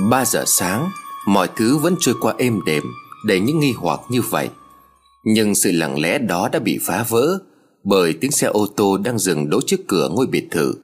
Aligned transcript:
3 0.00 0.24
giờ 0.24 0.44
sáng, 0.46 0.90
Mọi 1.26 1.48
thứ 1.56 1.78
vẫn 1.78 1.96
trôi 2.00 2.14
qua 2.20 2.34
êm 2.38 2.60
đềm 2.66 2.82
Đầy 3.26 3.40
những 3.40 3.60
nghi 3.60 3.72
hoặc 3.72 4.00
như 4.08 4.22
vậy. 4.22 4.48
Nhưng 5.24 5.54
sự 5.54 5.72
lặng 5.72 6.00
lẽ 6.00 6.18
đó 6.18 6.48
đã 6.52 6.58
bị 6.58 6.78
phá 6.82 7.04
vỡ 7.08 7.38
Bởi 7.84 8.12
tiếng 8.12 8.30
xe 8.30 8.46
ô 8.46 8.66
tô 8.76 8.98
đang 8.98 9.18
dừng 9.18 9.50
đỗ 9.50 9.60
trước 9.66 9.80
cửa 9.88 10.08
ngôi 10.08 10.26
biệt 10.26 10.48
thự. 10.50 10.74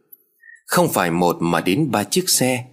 Không 0.67 0.89
phải 0.89 1.11
một 1.11 1.37
mà 1.41 1.61
đến 1.61 1.91
ba 1.91 2.05
chiếc 2.05 2.29
xe. 2.29 2.65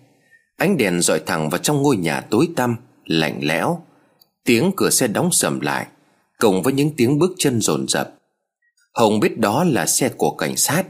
Ánh 0.57 0.77
đèn 0.77 1.01
dọi 1.01 1.19
thẳng 1.25 1.49
vào 1.49 1.57
trong 1.57 1.81
ngôi 1.81 1.97
nhà 1.97 2.21
tối 2.21 2.47
tăm, 2.55 2.75
Lạnh 3.05 3.39
lẽo. 3.41 3.81
Tiếng 4.45 4.71
cửa 4.75 4.89
xe 4.89 5.07
đóng 5.07 5.29
sầm 5.31 5.59
lại 5.59 5.87
Cùng 6.39 6.63
với 6.63 6.73
những 6.73 6.91
tiếng 6.97 7.19
bước 7.19 7.31
chân 7.37 7.61
rồn 7.61 7.87
rập 7.87 8.15
Hồng 8.93 9.19
biết 9.19 9.39
đó 9.39 9.63
là 9.63 9.85
xe 9.85 10.09
của 10.09 10.31
cảnh 10.31 10.57
sát. 10.57 10.83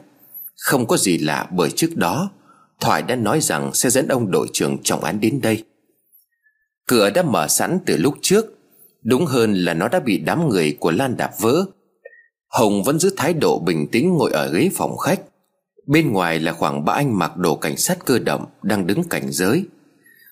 Không 0.58 0.88
có 0.88 0.98
gì 0.98 1.18
lạ 1.18 1.48
bởi 1.52 1.72
trước 1.72 1.96
đó 1.96 2.30
Thoại 2.80 3.02
đã 3.02 3.16
nói 3.16 3.42
rằng 3.42 3.74
sẽ 3.74 3.90
dẫn 3.90 4.08
ông 4.08 4.32
đội 4.32 4.48
trưởng 4.54 4.78
trọng 4.84 5.04
án 5.04 5.20
đến 5.20 5.42
đây. 5.42 5.64
Cửa 6.88 7.10
đã 7.10 7.24
mở 7.24 7.48
sẵn 7.48 7.80
từ 7.86 7.98
lúc 7.98 8.14
trước. 8.22 8.46
Đúng 9.04 9.26
hơn 9.26 9.54
là 9.54 9.74
nó 9.74 9.88
đã 9.88 10.00
bị 10.00 10.18
đám 10.18 10.50
người 10.50 10.78
của 10.80 10.92
Lan 10.92 11.18
đạp 11.18 11.32
vỡ. 11.40 11.66
Hồng 12.48 12.84
vẫn 12.84 13.00
giữ 13.00 13.14
thái 13.18 13.34
độ 13.34 13.60
bình 13.60 13.88
tĩnh 13.92 14.14
ngồi 14.14 14.32
ở 14.32 14.52
ghế 14.54 14.70
phòng 14.74 14.98
khách. 14.98 15.22
Bên 15.88 16.12
ngoài 16.12 16.40
là 16.40 16.54
khoảng 16.54 16.86
ba 16.86 16.94
anh 16.94 17.20
mặc 17.20 17.38
đồ 17.38 17.56
cảnh 17.56 17.78
sát 17.78 18.06
cơ 18.06 18.20
động 18.20 18.46
Đang 18.62 18.88
đứng 18.88 19.04
cảnh 19.04 19.32
giới. 19.32 19.66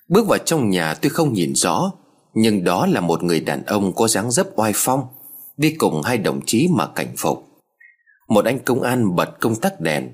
Bước 0.10 0.28
vào 0.28 0.38
trong 0.38 0.70
nhà 0.70 0.94
tôi 0.94 1.10
không 1.10 1.34
nhìn 1.34 1.56
rõ, 1.56 1.92
Nhưng 2.34 2.64
đó 2.64 2.86
là 2.86 3.02
một 3.02 3.24
người 3.24 3.40
đàn 3.40 3.66
ông 3.66 3.94
có 3.96 4.08
dáng 4.08 4.32
dấp 4.32 4.48
oai 4.56 4.72
phong, 4.76 5.08
Đi 5.58 5.76
cùng 5.78 6.02
hai 6.02 6.18
đồng 6.18 6.40
chí 6.46 6.68
mà 6.72 6.88
cảnh 6.96 7.14
phục. 7.18 7.46
Một 8.28 8.46
anh 8.46 8.60
công 8.60 8.82
an 8.82 9.16
bật 9.16 9.30
công 9.40 9.56
tắc 9.56 9.82
đèn. 9.82 10.12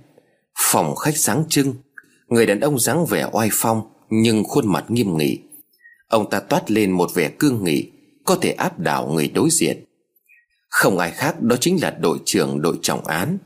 Phòng 0.72 0.96
khách 0.96 1.18
sáng 1.18 1.44
trưng. 1.50 1.74
Người 2.30 2.46
đàn 2.46 2.60
ông 2.60 2.80
dáng 2.80 3.06
vẻ 3.06 3.30
oai 3.32 3.50
phong, 3.52 3.82
Nhưng 4.10 4.44
khuôn 4.44 4.68
mặt 4.68 4.86
nghiêm 4.88 5.18
nghị. 5.18 5.40
Ông 6.08 6.30
ta 6.30 6.40
toát 6.40 6.72
lên 6.72 6.92
một 6.92 7.14
vẻ 7.14 7.30
cương 7.40 7.64
nghị, 7.64 7.92
Có 8.26 8.36
thể 8.42 8.52
áp 8.52 8.80
đảo 8.80 9.08
người 9.08 9.28
đối 9.28 9.50
diện. 9.52 9.86
Không 10.70 10.98
ai 10.98 11.12
khác 11.12 11.42
đó 11.42 11.56
chính 11.60 11.82
là 11.82 11.92
đội 11.92 12.18
trưởng 12.26 12.62
đội 12.62 12.80
trọng 12.82 13.06
án. 13.06 13.38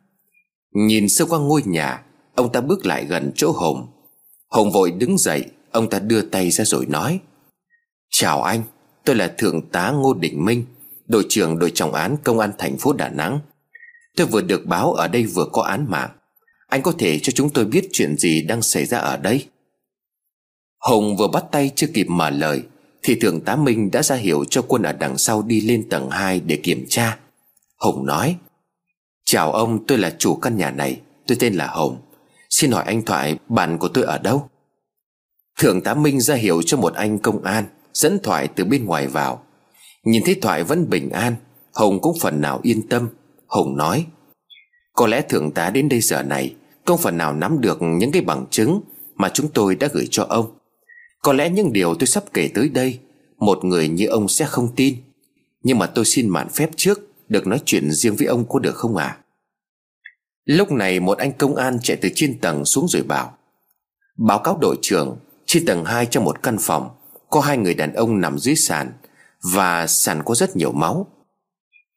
Nhìn 0.72 1.08
sơ 1.08 1.24
qua 1.24 1.38
ngôi 1.38 1.62
nhà, 1.66 2.02
Ông 2.34 2.52
ta 2.52 2.60
bước 2.60 2.86
lại 2.86 3.04
gần 3.04 3.32
chỗ 3.36 3.52
Hồng. 3.52 3.86
Hồng 4.50 4.72
vội 4.72 4.90
đứng 4.90 5.18
dậy, 5.18 5.44
Ông 5.70 5.90
ta 5.90 5.98
đưa 5.98 6.22
tay 6.22 6.50
ra 6.50 6.64
rồi 6.64 6.86
nói, 6.86 7.20
Chào 8.10 8.42
anh, 8.42 8.62
Tôi 9.04 9.16
là 9.16 9.34
Thượng 9.38 9.68
tá 9.68 9.90
Ngô 9.90 10.14
Đình 10.14 10.44
Minh, 10.44 10.64
Đội 11.06 11.26
trưởng 11.28 11.58
đội 11.58 11.70
trọng 11.70 11.94
án 11.94 12.16
công 12.24 12.38
an 12.38 12.52
thành 12.58 12.76
phố 12.78 12.92
Đà 12.92 13.08
Nẵng. 13.08 13.40
Tôi 14.16 14.26
vừa 14.26 14.40
được 14.40 14.66
báo 14.66 14.92
ở 14.92 15.08
đây 15.08 15.24
vừa 15.24 15.46
có 15.52 15.62
án 15.62 15.86
mạng. 15.88 16.10
Anh 16.74 16.82
có 16.82 16.92
thể 16.98 17.18
cho 17.18 17.32
chúng 17.36 17.50
tôi 17.50 17.64
biết 17.64 17.88
chuyện 17.92 18.16
gì 18.16 18.42
đang 18.42 18.62
xảy 18.62 18.84
ra 18.84 18.98
ở 18.98 19.16
đây? 19.16 19.46
Hùng 20.78 21.16
vừa 21.16 21.28
bắt 21.28 21.44
tay 21.52 21.70
chưa 21.76 21.86
kịp 21.86 22.06
mở 22.08 22.30
lời, 22.30 22.62
Thì 23.02 23.14
thượng 23.14 23.40
tá 23.40 23.56
Minh 23.56 23.90
đã 23.90 24.02
ra 24.02 24.16
hiệu 24.16 24.44
cho 24.44 24.62
quân 24.68 24.82
ở 24.82 24.92
đằng 24.92 25.18
sau 25.18 25.42
đi 25.42 25.60
lên 25.60 25.88
tầng 25.88 26.10
2 26.10 26.40
để 26.40 26.56
kiểm 26.56 26.86
tra. 26.88 27.18
Hùng 27.80 28.06
nói, 28.06 28.36
Chào 29.24 29.52
ông, 29.52 29.86
tôi 29.86 29.98
là 29.98 30.14
chủ 30.18 30.34
căn 30.34 30.56
nhà 30.56 30.70
này, 30.70 31.00
Tôi 31.26 31.36
tên 31.40 31.54
là 31.54 31.66
hồng. 31.66 32.00
Xin 32.50 32.70
hỏi 32.70 32.84
anh 32.86 33.02
Thoại, 33.02 33.38
bạn 33.48 33.78
của 33.78 33.88
tôi 33.88 34.04
ở 34.04 34.18
đâu? 34.18 34.48
Thượng 35.58 35.80
tá 35.80 35.94
Minh 35.94 36.20
ra 36.20 36.34
hiệu 36.34 36.62
cho 36.62 36.76
một 36.76 36.94
anh 36.94 37.18
công 37.18 37.42
an, 37.42 37.64
Dẫn 37.92 38.18
Thoại 38.22 38.48
từ 38.48 38.64
bên 38.64 38.84
ngoài 38.84 39.06
vào. 39.06 39.42
Nhìn 40.04 40.22
thấy 40.24 40.34
Thoại 40.34 40.64
vẫn 40.64 40.90
bình 40.90 41.10
an, 41.10 41.34
hồng 41.72 42.00
cũng 42.00 42.18
phần 42.20 42.40
nào 42.40 42.60
yên 42.62 42.88
tâm. 42.88 43.08
Hồng 43.46 43.76
nói, 43.76 44.06
Có 44.92 45.06
lẽ 45.06 45.20
thượng 45.20 45.50
tá 45.50 45.70
đến 45.70 45.88
đây 45.88 46.00
giờ 46.00 46.22
này 46.22 46.54
không 46.86 46.98
phần 46.98 47.16
nào 47.16 47.32
nắm 47.32 47.60
được 47.60 47.78
những 47.82 48.12
cái 48.12 48.22
bằng 48.22 48.46
chứng 48.50 48.80
Mà 49.14 49.30
chúng 49.34 49.48
tôi 49.48 49.74
đã 49.74 49.88
gửi 49.92 50.08
cho 50.10 50.26
ông 50.28 50.58
có 51.24 51.32
lẽ 51.32 51.50
những 51.50 51.72
điều 51.72 51.94
tôi 51.94 52.06
sắp 52.06 52.24
kể 52.34 52.50
tới 52.54 52.68
đây, 52.68 52.98
Một 53.38 53.64
người 53.64 53.88
như 53.88 54.06
ông 54.06 54.28
sẽ 54.28 54.44
không 54.44 54.68
tin 54.76 54.96
Nhưng 55.62 55.78
mà 55.78 55.86
tôi 55.86 56.04
xin 56.04 56.28
mạn 56.28 56.48
phép 56.48 56.70
trước 56.76 57.00
Được 57.28 57.46
nói 57.46 57.60
chuyện 57.64 57.92
riêng 57.92 58.16
với 58.16 58.26
ông 58.26 58.48
có 58.48 58.58
được 58.58 58.74
không 58.74 58.96
ạ 58.96 59.04
à? 59.04 59.18
Lúc 60.44 60.72
này 60.72 61.00
một 61.00 61.18
anh 61.18 61.32
công 61.32 61.56
an 61.56 61.78
chạy 61.82 61.96
từ 61.96 62.08
trên 62.14 62.38
tầng 62.40 62.64
xuống 62.64 62.86
rồi 62.88 63.02
bảo, 63.02 63.38
Báo 64.18 64.38
cáo 64.38 64.58
đội 64.60 64.76
trưởng, 64.82 65.16
Trên 65.46 65.66
tầng 65.66 65.84
2 65.84 66.06
trong 66.06 66.24
một 66.24 66.42
căn 66.42 66.56
phòng 66.60 66.88
Có 67.30 67.40
hai 67.40 67.56
người 67.56 67.74
đàn 67.74 67.92
ông 67.92 68.20
nằm 68.20 68.38
dưới 68.38 68.56
sàn 68.56 68.92
Và 69.52 69.86
sàn 69.86 70.22
có 70.24 70.34
rất 70.34 70.56
nhiều 70.56 70.72
máu 70.72 71.06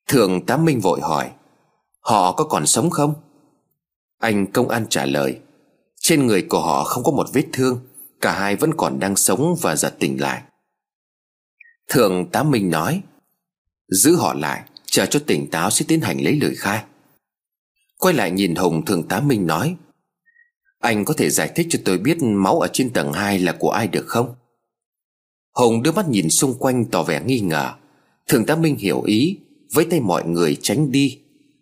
Thượng 0.07 0.45
tá 0.45 0.57
Minh 0.57 0.79
vội 0.79 1.01
hỏi, 1.01 1.31
Họ 1.99 2.31
có 2.31 2.43
còn 2.43 2.65
sống 2.65 2.89
không? 2.89 3.13
Anh 4.17 4.51
công 4.51 4.69
an 4.69 4.85
trả 4.89 5.05
lời. 5.05 5.39
Trên 6.01 6.27
người 6.27 6.41
của 6.41 6.61
họ 6.61 6.83
không 6.83 7.03
có 7.03 7.11
một 7.11 7.27
vết 7.33 7.45
thương, 7.53 7.79
Cả 8.21 8.39
hai 8.39 8.55
vẫn 8.55 8.71
còn 8.77 8.99
đang 8.99 9.15
sống 9.15 9.55
và 9.61 9.75
giật 9.75 9.95
tỉnh 9.99 10.21
lại. 10.21 10.41
Thượng 11.89 12.29
tá 12.31 12.43
Minh 12.43 12.69
nói, 12.69 13.01
Giữ 13.87 14.15
họ 14.15 14.33
lại, 14.33 14.63
Chờ 14.85 15.05
cho 15.05 15.19
tỉnh 15.27 15.49
táo 15.49 15.69
sẽ 15.69 15.85
tiến 15.87 16.01
hành 16.01 16.21
lấy 16.21 16.39
lời 16.41 16.55
khai. 16.55 16.83
Quay 17.97 18.13
lại 18.13 18.31
nhìn 18.31 18.55
Hùng 18.55 18.85
Thượng 18.85 19.07
tá 19.07 19.19
Minh 19.19 19.47
nói, 19.47 19.75
Anh 20.79 21.05
có 21.05 21.13
thể 21.13 21.29
giải 21.29 21.51
thích 21.55 21.67
cho 21.69 21.79
tôi 21.85 21.97
biết 21.97 22.17
Máu 22.21 22.59
ở 22.59 22.67
trên 22.73 22.89
tầng 22.89 23.13
2 23.13 23.39
là 23.39 23.55
của 23.59 23.69
ai 23.69 23.87
được 23.87 24.05
không? 24.07 24.35
Hùng 25.53 25.83
đưa 25.83 25.91
mắt 25.91 26.09
nhìn 26.09 26.29
xung 26.29 26.53
quanh 26.59 26.85
tỏ 26.85 27.03
vẻ 27.03 27.23
nghi 27.25 27.39
ngờ. 27.39 27.73
Thượng 28.27 28.45
tá 28.45 28.55
Minh 28.55 28.75
hiểu 28.75 29.01
ý, 29.01 29.39
Với 29.73 29.85
tay 29.85 29.99
mọi 29.99 30.25
người 30.25 30.57
tránh 30.61 30.91
đi. 30.91 31.19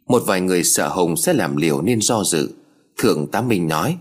Một 0.08 0.24
vài 0.26 0.42
người 0.42 0.64
sợ 0.64 0.88
Hồng 0.88 1.18
sẽ 1.18 1.34
làm 1.34 1.56
liều 1.56 1.82
nên 1.82 2.02
do 2.02 2.24
dự. 2.24 2.50
Thượng 2.98 3.28
tá 3.32 3.42
Minh 3.42 3.68
nói, 3.68 3.98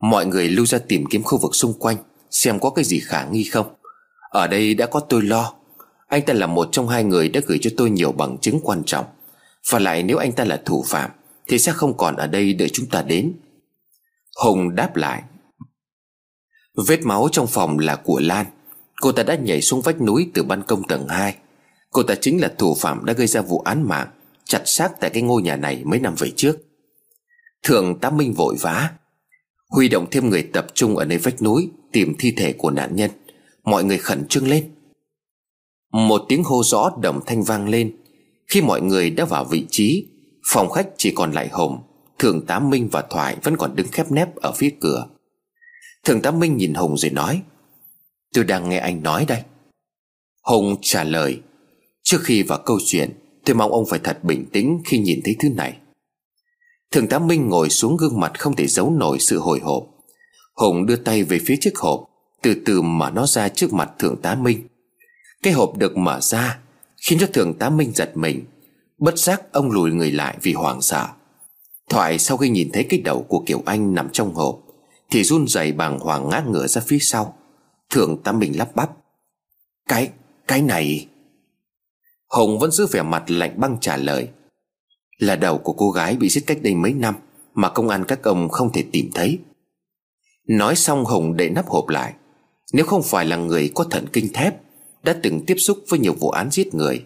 Mọi 0.00 0.26
người 0.26 0.48
lưu 0.48 0.66
ra 0.66 0.78
tìm 0.78 1.04
kiếm 1.10 1.22
khu 1.22 1.38
vực 1.38 1.54
xung 1.54 1.72
quanh, 1.72 1.96
Xem 2.30 2.60
có 2.60 2.70
cái 2.70 2.84
gì 2.84 3.00
khả 3.00 3.24
nghi 3.24 3.44
không? 3.44 3.74
Ở 4.30 4.46
đây 4.46 4.74
đã 4.74 4.86
có 4.86 5.00
tôi 5.00 5.22
lo. 5.22 5.54
Anh 6.08 6.22
ta 6.26 6.34
là 6.34 6.46
một 6.46 6.68
trong 6.72 6.88
hai 6.88 7.04
người 7.04 7.28
đã 7.28 7.40
gửi 7.46 7.58
cho 7.62 7.70
tôi 7.76 7.90
nhiều 7.90 8.12
bằng 8.12 8.38
chứng 8.38 8.60
quan 8.62 8.82
trọng. 8.84 9.04
Và 9.70 9.78
lại 9.78 10.02
nếu 10.02 10.16
anh 10.16 10.32
ta 10.32 10.44
là 10.44 10.62
thủ 10.64 10.84
phạm, 10.88 11.10
Thì 11.48 11.58
sẽ 11.58 11.72
không 11.72 11.96
còn 11.96 12.16
ở 12.16 12.26
đây 12.26 12.52
đợi 12.52 12.68
chúng 12.72 12.86
ta 12.86 13.02
đến. 13.02 13.32
Hồng 14.36 14.74
đáp 14.74 14.96
lại, 14.96 15.22
Vết 16.86 17.02
máu 17.02 17.28
trong 17.32 17.46
phòng 17.46 17.78
là 17.78 17.96
của 17.96 18.20
Lan. 18.20 18.46
Cô 19.00 19.12
ta 19.12 19.22
đã 19.22 19.34
nhảy 19.34 19.62
xuống 19.62 19.80
vách 19.80 20.00
núi 20.00 20.30
từ 20.34 20.42
ban 20.42 20.62
công 20.62 20.82
tầng 20.88 21.08
2 21.08 21.36
Cô 21.90 22.02
ta 22.02 22.14
chính 22.20 22.40
là 22.40 22.52
thủ 22.58 22.74
phạm 22.74 23.04
đã 23.04 23.12
gây 23.12 23.26
ra 23.26 23.40
vụ 23.40 23.60
án 23.60 23.88
mạng. 23.88 24.08
Chặt 24.50 24.62
xác 24.64 25.00
tại 25.00 25.10
cái 25.10 25.22
ngôi 25.22 25.42
nhà 25.42 25.56
này 25.56 25.82
mấy 25.84 26.00
năm 26.00 26.14
về 26.18 26.32
trước. 26.36 26.58
Thượng 27.62 27.98
tá 28.00 28.10
Minh 28.10 28.32
vội 28.32 28.56
vã, 28.60 28.90
Huy 29.68 29.88
động 29.88 30.06
thêm 30.10 30.30
người 30.30 30.42
tập 30.42 30.66
trung 30.74 30.96
ở 30.96 31.04
nơi 31.04 31.18
vách 31.18 31.42
núi 31.42 31.70
Tìm 31.92 32.14
thi 32.18 32.32
thể 32.36 32.52
của 32.52 32.70
nạn 32.70 32.96
nhân. 32.96 33.10
Mọi 33.64 33.84
người 33.84 33.98
khẩn 33.98 34.28
trương 34.28 34.48
lên. 34.48 34.70
Một 35.92 36.22
tiếng 36.28 36.44
hô 36.44 36.62
rõ 36.64 36.90
đồng 37.02 37.20
thanh 37.26 37.42
vang 37.42 37.68
lên. 37.68 37.96
Khi 38.46 38.62
mọi 38.62 38.80
người 38.80 39.10
đã 39.10 39.24
vào 39.24 39.44
vị 39.44 39.66
trí, 39.70 40.06
Phòng 40.46 40.70
khách 40.70 40.88
chỉ 40.96 41.12
còn 41.14 41.32
lại 41.32 41.48
Hồng 41.48 41.82
Thượng 42.18 42.46
tá 42.46 42.58
Minh 42.58 42.88
và 42.92 43.04
Thoại 43.10 43.36
vẫn 43.42 43.56
còn 43.56 43.76
đứng 43.76 43.88
khép 43.88 44.10
nép 44.10 44.36
ở 44.36 44.52
phía 44.52 44.70
cửa. 44.80 45.06
Thượng 46.04 46.22
tá 46.22 46.30
Minh 46.30 46.56
nhìn 46.56 46.74
Hồng 46.74 46.96
rồi 46.96 47.10
nói, 47.10 47.42
Tôi 48.34 48.44
đang 48.44 48.68
nghe 48.68 48.78
anh 48.78 49.02
nói 49.02 49.24
đây. 49.28 49.42
Hồng 50.42 50.76
trả 50.82 51.04
lời, 51.04 51.40
Trước 52.02 52.18
khi 52.22 52.42
vào 52.42 52.62
câu 52.64 52.78
chuyện 52.86 53.10
Tôi 53.44 53.56
mong 53.56 53.72
ông 53.72 53.84
phải 53.90 53.98
thật 54.04 54.24
bình 54.24 54.46
tĩnh 54.52 54.82
khi 54.84 54.98
nhìn 54.98 55.20
thấy 55.24 55.36
thứ 55.40 55.48
này. 55.48 55.76
Thượng 56.90 57.08
tá 57.08 57.18
Minh 57.18 57.48
ngồi 57.48 57.70
xuống 57.70 57.96
gương 57.96 58.20
mặt 58.20 58.40
không 58.40 58.56
thể 58.56 58.66
giấu 58.66 58.90
nổi 58.90 59.18
sự 59.20 59.38
hồi 59.38 59.60
hộp. 59.60 59.86
Hùng 60.54 60.86
đưa 60.86 60.96
tay 60.96 61.22
về 61.22 61.38
phía 61.46 61.56
chiếc 61.60 61.78
hộp 61.78 62.04
Từ 62.42 62.54
từ 62.64 62.82
mở 62.82 63.10
nó 63.10 63.26
ra 63.26 63.48
trước 63.48 63.72
mặt 63.72 63.90
thượng 63.98 64.16
tá 64.22 64.34
Minh. 64.34 64.66
Cái 65.42 65.52
hộp 65.52 65.76
được 65.76 65.96
mở 65.96 66.20
ra 66.20 66.58
Khiến 67.06 67.18
cho 67.18 67.26
thượng 67.26 67.54
tá 67.54 67.70
Minh 67.70 67.92
giật 67.94 68.12
mình. 68.14 68.44
Bất 68.98 69.18
giác 69.18 69.52
ông 69.52 69.70
lùi 69.70 69.90
người 69.90 70.12
lại 70.12 70.36
vì 70.42 70.52
hoảng 70.52 70.82
sợ. 70.82 71.08
Thoại 71.90 72.18
sau 72.18 72.36
khi 72.36 72.48
nhìn 72.48 72.70
thấy 72.72 72.84
cái 72.84 73.00
đầu 73.00 73.22
của 73.28 73.42
Kiều 73.46 73.62
Anh 73.66 73.94
nằm 73.94 74.08
trong 74.12 74.34
hộp 74.34 74.60
Thì 75.10 75.24
run 75.24 75.48
rẩy 75.48 75.72
bàng 75.72 75.98
hoàng 75.98 76.28
ngã 76.28 76.42
ngửa 76.48 76.66
ra 76.66 76.82
phía 76.86 76.98
sau. 77.00 77.36
Thượng 77.90 78.22
tá 78.22 78.32
Minh 78.32 78.58
lắp 78.58 78.76
bắp. 78.76 78.90
Cái, 79.88 80.10
cái 80.48 80.62
này 80.62 81.06
Hùng 82.30 82.58
vẫn 82.58 82.70
giữ 82.70 82.86
vẻ 82.86 83.02
mặt 83.02 83.30
lạnh 83.30 83.60
băng 83.60 83.76
trả 83.80 83.96
lời. 83.96 84.28
Là 85.18 85.36
đầu 85.36 85.58
của 85.58 85.72
cô 85.72 85.90
gái 85.90 86.16
bị 86.16 86.28
giết 86.28 86.46
cách 86.46 86.58
đây 86.62 86.74
mấy 86.74 86.92
năm 86.92 87.14
Mà 87.54 87.68
công 87.68 87.88
an 87.88 88.04
các 88.04 88.22
ông 88.22 88.48
không 88.48 88.72
thể 88.72 88.84
tìm 88.92 89.10
thấy. 89.14 89.38
Nói 90.48 90.76
xong 90.76 91.04
Hùng 91.04 91.36
để 91.36 91.50
nắp 91.50 91.68
hộp 91.68 91.88
lại. 91.88 92.14
Nếu 92.72 92.84
không 92.84 93.02
phải 93.02 93.24
là 93.24 93.36
người 93.36 93.70
có 93.74 93.84
thần 93.84 94.06
kinh 94.12 94.32
thép 94.32 94.54
Đã 95.02 95.16
từng 95.22 95.46
tiếp 95.46 95.54
xúc 95.58 95.78
với 95.88 95.98
nhiều 95.98 96.14
vụ 96.20 96.30
án 96.30 96.50
giết 96.50 96.74
người 96.74 97.04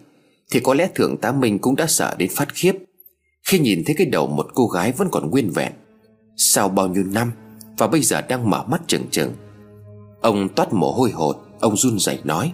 Thì 0.51 0.59
có 0.59 0.73
lẽ 0.73 0.89
Thượng 0.95 1.17
tá 1.17 1.31
Minh 1.31 1.59
cũng 1.59 1.75
đã 1.75 1.85
sợ 1.87 2.15
đến 2.17 2.29
phát 2.35 2.53
khiếp. 2.53 2.73
Khi 3.47 3.59
nhìn 3.59 3.83
thấy 3.85 3.95
cái 3.95 4.07
đầu 4.07 4.27
một 4.27 4.47
cô 4.53 4.67
gái 4.67 4.91
vẫn 4.91 5.07
còn 5.11 5.29
nguyên 5.29 5.51
vẹn 5.51 5.73
Sau 6.37 6.69
bao 6.69 6.87
nhiêu 6.87 7.03
năm 7.03 7.31
Và 7.77 7.87
bây 7.87 8.01
giờ 8.01 8.21
đang 8.21 8.49
mở 8.49 8.63
mắt 8.63 8.81
trừng 8.87 9.05
trừng 9.11 9.33
Ông 10.21 10.49
toát 10.49 10.73
mồ 10.73 10.91
hôi 10.91 11.11
hột 11.11 11.37
Ông 11.59 11.77
run 11.77 11.99
rẩy 11.99 12.19
nói 12.23 12.53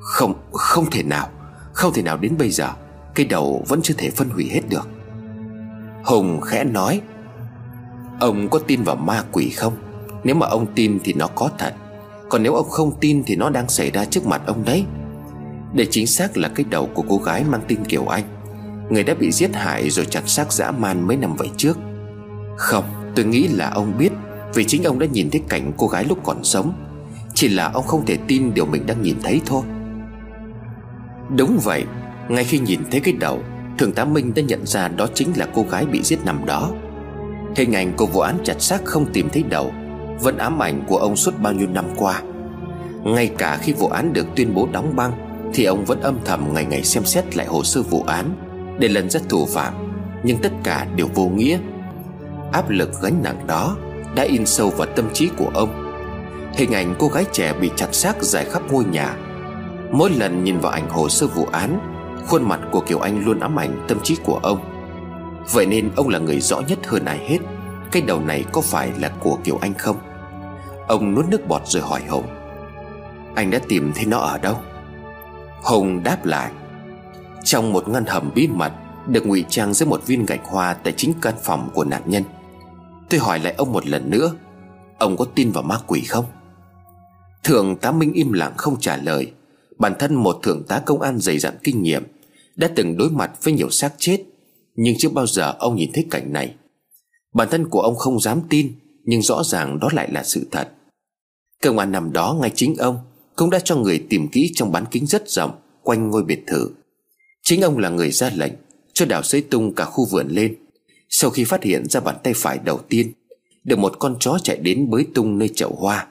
Không, 0.00 0.34
không 0.52 0.90
thể 0.90 1.02
nào. 1.02 1.30
Không 1.76 1.92
thể 1.92 2.02
nào 2.02 2.16
đến 2.16 2.34
bây 2.38 2.50
giờ, 2.50 2.68
cái 3.14 3.26
đầu 3.26 3.64
vẫn 3.68 3.82
chưa 3.82 3.94
thể 3.98 4.10
phân 4.10 4.28
hủy 4.28 4.48
hết 4.50 4.60
được. 4.68 4.88
Hùng 6.04 6.40
khẽ 6.40 6.64
nói, 6.64 7.00
Ông 8.20 8.48
có 8.48 8.58
tin 8.58 8.82
vào 8.82 8.96
ma 8.96 9.24
quỷ 9.32 9.50
không? 9.50 9.72
Nếu 10.24 10.34
mà 10.34 10.46
ông 10.46 10.66
tin 10.74 10.98
thì 11.04 11.12
nó 11.12 11.26
có 11.26 11.50
thật. 11.58 11.74
Còn 12.28 12.42
nếu 12.42 12.54
ông 12.54 12.68
không 12.68 12.92
tin 13.00 13.22
thì 13.26 13.36
nó 13.36 13.50
đang 13.50 13.68
xảy 13.68 13.90
ra 13.90 14.04
trước 14.04 14.26
mặt 14.26 14.42
ông 14.46 14.64
đấy. 14.64 14.84
Để 15.74 15.86
chính 15.90 16.06
xác 16.06 16.36
là 16.36 16.48
cái 16.48 16.66
đầu 16.70 16.88
của 16.94 17.04
cô 17.08 17.18
gái 17.18 17.44
mang 17.44 17.62
tin 17.68 17.84
Kiều 17.84 18.06
Anh, 18.06 18.24
Người 18.90 19.04
đã 19.04 19.14
bị 19.14 19.30
giết 19.30 19.54
hại 19.54 19.90
rồi 19.90 20.06
chặt 20.06 20.28
xác 20.28 20.52
dã 20.52 20.70
man 20.70 21.06
mấy 21.06 21.16
năm 21.16 21.36
vậy 21.36 21.50
trước. 21.56 21.78
Không, 22.56 22.84
tôi 23.14 23.24
nghĩ 23.24 23.48
là 23.48 23.70
ông 23.70 23.98
biết, 23.98 24.12
Vì 24.54 24.64
chính 24.64 24.84
ông 24.84 24.98
đã 24.98 25.06
nhìn 25.06 25.30
thấy 25.30 25.42
cảnh 25.48 25.72
cô 25.76 25.86
gái 25.86 26.04
lúc 26.04 26.18
còn 26.24 26.44
sống. 26.44 26.72
Chỉ 27.34 27.48
là 27.48 27.70
ông 27.70 27.86
không 27.86 28.06
thể 28.06 28.16
tin 28.26 28.54
điều 28.54 28.66
mình 28.66 28.86
đang 28.86 29.02
nhìn 29.02 29.16
thấy 29.22 29.40
thôi. 29.46 29.62
Đúng 31.30 31.58
vậy, 31.64 31.84
Ngay 32.28 32.44
khi 32.44 32.58
nhìn 32.58 32.80
thấy 32.90 33.00
cái 33.00 33.14
đầu, 33.20 33.42
Thượng 33.78 33.92
tá 33.92 34.04
Minh 34.04 34.32
đã 34.34 34.42
nhận 34.42 34.66
ra 34.66 34.88
đó 34.88 35.06
chính 35.14 35.32
là 35.36 35.46
cô 35.54 35.64
gái 35.70 35.86
bị 35.86 36.02
giết 36.02 36.18
nằm 36.24 36.46
đó. 36.46 36.70
Hình 37.56 37.72
ảnh 37.72 37.92
của 37.96 38.06
vụ 38.06 38.20
án 38.20 38.38
chặt 38.44 38.62
xác 38.62 38.84
không 38.84 39.06
tìm 39.12 39.28
thấy 39.32 39.42
đầu, 39.42 39.72
Vẫn 40.20 40.38
ám 40.38 40.62
ảnh 40.62 40.84
của 40.86 40.96
ông 40.96 41.16
suốt 41.16 41.34
bao 41.42 41.52
nhiêu 41.52 41.68
năm 41.68 41.84
qua. 41.96 42.22
Ngay 43.04 43.30
cả 43.38 43.58
khi 43.62 43.72
vụ 43.72 43.88
án 43.88 44.12
được 44.12 44.26
tuyên 44.36 44.54
bố 44.54 44.68
đóng 44.72 44.96
băng, 44.96 45.12
Thì 45.54 45.64
ông 45.64 45.84
vẫn 45.84 46.00
âm 46.00 46.18
thầm 46.24 46.54
ngày 46.54 46.64
ngày 46.64 46.82
xem 46.82 47.04
xét 47.04 47.36
lại 47.36 47.46
hồ 47.46 47.62
sơ 47.62 47.82
vụ 47.82 48.04
án, 48.06 48.30
Để 48.78 48.88
lần 48.88 49.10
ra 49.10 49.20
thủ 49.28 49.46
phạm, 49.46 49.74
Nhưng 50.22 50.38
tất 50.38 50.52
cả 50.64 50.86
đều 50.96 51.06
vô 51.14 51.28
nghĩa. 51.28 51.58
Áp 52.52 52.70
lực 52.70 52.90
gánh 53.02 53.22
nặng 53.22 53.46
đó 53.46 53.76
Đã 54.14 54.22
in 54.22 54.46
sâu 54.46 54.70
vào 54.70 54.86
tâm 54.96 55.08
trí 55.12 55.28
của 55.36 55.50
ông. 55.54 55.92
Hình 56.54 56.72
ảnh 56.72 56.94
cô 56.98 57.08
gái 57.08 57.24
trẻ 57.32 57.54
bị 57.60 57.70
chặt 57.76 57.94
xác 57.94 58.22
dài 58.22 58.44
khắp 58.44 58.62
ngôi 58.70 58.84
nhà 58.84 59.16
Mỗi 59.92 60.10
lần 60.10 60.44
nhìn 60.44 60.58
vào 60.58 60.72
ảnh 60.72 60.88
hồ 60.88 61.08
sơ 61.08 61.26
vụ 61.26 61.46
án, 61.52 61.92
Khuôn 62.26 62.48
mặt 62.48 62.60
của 62.72 62.80
Kiều 62.80 62.98
Anh 62.98 63.24
luôn 63.24 63.40
ám 63.40 63.58
ảnh 63.58 63.84
tâm 63.88 63.98
trí 64.02 64.16
của 64.24 64.40
ông. 64.42 64.58
Vậy 65.52 65.66
nên 65.66 65.90
ông 65.96 66.08
là 66.08 66.18
người 66.18 66.40
rõ 66.40 66.60
nhất 66.60 66.78
hơn 66.86 67.04
ai 67.04 67.18
hết, 67.18 67.38
Cái 67.92 68.02
đầu 68.02 68.20
này 68.20 68.44
có 68.52 68.60
phải 68.60 68.92
là 68.98 69.08
của 69.08 69.38
Kiều 69.44 69.58
Anh 69.60 69.74
không? 69.74 69.96
Ông 70.88 71.14
nuốt 71.14 71.26
nước 71.28 71.48
bọt 71.48 71.62
rồi 71.66 71.82
hỏi 71.82 72.00
Hùng 72.08 72.26
Anh 73.34 73.50
đã 73.50 73.58
tìm 73.68 73.92
thấy 73.94 74.04
nó 74.04 74.18
ở 74.18 74.38
đâu? 74.38 74.56
Hùng 75.62 76.02
đáp 76.02 76.24
lại. 76.24 76.50
Trong 77.44 77.72
một 77.72 77.88
ngăn 77.88 78.06
hầm 78.06 78.30
bí 78.34 78.48
mật 78.48 78.72
Được 79.06 79.26
ngụy 79.26 79.44
trang 79.48 79.74
dưới 79.74 79.88
một 79.88 80.06
viên 80.06 80.26
gạch 80.26 80.44
hoa 80.44 80.74
Tại 80.74 80.94
chính 80.96 81.12
căn 81.22 81.34
phòng 81.42 81.70
của 81.74 81.84
nạn 81.84 82.02
nhân. 82.06 82.22
Tôi 83.08 83.20
hỏi 83.20 83.38
lại 83.38 83.54
ông 83.58 83.72
một 83.72 83.86
lần 83.86 84.10
nữa. 84.10 84.32
Ông 84.98 85.16
có 85.16 85.24
tin 85.34 85.50
vào 85.50 85.62
ma 85.62 85.78
quỷ 85.86 86.00
không? 86.00 86.24
Thượng 87.44 87.76
tá 87.76 87.92
Minh 87.92 88.12
im 88.12 88.32
lặng 88.32 88.52
không 88.56 88.80
trả 88.80 88.96
lời. 88.96 89.32
Bản 89.78 89.92
thân 89.98 90.14
một 90.14 90.38
thượng 90.42 90.62
tá 90.68 90.82
công 90.86 91.00
an 91.00 91.18
dày 91.18 91.38
dặn 91.38 91.54
kinh 91.64 91.82
nghiệm, 91.82 92.02
Đã 92.56 92.68
từng 92.76 92.96
đối 92.96 93.10
mặt 93.10 93.30
với 93.42 93.54
nhiều 93.54 93.70
xác 93.70 93.94
chết, 93.98 94.22
Nhưng 94.74 94.94
chưa 94.98 95.08
bao 95.08 95.26
giờ 95.26 95.54
ông 95.58 95.76
nhìn 95.76 95.90
thấy 95.94 96.06
cảnh 96.10 96.32
này. 96.32 96.54
Bản 97.34 97.48
thân 97.50 97.68
của 97.68 97.80
ông 97.80 97.96
không 97.96 98.20
dám 98.20 98.40
tin, 98.48 98.72
Nhưng 99.04 99.22
rõ 99.22 99.42
ràng 99.44 99.80
đó 99.80 99.88
lại 99.92 100.08
là 100.12 100.24
sự 100.24 100.46
thật. 100.50 100.68
Công 101.62 101.78
an 101.78 101.92
nằm 101.92 102.12
đó, 102.12 102.38
ngay 102.40 102.52
chính 102.54 102.76
ông 102.76 102.98
Cũng 103.36 103.50
đã 103.50 103.58
cho 103.58 103.76
người 103.76 104.04
tìm 104.10 104.28
kỹ 104.28 104.52
trong 104.54 104.72
bán 104.72 104.84
kính 104.90 105.06
rất 105.06 105.30
rộng, 105.30 105.50
Quanh 105.82 106.10
ngôi 106.10 106.24
biệt 106.24 106.42
thự. 106.46 106.70
Chính 107.42 107.60
ông 107.60 107.78
là 107.78 107.88
người 107.88 108.10
ra 108.10 108.30
lệnh 108.34 108.52
Cho 108.92 109.06
đào 109.06 109.22
xới 109.22 109.40
tung 109.40 109.74
cả 109.74 109.84
khu 109.84 110.06
vườn 110.10 110.28
lên. 110.28 110.56
Sau 111.08 111.30
khi 111.30 111.44
phát 111.44 111.62
hiện 111.62 111.88
ra 111.88 112.00
bàn 112.00 112.16
tay 112.22 112.34
phải 112.36 112.58
đầu 112.58 112.80
tiên, 112.88 113.12
Được 113.64 113.78
một 113.78 113.96
con 113.98 114.16
chó 114.20 114.38
chạy 114.42 114.56
đến 114.56 114.90
bới 114.90 115.06
tung 115.14 115.38
nơi 115.38 115.48
chậu 115.54 115.74
hoa. 115.74 116.06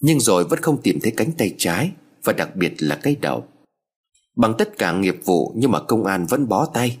Nhưng 0.00 0.20
rồi 0.20 0.44
vẫn 0.44 0.60
không 0.62 0.82
tìm 0.82 1.00
thấy 1.02 1.12
cánh 1.16 1.32
tay 1.32 1.54
trái 1.58 1.90
và 2.24 2.32
đặc 2.32 2.56
biệt 2.56 2.72
là 2.78 2.96
cái 3.02 3.16
đầu. 3.20 3.44
Bằng 4.36 4.54
tất 4.58 4.78
cả 4.78 4.92
nghiệp 4.92 5.16
vụ 5.24 5.52
nhưng 5.56 5.70
mà 5.70 5.80
công 5.80 6.04
an 6.04 6.26
vẫn 6.26 6.48
bó 6.48 6.66
tay. 6.66 6.98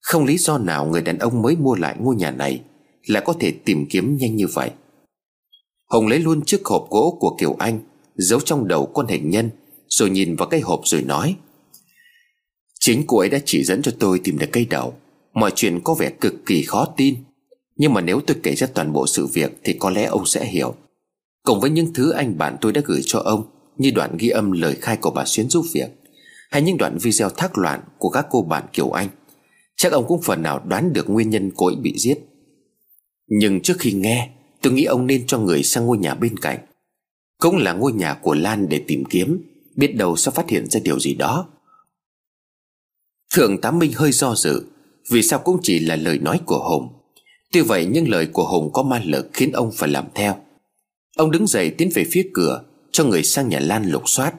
Không 0.00 0.24
lý 0.24 0.38
do 0.38 0.58
nào 0.58 0.86
người 0.86 1.02
đàn 1.02 1.18
ông 1.18 1.42
mới 1.42 1.56
mua 1.56 1.74
lại 1.74 1.96
ngôi 1.98 2.16
nhà 2.16 2.30
này 2.30 2.62
Là 3.06 3.20
có 3.20 3.32
thể 3.40 3.52
tìm 3.64 3.86
kiếm 3.90 4.16
nhanh 4.16 4.36
như 4.36 4.46
vậy. 4.46 4.70
Hồng 5.86 6.06
lấy 6.06 6.18
luôn 6.18 6.44
chiếc 6.44 6.64
hộp 6.64 6.86
gỗ 6.90 7.16
của 7.20 7.36
Kiều 7.40 7.56
Anh, 7.58 7.80
Giấu 8.14 8.40
trong 8.40 8.68
đầu 8.68 8.86
con 8.86 9.06
hình 9.06 9.30
nhân, 9.30 9.50
Rồi 9.88 10.10
nhìn 10.10 10.36
vào 10.36 10.48
cái 10.48 10.60
hộp 10.60 10.80
rồi 10.84 11.02
nói, 11.02 11.36
Chính 12.80 13.04
cô 13.06 13.18
ấy 13.18 13.28
đã 13.28 13.38
chỉ 13.44 13.64
dẫn 13.64 13.82
cho 13.82 13.92
tôi 13.98 14.20
tìm 14.24 14.38
được 14.38 14.48
cây 14.52 14.66
đầu. 14.70 14.94
Mọi 15.34 15.52
chuyện 15.54 15.80
có 15.84 15.94
vẻ 15.94 16.10
cực 16.20 16.34
kỳ 16.46 16.62
khó 16.62 16.86
tin. 16.96 17.16
Nhưng 17.76 17.94
mà 17.94 18.00
nếu 18.00 18.20
tôi 18.26 18.36
kể 18.42 18.54
ra 18.54 18.66
toàn 18.74 18.92
bộ 18.92 19.06
sự 19.06 19.26
việc 19.26 19.52
Thì 19.64 19.72
có 19.72 19.90
lẽ 19.90 20.04
ông 20.04 20.26
sẽ 20.26 20.44
hiểu. 20.44 20.74
Cùng 21.42 21.60
với 21.60 21.70
những 21.70 21.92
thứ 21.94 22.10
anh 22.10 22.38
bạn 22.38 22.56
tôi 22.60 22.72
đã 22.72 22.80
gửi 22.84 23.00
cho 23.04 23.18
ông 23.18 23.44
như 23.80 23.90
đoạn 23.90 24.16
ghi 24.18 24.28
âm 24.28 24.52
lời 24.52 24.76
khai 24.80 24.96
của 24.96 25.10
bà 25.10 25.24
Xuyến 25.24 25.48
giúp 25.48 25.64
việc, 25.72 25.88
Hay 26.50 26.62
những 26.62 26.76
đoạn 26.76 26.98
video 27.02 27.30
thác 27.30 27.58
loạn 27.58 27.80
của 27.98 28.08
các 28.08 28.26
cô 28.30 28.42
bạn 28.42 28.64
kiểu 28.72 28.90
Anh. 28.90 29.08
Chắc 29.76 29.92
ông 29.92 30.04
cũng 30.08 30.22
phần 30.22 30.42
nào 30.42 30.62
đoán 30.66 30.92
được 30.92 31.10
nguyên 31.10 31.30
nhân 31.30 31.50
cô 31.56 31.66
ấy 31.66 31.76
bị 31.76 31.98
giết. 31.98 32.18
Nhưng 33.28 33.60
trước 33.60 33.76
khi 33.78 33.92
nghe, 33.92 34.30
Tôi 34.62 34.72
nghĩ 34.72 34.84
ông 34.84 35.06
nên 35.06 35.26
cho 35.26 35.38
người 35.38 35.62
sang 35.62 35.86
ngôi 35.86 35.98
nhà 35.98 36.14
bên 36.14 36.38
cạnh. 36.38 36.58
Cũng 37.38 37.56
là 37.56 37.72
ngôi 37.72 37.92
nhà 37.92 38.14
của 38.14 38.34
Lan 38.34 38.68
để 38.68 38.84
tìm 38.86 39.04
kiếm, 39.04 39.42
Biết 39.76 39.96
đâu 39.96 40.16
sẽ 40.16 40.30
phát 40.30 40.48
hiện 40.48 40.70
ra 40.70 40.80
điều 40.84 40.98
gì 41.00 41.14
đó. 41.14 41.48
Thượng 43.34 43.60
tá 43.60 43.70
Minh 43.70 43.92
hơi 43.94 44.12
do 44.12 44.34
dự, 44.34 44.62
Vì 45.10 45.22
sao 45.22 45.38
cũng 45.38 45.58
chỉ 45.62 45.78
là 45.78 45.96
lời 45.96 46.18
nói 46.18 46.40
của 46.46 46.68
Hùng. 46.68 46.88
Tuy 47.52 47.60
vậy 47.60 47.88
nhưng 47.90 48.08
lời 48.08 48.26
của 48.26 48.48
Hùng 48.48 48.72
có 48.72 48.82
ma 48.82 49.02
lực 49.04 49.30
khiến 49.32 49.52
ông 49.52 49.70
phải 49.74 49.88
làm 49.88 50.04
theo. 50.14 50.36
Ông 51.16 51.30
đứng 51.30 51.46
dậy 51.46 51.70
tiến 51.70 51.90
về 51.94 52.04
phía 52.10 52.30
cửa 52.34 52.62
cho 52.92 53.04
người 53.04 53.22
sang 53.22 53.48
nhà 53.48 53.60
Lan 53.60 53.90
lục 53.90 54.02
soát. 54.06 54.34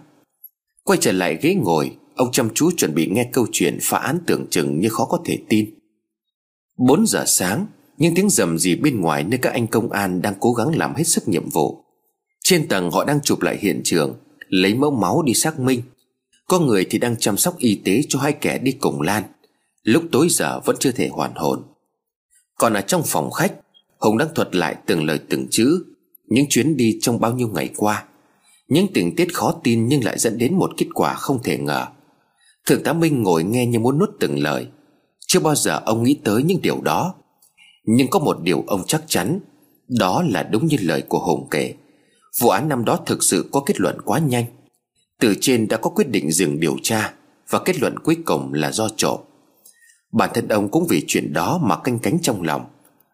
Quay 0.83 0.99
trở 1.01 1.11
lại 1.11 1.37
ghế 1.41 1.55
ngồi, 1.55 1.97
Ông 2.15 2.31
chăm 2.31 2.49
chú 2.53 2.71
chuẩn 2.71 2.95
bị 2.95 3.07
nghe 3.11 3.29
câu 3.33 3.47
chuyện 3.51 3.77
phá 3.81 3.97
án 3.97 4.19
tưởng 4.27 4.45
chừng 4.49 4.79
như 4.79 4.89
khó 4.89 5.05
có 5.05 5.19
thể 5.25 5.37
tin. 5.49 5.69
4 6.77 7.07
giờ 7.07 7.23
sáng, 7.27 7.65
những 7.97 8.15
tiếng 8.15 8.29
rầm 8.29 8.57
gì 8.57 8.75
bên 8.75 9.01
ngoài 9.01 9.23
nơi 9.23 9.39
các 9.41 9.53
anh 9.53 9.67
công 9.67 9.91
an 9.91 10.21
đang 10.21 10.33
cố 10.39 10.53
gắng 10.53 10.75
làm 10.75 10.95
hết 10.95 11.03
sức 11.03 11.27
nhiệm 11.27 11.49
vụ. 11.49 11.83
Trên 12.43 12.67
tầng 12.67 12.91
họ 12.91 13.03
đang 13.03 13.21
chụp 13.21 13.41
lại 13.41 13.57
hiện 13.61 13.81
trường, 13.83 14.17
Lấy 14.47 14.73
mẫu 14.73 14.91
máu 14.91 15.23
đi 15.25 15.33
xác 15.33 15.59
minh. 15.59 15.81
Có 16.47 16.59
người 16.59 16.85
thì 16.89 16.99
đang 16.99 17.15
chăm 17.17 17.37
sóc 17.37 17.57
y 17.57 17.81
tế 17.85 18.01
cho 18.09 18.19
hai 18.19 18.33
kẻ 18.33 18.57
đi 18.57 18.71
cùng 18.71 19.01
Lan. 19.01 19.23
Lúc 19.83 20.03
tối 20.11 20.27
giờ 20.29 20.59
vẫn 20.65 20.75
chưa 20.79 20.91
thể 20.91 21.07
hoàn 21.07 21.35
hồn. 21.35 21.63
Còn 22.57 22.73
ở 22.73 22.81
trong 22.81 23.01
phòng 23.05 23.31
khách, 23.31 23.53
Hùng 23.97 24.17
đang 24.17 24.33
thuật 24.35 24.55
lại 24.55 24.75
từng 24.85 25.05
lời 25.05 25.19
từng 25.29 25.47
chữ, 25.49 25.85
Những 26.27 26.45
chuyến 26.49 26.77
đi 26.77 26.97
trong 27.01 27.19
bao 27.19 27.33
nhiêu 27.33 27.47
ngày 27.47 27.69
qua 27.75 28.05
những 28.71 28.87
tình 28.93 29.15
tiết 29.15 29.33
khó 29.33 29.55
tin 29.63 29.87
nhưng 29.87 30.03
lại 30.03 30.19
dẫn 30.19 30.37
đến 30.37 30.55
một 30.55 30.71
kết 30.77 30.85
quả 30.93 31.13
không 31.13 31.43
thể 31.43 31.57
ngờ. 31.57 31.85
Thượng 32.65 32.83
tá 32.83 32.93
Minh 32.93 33.23
ngồi 33.23 33.43
nghe 33.43 33.65
như 33.65 33.79
muốn 33.79 33.99
nuốt 33.99 34.09
từng 34.19 34.39
lời. 34.39 34.67
Chưa 35.27 35.39
bao 35.39 35.55
giờ 35.55 35.81
ông 35.85 36.03
nghĩ 36.03 36.19
tới 36.23 36.43
những 36.43 36.61
điều 36.61 36.81
đó. 36.81 37.15
Nhưng 37.85 38.07
có 38.07 38.19
một 38.19 38.37
điều 38.43 38.63
ông 38.67 38.83
chắc 38.87 39.03
chắn, 39.07 39.39
Đó 39.87 40.23
là 40.29 40.43
đúng 40.43 40.67
như 40.67 40.77
lời 40.81 41.01
của 41.01 41.19
Hùng 41.19 41.47
kể. 41.51 41.73
Vụ 42.39 42.49
án 42.49 42.69
năm 42.69 42.85
đó 42.85 42.99
thực 43.05 43.23
sự 43.23 43.49
có 43.51 43.63
kết 43.65 43.79
luận 43.79 44.01
quá 44.05 44.19
nhanh. 44.19 44.45
Từ 45.19 45.35
trên 45.41 45.67
đã 45.67 45.77
có 45.77 45.89
quyết 45.89 46.09
định 46.09 46.31
dừng 46.31 46.59
điều 46.59 46.77
tra 46.83 47.13
Và 47.49 47.59
kết 47.59 47.79
luận 47.79 47.99
cuối 47.99 48.17
cùng 48.25 48.53
là 48.53 48.71
do 48.71 48.89
trộm. 48.95 49.19
Bản 50.11 50.29
thân 50.33 50.47
ông 50.47 50.69
cũng 50.69 50.87
vì 50.89 51.03
chuyện 51.07 51.33
đó 51.33 51.59
mà 51.63 51.77
canh 51.77 51.99
cánh 51.99 52.19
trong 52.21 52.41
lòng. 52.41 52.65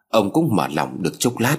Ông 0.08 0.32
cũng 0.32 0.56
mở 0.56 0.68
lòng 0.68 1.02
được 1.02 1.18
chốc 1.18 1.38
lát. 1.38 1.56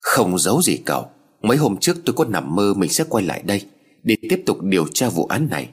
Không 0.00 0.38
giấu 0.38 0.62
gì 0.62 0.76
cậu. 0.76 1.06
Mấy 1.42 1.56
hôm 1.56 1.76
trước 1.76 1.96
tôi 2.04 2.14
có 2.14 2.24
nằm 2.24 2.54
mơ 2.54 2.74
mình 2.76 2.90
sẽ 2.90 3.04
quay 3.08 3.24
lại 3.24 3.42
đây 3.46 3.62
Để 4.02 4.16
tiếp 4.30 4.42
tục 4.46 4.62
điều 4.62 4.86
tra 4.86 5.08
vụ 5.08 5.26
án 5.26 5.48
này. 5.50 5.68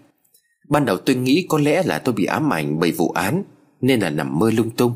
Ban 0.70 0.86
đầu 0.86 0.98
tôi 0.98 1.16
nghĩ 1.16 1.46
có 1.50 1.58
lẽ 1.58 1.84
là 1.84 2.00
tôi 2.00 2.14
bị 2.14 2.26
ám 2.26 2.54
ảnh 2.54 2.80
bởi 2.80 2.92
vụ 2.92 3.10
án, 3.10 3.44
Nên 3.82 4.00
là 4.00 4.10
nằm 4.10 4.40
mơ 4.40 4.52
lung 4.52 4.70
tung. 4.70 4.94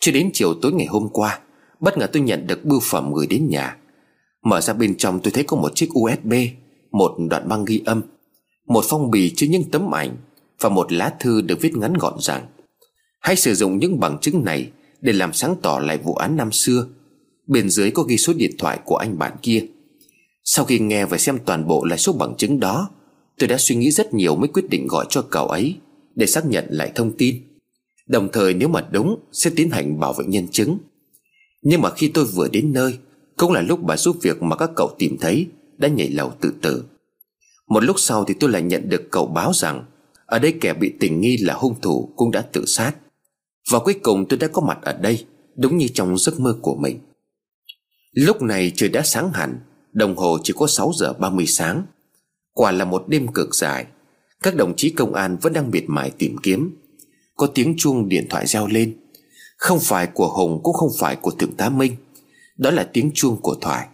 Cho 0.00 0.12
đến 0.12 0.30
chiều 0.32 0.54
tối 0.62 0.72
ngày 0.72 0.86
hôm 0.86 1.08
qua, 1.12 1.38
Bất 1.80 1.98
ngờ 1.98 2.06
tôi 2.12 2.22
nhận 2.22 2.46
được 2.46 2.64
bưu 2.64 2.80
phẩm 2.80 3.12
gửi 3.14 3.26
đến 3.26 3.48
nhà. 3.48 3.76
Mở 4.44 4.60
ra 4.60 4.72
bên 4.72 4.96
trong 4.96 5.20
tôi 5.20 5.30
thấy 5.30 5.44
có 5.44 5.56
một 5.56 5.74
chiếc 5.74 5.88
USB 5.98 6.32
Một 6.90 7.16
đoạn 7.30 7.48
băng 7.48 7.64
ghi 7.64 7.82
âm, 7.84 8.02
Một 8.66 8.84
phong 8.88 9.10
bì 9.10 9.32
chứa 9.36 9.46
những 9.46 9.70
tấm 9.70 9.94
ảnh 9.94 10.16
Và 10.60 10.68
một 10.68 10.92
lá 10.92 11.14
thư 11.20 11.40
được 11.40 11.60
viết 11.60 11.76
ngắn 11.76 11.94
gọn 11.94 12.14
rằng 12.20 12.46
Hãy 13.20 13.36
sử 13.36 13.54
dụng 13.54 13.78
những 13.78 14.00
bằng 14.00 14.18
chứng 14.20 14.44
này 14.44 14.70
Để 15.00 15.12
làm 15.12 15.32
sáng 15.32 15.56
tỏ 15.62 15.78
lại 15.78 15.98
vụ 15.98 16.14
án 16.14 16.36
năm 16.36 16.52
xưa. 16.52 16.86
Bên 17.46 17.70
dưới 17.70 17.90
có 17.90 18.02
ghi 18.02 18.16
số 18.16 18.32
điện 18.32 18.50
thoại 18.58 18.78
của 18.84 18.96
anh 18.96 19.18
bạn 19.18 19.32
kia 19.42 19.66
sau 20.48 20.64
khi 20.64 20.78
nghe 20.78 21.06
và 21.06 21.18
xem 21.18 21.38
toàn 21.44 21.66
bộ 21.66 21.84
lại 21.84 21.98
số 21.98 22.12
bằng 22.12 22.34
chứng 22.36 22.60
đó, 22.60 22.90
Tôi 23.38 23.48
đã 23.48 23.56
suy 23.58 23.76
nghĩ 23.76 23.90
rất 23.90 24.14
nhiều 24.14 24.36
mới 24.36 24.48
quyết 24.48 24.70
định 24.70 24.86
gọi 24.86 25.06
cho 25.08 25.22
cậu 25.22 25.46
ấy 25.46 25.76
Để 26.14 26.26
xác 26.26 26.46
nhận 26.46 26.66
lại 26.68 26.92
thông 26.94 27.16
tin. 27.16 27.42
Đồng 28.06 28.28
thời 28.32 28.54
nếu 28.54 28.68
mà 28.68 28.88
đúng, 28.90 29.20
Sẽ 29.32 29.50
tiến 29.56 29.70
hành 29.70 30.00
bảo 30.00 30.12
vệ 30.12 30.24
nhân 30.24 30.48
chứng. 30.48 30.78
Nhưng 31.62 31.82
mà 31.82 31.90
khi 31.90 32.08
tôi 32.08 32.24
vừa 32.24 32.48
đến 32.48 32.72
nơi, 32.72 32.98
Cũng 33.36 33.52
là 33.52 33.60
lúc 33.60 33.82
bà 33.82 33.96
giúp 33.96 34.16
việc 34.22 34.42
mà 34.42 34.56
các 34.56 34.70
cậu 34.76 34.94
tìm 34.98 35.16
thấy 35.20 35.46
Đã 35.78 35.88
nhảy 35.88 36.08
lầu 36.08 36.32
tự 36.40 36.52
tử. 36.62 36.84
Một 37.68 37.84
lúc 37.84 37.96
sau 37.98 38.24
thì 38.24 38.34
tôi 38.40 38.50
lại 38.50 38.62
nhận 38.62 38.88
được 38.88 39.10
cậu 39.10 39.26
báo 39.26 39.52
rằng 39.54 39.84
Ở 40.26 40.38
đây 40.38 40.54
kẻ 40.60 40.74
bị 40.74 40.92
tình 41.00 41.20
nghi 41.20 41.36
là 41.36 41.54
hung 41.54 41.80
thủ 41.80 42.12
Cũng 42.16 42.30
đã 42.30 42.42
tự 42.42 42.64
sát. 42.66 42.92
Và 43.70 43.78
cuối 43.78 43.94
cùng 44.02 44.26
tôi 44.28 44.38
đã 44.38 44.48
có 44.48 44.62
mặt 44.62 44.78
ở 44.82 44.92
đây, 44.92 45.24
Đúng 45.56 45.78
như 45.78 45.88
trong 45.94 46.18
giấc 46.18 46.40
mơ 46.40 46.58
của 46.62 46.76
mình. 46.76 46.98
Lúc 48.12 48.42
này 48.42 48.72
trời 48.74 48.88
đã 48.88 49.02
sáng 49.02 49.32
hẳn 49.32 49.60
Đồng 49.96 50.16
hồ 50.16 50.38
chỉ 50.42 50.52
có 50.56 50.66
6 50.66 50.92
giờ 50.94 51.12
30 51.12 51.46
sáng. 51.46 51.82
Quả 52.52 52.72
là 52.72 52.84
một 52.84 53.04
đêm 53.08 53.28
cực 53.28 53.54
dài. 53.54 53.86
Các 54.42 54.56
đồng 54.56 54.76
chí 54.76 54.90
công 54.90 55.14
an 55.14 55.36
vẫn 55.42 55.52
đang 55.52 55.70
miệt 55.70 55.84
mài 55.86 56.10
tìm 56.10 56.36
kiếm. 56.42 56.76
Có 57.36 57.46
tiếng 57.46 57.74
chuông 57.78 58.08
điện 58.08 58.26
thoại 58.30 58.46
reo 58.46 58.66
lên. 58.66 58.96
Không 59.56 59.78
phải 59.80 60.06
của 60.06 60.28
Hùng 60.28 60.60
cũng 60.62 60.74
không 60.74 60.90
phải 60.98 61.16
của 61.16 61.30
Thượng 61.30 61.56
tá 61.56 61.68
Minh. 61.68 61.96
Đó 62.56 62.70
là 62.70 62.88
tiếng 62.92 63.10
chuông 63.14 63.36
của 63.40 63.56
Thoại. 63.60 63.86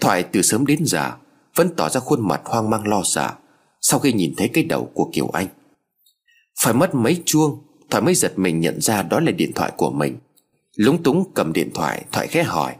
Thoại 0.00 0.22
từ 0.22 0.42
sớm 0.42 0.66
đến 0.66 0.84
giờ 0.84 1.12
Vẫn 1.54 1.74
tỏ 1.76 1.88
ra 1.88 2.00
khuôn 2.00 2.28
mặt 2.28 2.40
hoang 2.44 2.70
mang 2.70 2.88
lo 2.88 3.02
sợ 3.04 3.30
Sau 3.80 4.00
khi 4.00 4.12
nhìn 4.12 4.34
thấy 4.36 4.48
cái 4.48 4.64
đầu 4.64 4.90
của 4.94 5.10
Kiều 5.12 5.28
Anh. 5.28 5.46
Phải 6.60 6.74
mất 6.74 6.94
mấy 6.94 7.22
chuông 7.24 7.58
Thoại 7.90 8.02
mới 8.02 8.14
giật 8.14 8.32
mình 8.36 8.60
nhận 8.60 8.80
ra 8.80 9.02
đó 9.02 9.20
là 9.20 9.32
điện 9.32 9.52
thoại 9.54 9.72
của 9.76 9.90
mình. 9.90 10.18
Lúng 10.76 11.02
túng 11.02 11.24
cầm 11.34 11.52
điện 11.52 11.70
thoại 11.74 12.04
Thoại 12.12 12.26
khẽ 12.26 12.42
hỏi 12.42 12.76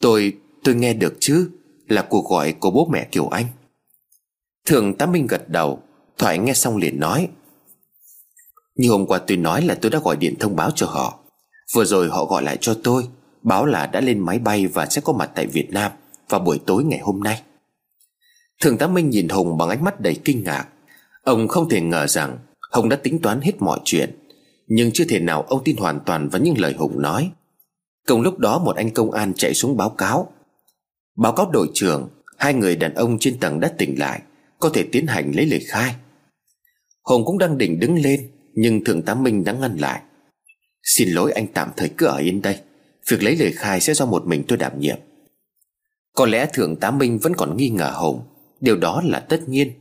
Tôi, 0.00 0.36
tôi 0.64 0.74
nghe 0.74 0.94
được 0.94 1.14
chứ, 1.20 1.50
Là 1.88 2.02
cuộc 2.02 2.28
gọi 2.30 2.52
của 2.52 2.70
bố 2.70 2.88
mẹ 2.92 3.04
Kiều 3.04 3.28
Anh. 3.28 3.46
Thường 4.66 4.94
Tám 4.94 5.12
Minh 5.12 5.26
gật 5.26 5.48
đầu, 5.48 5.82
Thoại 6.18 6.38
nghe 6.38 6.54
xong 6.54 6.76
liền 6.76 7.00
nói. 7.00 7.28
Như 8.74 8.90
hôm 8.90 9.06
qua 9.06 9.18
tôi 9.18 9.36
nói 9.36 9.62
là 9.62 9.74
tôi 9.74 9.90
đã 9.90 9.98
gọi 9.98 10.16
điện 10.16 10.34
thông 10.40 10.56
báo 10.56 10.70
cho 10.70 10.86
họ. 10.86 11.18
Vừa 11.74 11.84
rồi 11.84 12.08
họ 12.08 12.24
gọi 12.24 12.42
lại 12.42 12.58
cho 12.60 12.74
tôi, 12.84 13.08
Báo 13.42 13.66
là 13.66 13.86
đã 13.86 14.00
lên 14.00 14.18
máy 14.18 14.38
bay 14.38 14.66
và 14.66 14.86
sẽ 14.86 15.00
có 15.00 15.12
mặt 15.12 15.30
tại 15.34 15.46
Việt 15.46 15.70
Nam 15.70 15.92
Vào 16.28 16.40
buổi 16.40 16.60
tối 16.66 16.84
ngày 16.84 16.98
hôm 17.02 17.20
nay. 17.20 17.42
Thường 18.60 18.78
Tám 18.78 18.94
Minh 18.94 19.10
nhìn 19.10 19.28
Hùng 19.28 19.58
bằng 19.58 19.68
ánh 19.68 19.84
mắt 19.84 20.00
đầy 20.00 20.16
kinh 20.24 20.44
ngạc. 20.44 20.68
Ông 21.22 21.48
không 21.48 21.68
thể 21.68 21.80
ngờ 21.80 22.06
rằng 22.06 22.38
Hùng 22.72 22.88
đã 22.88 22.96
tính 22.96 23.18
toán 23.22 23.40
hết 23.40 23.52
mọi 23.62 23.80
chuyện, 23.84 24.18
Nhưng 24.66 24.90
chưa 24.92 25.04
thể 25.08 25.20
nào 25.20 25.42
ông 25.42 25.64
tin 25.64 25.76
hoàn 25.76 26.00
toàn 26.06 26.28
vào 26.28 26.42
những 26.42 26.58
lời 26.58 26.74
Hùng 26.78 27.02
nói. 27.02 27.30
Cùng 28.06 28.20
lúc 28.20 28.38
đó 28.38 28.58
một 28.58 28.76
anh 28.76 28.90
công 28.90 29.10
an 29.10 29.32
chạy 29.36 29.54
xuống 29.54 29.76
báo 29.76 29.90
cáo. 29.90 30.32
Báo 31.16 31.32
cáo 31.32 31.50
đội 31.52 31.70
trưởng, 31.74 32.08
Hai 32.38 32.54
người 32.54 32.76
đàn 32.76 32.94
ông 32.94 33.18
trên 33.18 33.38
tầng 33.38 33.60
đã 33.60 33.68
tỉnh 33.78 33.98
lại, 33.98 34.22
Có 34.58 34.70
thể 34.74 34.82
tiến 34.92 35.06
hành 35.06 35.32
lấy 35.36 35.46
lời 35.46 35.60
khai. 35.68 35.94
Hùng 37.02 37.24
cũng 37.24 37.38
đang 37.38 37.58
định 37.58 37.80
đứng 37.80 38.02
lên, 38.02 38.30
Nhưng 38.54 38.84
Thượng 38.84 39.02
tá 39.02 39.14
Minh 39.14 39.44
đã 39.44 39.52
ngăn 39.52 39.76
lại. 39.76 40.02
Xin 40.82 41.08
lỗi 41.08 41.32
anh, 41.32 41.46
tạm 41.46 41.68
thời 41.76 41.88
cứ 41.88 42.06
ở 42.06 42.16
yên 42.16 42.42
đây. 42.42 42.58
Việc 43.08 43.22
lấy 43.22 43.36
lời 43.36 43.52
khai 43.52 43.80
sẽ 43.80 43.94
do 43.94 44.06
một 44.06 44.26
mình 44.26 44.44
tôi 44.48 44.58
đảm 44.58 44.80
nhiệm. 44.80 44.96
Có 46.14 46.26
lẽ 46.26 46.46
Thượng 46.52 46.76
tá 46.76 46.90
Minh 46.90 47.18
vẫn 47.18 47.34
còn 47.36 47.56
nghi 47.56 47.68
ngờ 47.68 47.92
Hùng. 47.94 48.22
Điều 48.60 48.76
đó 48.76 49.02
là 49.04 49.20
tất 49.20 49.48
nhiên. 49.48 49.72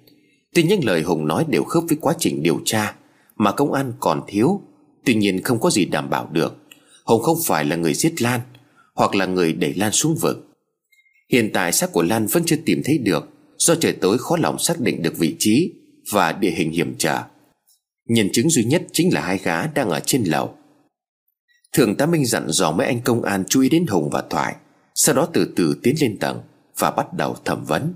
Tuy 0.53 0.63
những 0.63 0.85
lời 0.85 1.01
Hùng 1.01 1.27
nói 1.27 1.45
đều 1.47 1.63
khớp 1.63 1.83
với 1.87 1.97
quá 2.01 2.13
trình 2.19 2.43
điều 2.43 2.59
tra, 2.65 2.95
Mà 3.35 3.51
công 3.51 3.73
an 3.73 3.93
còn 3.99 4.21
thiếu. 4.27 4.61
Tuy 5.05 5.15
nhiên 5.15 5.41
không 5.43 5.59
có 5.59 5.69
gì 5.69 5.85
đảm 5.85 6.09
bảo 6.09 6.29
được. 6.31 6.55
Hùng 7.05 7.21
không 7.21 7.37
phải 7.45 7.65
là 7.65 7.75
người 7.75 7.93
giết 7.93 8.21
Lan, 8.21 8.41
Hoặc 8.95 9.15
là 9.15 9.25
người 9.25 9.53
đẩy 9.53 9.73
Lan 9.73 9.91
xuống 9.91 10.15
vực. 10.15 10.50
Hiện 11.31 11.49
tại 11.53 11.71
xác 11.71 11.91
của 11.91 12.03
Lan 12.03 12.27
vẫn 12.27 12.43
chưa 12.45 12.55
tìm 12.65 12.81
thấy 12.85 12.97
được, 12.97 13.29
Do 13.57 13.75
trời 13.75 13.93
tối 13.93 14.17
khó 14.17 14.37
lòng 14.37 14.59
xác 14.59 14.79
định 14.79 15.01
được 15.01 15.17
vị 15.17 15.35
trí 15.39 15.73
Và 16.11 16.31
địa 16.31 16.51
hình 16.51 16.71
hiểm 16.71 16.95
trở. 16.97 17.23
Nhân 18.07 18.29
chứng 18.33 18.49
duy 18.49 18.63
nhất 18.63 18.83
chính 18.91 19.13
là 19.13 19.21
hai 19.21 19.37
gã 19.37 19.67
đang 19.67 19.89
ở 19.89 19.99
trên 19.99 20.23
lầu. 20.23 20.55
Thường 21.73 21.95
tá 21.95 22.05
Minh 22.05 22.25
dặn 22.25 22.45
dò 22.49 22.71
mấy 22.71 22.87
anh 22.87 23.01
công 23.01 23.21
an 23.21 23.43
chú 23.49 23.61
ý 23.61 23.69
đến 23.69 23.85
Hùng 23.87 24.09
và 24.11 24.23
Thoại, 24.29 24.55
Sau 24.95 25.15
đó 25.15 25.27
từ 25.33 25.53
từ 25.55 25.79
tiến 25.83 25.95
lên 26.01 26.17
tầng 26.19 26.41
Và 26.77 26.91
bắt 26.91 27.13
đầu 27.13 27.35
thẩm 27.45 27.65
vấn. 27.65 27.93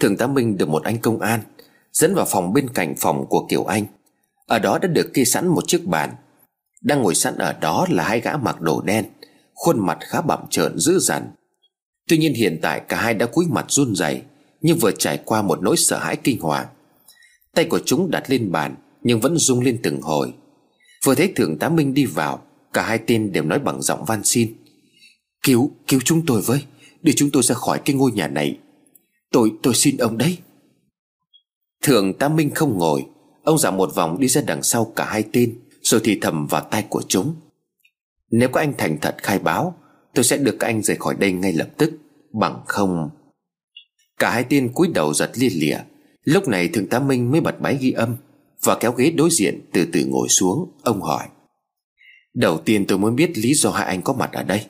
Thường 0.00 0.16
tá 0.16 0.26
Minh 0.26 0.56
được 0.56 0.68
một 0.68 0.82
anh 0.82 0.98
công 0.98 1.20
an 1.20 1.40
Dẫn 1.92 2.14
vào 2.14 2.26
phòng 2.28 2.52
bên 2.52 2.68
cạnh 2.74 2.94
phòng 2.98 3.26
của 3.28 3.46
Kiều 3.50 3.64
Anh. 3.64 3.84
Ở 4.46 4.58
đó 4.58 4.78
đã 4.78 4.88
được 4.88 5.10
kê 5.14 5.24
sẵn 5.24 5.48
một 5.48 5.64
chiếc 5.66 5.86
bàn. 5.86 6.14
Đang 6.82 7.02
ngồi 7.02 7.14
sẵn 7.14 7.38
ở 7.38 7.52
đó 7.52 7.86
là 7.90 8.04
hai 8.04 8.20
gã 8.20 8.36
mặc 8.36 8.60
đồ 8.60 8.82
đen, 8.82 9.04
Khuôn 9.54 9.86
mặt 9.86 9.98
khá 10.00 10.20
bặm 10.20 10.40
trợn 10.50 10.78
dữ 10.78 10.98
dằn. 10.98 11.30
Tuy 12.08 12.18
nhiên 12.18 12.34
hiện 12.34 12.58
tại 12.62 12.82
cả 12.88 13.00
hai 13.00 13.14
đã 13.14 13.26
cúi 13.26 13.46
mặt 13.48 13.66
run 13.68 13.94
rẩy 13.94 14.22
Nhưng 14.60 14.78
vừa 14.78 14.92
trải 14.92 15.20
qua 15.24 15.42
một 15.42 15.62
nỗi 15.62 15.76
sợ 15.76 15.98
hãi 15.98 16.16
kinh 16.16 16.40
hoàng. 16.40 16.66
Tay 17.54 17.64
của 17.64 17.80
chúng 17.84 18.10
đặt 18.10 18.30
lên 18.30 18.52
bàn 18.52 18.74
Nhưng 19.02 19.20
vẫn 19.20 19.38
rung 19.38 19.60
lên 19.60 19.78
từng 19.82 20.00
hồi. 20.00 20.32
Vừa 21.04 21.14
thấy 21.14 21.32
thượng 21.36 21.58
tá 21.58 21.68
Minh 21.68 21.94
đi 21.94 22.04
vào 22.04 22.42
Cả 22.72 22.82
hai 22.82 22.98
tên 23.06 23.32
đều 23.32 23.44
nói 23.44 23.58
bằng 23.58 23.82
giọng 23.82 24.04
van 24.04 24.24
xin. 24.24 24.54
Cứu, 25.42 25.70
cứu 25.86 26.00
chúng 26.04 26.26
tôi 26.26 26.42
với 26.42 26.64
Để 27.02 27.12
chúng 27.16 27.30
tôi 27.30 27.42
ra 27.42 27.54
khỏi 27.54 27.80
cái 27.84 27.96
ngôi 27.96 28.12
nhà 28.12 28.28
này. 28.28 28.58
Tôi, 29.32 29.52
tôi 29.62 29.74
xin 29.74 29.96
ông 29.96 30.18
đấy. 30.18 30.38
Thượng 31.82 32.14
tá 32.14 32.28
Minh 32.28 32.50
không 32.54 32.78
ngồi 32.78 33.06
Ông 33.42 33.58
dạo 33.58 33.72
một 33.72 33.94
vòng 33.94 34.20
đi 34.20 34.28
ra 34.28 34.42
đằng 34.46 34.62
sau 34.62 34.84
cả 34.84 35.04
hai 35.04 35.24
tên 35.32 35.58
Rồi 35.82 36.00
thì 36.04 36.18
thầm 36.20 36.46
vào 36.46 36.60
tay 36.70 36.84
của 36.88 37.02
chúng. 37.08 37.34
Nếu 38.30 38.48
có 38.48 38.60
anh 38.60 38.72
thành 38.78 38.98
thật 39.00 39.16
khai 39.18 39.38
báo 39.38 39.74
Tôi 40.16 40.24
sẽ 40.24 40.36
được 40.36 40.56
các 40.60 40.66
anh 40.66 40.82
rời 40.82 40.96
khỏi 40.96 41.14
đây 41.14 41.32
ngay 41.32 41.52
lập 41.52 41.68
tức, 41.76 41.92
Bằng 42.32 42.62
không. 42.66 43.10
Cả 44.18 44.30
hai 44.30 44.44
tên 44.48 44.72
cúi 44.72 44.88
đầu 44.94 45.14
giật 45.14 45.30
lia 45.34 45.48
lịa. 45.48 45.78
Lúc 46.24 46.48
này 46.48 46.68
thượng 46.68 46.86
tá 46.86 47.00
Minh 47.00 47.30
mới 47.30 47.40
bật 47.40 47.60
máy 47.60 47.78
ghi 47.80 47.92
âm 47.92 48.16
Và 48.62 48.76
kéo 48.80 48.92
ghế 48.92 49.10
đối 49.10 49.30
diện 49.30 49.60
từ 49.72 49.86
từ 49.92 50.04
ngồi 50.06 50.28
xuống, 50.28 50.70
Ông 50.82 51.02
hỏi. 51.02 51.28
Đầu 52.34 52.58
tiên 52.58 52.84
tôi 52.88 52.98
muốn 52.98 53.16
biết 53.16 53.38
lý 53.38 53.54
do 53.54 53.70
hai 53.70 53.86
anh 53.86 54.02
có 54.02 54.12
mặt 54.12 54.32
ở 54.32 54.42
đây. 54.42 54.66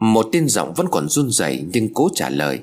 Một 0.00 0.26
tên 0.32 0.48
giọng 0.48 0.74
vẫn 0.76 0.86
còn 0.90 1.08
run 1.08 1.30
rẩy 1.30 1.64
Nhưng 1.72 1.94
cố 1.94 2.08
trả 2.14 2.28
lời. 2.28 2.60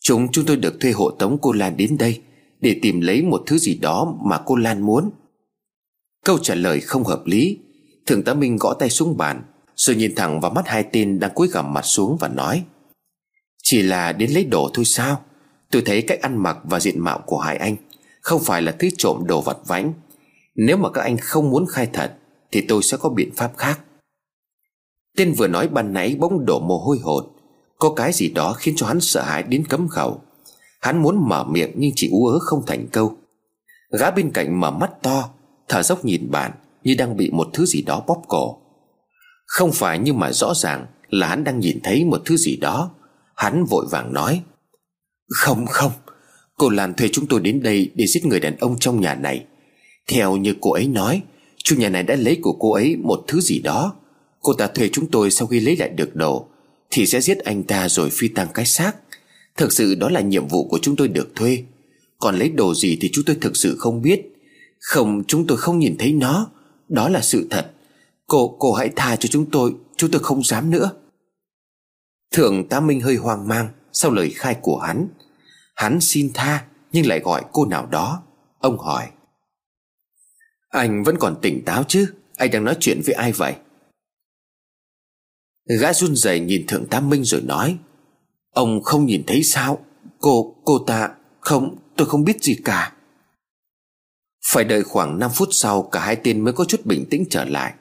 Chúng 0.00 0.32
chúng 0.32 0.44
tôi 0.44 0.56
được 0.56 0.80
thuê 0.80 0.92
hộ 0.92 1.10
tống 1.10 1.38
cô 1.42 1.52
Lan 1.52 1.76
đến 1.76 1.96
đây 1.98 2.20
Để 2.60 2.78
tìm 2.82 3.00
lấy 3.00 3.22
một 3.22 3.42
thứ 3.46 3.58
gì 3.58 3.74
đó 3.74 4.18
mà 4.24 4.40
cô 4.46 4.56
Lan 4.56 4.82
muốn. 4.82 5.10
Câu 6.24 6.38
trả 6.38 6.54
lời 6.54 6.80
không 6.80 7.04
hợp 7.04 7.22
lý. 7.26 7.58
Thượng 8.06 8.24
tá 8.24 8.34
Minh 8.34 8.56
gõ 8.56 8.74
tay 8.74 8.90
xuống 8.90 9.16
bàn 9.16 9.42
rồi 9.78 9.96
nhìn 9.96 10.14
thẳng 10.14 10.40
vào 10.40 10.50
mắt 10.50 10.68
hai 10.68 10.84
tên 10.92 11.20
đang 11.20 11.30
cúi 11.34 11.48
gằm 11.48 11.74
mặt 11.74 11.84
xuống 11.84 12.16
và 12.20 12.28
nói, 12.28 12.64
Chỉ 13.62 13.82
là 13.82 14.12
đến 14.12 14.30
lấy 14.30 14.44
đồ 14.44 14.70
thôi 14.74 14.84
sao? 14.84 15.22
Tôi 15.70 15.82
thấy 15.86 16.02
cách 16.02 16.20
ăn 16.20 16.42
mặc 16.42 16.58
và 16.64 16.80
diện 16.80 17.00
mạo 17.00 17.22
của 17.26 17.38
hai 17.38 17.56
anh 17.56 17.76
Không 18.20 18.42
phải 18.44 18.62
là 18.62 18.72
thứ 18.78 18.88
trộm 18.98 19.26
đồ 19.26 19.40
vặt 19.40 19.56
vãnh. 19.66 19.92
Nếu 20.54 20.76
mà 20.76 20.90
các 20.90 21.02
anh 21.02 21.16
không 21.16 21.50
muốn 21.50 21.66
khai 21.66 21.88
thật, 21.92 22.14
Thì 22.52 22.60
tôi 22.60 22.82
sẽ 22.82 22.96
có 22.96 23.08
biện 23.08 23.30
pháp 23.36 23.52
khác. 23.56 23.80
Tên 25.16 25.32
vừa 25.32 25.46
nói 25.46 25.68
ban 25.68 25.92
nãy 25.92 26.16
bỗng 26.18 26.46
đổ 26.46 26.60
mồ 26.60 26.78
hôi 26.78 26.98
hột. 27.02 27.34
Có 27.78 27.92
cái 27.96 28.12
gì 28.12 28.28
đó 28.28 28.52
khiến 28.52 28.74
cho 28.76 28.86
hắn 28.86 29.00
sợ 29.00 29.22
hãi 29.22 29.42
đến 29.42 29.64
cấm 29.68 29.88
khẩu. 29.88 30.20
Hắn 30.80 31.02
muốn 31.02 31.28
mở 31.28 31.44
miệng 31.44 31.72
nhưng 31.76 31.92
chỉ 31.94 32.08
ú 32.12 32.26
ớ 32.26 32.38
không 32.38 32.62
thành 32.66 32.86
câu. 32.92 33.16
Gã 33.98 34.10
bên 34.10 34.30
cạnh 34.30 34.60
mở 34.60 34.70
mắt 34.70 34.90
to, 35.02 35.30
Thở 35.68 35.82
dốc 35.82 36.04
nhìn 36.04 36.30
bạn 36.30 36.52
Như 36.84 36.94
đang 36.98 37.16
bị 37.16 37.30
một 37.30 37.48
thứ 37.52 37.66
gì 37.66 37.82
đó 37.82 38.04
bóp 38.06 38.22
cổ. 38.28 38.58
Không 39.48 39.72
phải 39.72 39.98
nhưng 39.98 40.18
mà 40.18 40.32
rõ 40.32 40.54
ràng 40.54 40.86
Là 41.08 41.28
hắn 41.28 41.44
đang 41.44 41.60
nhìn 41.60 41.80
thấy 41.82 42.04
một 42.04 42.22
thứ 42.24 42.36
gì 42.36 42.56
đó. 42.56 42.90
Hắn 43.36 43.64
vội 43.64 43.86
vàng 43.90 44.12
nói, 44.12 44.42
Không 45.28 45.66
không, 45.66 45.92
Cô 46.56 46.68
Lan 46.68 46.94
thuê 46.94 47.08
chúng 47.12 47.26
tôi 47.26 47.40
đến 47.40 47.62
đây 47.62 47.90
Để 47.94 48.06
giết 48.06 48.26
người 48.26 48.40
đàn 48.40 48.56
ông 48.56 48.78
trong 48.78 49.00
nhà 49.00 49.14
này. 49.14 49.44
Theo 50.08 50.36
như 50.36 50.54
cô 50.60 50.72
ấy 50.72 50.88
nói, 50.88 51.22
Chủ 51.64 51.76
nhà 51.76 51.88
này 51.88 52.02
đã 52.02 52.16
lấy 52.16 52.38
của 52.42 52.52
cô 52.52 52.72
ấy 52.72 52.96
một 52.96 53.24
thứ 53.28 53.40
gì 53.40 53.58
đó. 53.58 53.94
Cô 54.40 54.52
ta 54.52 54.66
thuê 54.66 54.88
chúng 54.88 55.10
tôi 55.10 55.30
sau 55.30 55.46
khi 55.46 55.60
lấy 55.60 55.76
lại 55.76 55.88
được 55.88 56.16
đồ, 56.16 56.48
Thì 56.90 57.06
sẽ 57.06 57.20
giết 57.20 57.38
anh 57.38 57.62
ta 57.62 57.88
rồi 57.88 58.10
phi 58.10 58.28
tăng 58.28 58.48
cái 58.54 58.66
xác. 58.66 58.92
Thực 59.56 59.72
sự 59.72 59.94
đó 59.94 60.08
là 60.08 60.20
nhiệm 60.20 60.48
vụ 60.48 60.68
của 60.68 60.78
chúng 60.82 60.96
tôi 60.96 61.08
được 61.08 61.34
thuê. 61.34 61.64
Còn 62.18 62.38
lấy 62.38 62.48
đồ 62.48 62.74
gì 62.74 62.98
thì 63.00 63.10
chúng 63.12 63.24
tôi 63.24 63.36
thực 63.40 63.56
sự 63.56 63.76
không 63.78 64.02
biết. 64.02 64.22
Không, 64.80 65.22
chúng 65.28 65.46
tôi 65.46 65.58
không 65.58 65.78
nhìn 65.78 65.96
thấy 65.98 66.12
nó. 66.12 66.50
Đó 66.88 67.08
là 67.08 67.20
sự 67.20 67.46
thật. 67.50 67.70
Cô 68.28 68.56
cô 68.58 68.72
hãy 68.72 68.90
tha 68.96 69.16
cho 69.16 69.28
chúng 69.28 69.50
tôi 69.50 69.74
Chúng 69.96 70.10
tôi 70.10 70.22
không 70.22 70.42
dám 70.42 70.70
nữa. 70.70 70.90
Thượng 72.32 72.68
tá 72.68 72.80
Minh 72.80 73.00
hơi 73.00 73.16
hoang 73.16 73.48
mang 73.48 73.68
Sau 73.92 74.10
lời 74.10 74.30
khai 74.30 74.56
của 74.62 74.78
hắn. 74.78 75.08
Hắn 75.74 76.00
xin 76.00 76.30
tha 76.34 76.64
nhưng 76.92 77.06
lại 77.06 77.20
gọi 77.20 77.44
cô 77.52 77.64
nào 77.64 77.86
đó. 77.86 78.22
Ông 78.58 78.78
hỏi 78.78 79.08
Anh 80.68 81.02
vẫn 81.04 81.16
còn 81.20 81.36
tỉnh 81.42 81.64
táo 81.64 81.84
chứ? 81.84 82.14
Anh 82.36 82.50
đang 82.50 82.64
nói 82.64 82.76
chuyện 82.80 83.00
với 83.04 83.14
ai 83.14 83.32
vậy? 83.32 83.54
Gã 85.80 85.92
run 85.92 86.16
rẩy 86.16 86.40
nhìn 86.40 86.66
thượng 86.66 86.86
tá 86.86 87.00
Minh 87.00 87.24
rồi 87.24 87.40
nói 87.40 87.78
Ông 88.50 88.82
không 88.82 89.06
nhìn 89.06 89.24
thấy 89.26 89.42
sao? 89.42 89.84
Cô, 90.18 90.56
cô 90.64 90.78
ta 90.86 91.14
Không, 91.40 91.76
tôi 91.96 92.08
không 92.08 92.24
biết 92.24 92.42
gì 92.42 92.56
cả. 92.64 92.92
Phải 94.52 94.64
đợi 94.64 94.82
khoảng 94.82 95.18
5 95.18 95.30
phút 95.34 95.48
sau 95.52 95.82
Cả 95.82 96.00
hai 96.00 96.16
tên 96.16 96.40
mới 96.40 96.52
có 96.52 96.64
chút 96.64 96.86
bình 96.86 97.06
tĩnh 97.10 97.24
trở 97.30 97.44
lại. 97.44 97.74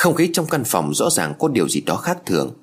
Không 0.00 0.14
khí 0.14 0.30
trong 0.32 0.46
căn 0.46 0.64
phòng 0.64 0.94
rõ 0.94 1.10
ràng 1.10 1.34
có 1.38 1.48
điều 1.48 1.68
gì 1.68 1.80
đó 1.80 1.96
khác 1.96 2.18
thường. 2.26 2.54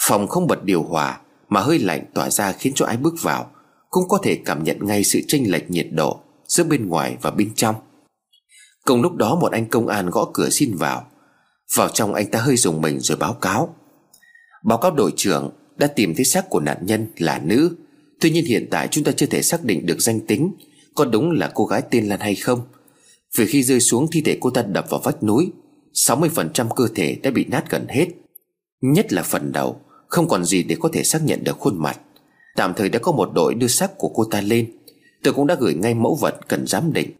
Phòng 0.00 0.28
không 0.28 0.46
bật 0.46 0.64
điều 0.64 0.82
hòa, 0.82 1.20
Mà 1.48 1.60
hơi 1.60 1.78
lạnh 1.78 2.04
tỏa 2.14 2.30
ra 2.30 2.52
khiến 2.52 2.72
cho 2.76 2.86
ai 2.86 2.96
bước 2.96 3.14
vào, 3.22 3.50
Cũng 3.90 4.08
có 4.08 4.18
thể 4.22 4.38
cảm 4.44 4.64
nhận 4.64 4.76
ngay 4.80 5.04
sự 5.04 5.20
chênh 5.28 5.50
lệch 5.50 5.70
nhiệt 5.70 5.86
độ 5.92 6.20
Giữa 6.46 6.64
bên 6.64 6.88
ngoài 6.88 7.16
và 7.22 7.30
bên 7.30 7.54
trong. 7.54 7.74
Cùng 8.84 9.02
lúc 9.02 9.16
đó 9.16 9.34
một 9.34 9.52
anh 9.52 9.68
công 9.68 9.86
an 9.86 10.10
gõ 10.10 10.30
cửa 10.34 10.48
xin 10.50 10.76
vào. 10.76 11.06
Vào 11.76 11.88
trong 11.88 12.14
anh 12.14 12.30
ta 12.30 12.38
hơi 12.38 12.56
dùng 12.56 12.80
mình 12.80 13.00
rồi 13.00 13.18
báo 13.18 13.32
cáo. 13.32 13.74
Báo 14.64 14.78
cáo 14.78 14.90
đội 14.90 15.12
trưởng 15.16 15.50
đã 15.76 15.86
tìm 15.86 16.14
thấy 16.14 16.24
xác 16.24 16.50
của 16.50 16.60
nạn 16.60 16.78
nhân 16.80 17.06
là 17.16 17.40
nữ. 17.44 17.76
Tuy 18.20 18.30
nhiên 18.30 18.44
hiện 18.44 18.68
tại 18.70 18.88
chúng 18.90 19.04
ta 19.04 19.12
chưa 19.12 19.26
thể 19.26 19.42
xác 19.42 19.64
định 19.64 19.86
được 19.86 20.00
danh 20.00 20.20
tính, 20.26 20.54
Có 20.94 21.04
đúng 21.04 21.30
là 21.30 21.50
cô 21.54 21.64
gái 21.64 21.82
tên 21.90 22.08
Lan 22.08 22.20
hay 22.20 22.34
không. 22.34 22.60
Vì 23.36 23.46
khi 23.46 23.62
rơi 23.62 23.80
xuống 23.80 24.06
thi 24.12 24.20
thể 24.20 24.38
cô 24.40 24.50
ta 24.50 24.62
đập 24.62 24.86
vào 24.90 25.00
vách 25.04 25.22
núi 25.22 25.52
60% 25.94 26.68
cơ 26.68 26.88
thể 26.94 27.18
đã 27.22 27.30
bị 27.30 27.44
nát 27.44 27.70
gần 27.70 27.86
hết, 27.88 28.06
Nhất 28.82 29.12
là 29.12 29.22
phần 29.22 29.52
đầu, 29.52 29.80
Không 30.08 30.28
còn 30.28 30.44
gì 30.44 30.62
để 30.62 30.76
có 30.80 30.88
thể 30.92 31.04
xác 31.04 31.22
nhận 31.24 31.44
được 31.44 31.58
khuôn 31.58 31.82
mặt. 31.82 32.00
Tạm 32.56 32.74
thời 32.76 32.88
đã 32.88 32.98
có 32.98 33.12
một 33.12 33.30
đội 33.34 33.54
đưa 33.54 33.66
xác 33.66 33.98
của 33.98 34.08
cô 34.08 34.24
ta 34.24 34.40
lên. 34.40 34.72
Tôi 35.22 35.34
cũng 35.34 35.46
đã 35.46 35.56
gửi 35.60 35.74
ngay 35.74 35.94
mẫu 35.94 36.18
vật 36.20 36.48
cần 36.48 36.66
giám 36.66 36.92
định. 36.92 37.10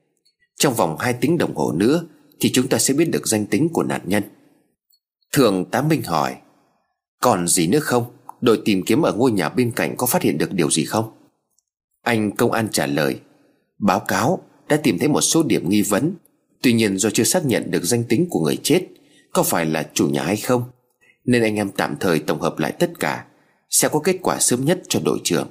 Trong 0.57 0.75
vòng 0.75 0.97
2 0.99 1.13
tiếng 1.13 1.39
đồng 1.39 1.55
hồ 1.55 1.73
nữa 1.73 2.05
Thì 2.41 2.51
chúng 2.53 2.69
ta 2.69 2.79
sẽ 2.79 2.95
biết 2.95 3.05
được 3.05 3.29
danh 3.29 3.47
tính 3.47 3.69
của 3.73 3.83
nạn 3.83 4.01
nhân. 4.05 4.23
Thường 5.33 5.65
Tám 5.71 5.89
Minh 5.89 6.03
hỏi, 6.03 6.37
Còn 7.21 7.49
gì 7.49 7.67
nữa 7.67 7.81
không? 7.81 8.05
Đội 8.41 8.63
tìm 8.65 8.83
kiếm 8.87 9.03
ở 9.03 9.13
ngôi 9.13 9.33
nhà 9.33 9.49
bên 9.49 9.73
cạnh 9.77 9.95
có 9.97 10.07
phát 10.07 10.23
hiện 10.23 10.39
được 10.39 10.53
điều 10.53 10.71
gì 10.71 10.85
không? 10.85 11.13
Anh 12.03 12.37
công 12.37 12.53
an 12.53 12.69
trả 12.73 12.87
lời, 12.87 13.21
Báo 13.79 14.01
cáo, 14.01 14.43
đã 14.69 14.77
tìm 14.77 14.99
thấy 14.99 15.09
một 15.09 15.21
số 15.21 15.43
điểm 15.43 15.69
nghi 15.69 15.83
vấn. 15.83 16.15
Tuy 16.63 16.73
nhiên 16.73 16.99
do 16.99 17.11
chưa 17.11 17.25
xác 17.25 17.47
nhận 17.47 17.71
được 17.71 17.85
danh 17.85 18.05
tính 18.05 18.27
của 18.31 18.41
người 18.41 18.59
chết, 18.63 18.87
Có 19.33 19.43
phải 19.43 19.67
là 19.67 19.91
chủ 19.95 20.09
nhà 20.09 20.23
hay 20.23 20.37
không, 20.37 20.65
Nên 21.25 21.43
anh 21.43 21.57
em 21.57 21.71
tạm 21.71 21.97
thời 22.01 22.19
tổng 22.19 22.41
hợp 22.41 22.59
lại 22.59 22.73
tất 22.73 22.91
cả, 23.01 23.25
Sẽ 23.71 23.89
có 23.89 23.99
kết 23.99 24.17
quả 24.23 24.39
sớm 24.41 24.65
nhất 24.65 24.83
cho 24.89 25.01
đội 25.05 25.21
trưởng. 25.25 25.49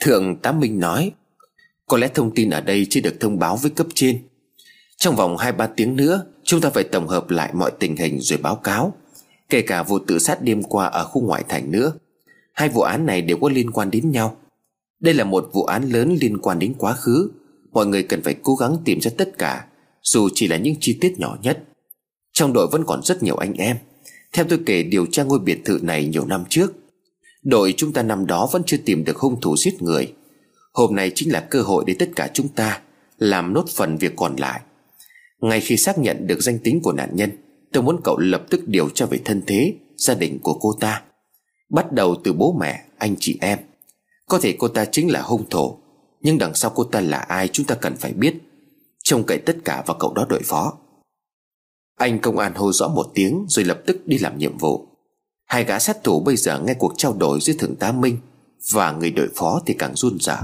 Thượng 0.00 0.36
tá 0.36 0.52
Minh 0.52 0.80
nói, 0.80 1.12
Có 1.86 1.96
lẽ 1.96 2.08
thông 2.14 2.34
tin 2.34 2.50
ở 2.50 2.60
đây 2.60 2.86
chưa 2.90 3.00
được 3.00 3.20
thông 3.20 3.38
báo 3.38 3.56
với 3.56 3.70
cấp 3.70 3.86
trên. 3.94 4.22
Trong 4.96 5.16
vòng 5.16 5.36
2-3 5.36 5.68
tiếng 5.76 5.96
nữa, 5.96 6.26
Chúng 6.44 6.60
ta 6.60 6.70
phải 6.70 6.84
tổng 6.84 7.08
hợp 7.08 7.30
lại 7.30 7.50
mọi 7.54 7.72
tình 7.78 7.96
hình 7.96 8.20
rồi 8.20 8.38
báo 8.38 8.56
cáo, 8.56 8.96
Kể 9.48 9.62
cả 9.62 9.82
vụ 9.82 9.98
tự 9.98 10.18
sát 10.18 10.42
đêm 10.42 10.62
qua 10.62 10.86
ở 10.86 11.04
khu 11.04 11.22
ngoại 11.22 11.44
thành 11.48 11.70
nữa. 11.70 11.92
Hai 12.52 12.68
vụ 12.68 12.80
án 12.80 13.06
này 13.06 13.22
đều 13.22 13.36
có 13.36 13.48
liên 13.48 13.70
quan 13.70 13.90
đến 13.90 14.10
nhau. 14.10 14.36
Đây 15.00 15.14
là 15.14 15.24
một 15.24 15.50
vụ 15.52 15.64
án 15.64 15.82
lớn 15.82 16.16
liên 16.20 16.38
quan 16.38 16.58
đến 16.58 16.74
quá 16.78 16.92
khứ. 16.92 17.30
Mọi 17.76 17.86
người 17.86 18.02
cần 18.02 18.22
phải 18.22 18.34
cố 18.42 18.54
gắng 18.54 18.76
tìm 18.84 19.00
ra 19.00 19.10
tất 19.18 19.38
cả 19.38 19.66
Dù 20.02 20.28
chỉ 20.34 20.48
là 20.48 20.56
những 20.56 20.74
chi 20.80 20.98
tiết 21.00 21.18
nhỏ 21.18 21.36
nhất. 21.42 21.62
Trong 22.32 22.52
đội 22.52 22.68
vẫn 22.72 22.84
còn 22.86 23.02
rất 23.02 23.22
nhiều 23.22 23.36
anh 23.36 23.54
em. 23.54 23.76
Theo 24.32 24.44
tôi 24.48 24.60
kể 24.66 24.82
điều 24.82 25.06
tra 25.06 25.22
ngôi 25.22 25.38
biệt 25.38 25.64
thự 25.64 25.78
này 25.82 26.06
nhiều 26.06 26.26
năm 26.26 26.44
trước 26.48 26.72
Đội 27.42 27.74
chúng 27.76 27.92
ta 27.92 28.02
năm 28.02 28.26
đó 28.26 28.48
vẫn 28.52 28.62
chưa 28.66 28.76
tìm 28.76 29.04
được 29.04 29.16
hung 29.16 29.40
thủ 29.40 29.56
giết 29.56 29.82
người. 29.82 30.12
Hôm 30.72 30.94
nay 30.94 31.12
chính 31.14 31.32
là 31.32 31.40
cơ 31.40 31.62
hội 31.62 31.84
để 31.86 31.94
tất 31.98 32.08
cả 32.16 32.30
chúng 32.34 32.48
ta 32.48 32.80
Làm 33.18 33.52
nốt 33.52 33.64
phần 33.68 33.96
việc 33.96 34.12
còn 34.16 34.36
lại. 34.36 34.60
Ngay 35.40 35.60
khi 35.60 35.76
xác 35.76 35.98
nhận 35.98 36.26
được 36.26 36.42
danh 36.42 36.58
tính 36.58 36.80
của 36.82 36.92
nạn 36.92 37.10
nhân 37.12 37.30
Tôi 37.72 37.82
muốn 37.82 38.00
cậu 38.04 38.18
lập 38.18 38.42
tức 38.50 38.68
điều 38.68 38.88
tra 38.88 39.06
về 39.06 39.18
thân 39.24 39.42
thế 39.46 39.74
Gia 39.96 40.14
đình 40.14 40.38
của 40.42 40.58
cô 40.60 40.72
ta. 40.80 41.02
Bắt 41.70 41.92
đầu 41.92 42.16
từ 42.24 42.32
bố 42.32 42.56
mẹ, 42.60 42.84
anh 42.98 43.14
chị 43.20 43.38
em. 43.40 43.58
Có 44.26 44.38
thể 44.38 44.54
cô 44.58 44.68
ta 44.68 44.84
chính 44.84 45.10
là 45.10 45.22
hung 45.22 45.50
thủ. 45.50 45.78
Nhưng 46.20 46.38
đằng 46.38 46.54
sau 46.54 46.70
cô 46.74 46.84
ta 46.84 47.00
là 47.00 47.18
ai 47.18 47.48
chúng 47.48 47.66
ta 47.66 47.74
cần 47.74 47.96
phải 47.96 48.12
biết. 48.12 48.34
Trông 49.04 49.24
cậy 49.24 49.38
tất 49.38 49.56
cả 49.64 49.82
vào 49.86 49.96
cậu 50.00 50.14
đó 50.14 50.26
đội 50.28 50.42
phó. 50.44 50.72
Anh 51.98 52.18
công 52.18 52.38
an 52.38 52.54
hô 52.54 52.72
rõ 52.72 52.88
một 52.88 53.06
tiếng 53.14 53.46
Rồi 53.48 53.64
lập 53.64 53.78
tức 53.86 54.06
đi 54.06 54.18
làm 54.18 54.38
nhiệm 54.38 54.58
vụ. 54.58 54.88
Hai 55.46 55.64
gã 55.64 55.78
sát 55.78 56.04
thủ 56.04 56.20
bây 56.20 56.36
giờ 56.36 56.60
nghe 56.60 56.74
cuộc 56.74 56.92
trao 56.96 57.12
đổi 57.12 57.40
giữa 57.40 57.52
thượng 57.52 57.76
tá 57.76 57.92
Minh 57.92 58.18
Và 58.72 58.92
người 58.92 59.10
đội 59.10 59.28
phó 59.36 59.60
thì 59.66 59.74
càng 59.74 59.94
run 59.94 60.18
rẩy. 60.20 60.36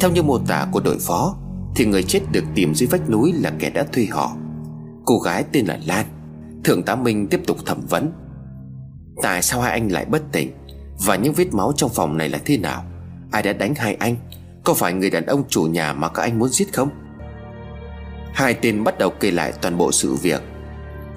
Theo 0.00 0.10
như 0.10 0.22
mô 0.22 0.38
tả 0.38 0.68
của 0.72 0.80
đội 0.80 0.98
phó, 0.98 1.36
Thì 1.76 1.86
người 1.86 2.02
chết 2.02 2.20
được 2.32 2.44
tìm 2.54 2.74
dưới 2.74 2.86
vách 2.86 3.10
núi 3.10 3.32
là 3.32 3.52
kẻ 3.58 3.70
đã 3.70 3.84
thuê 3.92 4.06
họ. 4.10 4.36
Cô 5.04 5.18
gái 5.18 5.44
tên 5.52 5.66
là 5.66 5.80
Lan. 5.86 6.06
Thượng 6.64 6.82
tá 6.82 6.96
Minh 6.96 7.26
tiếp 7.26 7.40
tục 7.46 7.58
thẩm 7.66 7.80
vấn. 7.88 8.12
Tại 9.22 9.42
sao 9.42 9.60
hai 9.60 9.72
anh 9.72 9.92
lại 9.92 10.04
bất 10.04 10.22
tỉnh? 10.32 10.52
Và 11.06 11.16
những 11.16 11.32
vết 11.32 11.54
máu 11.54 11.72
trong 11.76 11.90
phòng 11.90 12.16
này 12.16 12.28
là 12.28 12.38
thế 12.44 12.58
nào? 12.58 12.84
Ai 13.30 13.42
đã 13.42 13.52
đánh 13.52 13.74
hai 13.74 13.94
anh? 13.94 14.16
Có 14.68 14.74
phải 14.74 14.92
người 14.92 15.10
đàn 15.10 15.26
ông 15.26 15.44
chủ 15.48 15.62
nhà 15.62 15.92
mà 15.92 16.08
các 16.08 16.22
anh 16.22 16.38
muốn 16.38 16.48
giết 16.48 16.72
không? 16.72 16.88
Hai 18.34 18.54
tên 18.54 18.84
bắt 18.84 18.98
đầu 18.98 19.10
kể 19.10 19.30
lại 19.30 19.52
toàn 19.60 19.78
bộ 19.78 19.92
sự 19.92 20.14
việc. 20.14 20.42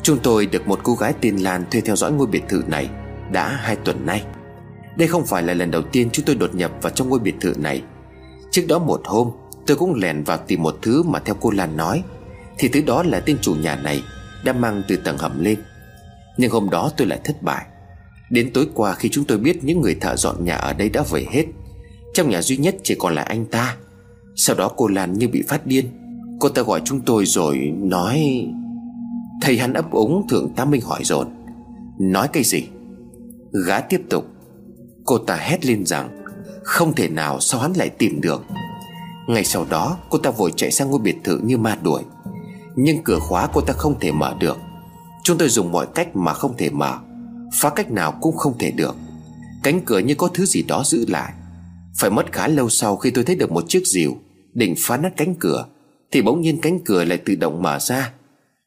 Chúng 0.04 0.20
tôi 0.24 0.46
được 0.46 0.68
một 0.68 0.80
cô 0.84 0.96
gái 0.96 1.14
tên 1.22 1.38
Lan 1.38 1.64
thuê 1.72 1.82
theo 1.82 1.96
dõi 1.96 2.12
ngôi 2.12 2.28
biệt 2.28 2.44
thự 2.50 2.64
này 2.68 2.90
Đã 3.32 3.48
hai 3.48 3.76
tuần 3.76 4.06
nay. 4.06 4.24
Đây 4.98 5.08
không 5.08 5.26
phải 5.26 5.44
là 5.44 5.54
lần 5.54 5.72
đầu 5.72 5.82
tiên 5.82 6.10
chúng 6.12 6.26
tôi 6.26 6.36
đột 6.36 6.56
nhập 6.56 6.72
vào 6.82 6.92
trong 6.92 7.10
ngôi 7.10 7.20
biệt 7.20 7.36
thự 7.42 7.54
này. 7.58 7.84
Trước 8.52 8.66
đó 8.68 8.80
một 8.80 9.02
hôm, 9.06 9.32
Tôi 9.68 9.78
cũng 9.78 9.96
lèn 9.96 10.24
vào 10.24 10.38
tìm 10.38 10.64
một 10.64 10.78
thứ 10.82 11.04
mà 11.04 11.20
theo 11.20 11.36
cô 11.40 11.52
Lan 11.52 11.78
nói, 11.78 12.04
Thì 12.58 12.68
thứ 12.68 12.82
đó 12.82 13.04
là 13.04 13.20
tên 13.20 13.38
chủ 13.42 13.56
nhà 13.56 13.76
này 13.76 14.04
Đã 14.44 14.54
mang 14.54 14.84
từ 14.88 14.96
tầng 14.96 15.18
hầm 15.18 15.44
lên. 15.44 15.60
Nhưng 16.38 16.52
hôm 16.52 16.70
đó 16.70 16.92
tôi 16.98 17.08
lại 17.08 17.20
thất 17.24 17.42
bại. 17.42 17.66
Đến 18.30 18.54
tối 18.54 18.68
qua 18.74 18.94
khi 18.94 19.10
chúng 19.10 19.26
tôi 19.26 19.38
biết 19.38 19.64
những 19.64 19.82
người 19.82 19.96
thợ 19.96 20.16
dọn 20.16 20.46
nhà 20.46 20.56
ở 20.56 20.74
đây 20.74 20.90
đã 20.90 21.04
về 21.12 21.26
hết 21.32 21.46
trong 22.14 22.30
nhà 22.30 22.42
duy 22.42 22.58
nhất 22.58 22.76
chỉ 22.84 22.96
còn 23.00 23.16
lại 23.16 23.26
anh 23.26 23.46
ta. 23.46 23.78
Sau 24.36 24.56
đó 24.56 24.72
cô 24.78 24.88
Lan 24.88 25.14
như 25.14 25.28
bị 25.28 25.44
phát 25.48 25.66
điên. 25.66 25.86
Cô 26.40 26.50
ta 26.50 26.62
gọi 26.62 26.82
chúng 26.86 27.02
tôi 27.02 27.26
rồi 27.26 27.58
nói, 27.78 28.48
Thầy 29.42 29.58
hắn 29.58 29.74
ấp 29.74 29.92
úng 29.92 30.28
thượng 30.28 30.54
tá 30.56 30.66
Minh 30.66 30.82
hỏi 30.82 31.02
dồn. 31.04 31.28
Nói 32.00 32.28
cái 32.34 32.44
gì? 32.44 32.68
Gã 33.68 33.80
tiếp 33.80 34.02
tục, 34.10 34.26
Cô 35.06 35.18
ta 35.18 35.36
hét 35.36 35.66
lên 35.66 35.86
rằng 35.86 36.24
Không 36.64 36.94
thể 36.94 37.10
nào 37.10 37.40
sao 37.40 37.62
hắn 37.62 37.74
lại 37.74 37.90
tìm 37.90 38.22
được. 38.22 38.44
Ngay 39.28 39.46
sau 39.46 39.66
đó, 39.70 39.98
cô 40.10 40.18
ta 40.18 40.30
vội 40.30 40.52
chạy 40.56 40.72
sang 40.72 40.90
ngôi 40.90 41.00
biệt 41.00 41.16
thự 41.24 41.38
như 41.38 41.58
ma 41.58 41.78
đuổi. 41.84 42.02
Nhưng 42.76 43.04
cửa 43.04 43.20
khóa 43.20 43.48
cô 43.54 43.62
ta 43.62 43.74
không 43.74 44.00
thể 44.00 44.12
mở 44.12 44.36
được. 44.40 44.58
Chúng 45.24 45.38
tôi 45.38 45.50
dùng 45.50 45.72
mọi 45.72 45.88
cách 45.96 46.16
mà 46.16 46.34
không 46.34 46.58
thể 46.58 46.70
mở. 46.70 46.98
Phá 47.54 47.70
cách 47.70 47.92
nào 47.92 48.12
cũng 48.22 48.38
không 48.38 48.58
thể 48.58 48.72
được. 48.72 48.96
Cánh 49.64 49.82
cửa 49.86 50.00
như 50.00 50.16
có 50.16 50.28
thứ 50.34 50.46
gì 50.46 50.64
đó 50.64 50.84
giữ 50.86 51.06
lại. 51.08 51.34
Phải 51.98 52.10
mất 52.10 52.32
khá 52.32 52.48
lâu 52.48 52.70
sau 52.70 52.98
khi 52.98 53.12
tôi 53.12 53.24
thấy 53.24 53.36
được 53.36 53.52
một 53.52 53.64
chiếc 53.68 53.88
rìu 53.88 54.18
Định 54.54 54.76
phá 54.78 54.98
nát 54.98 55.14
cánh 55.18 55.36
cửa, 55.40 55.66
Thì 56.12 56.22
bỗng 56.22 56.42
nhiên 56.42 56.60
cánh 56.62 56.80
cửa 56.86 57.04
lại 57.04 57.18
tự 57.26 57.36
động 57.36 57.62
mở 57.62 57.80
ra. 57.80 58.14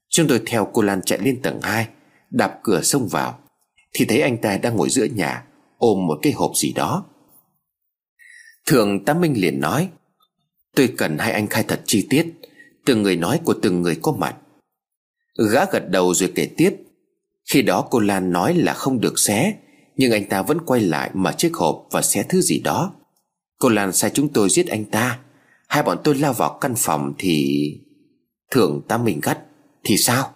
Chúng 0.08 0.28
tôi 0.28 0.42
theo 0.46 0.70
cô 0.72 0.82
Lan 0.82 1.02
chạy 1.02 1.18
lên 1.18 1.42
tầng 1.42 1.60
2 1.62 1.88
Đạp 2.30 2.58
cửa 2.62 2.82
xông 2.82 3.08
vào, 3.08 3.38
Thì 3.94 4.04
thấy 4.04 4.20
anh 4.20 4.38
ta 4.38 4.56
đang 4.56 4.76
ngồi 4.76 4.90
giữa 4.90 5.04
nhà, 5.04 5.44
Ôm 5.78 6.06
một 6.06 6.18
cái 6.22 6.32
hộp 6.32 6.52
gì 6.56 6.72
đó. 6.72 7.04
Thượng 8.66 9.04
Tám 9.04 9.20
Minh 9.20 9.34
liền 9.36 9.60
nói, 9.60 9.88
Tôi 10.76 10.94
cần 10.96 11.18
hai 11.18 11.32
anh 11.32 11.46
khai 11.46 11.64
thật 11.68 11.80
chi 11.84 12.06
tiết, 12.10 12.26
Từng 12.84 13.02
người 13.02 13.16
nói 13.16 13.40
của 13.44 13.54
từng 13.62 13.82
người 13.82 13.98
có 14.02 14.12
mặt. 14.12 14.36
Gã 15.52 15.64
gật 15.72 15.90
đầu 15.90 16.14
rồi 16.14 16.32
kể 16.34 16.48
tiếp, 16.56 16.76
Khi 17.50 17.62
đó 17.62 17.86
cô 17.90 18.00
Lan 18.00 18.32
nói 18.32 18.54
là 18.54 18.74
không 18.74 19.00
được 19.00 19.18
xé, 19.18 19.54
Nhưng 19.96 20.12
anh 20.12 20.28
ta 20.28 20.42
vẫn 20.42 20.58
quay 20.66 20.80
lại 20.80 21.10
mở 21.14 21.32
chiếc 21.32 21.54
hộp 21.54 21.86
và 21.90 22.02
xé 22.02 22.22
thứ 22.28 22.40
gì 22.40 22.58
đó. 22.58 22.94
Cô 23.58 23.68
Lan 23.68 23.92
sai 23.92 24.10
chúng 24.14 24.28
tôi 24.28 24.50
giết 24.50 24.66
anh 24.66 24.84
ta. 24.84 25.18
Hai 25.68 25.82
bọn 25.82 25.98
tôi 26.04 26.14
lao 26.14 26.32
vào 26.32 26.58
căn 26.60 26.74
phòng 26.76 27.14
thì 27.18 27.64
Thượng 28.50 28.82
ta 28.88 28.98
Minh 28.98 29.20
gắt. 29.22 29.38
Thì 29.84 29.96
sao? 29.96 30.30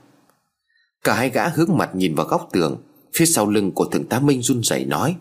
Cả 1.05 1.15
hai 1.15 1.31
gã 1.31 1.49
hướng 1.49 1.77
mặt 1.77 1.91
nhìn 1.95 2.15
vào 2.15 2.27
góc 2.27 2.49
tường, 2.53 2.83
Phía 3.15 3.27
sau 3.27 3.51
lưng 3.51 3.73
của 3.73 3.85
thượng 3.85 4.05
tá 4.05 4.21
Minh 4.21 4.43
run 4.43 4.63
rẩy 4.63 4.85
nói, 4.85 5.17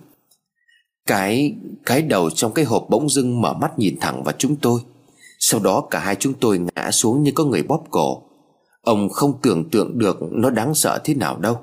Cái 1.07 1.55
Cái 1.85 2.01
đầu 2.01 2.29
trong 2.29 2.53
cái 2.53 2.65
hộp 2.65 2.85
bỗng 2.89 3.09
dưng 3.09 3.41
mở 3.41 3.53
mắt 3.53 3.79
nhìn 3.79 3.97
thẳng 3.99 4.23
vào 4.23 4.35
chúng 4.37 4.55
tôi. 4.55 4.81
Sau 5.39 5.59
đó 5.59 5.87
cả 5.89 5.99
hai 5.99 6.15
chúng 6.15 6.33
tôi 6.33 6.59
ngã 6.59 6.91
xuống 6.91 7.23
như 7.23 7.31
có 7.35 7.45
người 7.45 7.63
bóp 7.63 7.83
cổ. 7.89 8.23
Ông 8.81 9.09
không 9.09 9.39
tưởng 9.41 9.69
tượng 9.69 9.97
được 9.99 10.17
nó 10.31 10.49
đáng 10.49 10.75
sợ 10.75 10.99
thế 11.03 11.13
nào 11.13 11.37
đâu. 11.37 11.59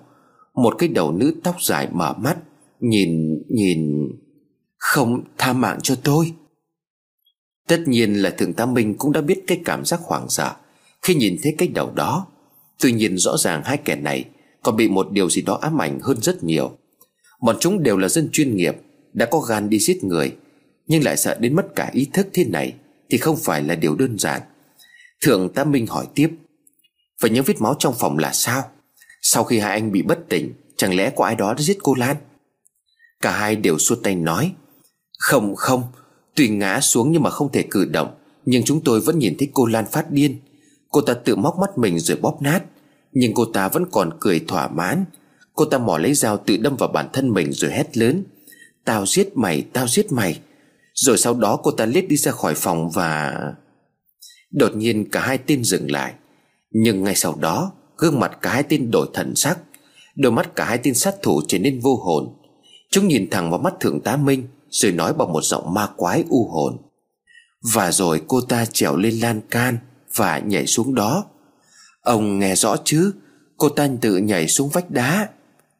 Một 0.54 0.74
cái 0.78 0.88
đầu 0.88 1.12
nữ 1.12 1.34
tóc 1.42 1.62
dài 1.62 1.88
mở 1.92 2.14
mắt, 2.18 2.36
Nhìn 2.80 3.42
Nhìn 3.48 4.08
không 4.84 5.24
tha 5.38 5.52
mạng 5.52 5.78
cho 5.82 5.94
tôi. 6.04 6.32
Tất 7.68 7.82
nhiên 7.86 8.14
là 8.14 8.30
thượng 8.30 8.52
tá 8.52 8.66
Minh 8.66 8.94
cũng 8.98 9.12
đã 9.12 9.20
biết 9.20 9.44
cái 9.46 9.60
cảm 9.64 9.84
giác 9.84 10.00
hoảng 10.02 10.26
sợ 10.28 10.54
Khi 11.02 11.14
nhìn 11.14 11.36
thấy 11.42 11.54
cái 11.58 11.68
đầu 11.68 11.92
đó, 11.94 12.26
Tuy 12.80 12.92
nhiên 12.92 13.18
rõ 13.18 13.36
ràng 13.36 13.62
hai 13.64 13.76
kẻ 13.76 13.96
này 13.96 14.24
Còn 14.62 14.76
bị 14.76 14.88
một 14.88 15.12
điều 15.12 15.30
gì 15.30 15.42
đó 15.42 15.58
ám 15.62 15.82
ảnh 15.82 16.00
hơn 16.00 16.22
rất 16.22 16.44
nhiều. 16.44 16.78
Bọn 17.42 17.56
chúng 17.60 17.82
đều 17.82 17.96
là 17.96 18.08
dân 18.08 18.28
chuyên 18.32 18.56
nghiệp, 18.56 18.74
Đã 19.12 19.26
có 19.26 19.38
gan 19.38 19.68
đi 19.68 19.78
giết 19.78 20.04
người, 20.04 20.36
Nhưng 20.86 21.04
lại 21.04 21.16
sợ 21.16 21.36
đến 21.40 21.56
mất 21.56 21.66
cả 21.76 21.90
ý 21.92 22.06
thức 22.12 22.28
thế 22.32 22.44
này 22.44 22.74
Thì 23.10 23.18
không 23.18 23.36
phải 23.36 23.62
là 23.62 23.74
điều 23.74 23.94
đơn 23.94 24.18
giản. 24.18 24.42
Thượng 25.20 25.52
tá 25.54 25.64
Minh 25.64 25.86
hỏi 25.86 26.06
tiếp 26.14 26.30
Và 27.20 27.28
những 27.28 27.44
vết 27.44 27.60
máu 27.60 27.74
trong 27.78 27.94
phòng 27.98 28.18
là 28.18 28.32
sao? 28.32 28.62
Sau 29.22 29.44
khi 29.44 29.58
hai 29.58 29.72
anh 29.72 29.92
bị 29.92 30.02
bất 30.02 30.18
tỉnh, 30.28 30.52
Chẳng 30.76 30.94
lẽ 30.94 31.12
có 31.16 31.24
ai 31.24 31.36
đó 31.36 31.54
đã 31.54 31.62
giết 31.62 31.78
cô 31.82 31.94
Lan? 31.94 32.16
Cả 33.20 33.30
hai 33.38 33.56
đều 33.56 33.78
xua 33.78 33.94
tay 33.94 34.14
nói 34.14 34.52
không 35.24 35.54
không. 35.56 35.82
Tuy 36.34 36.48
ngã 36.48 36.80
xuống 36.80 37.12
nhưng 37.12 37.22
mà 37.22 37.30
không 37.30 37.52
thể 37.52 37.64
cử 37.70 37.84
động. 37.84 38.14
Nhưng 38.44 38.64
chúng 38.64 38.80
tôi 38.84 39.00
vẫn 39.00 39.18
nhìn 39.18 39.36
thấy 39.38 39.48
cô 39.54 39.66
Lan 39.66 39.84
phát 39.92 40.10
điên. 40.10 40.38
Cô 40.88 41.00
ta 41.00 41.14
tự 41.14 41.36
móc 41.36 41.58
mắt 41.58 41.78
mình 41.78 41.98
rồi 41.98 42.18
bóp 42.20 42.42
nát. 42.42 42.62
Nhưng 43.12 43.34
cô 43.34 43.44
ta 43.44 43.68
vẫn 43.68 43.84
còn 43.92 44.10
cười 44.20 44.40
thỏa 44.40 44.68
mãn. 44.68 45.04
Cô 45.54 45.64
ta 45.64 45.78
mỏ 45.78 45.98
lấy 45.98 46.14
dao 46.14 46.36
tự 46.36 46.56
đâm 46.56 46.76
vào 46.76 46.88
bản 46.88 47.08
thân 47.12 47.30
mình 47.30 47.52
rồi 47.52 47.70
hét 47.70 47.96
lớn. 47.96 48.24
Tao 48.84 49.06
giết 49.06 49.36
mày, 49.36 49.62
tao 49.72 49.88
giết 49.88 50.12
mày. 50.12 50.40
Rồi 50.94 51.18
sau 51.18 51.34
đó 51.34 51.56
cô 51.62 51.70
ta 51.70 51.86
lết 51.86 52.08
đi 52.08 52.16
ra 52.16 52.32
khỏi 52.32 52.54
phòng 52.54 52.90
và... 52.90 53.34
Đột 54.50 54.76
nhiên 54.76 55.10
cả 55.10 55.20
hai 55.20 55.38
tên 55.38 55.64
dừng 55.64 55.90
lại. 55.90 56.12
Nhưng 56.70 57.04
ngay 57.04 57.14
sau 57.14 57.34
đó 57.40 57.72
Gương 57.98 58.20
mặt 58.20 58.38
cả 58.42 58.52
hai 58.52 58.62
tên 58.62 58.90
đổi 58.90 59.06
thần 59.14 59.34
sắc. 59.34 59.58
Đôi 60.16 60.32
mắt 60.32 60.56
cả 60.56 60.64
hai 60.64 60.78
tên 60.78 60.94
sát 60.94 61.14
thủ 61.22 61.40
trở 61.48 61.58
nên 61.58 61.80
vô 61.80 61.96
hồn. 61.96 62.34
Chúng 62.90 63.08
nhìn 63.08 63.30
thẳng 63.30 63.50
vào 63.50 63.60
mắt 63.60 63.74
thượng 63.80 64.00
tá 64.00 64.16
Minh. 64.16 64.48
Rồi 64.74 64.92
nói 64.92 65.14
bằng 65.14 65.32
một 65.32 65.44
giọng 65.44 65.74
ma 65.74 65.88
quái 65.96 66.24
u 66.28 66.48
hồn. 66.48 66.76
Và 67.74 67.92
rồi 67.92 68.22
cô 68.28 68.40
ta 68.40 68.64
trèo 68.64 68.96
lên 68.96 69.14
lan 69.14 69.40
can 69.50 69.78
và 70.14 70.38
nhảy 70.38 70.66
xuống 70.66 70.94
đó. 70.94 71.24
Ông 72.00 72.38
nghe 72.38 72.54
rõ 72.54 72.76
chứ? 72.84 73.12
Cô 73.56 73.68
ta 73.68 73.88
tự 74.00 74.16
nhảy 74.16 74.48
xuống 74.48 74.68
vách 74.68 74.90
đá, 74.90 75.28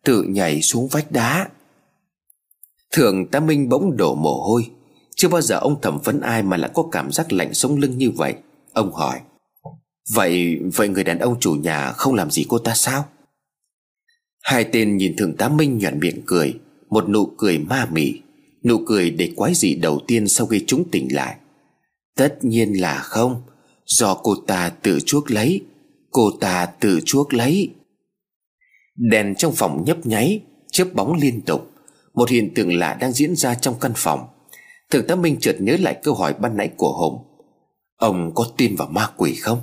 Tự 0.04 0.22
nhảy 0.22 0.62
xuống 0.62 0.88
vách 0.88 1.12
đá. 1.12 1.48
Thường 2.92 3.26
tá 3.26 3.40
Minh 3.40 3.68
bỗng 3.68 3.96
đổ 3.96 4.14
mồ 4.14 4.42
hôi. 4.42 4.70
Chưa 5.16 5.28
bao 5.28 5.40
giờ 5.40 5.58
ông 5.58 5.80
thẩm 5.80 5.98
vấn 6.04 6.20
ai 6.20 6.42
mà 6.42 6.56
lại 6.56 6.70
có 6.74 6.84
cảm 6.92 7.12
giác 7.12 7.32
lạnh 7.32 7.54
sống 7.54 7.76
lưng 7.76 7.98
như 7.98 8.10
vậy. 8.10 8.34
Ông 8.72 8.92
hỏi, 8.92 9.20
Vậy 10.14 10.58
vậy 10.74 10.88
người 10.88 11.04
đàn 11.04 11.18
ông 11.18 11.40
chủ 11.40 11.52
nhà 11.52 11.92
không 11.92 12.14
làm 12.14 12.30
gì 12.30 12.46
cô 12.48 12.58
ta 12.58 12.74
sao? 12.74 13.04
Hai 14.42 14.64
tên 14.64 14.96
nhìn 14.96 15.16
thường 15.16 15.36
tá 15.36 15.48
Minh 15.48 15.78
nhoạn 15.78 16.00
miệng 16.00 16.22
cười, 16.26 16.60
Một 16.88 17.08
nụ 17.08 17.26
cười 17.38 17.58
ma 17.58 17.88
mị. 17.92 18.23
Nụ 18.64 18.78
cười 18.86 19.10
để 19.10 19.32
quái 19.36 19.54
dị 19.54 19.74
đầu 19.74 20.00
tiên 20.06 20.28
sau 20.28 20.46
khi 20.46 20.64
chúng 20.66 20.90
tỉnh 20.90 21.14
lại. 21.14 21.36
Tất 22.16 22.44
nhiên 22.44 22.80
là 22.80 22.98
không, 22.98 23.42
Do 23.86 24.14
cô 24.14 24.34
ta 24.46 24.68
tự 24.68 24.98
chuốc 25.06 25.30
lấy, 25.30 25.64
Cô 26.10 26.30
ta 26.40 26.66
tự 26.66 27.00
chuốc 27.04 27.34
lấy. 27.34 27.70
Đèn 28.96 29.34
trong 29.34 29.52
phòng 29.52 29.84
nhấp 29.86 30.06
nháy, 30.06 30.40
chớp 30.72 30.88
bóng 30.94 31.14
liên 31.14 31.40
tục. 31.40 31.70
Một 32.14 32.30
hiện 32.30 32.54
tượng 32.54 32.78
lạ 32.78 32.96
đang 33.00 33.12
diễn 33.12 33.36
ra 33.36 33.54
trong 33.54 33.74
căn 33.80 33.92
phòng. 33.96 34.26
Thượng 34.90 35.06
tá 35.06 35.14
Minh 35.14 35.36
chợt 35.40 35.56
nhớ 35.60 35.76
lại 35.80 35.98
câu 36.02 36.14
hỏi 36.14 36.34
ban 36.40 36.56
nãy 36.56 36.70
của 36.76 36.92
Hùng. 36.92 37.44
Ông 37.96 38.32
có 38.34 38.46
tin 38.56 38.76
vào 38.76 38.88
ma 38.88 39.10
quỷ 39.16 39.34
không? 39.34 39.60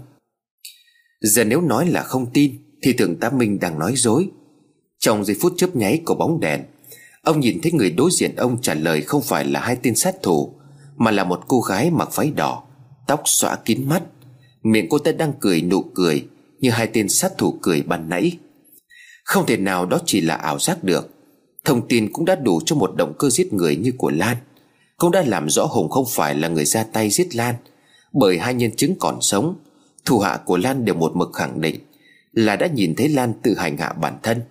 Giờ 1.21 1.43
nếu 1.43 1.61
nói 1.61 1.87
là 1.89 2.03
không 2.03 2.25
tin, 2.33 2.57
Thì 2.81 2.93
thượng 2.93 3.19
tá 3.19 3.29
Minh 3.29 3.59
đang 3.59 3.79
nói 3.79 3.93
dối. 3.95 4.29
Trong 4.99 5.25
giây 5.25 5.37
phút 5.41 5.53
chớp 5.57 5.75
nháy 5.75 6.01
của 6.05 6.15
bóng 6.15 6.39
đèn 6.39 6.63
Ông 7.21 7.39
nhìn 7.39 7.59
thấy 7.63 7.71
người 7.71 7.91
đối 7.91 8.11
diện 8.11 8.35
ông 8.35 8.61
trả 8.61 8.73
lời 8.73 9.01
không 9.01 9.21
phải 9.21 9.45
là 9.45 9.59
hai 9.59 9.75
tên 9.75 9.95
sát 9.95 10.15
thủ, 10.23 10.53
Mà 10.97 11.11
là 11.11 11.23
một 11.23 11.41
cô 11.47 11.61
gái 11.61 11.91
mặc 11.91 12.09
váy 12.15 12.31
đỏ, 12.31 12.63
Tóc 13.07 13.21
xõa 13.25 13.55
kín 13.55 13.89
mắt. 13.89 14.03
Miệng 14.63 14.89
cô 14.89 14.97
ta 14.97 15.11
đang 15.11 15.33
cười 15.39 15.61
nụ 15.61 15.81
cười, 15.81 16.25
Như 16.59 16.69
hai 16.69 16.87
tên 16.87 17.09
sát 17.09 17.37
thủ 17.37 17.57
cười 17.61 17.81
ban 17.81 18.09
nãy. 18.09 18.37
Không 19.23 19.45
thể 19.45 19.57
nào 19.57 19.85
đó 19.85 19.99
chỉ 20.05 20.21
là 20.21 20.35
ảo 20.35 20.59
giác 20.59 20.83
được. 20.83 21.09
Thông 21.65 21.87
tin 21.87 22.13
cũng 22.13 22.25
đã 22.25 22.35
đủ 22.35 22.61
cho 22.65 22.75
một 22.75 22.95
động 22.95 23.13
cơ 23.19 23.29
giết 23.29 23.53
người 23.53 23.75
như 23.75 23.91
của 23.97 24.11
Lan. 24.11 24.37
Cũng 24.97 25.11
đã 25.11 25.23
làm 25.25 25.49
rõ 25.49 25.65
Hùng 25.65 25.89
không 25.89 26.05
phải 26.09 26.35
là 26.35 26.47
người 26.47 26.65
ra 26.65 26.83
tay 26.83 27.09
giết 27.09 27.35
Lan, 27.35 27.55
Bởi 28.13 28.39
hai 28.39 28.53
nhân 28.53 28.71
chứng 28.75 28.95
còn 28.99 29.21
sống. 29.21 29.55
Thủ 30.05 30.19
hạ 30.19 30.39
của 30.45 30.57
Lan 30.57 30.85
đều 30.85 30.95
một 30.95 31.15
mực 31.15 31.33
khẳng 31.33 31.61
định 31.61 31.79
Là 32.33 32.55
đã 32.55 32.67
nhìn 32.67 32.95
thấy 32.95 33.09
Lan 33.09 33.33
tự 33.43 33.55
hành 33.57 33.77
hạ 33.77 33.93
bản 33.93 34.17
thân. 34.23 34.41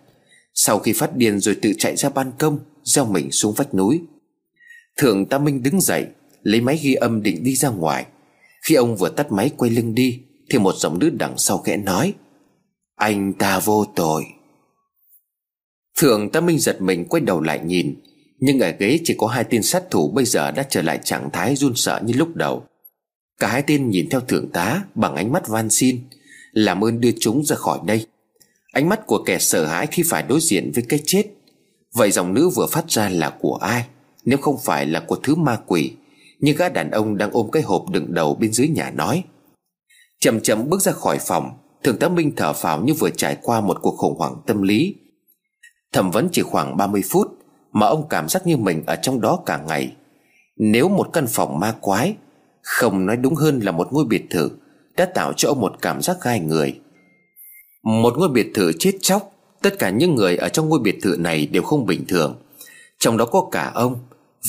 Sau 0.62 0.79
khi 0.79 0.92
phát 0.92 1.16
điên 1.16 1.40
rồi 1.40 1.57
tự 1.62 1.73
chạy 1.79 1.96
ra 1.96 2.09
ban 2.09 2.33
công, 2.38 2.59
Gieo 2.85 3.05
mình 3.05 3.31
xuống 3.33 3.55
vách 3.55 3.75
núi. 3.75 4.01
Thượng 4.96 5.27
tá 5.27 5.38
Minh 5.38 5.62
đứng 5.62 5.81
dậy, 5.81 6.07
Lấy 6.42 6.61
máy 6.61 6.79
ghi 6.83 6.94
âm 6.94 7.23
định 7.23 7.44
đi 7.44 7.57
ra 7.57 7.68
ngoài. 7.68 8.07
Khi 8.62 8.75
ông 8.75 8.96
vừa 8.96 9.09
tắt 9.09 9.33
máy 9.33 9.51
quay 9.57 9.70
lưng 9.70 9.94
đi, 9.94 10.20
Thì 10.51 10.59
một 10.59 10.75
giọng 10.77 10.99
nữ 10.99 11.11
đằng 11.11 11.38
sau 11.38 11.59
khẽ 11.59 11.77
nói, 11.77 12.14
Anh 12.96 13.33
ta 13.33 13.59
vô 13.59 13.85
tội. 13.96 14.25
Thượng 15.99 16.31
tá 16.31 16.40
Minh 16.40 16.59
giật 16.59 16.81
mình 16.81 17.05
quay 17.05 17.20
đầu 17.20 17.40
lại 17.40 17.61
nhìn, 17.64 17.94
Nhưng 18.38 18.61
ở 18.61 18.73
ghế 18.79 19.01
chỉ 19.05 19.14
có 19.18 19.27
hai 19.27 19.44
tên 19.44 19.62
sát 19.62 19.90
thủ 19.90 20.11
Bây 20.11 20.25
giờ 20.25 20.51
đã 20.51 20.62
trở 20.70 20.83
lại 20.83 20.99
trạng 21.05 21.31
thái 21.33 21.57
run 21.57 21.73
sợ 21.77 22.01
như 22.05 22.14
lúc 22.14 22.37
đầu. 22.37 22.64
Cả 23.38 23.49
hai 23.49 23.62
tên 23.66 23.90
nhìn 23.90 24.09
theo 24.11 24.20
thượng 24.20 24.51
tá 24.53 24.85
Bằng 24.94 25.14
ánh 25.14 25.33
mắt 25.33 25.49
van 25.49 25.70
xin, 25.70 26.01
Làm 26.53 26.85
ơn 26.85 27.01
đưa 27.01 27.12
chúng 27.20 27.44
ra 27.44 27.57
khỏi 27.57 27.79
đây. 27.87 28.07
Ánh 28.72 28.88
mắt 28.88 29.06
của 29.06 29.22
kẻ 29.26 29.38
sợ 29.38 29.66
hãi 29.66 29.87
khi 29.87 30.02
phải 30.06 30.22
đối 30.22 30.40
diện 30.40 30.72
với 30.74 30.85
cái 30.88 31.00
chết. 31.06 31.24
Vậy 31.94 32.11
dòng 32.11 32.35
nữ 32.35 32.48
vừa 32.48 32.66
phát 32.66 32.90
ra 32.90 33.09
là 33.09 33.30
của 33.40 33.54
ai? 33.54 33.85
Nếu 34.24 34.38
không 34.38 34.59
phải 34.64 34.87
là 34.87 35.00
của 35.00 35.16
thứ 35.16 35.35
ma 35.35 35.59
quỷ 35.66 35.92
Như 36.40 36.52
gã 36.52 36.68
đàn 36.68 36.90
ông 36.90 37.16
đang 37.16 37.30
ôm 37.33 37.50
cái 37.50 37.62
hộp 37.62 37.90
đựng 37.90 38.14
đầu 38.14 38.35
bên 38.35 38.52
dưới 38.52 38.68
nhà 38.68 38.90
nói. 38.90 39.24
Chậm 40.20 40.40
chậm 40.40 40.68
bước 40.68 40.83
ra 40.83 40.92
khỏi 40.92 41.18
phòng, 41.20 41.50
Thượng 41.83 41.98
tá 41.98 42.09
Minh 42.09 42.33
thở 42.37 42.52
phào 42.52 42.80
như 42.80 42.94
vừa 42.94 43.11
trải 43.11 43.37
qua 43.42 43.61
một 43.61 43.78
cuộc 43.83 43.96
khủng 43.96 44.18
hoảng 44.18 44.35
tâm 44.46 44.62
lý. 44.62 44.94
Thẩm 45.92 46.11
vấn 46.11 46.28
chỉ 46.33 46.42
khoảng 46.42 46.76
30 46.76 47.02
phút, 47.11 47.28
Mà 47.72 47.87
ông 47.87 48.09
cảm 48.09 48.28
giác 48.28 48.46
như 48.46 48.56
mình 48.56 48.83
ở 48.87 48.96
trong 48.96 49.20
đó 49.20 49.42
cả 49.46 49.61
ngày. 49.68 49.92
Nếu 50.56 50.88
một 50.88 51.11
căn 51.12 51.26
phòng 51.26 51.59
ma 51.59 51.74
quái, 51.80 52.14
Không 52.62 53.06
nói 53.06 53.16
đúng 53.16 53.35
hơn 53.35 53.61
là 53.61 53.72
một 53.72 53.92
ngôi 53.92 54.04
biệt 54.04 54.22
thự, 54.30 54.50
Đã 54.96 55.04
tạo 55.04 55.33
cho 55.37 55.48
ông 55.48 55.61
một 55.61 55.72
cảm 55.83 56.02
giác 56.02 56.16
gai 56.22 56.40
người. 56.40 56.80
Một 57.83 58.19
ngôi 58.19 58.29
biệt 58.29 58.51
thự 58.55 58.73
chết 58.79 58.93
chóc, 59.01 59.33
Tất 59.62 59.79
cả 59.79 59.90
những 59.90 60.14
người 60.14 60.37
ở 60.37 60.49
trong 60.49 60.69
ngôi 60.69 60.81
biệt 60.81 60.99
thự 61.03 61.16
này 61.19 61.47
đều 61.47 61.62
không 61.62 61.87
bình 61.87 62.05
thường. 62.09 62.37
Trong 62.99 63.16
đó 63.16 63.25
có 63.25 63.49
cả 63.53 63.71
ông, 63.75 63.97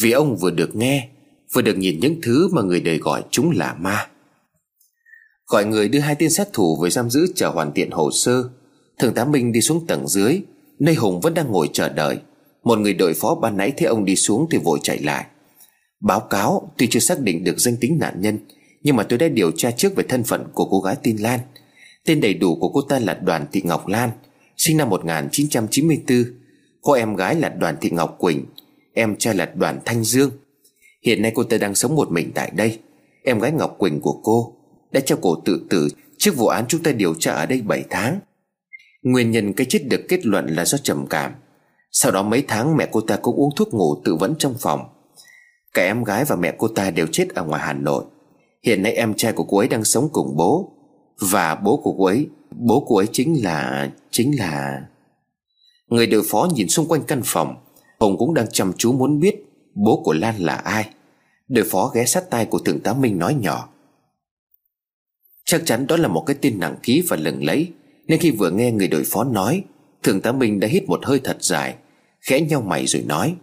Vì 0.01 0.11
ông 0.11 0.37
vừa 0.37 0.51
được 0.51 0.75
nghe, 0.75 1.09
Vừa 1.53 1.61
được 1.61 1.77
nhìn 1.77 1.99
những 1.99 2.19
thứ 2.23 2.47
mà 2.51 2.61
người 2.61 2.79
đời 2.81 2.97
gọi 2.97 3.23
chúng 3.31 3.51
là 3.51 3.73
ma. 3.73 4.07
Gọi 5.47 5.65
người 5.65 5.89
đưa 5.89 5.99
hai 5.99 6.15
tên 6.15 6.29
sát 6.29 6.53
thủ 6.53 6.81
về 6.83 6.89
giam 6.89 7.09
giữ 7.09 7.27
chờ 7.35 7.49
hoàn 7.49 7.73
thiện 7.73 7.91
hồ 7.91 8.11
sơ. 8.11 8.43
Thường 8.99 9.13
tá 9.13 9.25
Minh 9.25 9.51
đi 9.51 9.61
xuống 9.61 9.87
tầng 9.87 10.07
dưới, 10.07 10.41
Nơi 10.79 10.95
Hùng 10.95 11.21
vẫn 11.21 11.33
đang 11.33 11.51
ngồi 11.51 11.69
chờ 11.73 11.89
đợi. 11.89 12.17
Một 12.63 12.79
người 12.79 12.93
đội 12.93 13.13
phó 13.13 13.35
ban 13.35 13.57
nãy 13.57 13.73
thấy 13.77 13.87
ông 13.87 14.05
đi 14.05 14.15
xuống 14.15 14.47
thì 14.51 14.57
vội 14.57 14.79
chạy 14.83 14.99
lại. 14.99 15.25
Báo 15.99 16.19
cáo 16.19 16.71
tuy 16.77 16.87
chưa 16.87 16.99
xác 16.99 17.19
định 17.19 17.43
được 17.43 17.59
danh 17.59 17.77
tính 17.77 17.97
nạn 17.99 18.21
nhân, 18.21 18.37
Nhưng 18.83 18.95
mà 18.95 19.03
tôi 19.03 19.19
đã 19.19 19.27
điều 19.27 19.51
tra 19.51 19.71
trước 19.71 19.95
về 19.95 20.03
thân 20.09 20.23
phận 20.23 20.43
của 20.53 20.65
cô 20.65 20.79
gái 20.79 20.95
tin 21.03 21.17
Lan. 21.17 21.39
Tên 22.05 22.21
đầy 22.21 22.33
đủ 22.33 22.55
của 22.55 22.69
cô 22.69 22.81
ta 22.81 22.99
là 22.99 23.13
Đoàn 23.13 23.45
Thị 23.51 23.61
Ngọc 23.65 23.87
Lan, 23.87 24.09
Sinh 24.57 24.77
năm 24.77 24.89
1994 24.89 26.23
Cô 26.81 26.93
em 26.93 27.15
gái 27.15 27.35
là 27.35 27.49
Đoàn 27.49 27.77
Thị 27.81 27.89
Ngọc 27.89 28.15
Quỳnh, 28.19 28.45
Em 28.93 29.15
trai 29.15 29.35
là 29.35 29.51
Đoàn 29.55 29.79
Thanh 29.85 30.03
Dương. 30.03 30.31
Hiện 31.05 31.21
nay 31.21 31.31
cô 31.35 31.43
ta 31.43 31.57
đang 31.57 31.75
sống 31.75 31.95
một 31.95 32.11
mình 32.11 32.31
tại 32.35 32.51
đây. 32.55 32.79
Em 33.23 33.39
gái 33.39 33.51
Ngọc 33.51 33.75
Quỳnh 33.77 34.01
của 34.01 34.19
cô 34.23 34.55
Đã 34.91 34.99
treo 34.99 35.17
cổ 35.21 35.35
tự 35.45 35.61
tử 35.69 35.87
Trước 36.17 36.35
vụ 36.35 36.47
án 36.47 36.65
chúng 36.67 36.83
ta 36.83 36.91
điều 36.91 37.13
tra 37.13 37.33
ở 37.33 37.45
đây 37.45 37.61
7 37.61 37.83
tháng. 37.89 38.19
Nguyên 39.03 39.31
nhân 39.31 39.53
cái 39.53 39.67
chết 39.69 39.87
được 39.87 40.01
kết 40.09 40.25
luận 40.25 40.47
là 40.47 40.65
do 40.65 40.77
trầm 40.77 41.07
cảm. 41.07 41.31
Sau 41.91 42.11
đó 42.11 42.23
mấy 42.23 42.43
tháng 42.47 42.77
mẹ 42.77 42.87
cô 42.91 43.01
ta 43.01 43.17
cũng 43.21 43.35
uống 43.35 43.55
thuốc 43.55 43.73
ngủ 43.73 44.01
tự 44.05 44.15
vẫn 44.15 44.35
trong 44.39 44.55
phòng. 44.59 44.81
Cả 45.73 45.83
em 45.83 46.03
gái 46.03 46.25
và 46.25 46.35
mẹ 46.35 46.53
cô 46.57 46.67
ta 46.67 46.91
đều 46.91 47.07
chết 47.11 47.29
ở 47.29 47.43
ngoài 47.43 47.61
Hà 47.65 47.73
Nội. 47.73 48.03
Hiện 48.63 48.83
nay 48.83 48.93
em 48.93 49.13
trai 49.13 49.33
của 49.33 49.43
cô 49.43 49.57
ấy 49.57 49.67
đang 49.67 49.83
sống 49.83 50.09
cùng 50.11 50.35
bố. 50.37 50.73
Và 51.21 51.55
bố 51.55 51.77
của 51.77 51.95
cô 51.97 52.05
ấy, 52.05 52.27
Bố 52.51 52.85
cô 52.87 52.97
ấy 52.97 53.07
chính 53.11 53.43
là 53.43 53.89
Chính 54.11 54.39
là 54.39 54.81
Người 55.87 56.07
đội 56.07 56.23
phó 56.29 56.49
nhìn 56.53 56.69
xung 56.69 56.87
quanh 56.87 57.03
căn 57.03 57.21
phòng. 57.25 57.55
Hùng 57.99 58.17
cũng 58.17 58.33
đang 58.33 58.47
chăm 58.51 58.73
chú 58.77 58.93
muốn 58.93 59.19
biết 59.19 59.35
Bố 59.75 60.01
của 60.03 60.13
Lan 60.13 60.37
là 60.37 60.55
ai. 60.55 60.89
Đội 61.47 61.65
phó 61.69 61.91
ghé 61.95 62.05
sát 62.05 62.29
tay 62.29 62.45
của 62.45 62.59
thượng 62.59 62.79
tá 62.79 62.93
Minh 62.93 63.19
nói 63.19 63.33
nhỏ. 63.33 63.69
Chắc 65.45 65.61
chắn 65.65 65.87
đó 65.87 65.97
là 65.97 66.07
một 66.07 66.23
cái 66.27 66.35
tin 66.41 66.59
nặng 66.59 66.75
ký 66.83 67.03
và 67.07 67.17
lừng 67.17 67.45
lẫy, 67.45 67.71
Nên 68.07 68.19
khi 68.19 68.31
vừa 68.31 68.51
nghe 68.51 68.71
người 68.71 68.87
đội 68.87 69.03
phó 69.05 69.23
nói, 69.23 69.63
Thượng 70.03 70.21
tá 70.21 70.31
Minh 70.31 70.59
đã 70.59 70.67
hít 70.67 70.83
một 70.87 71.05
hơi 71.05 71.21
thật 71.23 71.37
dài, 71.39 71.75
Khẽ 72.21 72.41
nhau 72.41 72.61
mày 72.61 72.87
rồi 72.87 73.03
nói, 73.03 73.35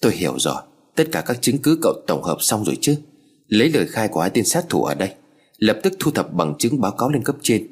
Tôi 0.00 0.12
hiểu 0.12 0.38
rồi, 0.38 0.62
Tất 0.94 1.04
cả 1.12 1.20
các 1.20 1.42
chứng 1.42 1.58
cứ 1.58 1.78
cậu 1.82 1.94
tổng 2.06 2.22
hợp 2.22 2.36
xong 2.40 2.64
rồi 2.64 2.78
chứ? 2.80 2.96
Lấy 3.46 3.68
lời 3.68 3.86
khai 3.86 4.08
của 4.08 4.20
hai 4.20 4.30
tên 4.30 4.44
sát 4.44 4.68
thủ 4.68 4.84
ở 4.84 4.94
đây. 4.94 5.14
Lập 5.58 5.78
tức 5.82 5.92
thu 5.98 6.10
thập 6.10 6.32
bằng 6.32 6.54
chứng 6.58 6.80
báo 6.80 6.92
cáo 6.92 7.10
lên 7.10 7.22
cấp 7.22 7.36
trên, 7.42 7.66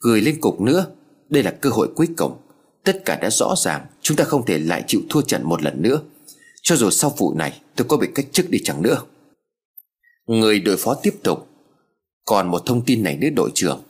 Gửi 0.00 0.20
lên 0.20 0.40
cục 0.40 0.60
nữa. 0.60 0.86
Đây 1.28 1.42
là 1.42 1.50
cơ 1.50 1.70
hội 1.70 1.88
cuối 1.94 2.08
cùng. 2.16 2.36
Tất 2.84 3.04
cả 3.04 3.18
đã 3.22 3.30
rõ 3.30 3.54
ràng, 3.56 3.86
Chúng 4.02 4.16
ta 4.16 4.24
không 4.24 4.46
thể 4.46 4.58
lại 4.58 4.84
chịu 4.86 5.00
thua 5.08 5.22
trận 5.22 5.42
một 5.44 5.62
lần 5.62 5.82
nữa. 5.82 6.00
Cho 6.62 6.76
dù 6.76 6.90
sau 6.90 7.14
vụ 7.16 7.34
này, 7.34 7.60
tôi 7.76 7.86
có 7.88 7.96
bị 7.96 8.08
cách 8.14 8.26
chức 8.32 8.50
đi 8.50 8.58
chẳng 8.64 8.82
nữa. 8.82 9.02
Người 10.26 10.60
đội 10.60 10.76
phó 10.76 10.94
tiếp 10.94 11.14
tục. 11.22 11.48
Còn 12.24 12.48
một 12.48 12.66
thông 12.66 12.84
tin 12.84 13.02
này 13.02 13.16
nữa, 13.16 13.28
đội 13.36 13.50
trưởng. 13.54 13.80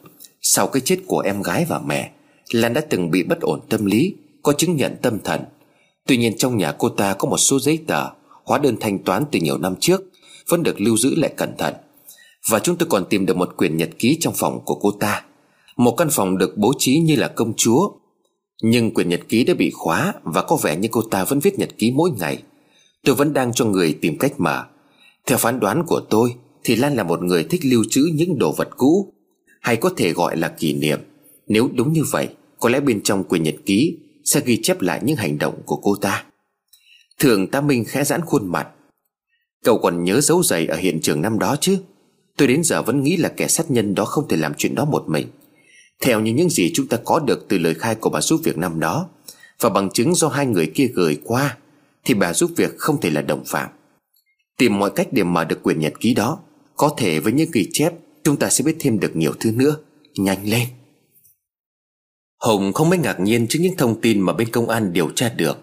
Sau 0.40 0.66
cái 0.66 0.80
chết 0.80 0.98
của 1.06 1.18
em 1.20 1.42
gái 1.42 1.66
và 1.68 1.80
mẹ, 1.86 2.10
Lan 2.50 2.72
đã 2.72 2.80
từng 2.80 3.10
bị 3.10 3.22
bất 3.22 3.40
ổn 3.40 3.60
tâm 3.68 3.84
lý, 3.84 4.14
Có 4.42 4.52
chứng 4.52 4.76
nhận 4.76 4.96
tâm 5.02 5.18
thần. 5.24 5.40
Tuy 6.06 6.16
nhiên 6.16 6.36
trong 6.38 6.56
nhà 6.56 6.72
cô 6.72 6.88
ta 6.88 7.14
có 7.14 7.28
một 7.28 7.38
số 7.38 7.60
giấy 7.60 7.78
tờ, 7.86 8.06
Hóa 8.44 8.58
đơn 8.58 8.76
thanh 8.80 8.98
toán 8.98 9.24
từ 9.32 9.38
nhiều 9.38 9.58
năm 9.58 9.74
trước, 9.80 10.02
Vẫn 10.48 10.62
được 10.62 10.80
lưu 10.80 10.96
giữ 10.96 11.14
lại 11.14 11.32
cẩn 11.36 11.56
thận. 11.58 11.74
Và 12.48 12.58
chúng 12.58 12.76
tôi 12.76 12.88
còn 12.90 13.04
tìm 13.10 13.26
được 13.26 13.36
một 13.36 13.56
quyển 13.56 13.76
nhật 13.76 13.90
ký 13.98 14.16
trong 14.20 14.34
phòng 14.36 14.60
của 14.64 14.74
cô 14.74 14.90
ta. 15.00 15.24
Một 15.76 15.94
căn 15.96 16.08
phòng 16.10 16.38
được 16.38 16.56
bố 16.56 16.72
trí 16.78 16.98
như 16.98 17.16
là 17.16 17.28
công 17.28 17.54
chúa. 17.56 17.90
Nhưng 18.62 18.94
quyển 18.94 19.08
nhật 19.08 19.20
ký 19.28 19.44
đã 19.44 19.54
bị 19.54 19.70
khóa 19.70 20.14
Và 20.22 20.42
có 20.42 20.56
vẻ 20.56 20.76
như 20.76 20.88
cô 20.92 21.02
ta 21.02 21.24
vẫn 21.24 21.38
viết 21.38 21.58
nhật 21.58 21.70
ký 21.78 21.90
mỗi 21.90 22.10
ngày. 22.10 22.42
Tôi 23.04 23.14
vẫn 23.14 23.32
đang 23.32 23.52
cho 23.52 23.64
người 23.64 23.98
tìm 24.00 24.18
cách 24.18 24.40
mở 24.40 24.64
Theo 25.26 25.38
phán 25.38 25.60
đoán 25.60 25.82
của 25.86 26.00
tôi, 26.10 26.34
Thì 26.64 26.76
Lan 26.76 26.96
là 26.96 27.02
một 27.02 27.22
người 27.22 27.44
thích 27.44 27.60
lưu 27.64 27.84
trữ 27.90 28.10
những 28.14 28.38
đồ 28.38 28.52
vật 28.52 28.68
cũ, 28.76 29.12
Hay 29.60 29.76
có 29.76 29.90
thể 29.96 30.12
gọi 30.12 30.36
là 30.36 30.48
kỷ 30.48 30.74
niệm. 30.74 31.00
Nếu 31.48 31.70
đúng 31.74 31.92
như 31.92 32.02
vậy, 32.10 32.28
Có 32.60 32.68
lẽ 32.68 32.80
bên 32.80 33.02
trong 33.02 33.24
quyển 33.24 33.42
nhật 33.42 33.56
ký 33.66 33.98
Sẽ 34.24 34.40
ghi 34.44 34.60
chép 34.62 34.80
lại 34.80 35.00
những 35.04 35.16
hành 35.16 35.38
động 35.38 35.62
của 35.66 35.76
cô 35.76 35.96
ta. 35.96 36.24
Thường 37.18 37.46
ta 37.46 37.60
Minh 37.60 37.84
khẽ 37.84 38.04
giãn 38.04 38.20
khuôn 38.20 38.52
mặt. 38.52 38.68
Cậu 39.64 39.78
còn 39.78 40.04
nhớ 40.04 40.20
dấu 40.20 40.42
giày 40.42 40.66
ở 40.66 40.76
hiện 40.76 41.00
trường 41.00 41.22
năm 41.22 41.38
đó 41.38 41.56
chứ? 41.60 41.78
Tôi 42.40 42.48
đến 42.48 42.62
giờ 42.64 42.82
vẫn 42.82 43.02
nghĩ 43.02 43.16
là 43.16 43.28
kẻ 43.28 43.48
sát 43.48 43.70
nhân 43.70 43.94
đó 43.94 44.04
không 44.04 44.28
thể 44.28 44.36
làm 44.36 44.54
chuyện 44.54 44.74
đó 44.74 44.84
một 44.84 45.04
mình. 45.08 45.26
Theo 46.00 46.20
như 46.20 46.32
những 46.32 46.50
gì 46.50 46.70
chúng 46.74 46.86
ta 46.86 46.96
có 47.04 47.18
được 47.18 47.46
từ 47.48 47.58
lời 47.58 47.74
khai 47.74 47.94
của 47.94 48.10
bà 48.10 48.20
giúp 48.20 48.40
việc 48.44 48.58
năm 48.58 48.80
đó, 48.80 49.08
Và 49.60 49.68
bằng 49.68 49.90
chứng 49.90 50.14
do 50.14 50.28
hai 50.28 50.46
người 50.46 50.66
kia 50.74 50.86
gửi 50.94 51.18
qua, 51.24 51.56
Thì 52.04 52.14
bà 52.14 52.32
giúp 52.32 52.50
việc 52.56 52.78
không 52.78 53.00
thể 53.00 53.10
là 53.10 53.22
đồng 53.22 53.44
phạm. 53.46 53.68
Tìm 54.58 54.78
mọi 54.78 54.90
cách 54.90 55.08
để 55.12 55.22
mở 55.24 55.44
được 55.44 55.62
quyền 55.62 55.80
nhật 55.80 55.92
ký 56.00 56.14
đó. 56.14 56.38
Có 56.76 56.94
thể 56.98 57.20
với 57.20 57.32
những 57.32 57.50
ghi 57.52 57.68
chép, 57.72 57.92
Chúng 58.24 58.36
ta 58.36 58.50
sẽ 58.50 58.64
biết 58.64 58.76
thêm 58.78 59.00
được 59.00 59.16
nhiều 59.16 59.32
thứ 59.40 59.52
nữa. 59.52 59.76
Nhanh 60.16 60.48
lên! 60.48 60.68
Hùng 62.38 62.72
không 62.72 62.90
mấy 62.90 62.98
ngạc 62.98 63.20
nhiên 63.20 63.46
trước 63.46 63.58
những 63.62 63.76
thông 63.76 64.00
tin 64.00 64.20
mà 64.20 64.32
bên 64.32 64.50
công 64.50 64.68
an 64.68 64.92
điều 64.92 65.10
tra 65.10 65.28
được. 65.28 65.58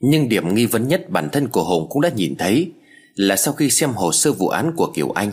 Nhưng 0.00 0.28
điểm 0.28 0.54
nghi 0.54 0.66
vấn 0.66 0.88
nhất 0.88 1.10
bản 1.10 1.28
thân 1.32 1.48
của 1.48 1.64
Hùng 1.64 1.86
cũng 1.90 2.02
đã 2.02 2.10
nhìn 2.16 2.36
thấy 2.36 2.72
Là 3.14 3.36
sau 3.36 3.54
khi 3.54 3.70
xem 3.70 3.90
hồ 3.90 4.12
sơ 4.12 4.32
vụ 4.32 4.48
án 4.48 4.72
của 4.76 4.92
Kiều 4.94 5.10
Anh 5.10 5.32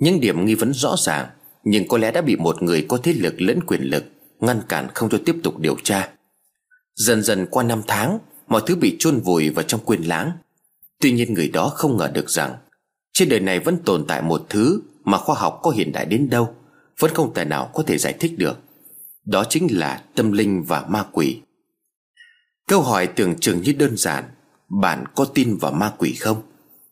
những 0.00 0.20
điểm 0.20 0.44
nghi 0.44 0.54
vấn 0.54 0.72
rõ 0.72 0.96
ràng, 0.98 1.28
nhưng 1.64 1.88
có 1.88 1.98
lẽ 1.98 2.10
đã 2.10 2.20
bị 2.20 2.36
một 2.36 2.62
người 2.62 2.86
có 2.88 2.98
thế 3.02 3.12
lực 3.12 3.40
lẫn 3.40 3.60
quyền 3.66 3.82
lực 3.82 4.04
Ngăn 4.40 4.62
cản 4.68 4.88
không 4.94 5.08
cho 5.10 5.18
tiếp 5.26 5.36
tục 5.42 5.58
điều 5.58 5.76
tra. 5.82 6.10
Dần 6.94 7.22
dần 7.22 7.46
qua 7.50 7.62
năm 7.62 7.82
tháng, 7.86 8.18
Mọi 8.48 8.62
thứ 8.66 8.76
bị 8.76 8.96
chôn 8.98 9.20
vùi 9.20 9.50
vào 9.50 9.62
trong 9.62 9.80
quên 9.84 10.02
lãng. 10.02 10.32
Tuy 11.00 11.12
nhiên 11.12 11.34
người 11.34 11.48
đó 11.48 11.68
không 11.68 11.96
ngờ 11.96 12.10
được 12.14 12.30
rằng, 12.30 12.56
Trên 13.12 13.28
đời 13.28 13.40
này 13.40 13.60
vẫn 13.60 13.78
tồn 13.84 14.04
tại 14.08 14.22
một 14.22 14.46
thứ 14.48 14.80
Mà 15.04 15.18
khoa 15.18 15.36
học 15.38 15.58
có 15.62 15.70
hiện 15.70 15.92
đại 15.92 16.06
đến 16.06 16.30
đâu, 16.30 16.54
Vẫn 16.98 17.14
không 17.14 17.34
tài 17.34 17.44
nào 17.44 17.70
có 17.74 17.82
thể 17.82 17.98
giải 17.98 18.14
thích 18.20 18.32
được. 18.38 18.58
Đó 19.24 19.44
chính 19.48 19.78
là 19.78 20.04
tâm 20.14 20.32
linh 20.32 20.62
và 20.62 20.86
ma 20.88 21.04
quỷ. 21.12 21.40
Câu 22.68 22.82
hỏi 22.82 23.06
tưởng 23.06 23.34
chừng 23.40 23.62
như 23.62 23.72
đơn 23.72 23.96
giản, 23.96 24.24
Bạn 24.68 25.04
có 25.14 25.24
tin 25.24 25.56
vào 25.56 25.72
ma 25.72 25.92
quỷ 25.98 26.14
không? 26.14 26.42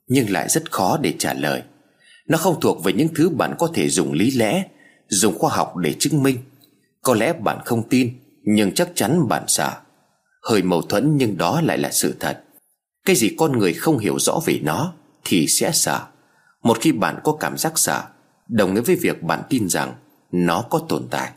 Nhưng 0.07 0.31
lại 0.31 0.49
rất 0.49 0.73
khó 0.73 0.99
để 1.03 1.15
trả 1.19 1.35
lời. 1.35 1.63
Nó 2.29 2.39
không 2.39 2.61
thuộc 2.61 2.85
về 2.85 2.93
những 2.93 3.09
thứ 3.15 3.29
bạn 3.29 3.55
có 3.59 3.71
thể 3.75 3.89
dùng 3.89 4.13
lý 4.13 4.31
lẽ, 4.31 4.65
Dùng 5.11 5.39
khoa 5.39 5.51
học 5.51 5.77
để 5.77 5.95
chứng 5.99 6.23
minh. 6.23 6.39
Có 7.03 7.15
lẽ 7.15 7.33
bạn 7.33 7.59
không 7.65 7.89
tin, 7.89 8.13
Nhưng 8.43 8.73
chắc 8.73 8.91
chắn 8.95 9.29
bạn 9.29 9.45
sợ. 9.47 9.73
Hơi 10.43 10.63
mâu 10.63 10.83
thuẫn 10.83 11.17
nhưng 11.17 11.37
đó 11.37 11.61
lại 11.61 11.79
là 11.79 11.91
sự 11.91 12.15
thật. 12.21 12.45
Cái 13.05 13.17
gì 13.17 13.35
con 13.39 13.59
người 13.59 13.73
không 13.73 13.99
hiểu 13.99 14.19
rõ 14.19 14.41
về 14.47 14.61
nó 14.63 14.93
Thì 15.25 15.47
sẽ 15.49 15.71
sợ. 15.73 16.07
Một 16.63 16.79
khi 16.81 16.93
bạn 16.93 17.19
có 17.25 17.37
cảm 17.41 17.59
giác 17.59 17.79
sợ, 17.79 18.05
Đồng 18.49 18.75
nghĩa 18.75 18.81
với 18.81 18.97
việc 18.97 19.23
bạn 19.23 19.43
tin 19.49 19.69
rằng 19.69 19.95
Nó 20.33 20.65
có 20.71 20.79
tồn 20.89 21.07
tại. 21.11 21.31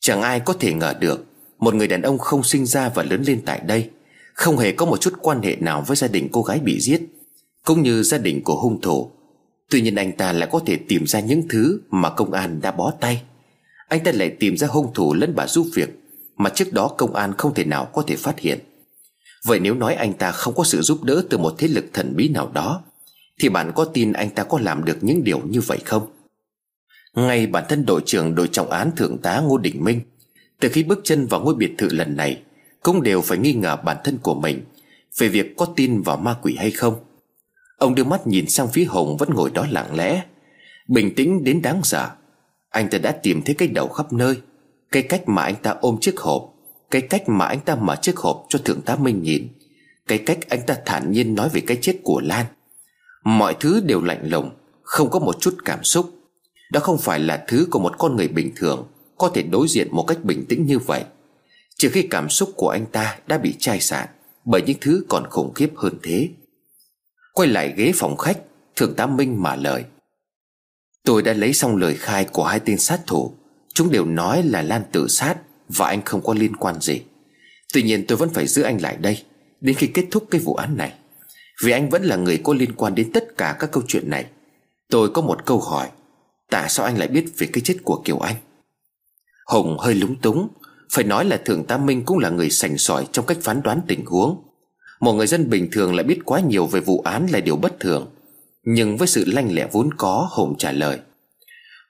Chẳng 0.00 0.22
ai 0.22 0.40
có 0.40 0.52
thể 0.52 0.72
ngờ 0.72 0.94
được, 1.00 1.24
Một 1.58 1.74
người 1.74 1.88
đàn 1.88 2.02
ông 2.02 2.18
không 2.18 2.42
sinh 2.42 2.66
ra 2.66 2.88
và 2.88 3.02
lớn 3.02 3.22
lên 3.26 3.42
tại 3.46 3.60
đây, 3.66 3.90
Không 4.34 4.58
hề 4.58 4.72
có 4.72 4.86
một 4.86 5.00
chút 5.00 5.12
quan 5.20 5.42
hệ 5.42 5.56
nào 5.56 5.84
với 5.86 5.96
gia 5.96 6.08
đình 6.08 6.28
cô 6.32 6.42
gái 6.42 6.58
bị 6.58 6.80
giết, 6.80 7.00
Cũng 7.64 7.82
như 7.82 8.02
gia 8.02 8.18
đình 8.18 8.44
của 8.44 8.60
hung 8.60 8.80
thủ. 8.80 9.10
Tuy 9.70 9.80
nhiên 9.80 9.94
anh 9.94 10.12
ta 10.12 10.32
lại 10.32 10.48
có 10.52 10.60
thể 10.66 10.76
tìm 10.76 11.06
ra 11.06 11.20
những 11.20 11.48
thứ 11.48 11.80
Mà 11.90 12.10
công 12.10 12.32
an 12.32 12.60
đã 12.60 12.70
bó 12.70 12.92
tay. 13.00 13.22
Anh 13.88 14.04
ta 14.04 14.12
lại 14.12 14.30
tìm 14.40 14.56
ra 14.56 14.66
hung 14.66 14.94
thủ 14.94 15.14
lẫn 15.14 15.34
bà 15.36 15.46
giúp 15.46 15.66
việc 15.74 15.88
Mà 16.36 16.50
trước 16.50 16.72
đó 16.72 16.88
công 16.98 17.14
an 17.14 17.32
không 17.38 17.54
thể 17.54 17.64
nào 17.64 17.84
có 17.92 18.02
thể 18.06 18.16
phát 18.16 18.38
hiện. 18.38 18.58
Vậy 19.44 19.60
nếu 19.60 19.74
nói 19.74 19.94
anh 19.94 20.12
ta 20.12 20.32
không 20.32 20.54
có 20.54 20.64
sự 20.64 20.82
giúp 20.82 21.04
đỡ 21.04 21.22
Từ 21.30 21.38
một 21.38 21.54
thế 21.58 21.68
lực 21.68 21.84
thần 21.92 22.16
bí 22.16 22.28
nào 22.28 22.50
đó, 22.54 22.82
Thì 23.40 23.48
bạn 23.48 23.72
có 23.74 23.84
tin 23.84 24.12
anh 24.12 24.30
ta 24.30 24.42
có 24.42 24.58
làm 24.62 24.84
được 24.84 24.98
những 25.00 25.24
điều 25.24 25.40
như 25.40 25.60
vậy 25.60 25.78
không? 25.84 26.06
Ngay 27.14 27.46
bản 27.46 27.64
thân 27.68 27.86
đội 27.86 28.02
trưởng 28.06 28.34
đội 28.34 28.48
trọng 28.48 28.70
án 28.70 28.90
Thượng 28.96 29.18
tá 29.18 29.40
Ngô 29.40 29.58
Đình 29.58 29.84
Minh, 29.84 30.00
Từ 30.60 30.68
khi 30.68 30.82
bước 30.82 31.00
chân 31.04 31.26
vào 31.26 31.40
ngôi 31.40 31.54
biệt 31.54 31.74
thự 31.78 31.88
lần 31.88 32.16
này, 32.16 32.42
Cũng 32.82 33.02
đều 33.02 33.20
phải 33.20 33.38
nghi 33.38 33.52
ngờ 33.52 33.76
bản 33.84 33.96
thân 34.04 34.18
của 34.22 34.34
mình 34.34 34.64
Về 35.18 35.28
việc 35.28 35.56
có 35.56 35.66
tin 35.76 36.02
vào 36.02 36.16
ma 36.16 36.36
quỷ 36.42 36.56
hay 36.58 36.70
không. 36.70 36.94
Ông 37.76 37.94
đưa 37.94 38.04
mắt 38.04 38.26
nhìn 38.26 38.48
sang 38.48 38.68
phía 38.68 38.84
Hồng 38.84 39.16
vẫn 39.16 39.34
ngồi 39.34 39.50
đó 39.50 39.66
lặng 39.70 39.96
lẽ. 39.96 40.22
Bình 40.88 41.14
tĩnh 41.14 41.44
đến 41.44 41.62
đáng 41.62 41.80
sợ. 41.82 42.10
Anh 42.70 42.88
ta 42.90 42.98
đã 42.98 43.12
tìm 43.12 43.42
thấy 43.42 43.54
cái 43.54 43.68
đầu 43.68 43.88
khắp 43.88 44.12
nơi, 44.12 44.36
Cái 44.92 45.02
cách 45.02 45.28
mà 45.28 45.42
anh 45.42 45.54
ta 45.62 45.74
ôm 45.80 45.96
chiếc 46.00 46.20
hộp, 46.20 46.54
Cái 46.90 47.02
cách 47.02 47.28
mà 47.28 47.46
anh 47.46 47.60
ta 47.60 47.74
mở 47.74 47.96
chiếc 48.02 48.16
hộp 48.16 48.46
cho 48.48 48.58
Thượng 48.58 48.80
tá 48.80 48.96
Minh 48.96 49.22
nhìn, 49.22 49.48
Cái 50.06 50.18
cách 50.18 50.38
anh 50.48 50.60
ta 50.66 50.76
thản 50.86 51.12
nhiên 51.12 51.34
nói 51.34 51.48
về 51.48 51.60
cái 51.60 51.78
chết 51.80 51.96
của 52.02 52.20
Lan. 52.24 52.46
Mọi 53.24 53.54
thứ 53.60 53.80
đều 53.80 54.02
lạnh 54.02 54.28
lùng, 54.28 54.50
Không 54.82 55.10
có 55.10 55.18
một 55.18 55.40
chút 55.40 55.54
cảm 55.64 55.84
xúc. 55.84 56.10
Đó 56.72 56.80
không 56.80 56.98
phải 56.98 57.20
là 57.20 57.44
thứ 57.48 57.66
của 57.70 57.78
một 57.78 57.98
con 57.98 58.16
người 58.16 58.28
bình 58.28 58.52
thường 58.56 58.86
Có 59.18 59.30
thể 59.34 59.42
đối 59.42 59.68
diện 59.68 59.88
một 59.90 60.04
cách 60.08 60.24
bình 60.24 60.44
tĩnh 60.48 60.66
như 60.66 60.78
vậy. 60.78 61.04
Trừ 61.76 61.88
khi 61.92 62.02
cảm 62.02 62.28
xúc 62.28 62.50
của 62.56 62.68
anh 62.68 62.86
ta 62.86 63.18
đã 63.26 63.38
bị 63.38 63.54
chai 63.58 63.80
sạn 63.80 64.08
Bởi 64.44 64.62
những 64.62 64.76
thứ 64.80 65.04
còn 65.08 65.30
khủng 65.30 65.54
khiếp 65.54 65.70
hơn 65.76 65.94
thế. 66.02 66.28
Quay 67.34 67.48
lại 67.48 67.74
ghế 67.76 67.92
phòng 67.94 68.16
khách, 68.16 68.38
Thượng 68.76 68.94
tá 68.94 69.06
Minh 69.06 69.42
mà 69.42 69.56
lời. 69.56 69.84
Tôi 71.04 71.22
đã 71.22 71.32
lấy 71.32 71.52
xong 71.52 71.76
lời 71.76 71.94
khai 71.94 72.24
của 72.24 72.44
hai 72.44 72.60
tên 72.60 72.78
sát 72.78 73.00
thủ. 73.06 73.34
Chúng 73.74 73.90
đều 73.90 74.04
nói 74.04 74.42
là 74.42 74.62
Lan 74.62 74.82
tự 74.92 75.08
sát 75.08 75.36
Và 75.68 75.86
anh 75.86 76.02
không 76.04 76.22
có 76.22 76.34
liên 76.34 76.56
quan 76.56 76.80
gì. 76.80 77.02
Tuy 77.72 77.82
nhiên 77.82 78.04
tôi 78.06 78.18
vẫn 78.18 78.30
phải 78.30 78.46
giữ 78.46 78.62
anh 78.62 78.80
lại 78.80 78.96
đây, 78.96 79.22
Đến 79.60 79.76
khi 79.76 79.86
kết 79.86 80.04
thúc 80.10 80.26
cái 80.30 80.40
vụ 80.40 80.54
án 80.54 80.76
này. 80.76 80.94
Vì 81.62 81.72
anh 81.72 81.88
vẫn 81.88 82.04
là 82.04 82.16
người 82.16 82.40
có 82.44 82.54
liên 82.54 82.72
quan 82.76 82.94
đến 82.94 83.12
tất 83.12 83.36
cả 83.36 83.56
các 83.58 83.72
câu 83.72 83.82
chuyện 83.88 84.10
này. 84.10 84.26
Tôi 84.90 85.10
có 85.10 85.22
một 85.22 85.46
câu 85.46 85.60
hỏi, 85.60 85.88
Tại 86.50 86.68
sao 86.68 86.86
anh 86.86 86.98
lại 86.98 87.08
biết 87.08 87.24
về 87.38 87.46
cái 87.52 87.60
chết 87.60 87.76
của 87.84 88.02
Kiều 88.04 88.18
Anh? 88.18 88.36
Hùng 89.46 89.78
hơi 89.78 89.94
lúng 89.94 90.20
túng, 90.20 90.48
Phải 90.90 91.04
nói 91.04 91.24
là 91.24 91.36
Thượng 91.36 91.64
tá 91.64 91.78
Minh 91.78 92.04
cũng 92.04 92.18
là 92.18 92.30
người 92.30 92.50
sành 92.50 92.78
sỏi 92.78 93.06
Trong 93.12 93.26
cách 93.26 93.38
phán 93.42 93.62
đoán 93.62 93.80
tình 93.86 94.04
huống 94.06 94.42
một 95.04 95.12
người 95.12 95.26
dân 95.26 95.50
bình 95.50 95.68
thường 95.72 95.94
lại 95.94 96.04
biết 96.04 96.18
quá 96.24 96.40
nhiều 96.40 96.66
về 96.66 96.80
vụ 96.80 97.00
án 97.00 97.26
là 97.26 97.40
điều 97.40 97.56
bất 97.56 97.80
thường. 97.80 98.10
Nhưng 98.62 98.96
với 98.96 99.08
sự 99.08 99.24
lanh 99.26 99.54
lẹ 99.54 99.66
vốn 99.72 99.94
có, 99.96 100.28
Hùng 100.30 100.54
trả 100.58 100.72
lời. 100.72 100.98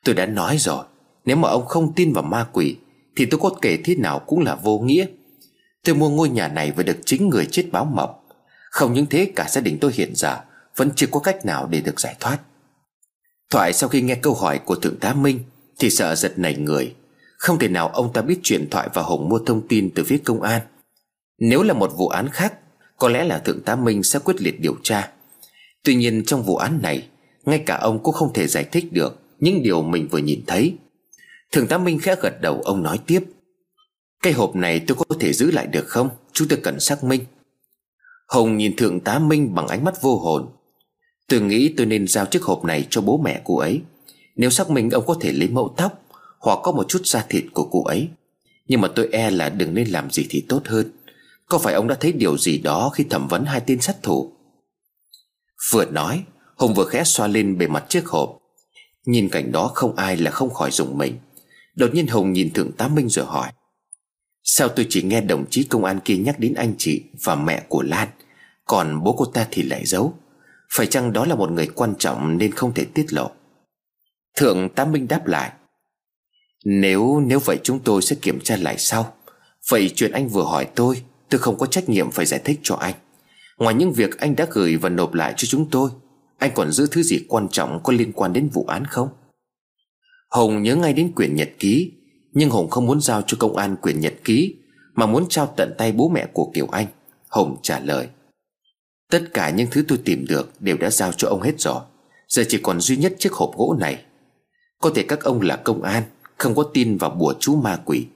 Tôi 0.05 0.15
đã 0.15 0.27
nói 0.27 0.59
rồi, 0.59 0.85
Nếu 1.25 1.37
mà 1.37 1.49
ông 1.49 1.67
không 1.67 1.93
tin 1.93 2.13
vào 2.13 2.25
ma 2.25 2.47
quỷ, 2.53 2.77
Thì 3.17 3.27
tôi 3.27 3.41
có 3.41 3.51
kể 3.63 3.79
thế 3.85 3.95
nào 3.95 4.19
cũng 4.19 4.41
là 4.41 4.55
vô 4.55 4.79
nghĩa. 4.79 5.07
Tôi 5.85 5.95
mua 5.95 6.09
ngôi 6.09 6.29
nhà 6.29 6.49
này 6.49 6.73
và 6.77 6.83
được 6.83 6.97
chính 7.05 7.29
người 7.29 7.47
chết 7.51 7.67
báo 7.73 7.85
mộng. 7.85 8.11
Không 8.71 8.93
những 8.93 9.07
thế, 9.07 9.33
cả 9.37 9.47
gia 9.49 9.61
đình 9.61 9.79
tôi 9.81 9.93
hiện 9.95 10.13
giờ 10.15 10.37
Vẫn 10.77 10.91
chưa 10.97 11.07
có 11.07 11.21
cách 11.21 11.47
nào 11.47 11.67
để 11.67 11.81
được 11.81 12.01
giải 12.01 12.17
thoát. 12.21 12.39
Thoại 13.51 13.73
sau 13.73 13.89
khi 13.89 14.03
nghe 14.03 14.15
câu 14.15 14.35
hỏi 14.35 14.59
của 14.59 14.75
Thượng 14.75 14.99
tá 14.99 15.15
Minh 15.15 15.41
Thì 15.79 15.91
sợ 15.91 16.15
giật 16.15 16.39
nảy 16.39 16.57
người. 16.57 16.95
Không 17.39 17.59
thể 17.59 17.69
nào 17.69 17.89
ông 17.89 18.13
ta 18.13 18.23
biết 18.23 18.39
chuyện 18.43 18.71
Thoại 18.71 18.89
và 18.95 19.03
Hùng 19.03 19.29
mua 19.29 19.39
thông 19.39 19.69
tin 19.69 19.91
từ 19.95 20.05
phía 20.05 20.19
công 20.19 20.43
an. 20.43 20.63
Nếu 21.39 21.63
là 21.63 21.75
một 21.75 21.93
vụ 21.97 22.09
án 22.09 22.29
khác 22.29 22.55
có 22.99 23.09
lẽ 23.09 23.25
là 23.25 23.39
Thượng 23.39 23.61
tá 23.61 23.77
Minh 23.77 24.03
sẽ 24.03 24.19
quyết 24.19 24.41
liệt 24.43 24.61
điều 24.61 24.77
tra. 24.83 25.11
Tuy 25.83 25.95
nhiên 25.95 26.25
trong 26.25 26.43
vụ 26.43 26.57
án 26.57 26.83
này, 26.83 27.09
Ngay 27.45 27.59
cả 27.59 27.77
ông 27.77 28.03
cũng 28.03 28.15
không 28.15 28.33
thể 28.33 28.47
giải 28.47 28.65
thích 28.65 28.93
được 28.93 29.21
Những 29.41 29.63
điều 29.63 29.83
mình 29.83 30.09
vừa 30.11 30.19
nhìn 30.19 30.41
thấy. 30.47 30.75
Thượng 31.53 31.67
tá 31.67 31.79
Minh 31.79 31.99
khẽ 31.99 32.17
gật 32.23 32.41
đầu, 32.41 32.63
ông 32.65 32.83
nói 32.83 32.99
tiếp. 33.07 33.25
Cái 34.23 34.33
hộp 34.33 34.57
này 34.57 34.81
tôi 34.87 34.97
có 35.09 35.17
thể 35.21 35.33
giữ 35.33 35.51
lại 35.51 35.67
được 35.67 35.89
không? 35.89 36.09
Chúng 36.33 36.49
tôi 36.49 36.59
cần 36.63 36.81
xác 36.81 37.05
minh. 37.05 37.25
Hồng 38.29 38.57
nhìn 38.57 38.77
Thượng 38.77 39.01
tá 39.01 39.19
Minh 39.19 39.55
bằng 39.55 39.67
ánh 39.67 39.85
mắt 39.85 40.03
vô 40.03 40.19
hồn. 40.19 40.47
Tôi 41.29 41.41
nghĩ 41.41 41.75
tôi 41.77 41.87
nên 41.87 42.09
giao 42.09 42.27
chiếc 42.27 42.43
hộp 42.43 42.65
này 42.65 42.87
cho 42.91 43.01
bố 43.01 43.19
mẹ 43.19 43.41
cô 43.45 43.59
ấy. 43.59 43.81
Nếu 44.37 44.51
xác 44.51 44.71
minh 44.71 44.91
ông 44.91 45.07
có 45.07 45.17
thể 45.21 45.33
lấy 45.33 45.49
mẫu 45.49 45.75
tóc 45.77 46.03
Hoặc 46.39 46.59
có 46.63 46.73
một 46.73 46.89
chút 46.89 47.07
da 47.07 47.27
thịt 47.29 47.45
của 47.53 47.69
cô 47.71 47.85
ấy. 47.85 48.09
Nhưng 48.69 48.81
mà 48.81 48.89
tôi 48.89 49.09
e 49.13 49.31
là 49.31 49.49
đừng 49.49 49.75
nên 49.75 49.89
làm 49.89 50.11
gì 50.11 50.27
thì 50.31 50.45
tốt 50.49 50.63
hơn 50.65 50.91
có 51.55 51.59
phải 51.59 51.75
ông 51.75 51.89
đã 51.89 51.97
thấy 52.01 52.13
điều 52.13 52.39
gì 52.39 52.59
đó 52.59 52.91
khi 52.95 53.05
thẩm 53.05 53.29
vấn 53.29 53.45
hai 53.45 53.61
tên 53.67 53.81
sát 53.81 54.03
thủ? 54.03 54.33
Vừa 55.73 55.85
nói, 55.85 56.25
Hùng 56.57 56.75
vừa 56.75 56.85
khẽ 56.85 57.05
xoa 57.05 57.27
lên 57.27 57.59
bề 57.59 57.67
mặt 57.67 57.85
chiếc 57.89 58.07
hộp. 58.07 58.39
Nhìn 59.07 59.29
cảnh 59.29 59.53
đó 59.53 59.71
không 59.75 59.97
ai 59.97 60.17
là 60.17 60.31
không 60.31 60.55
khỏi 60.55 60.71
dùng 60.71 60.99
mình. 60.99 61.19
Đột 61.75 61.95
nhiên 61.95 62.07
Hùng 62.07 62.33
nhìn 62.33 62.53
Thượng 62.53 62.73
tá 62.73 62.89
Minh 62.89 63.09
rồi 63.09 63.27
hỏi, 63.27 63.53
Sao 64.43 64.69
tôi 64.69 64.87
chỉ 64.89 65.03
nghe 65.03 65.21
đồng 65.21 65.45
chí 65.51 65.65
công 65.65 65.85
an 65.85 66.01
kia 66.05 66.17
nhắc 66.17 66.39
đến 66.39 66.55
anh 66.55 66.75
chị 66.79 67.03
và 67.25 67.35
mẹ 67.35 67.63
của 67.69 67.83
Lan, 67.83 68.09
Còn 68.65 69.05
bố 69.05 69.15
cô 69.19 69.25
ta 69.25 69.47
thì 69.51 69.63
lại 69.63 69.87
giấu? 69.87 70.15
Phải 70.73 70.87
chăng 70.87 71.13
đó 71.13 71.25
là 71.25 71.35
một 71.35 71.51
người 71.51 71.67
quan 71.67 71.95
trọng 71.99 72.39
nên 72.39 72.53
không 72.53 72.75
thể 72.75 72.85
tiết 72.85 73.13
lộ? 73.13 73.31
Thượng 74.37 74.69
tá 74.69 74.85
Minh 74.85 75.09
đáp 75.09 75.27
lại, 75.27 75.53
Nếu 76.65 77.21
nếu 77.27 77.39
vậy 77.39 77.59
chúng 77.63 77.81
tôi 77.81 78.03
sẽ 78.03 78.17
kiểm 78.23 78.41
tra 78.41 78.57
lại 78.57 78.79
sau. 78.79 79.15
Vậy 79.71 79.93
chuyện 79.95 80.13
anh 80.13 80.29
vừa 80.29 80.45
hỏi 80.45 80.69
tôi 80.75 81.03
Tôi 81.31 81.39
không 81.39 81.59
có 81.59 81.67
trách 81.67 81.89
nhiệm 81.89 82.11
phải 82.11 82.27
giải 82.27 82.41
thích 82.45 82.61
cho 82.63 82.75
anh. 82.75 82.95
Ngoài 83.59 83.75
những 83.75 83.93
việc 83.93 84.19
anh 84.19 84.37
đã 84.37 84.47
gửi 84.51 84.77
và 84.77 84.89
nộp 84.89 85.15
lại 85.15 85.35
cho 85.37 85.47
chúng 85.47 85.71
tôi, 85.71 85.91
Anh 86.39 86.51
còn 86.55 86.73
giữ 86.73 86.87
thứ 86.91 87.03
gì 87.03 87.19
quan 87.29 87.49
trọng 87.49 87.81
có 87.83 87.93
liên 87.93 88.13
quan 88.13 88.33
đến 88.33 88.49
vụ 88.49 88.65
án 88.65 88.85
không? 88.85 89.09
Hùng 90.31 90.63
nhớ 90.63 90.77
ngay 90.77 90.93
đến 90.93 91.13
quyển 91.13 91.37
nhật 91.37 91.49
ký, 91.59 91.93
Nhưng 92.33 92.51
Hùng 92.51 92.71
không 92.71 92.87
muốn 92.87 93.01
giao 93.01 93.23
cho 93.23 93.37
công 93.41 93.57
an 93.57 93.77
quyển 93.77 94.01
nhật 94.01 94.15
ký, 94.25 94.55
Mà 94.95 95.07
muốn 95.07 95.29
trao 95.29 95.55
tận 95.57 95.75
tay 95.79 95.93
bố 95.93 96.09
mẹ 96.09 96.27
của 96.33 96.51
Kiều 96.55 96.67
Anh. 96.67 96.87
Hùng 97.29 97.57
trả 97.63 97.79
lời, 97.81 98.09
Tất 99.11 99.23
cả 99.35 99.51
những 99.51 99.69
thứ 99.71 99.85
tôi 99.89 99.99
tìm 100.05 100.27
được 100.29 100.53
Đều 100.61 100.77
đã 100.77 100.91
giao 100.91 101.13
cho 101.13 101.29
ông 101.29 101.43
hết 101.43 101.61
rồi. 101.61 101.81
Giờ 102.29 102.45
chỉ 102.49 102.59
còn 102.63 102.81
duy 102.81 102.97
nhất 102.97 103.15
chiếc 103.19 103.33
hộp 103.33 103.51
gỗ 103.57 103.77
này. 103.81 104.05
Có 104.81 104.91
thể 104.95 105.05
các 105.09 105.21
ông 105.21 105.41
là 105.41 105.57
công 105.57 105.83
an, 105.83 106.03
Không 106.37 106.55
có 106.55 106.63
tin 106.75 106.97
vào 106.97 107.11
bùa 107.11 107.35
chú 107.41 107.57
ma 107.57 107.81
quỷ. 107.85 108.07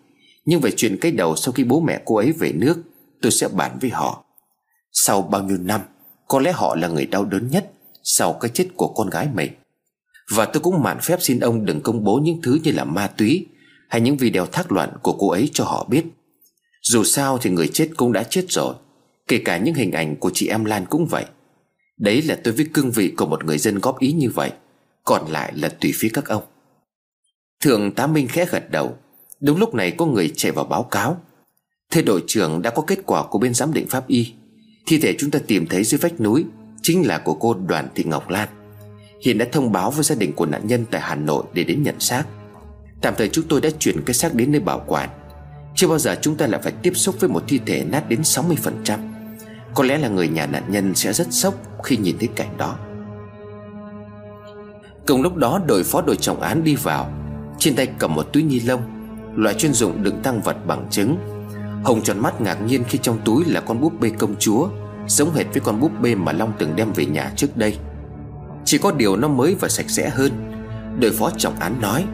Nhưng 0.44 0.60
về 0.60 0.70
chuyện 0.76 0.98
cái 1.00 1.12
đầu 1.12 1.36
sau 1.36 1.52
khi 1.52 1.64
bố 1.64 1.80
mẹ 1.80 2.02
cô 2.04 2.16
ấy 2.16 2.32
về 2.32 2.52
nước 2.52 2.76
tôi 3.22 3.32
sẽ 3.32 3.48
bàn 3.48 3.78
với 3.80 3.90
họ. 3.90 4.24
Sau 4.92 5.22
bao 5.22 5.42
nhiêu 5.42 5.58
năm, 5.60 5.80
Có 6.28 6.40
lẽ 6.40 6.52
họ 6.52 6.76
là 6.76 6.88
người 6.88 7.06
đau 7.06 7.24
đớn 7.24 7.48
nhất 7.50 7.70
Sau 8.02 8.32
cái 8.32 8.50
chết 8.54 8.68
của 8.76 8.88
con 8.88 9.10
gái 9.10 9.28
mình. 9.34 9.52
Và 10.30 10.44
tôi 10.44 10.60
cũng 10.60 10.82
mạn 10.82 10.98
phép 11.02 11.16
xin 11.22 11.40
ông 11.40 11.64
đừng 11.64 11.80
công 11.80 12.04
bố 12.04 12.16
những 12.16 12.42
thứ 12.42 12.58
như 12.62 12.72
là 12.72 12.84
ma 12.84 13.06
túy 13.06 13.46
Hay 13.88 14.00
những 14.00 14.16
video 14.16 14.46
thác 14.46 14.72
loạn 14.72 14.90
của 15.02 15.12
cô 15.12 15.30
ấy 15.30 15.50
cho 15.52 15.64
họ 15.64 15.86
biết. 15.90 16.04
Dù 16.82 17.04
sao 17.04 17.38
thì 17.38 17.50
người 17.50 17.68
chết 17.68 17.90
cũng 17.96 18.12
đã 18.12 18.22
chết 18.22 18.44
rồi, 18.48 18.74
Kể 19.28 19.42
cả 19.44 19.58
những 19.58 19.74
hình 19.74 19.92
ảnh 19.92 20.16
của 20.16 20.30
chị 20.34 20.48
em 20.48 20.64
Lan 20.64 20.86
cũng 20.86 21.06
vậy. 21.06 21.24
Đấy 21.98 22.22
là 22.22 22.38
tôi 22.44 22.54
với 22.54 22.68
cương 22.74 22.90
vị 22.90 23.14
của 23.16 23.26
một 23.26 23.44
người 23.44 23.58
dân 23.58 23.78
góp 23.78 23.98
ý 23.98 24.12
như 24.12 24.30
vậy, 24.30 24.52
Còn 25.04 25.32
lại 25.32 25.52
là 25.56 25.68
tùy 25.68 25.92
phía 25.94 26.10
các 26.12 26.26
ông. 26.26 26.42
Thượng 27.60 27.92
tá 27.94 28.06
Minh 28.06 28.28
khẽ 28.28 28.46
gật 28.50 28.70
đầu. 28.70 28.96
Đúng 29.40 29.58
lúc 29.58 29.74
này 29.74 29.90
có 29.90 30.06
người 30.06 30.32
chạy 30.36 30.52
vào 30.52 30.64
báo 30.64 30.82
cáo. 30.82 31.20
Thế 31.92 32.02
đội 32.02 32.24
trưởng 32.26 32.62
đã 32.62 32.70
có 32.70 32.82
kết 32.82 32.98
quả 33.06 33.22
của 33.26 33.38
bên 33.38 33.54
giám 33.54 33.72
định 33.72 33.86
pháp 33.88 34.06
y. 34.06 34.32
Thi 34.86 34.98
thể 34.98 35.14
chúng 35.18 35.30
ta 35.30 35.38
tìm 35.46 35.66
thấy 35.66 35.84
dưới 35.84 35.98
vách 35.98 36.20
núi 36.20 36.44
Chính 36.82 37.06
là 37.06 37.18
của 37.18 37.34
cô 37.34 37.54
Đoàn 37.54 37.88
Thị 37.94 38.04
Ngọc 38.04 38.30
Lan. 38.30 38.48
Hiện 39.24 39.38
đã 39.38 39.46
thông 39.52 39.72
báo 39.72 39.90
với 39.90 40.04
gia 40.04 40.14
đình 40.14 40.32
của 40.32 40.46
nạn 40.46 40.66
nhân 40.66 40.84
tại 40.90 41.00
Hà 41.00 41.14
Nội 41.14 41.44
để 41.52 41.64
đến 41.64 41.82
nhận 41.82 42.00
xác. 42.00 42.24
Tạm 43.00 43.14
thời 43.18 43.28
chúng 43.28 43.44
tôi 43.48 43.60
đã 43.60 43.70
chuyển 43.78 44.02
cái 44.02 44.14
xác 44.14 44.34
đến 44.34 44.52
nơi 44.52 44.60
bảo 44.60 44.84
quản. 44.86 45.10
Chưa 45.74 45.88
bao 45.88 45.98
giờ 45.98 46.16
chúng 46.20 46.36
ta 46.36 46.46
lại 46.46 46.60
phải 46.62 46.72
tiếp 46.72 46.92
xúc 46.94 47.16
với 47.20 47.30
một 47.30 47.44
thi 47.48 47.60
thể 47.66 47.84
nát 47.84 48.08
đến 48.08 48.20
60% 48.20 48.98
Có 49.74 49.84
lẽ 49.84 49.98
là 49.98 50.08
người 50.08 50.28
nhà 50.28 50.46
nạn 50.46 50.62
nhân 50.68 50.94
sẽ 50.94 51.12
rất 51.12 51.26
sốc 51.30 51.54
Khi 51.84 51.96
nhìn 51.96 52.18
thấy 52.18 52.28
cảnh 52.36 52.56
đó. 52.56 52.78
Cùng 55.06 55.22
lúc 55.22 55.36
đó, 55.36 55.60
đội 55.66 55.84
phó 55.84 56.02
đội 56.02 56.16
trọng 56.16 56.40
án 56.40 56.64
đi 56.64 56.76
vào. 56.76 57.12
Trên 57.58 57.74
tay 57.74 57.86
cầm 57.98 58.14
một 58.14 58.32
túi 58.32 58.42
ni 58.42 58.60
lông, 58.60 58.82
Loại 59.34 59.54
chuyên 59.54 59.72
dụng 59.72 60.02
đựng 60.02 60.20
tăng 60.22 60.40
vật 60.40 60.56
bằng 60.66 60.86
chứng. 60.90 61.16
Hồng 61.84 62.02
tròn 62.02 62.18
mắt 62.18 62.40
ngạc 62.40 62.54
nhiên 62.66 62.84
khi 62.88 62.98
trong 63.02 63.18
túi 63.24 63.44
là 63.44 63.60
con 63.60 63.80
búp 63.80 63.92
bê 64.00 64.10
công 64.18 64.36
chúa 64.38 64.68
Giống 65.08 65.34
hệt 65.34 65.46
với 65.52 65.60
con 65.60 65.80
búp 65.80 65.92
bê 66.00 66.14
mà 66.14 66.32
Long 66.32 66.52
từng 66.58 66.76
đem 66.76 66.92
về 66.92 67.06
nhà 67.06 67.32
trước 67.36 67.56
đây. 67.56 67.78
Chỉ 68.64 68.78
có 68.78 68.92
điều 68.92 69.16
nó 69.16 69.28
mới 69.28 69.56
và 69.60 69.68
sạch 69.68 69.90
sẽ 69.90 70.08
hơn. 70.08 70.32
Đội 71.00 71.10
phó 71.10 71.30
trọng 71.30 71.54
án 71.60 71.80
nói, 71.80 72.04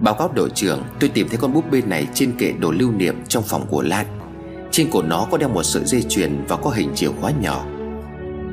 Báo 0.00 0.14
cáo 0.14 0.30
đội 0.34 0.50
trưởng, 0.54 0.82
Tôi 1.00 1.10
tìm 1.10 1.28
thấy 1.28 1.38
con 1.38 1.52
búp 1.52 1.64
bê 1.70 1.82
này 1.86 2.06
trên 2.14 2.32
kệ 2.38 2.52
đồ 2.52 2.70
lưu 2.70 2.92
niệm 2.92 3.24
trong 3.28 3.42
phòng 3.42 3.66
của 3.70 3.82
Lan. 3.82 4.06
Trên 4.70 4.90
cổ 4.90 5.02
nó 5.02 5.26
có 5.30 5.38
đeo 5.38 5.48
một 5.48 5.62
sợi 5.62 5.84
dây 5.84 6.02
chuyền 6.02 6.44
và 6.48 6.56
có 6.56 6.70
hình 6.70 6.90
chìa 6.94 7.08
khóa 7.20 7.30
nhỏ. 7.30 7.64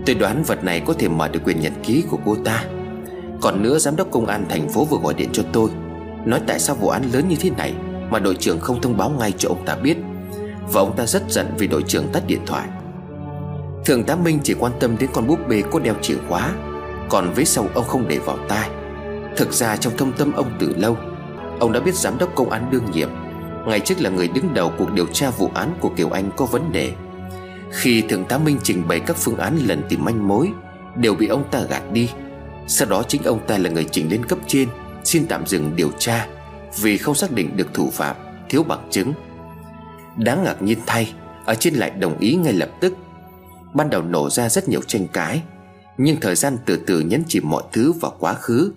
Tôi 0.06 0.16
đoán 0.16 0.44
vật 0.44 0.64
này 0.64 0.80
có 0.86 0.94
thể 0.94 1.08
mở 1.08 1.28
được 1.28 1.40
quyền 1.44 1.60
nhật 1.60 1.74
ký 1.84 2.04
của 2.10 2.18
cô 2.26 2.36
ta. 2.46 2.64
Còn 3.42 3.64
nữa, 3.64 3.80
giám 3.80 3.96
đốc 3.96 4.12
công 4.12 4.26
an 4.26 4.46
thành 4.50 4.70
phố 4.70 4.86
vừa 4.86 4.98
gọi 4.98 5.14
điện 5.14 5.30
cho 5.34 5.44
tôi, 5.54 5.70
Nói 6.26 6.42
tại 6.48 6.60
sao 6.60 6.76
vụ 6.76 6.90
án 6.90 7.04
lớn 7.14 7.28
như 7.30 7.36
thế 7.40 7.50
này 7.50 7.74
Mà 8.10 8.20
đội 8.20 8.36
trưởng 8.36 8.60
không 8.60 8.82
thông 8.82 8.98
báo 8.98 9.10
ngay 9.10 9.34
cho 9.38 9.50
ông 9.50 9.66
ta 9.66 9.76
biết. 9.76 9.98
Và 10.72 10.82
ông 10.82 10.96
ta 10.96 11.06
rất 11.06 11.24
giận 11.30 11.54
vì 11.58 11.68
đội 11.68 11.84
trưởng 11.84 12.08
tắt 12.14 12.24
điện 12.28 12.42
thoại. 12.46 12.68
Thượng 13.86 14.04
tá 14.04 14.16
Minh 14.16 14.40
chỉ 14.44 14.54
quan 14.54 14.72
tâm 14.80 14.96
đến 15.00 15.10
con 15.14 15.28
búp 15.28 15.40
bê 15.48 15.64
có 15.72 15.80
đeo 15.80 15.96
chìa 16.02 16.18
khóa, 16.30 16.54
Còn 17.10 17.34
với 17.34 17.46
sau 17.46 17.68
ông 17.74 17.86
không 17.86 18.08
để 18.08 18.20
vào 18.20 18.38
tai. 18.50 18.70
Thực 19.38 19.54
ra 19.54 19.78
trong 19.78 19.98
thâm 19.98 20.12
tâm 20.18 20.32
ông 20.32 20.52
từ 20.60 20.74
lâu, 20.78 20.98
Ông 21.60 21.72
đã 21.72 21.80
biết 21.80 21.96
giám 21.96 22.18
đốc 22.18 22.36
công 22.36 22.50
an 22.50 22.68
đương 22.72 22.92
nhiệm, 22.92 23.10
Ngày 23.68 23.80
trước 23.80 24.02
là 24.02 24.10
người 24.10 24.28
đứng 24.28 24.54
đầu 24.54 24.72
cuộc 24.78 24.94
điều 24.94 25.06
tra 25.06 25.30
vụ 25.30 25.52
án 25.54 25.74
của 25.80 25.90
Kiều 25.90 26.10
Anh 26.10 26.30
có 26.38 26.46
vấn 26.46 26.72
đề. 26.72 26.92
Khi 27.72 28.02
Thượng 28.02 28.26
tá 28.26 28.38
Minh 28.38 28.58
trình 28.64 28.88
bày 28.88 29.00
các 29.00 29.18
phương 29.18 29.38
án 29.38 29.58
lần 29.66 29.84
tìm 29.90 30.06
manh 30.06 30.28
mối, 30.28 30.52
Đều 30.96 31.16
bị 31.16 31.28
ông 31.28 31.44
ta 31.52 31.62
gạt 31.70 31.84
đi. 31.94 32.10
Sau 32.68 32.88
đó 32.88 33.04
chính 33.08 33.24
ông 33.24 33.40
ta 33.48 33.58
là 33.58 33.70
người 33.70 33.88
trình 33.92 34.12
lên 34.12 34.26
cấp 34.26 34.40
trên, 34.48 34.70
Xin 35.04 35.28
tạm 35.28 35.46
dừng 35.48 35.76
điều 35.76 35.92
tra 36.00 36.28
Vì 36.82 36.98
không 36.98 37.16
xác 37.16 37.32
định 37.32 37.58
được 37.58 37.74
thủ 37.74 37.90
phạm, 37.94 38.16
Thiếu 38.50 38.64
bằng 38.64 38.88
chứng. 38.92 39.14
Đáng 40.18 40.44
ngạc 40.44 40.62
nhiên 40.62 40.80
thay, 40.86 41.14
Ở 41.46 41.56
trên 41.56 41.76
lại 41.76 41.90
đồng 41.90 42.20
ý 42.20 42.36
ngay 42.36 42.54
lập 42.54 42.70
tức. 42.80 42.94
Ban 43.74 43.90
đầu 43.90 44.02
nổ 44.02 44.30
ra 44.30 44.50
rất 44.50 44.70
nhiều 44.70 44.82
tranh 44.82 45.08
cãi, 45.08 45.42
Nhưng 45.98 46.20
thời 46.22 46.36
gian 46.36 46.58
từ 46.66 46.80
từ 46.88 47.00
nhấn 47.00 47.24
chìm 47.28 47.50
mọi 47.50 47.64
thứ 47.72 47.92
vào 47.92 48.16
quá 48.20 48.34
khứ. 48.34 48.72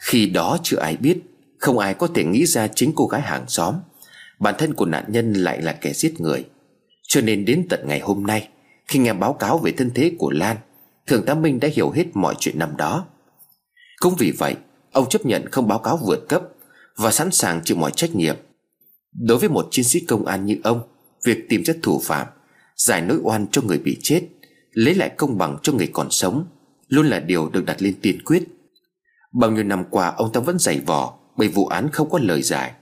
Khi 0.00 0.26
đó 0.26 0.58
chưa 0.62 0.78
ai 0.78 0.96
biết, 0.96 1.18
Không 1.58 1.78
ai 1.78 1.94
có 1.94 2.06
thể 2.14 2.24
nghĩ 2.24 2.46
ra 2.46 2.68
chính 2.68 2.92
cô 2.96 3.06
gái 3.06 3.20
hàng 3.20 3.44
xóm. 3.48 3.74
Bản 4.38 4.54
thân 4.58 4.74
của 4.74 4.86
nạn 4.86 5.04
nhân 5.08 5.32
lại 5.32 5.62
là 5.62 5.72
kẻ 5.72 5.92
giết 5.92 6.20
người. 6.20 6.44
Cho 7.02 7.20
nên 7.20 7.44
đến 7.44 7.66
tận 7.70 7.80
ngày 7.86 8.00
hôm 8.00 8.26
nay, 8.26 8.48
Khi 8.86 8.98
nghe 8.98 9.12
báo 9.12 9.32
cáo 9.32 9.58
về 9.58 9.72
thân 9.72 9.90
thế 9.94 10.12
của 10.18 10.30
Lan 10.30 10.56
Thường 11.06 11.24
tá 11.26 11.34
Minh 11.34 11.60
đã 11.60 11.68
hiểu 11.72 11.90
hết 11.90 12.04
mọi 12.14 12.34
chuyện 12.40 12.58
năm 12.58 12.76
đó. 12.76 13.06
Cũng 14.00 14.14
vì 14.18 14.30
vậy, 14.30 14.54
Ông 14.92 15.08
chấp 15.08 15.26
nhận 15.26 15.48
không 15.50 15.68
báo 15.68 15.78
cáo 15.78 15.96
vượt 15.96 16.28
cấp 16.28 16.42
Và 16.96 17.10
sẵn 17.10 17.30
sàng 17.30 17.60
chịu 17.64 17.76
mọi 17.76 17.90
trách 17.90 18.14
nhiệm. 18.14 18.36
Đối 19.14 19.38
với 19.38 19.48
một 19.48 19.68
chiến 19.70 19.84
sĩ 19.84 20.00
công 20.00 20.26
an 20.26 20.46
như 20.46 20.56
ông, 20.64 20.80
Việc 21.24 21.48
tìm 21.48 21.62
ra 21.62 21.74
thủ 21.82 22.00
phạm, 22.04 22.26
Giải 22.76 23.00
nỗi 23.00 23.18
oan 23.22 23.46
cho 23.52 23.62
người 23.62 23.78
bị 23.78 23.96
chết, 24.02 24.22
Lấy 24.70 24.94
lại 24.94 25.10
công 25.16 25.38
bằng 25.38 25.58
cho 25.62 25.72
người 25.72 25.90
còn 25.92 26.10
sống 26.10 26.46
Luôn 26.88 27.06
là 27.06 27.20
điều 27.20 27.48
được 27.48 27.64
đặt 27.64 27.82
lên 27.82 27.94
tiên 28.02 28.22
quyết. 28.24 28.44
Bao 29.32 29.50
nhiêu 29.50 29.64
năm 29.64 29.84
qua, 29.90 30.08
ông 30.16 30.32
ta 30.32 30.40
vẫn 30.40 30.58
dày 30.58 30.80
vò 30.80 31.14
Bởi 31.36 31.48
vụ 31.48 31.66
án 31.66 31.88
không 31.92 32.10
có 32.10 32.18
lời 32.22 32.42
giải. 32.42 32.72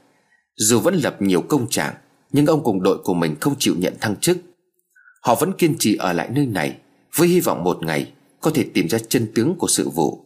Dù 0.56 0.80
vẫn 0.80 0.94
lập 0.94 1.22
nhiều 1.22 1.40
công 1.40 1.68
trạng, 1.68 1.94
Nhưng 2.32 2.46
ông 2.46 2.64
cùng 2.64 2.82
đội 2.82 2.98
của 3.04 3.14
mình 3.14 3.36
không 3.40 3.54
chịu 3.58 3.74
nhận 3.78 3.94
thăng 4.00 4.16
chức. 4.16 4.38
Họ 5.22 5.34
vẫn 5.34 5.52
kiên 5.52 5.76
trì 5.78 5.96
ở 5.96 6.12
lại 6.12 6.28
nơi 6.32 6.46
này 6.46 6.76
Với 7.16 7.28
hy 7.28 7.40
vọng 7.40 7.64
một 7.64 7.78
ngày 7.82 8.12
Có 8.40 8.50
thể 8.54 8.66
tìm 8.74 8.88
ra 8.88 8.98
chân 8.98 9.26
tướng 9.34 9.54
của 9.58 9.68
sự 9.68 9.88
vụ. 9.88 10.24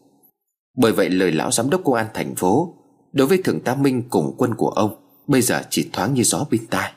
Bởi 0.77 0.93
vậy, 0.93 1.11
lời 1.11 1.33
lão 1.33 1.51
giám 1.51 1.71
đốc 1.71 1.81
công 1.85 1.95
an 1.95 2.07
thành 2.15 2.35
phố 2.35 2.75
Đối 3.13 3.27
với 3.27 3.43
thượng 3.43 3.61
tá 3.61 3.75
Minh 3.75 4.03
cùng 4.11 4.35
quân 4.39 4.55
của 4.55 4.69
ông 4.69 5.06
Bây 5.27 5.43
giờ 5.43 5.63
chỉ 5.71 5.89
thoáng 5.93 6.15
như 6.15 6.23
gió 6.23 6.45
bên 6.51 6.67
tai. 6.67 6.93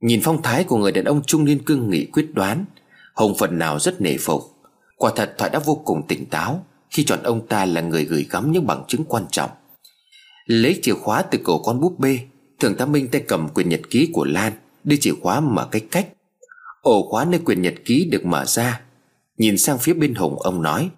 Nhìn 0.00 0.20
phong 0.24 0.42
thái 0.42 0.64
của 0.64 0.76
người 0.76 0.92
đàn 0.92 1.04
ông 1.04 1.22
trung 1.26 1.44
niên 1.44 1.64
cương 1.64 1.90
nghị 1.90 2.06
quyết 2.06 2.34
đoán, 2.34 2.64
Hồng 3.14 3.34
phần 3.38 3.58
nào 3.58 3.78
rất 3.78 4.00
nể 4.00 4.16
phục. 4.20 4.42
Quả 4.96 5.12
thật 5.16 5.34
Thoại 5.38 5.50
đã 5.50 5.58
vô 5.58 5.82
cùng 5.84 6.06
tỉnh 6.08 6.26
táo 6.26 6.66
Khi 6.90 7.04
chọn 7.04 7.22
ông 7.22 7.46
ta 7.46 7.64
là 7.64 7.80
người 7.80 8.04
gửi 8.04 8.26
gắm 8.30 8.52
những 8.52 8.66
bằng 8.66 8.84
chứng 8.88 9.04
quan 9.04 9.24
trọng. 9.30 9.50
Lấy 10.46 10.78
chìa 10.82 10.94
khóa 10.94 11.22
từ 11.22 11.38
cổ 11.44 11.62
con 11.62 11.80
búp 11.80 11.98
bê 11.98 12.18
Thường 12.60 12.74
tá 12.76 12.86
Minh 12.86 13.08
tay 13.08 13.24
cầm 13.28 13.48
quyền 13.54 13.68
nhật 13.68 13.80
ký 13.90 14.10
của 14.12 14.24
Lan 14.24 14.52
Đưa 14.84 14.96
chìa 14.96 15.14
khóa 15.22 15.40
mở 15.40 15.68
cách 15.70 15.84
cách. 15.90 16.08
Ổ 16.82 17.08
khóa 17.10 17.24
nơi 17.24 17.40
quyền 17.44 17.62
nhật 17.62 17.74
ký 17.84 18.08
được 18.12 18.24
mở 18.24 18.44
ra, 18.44 18.80
Nhìn 19.38 19.58
sang 19.58 19.78
phía 19.78 19.94
bên 19.94 20.14
Hùng 20.14 20.38
ông 20.38 20.62
nói, 20.62 20.90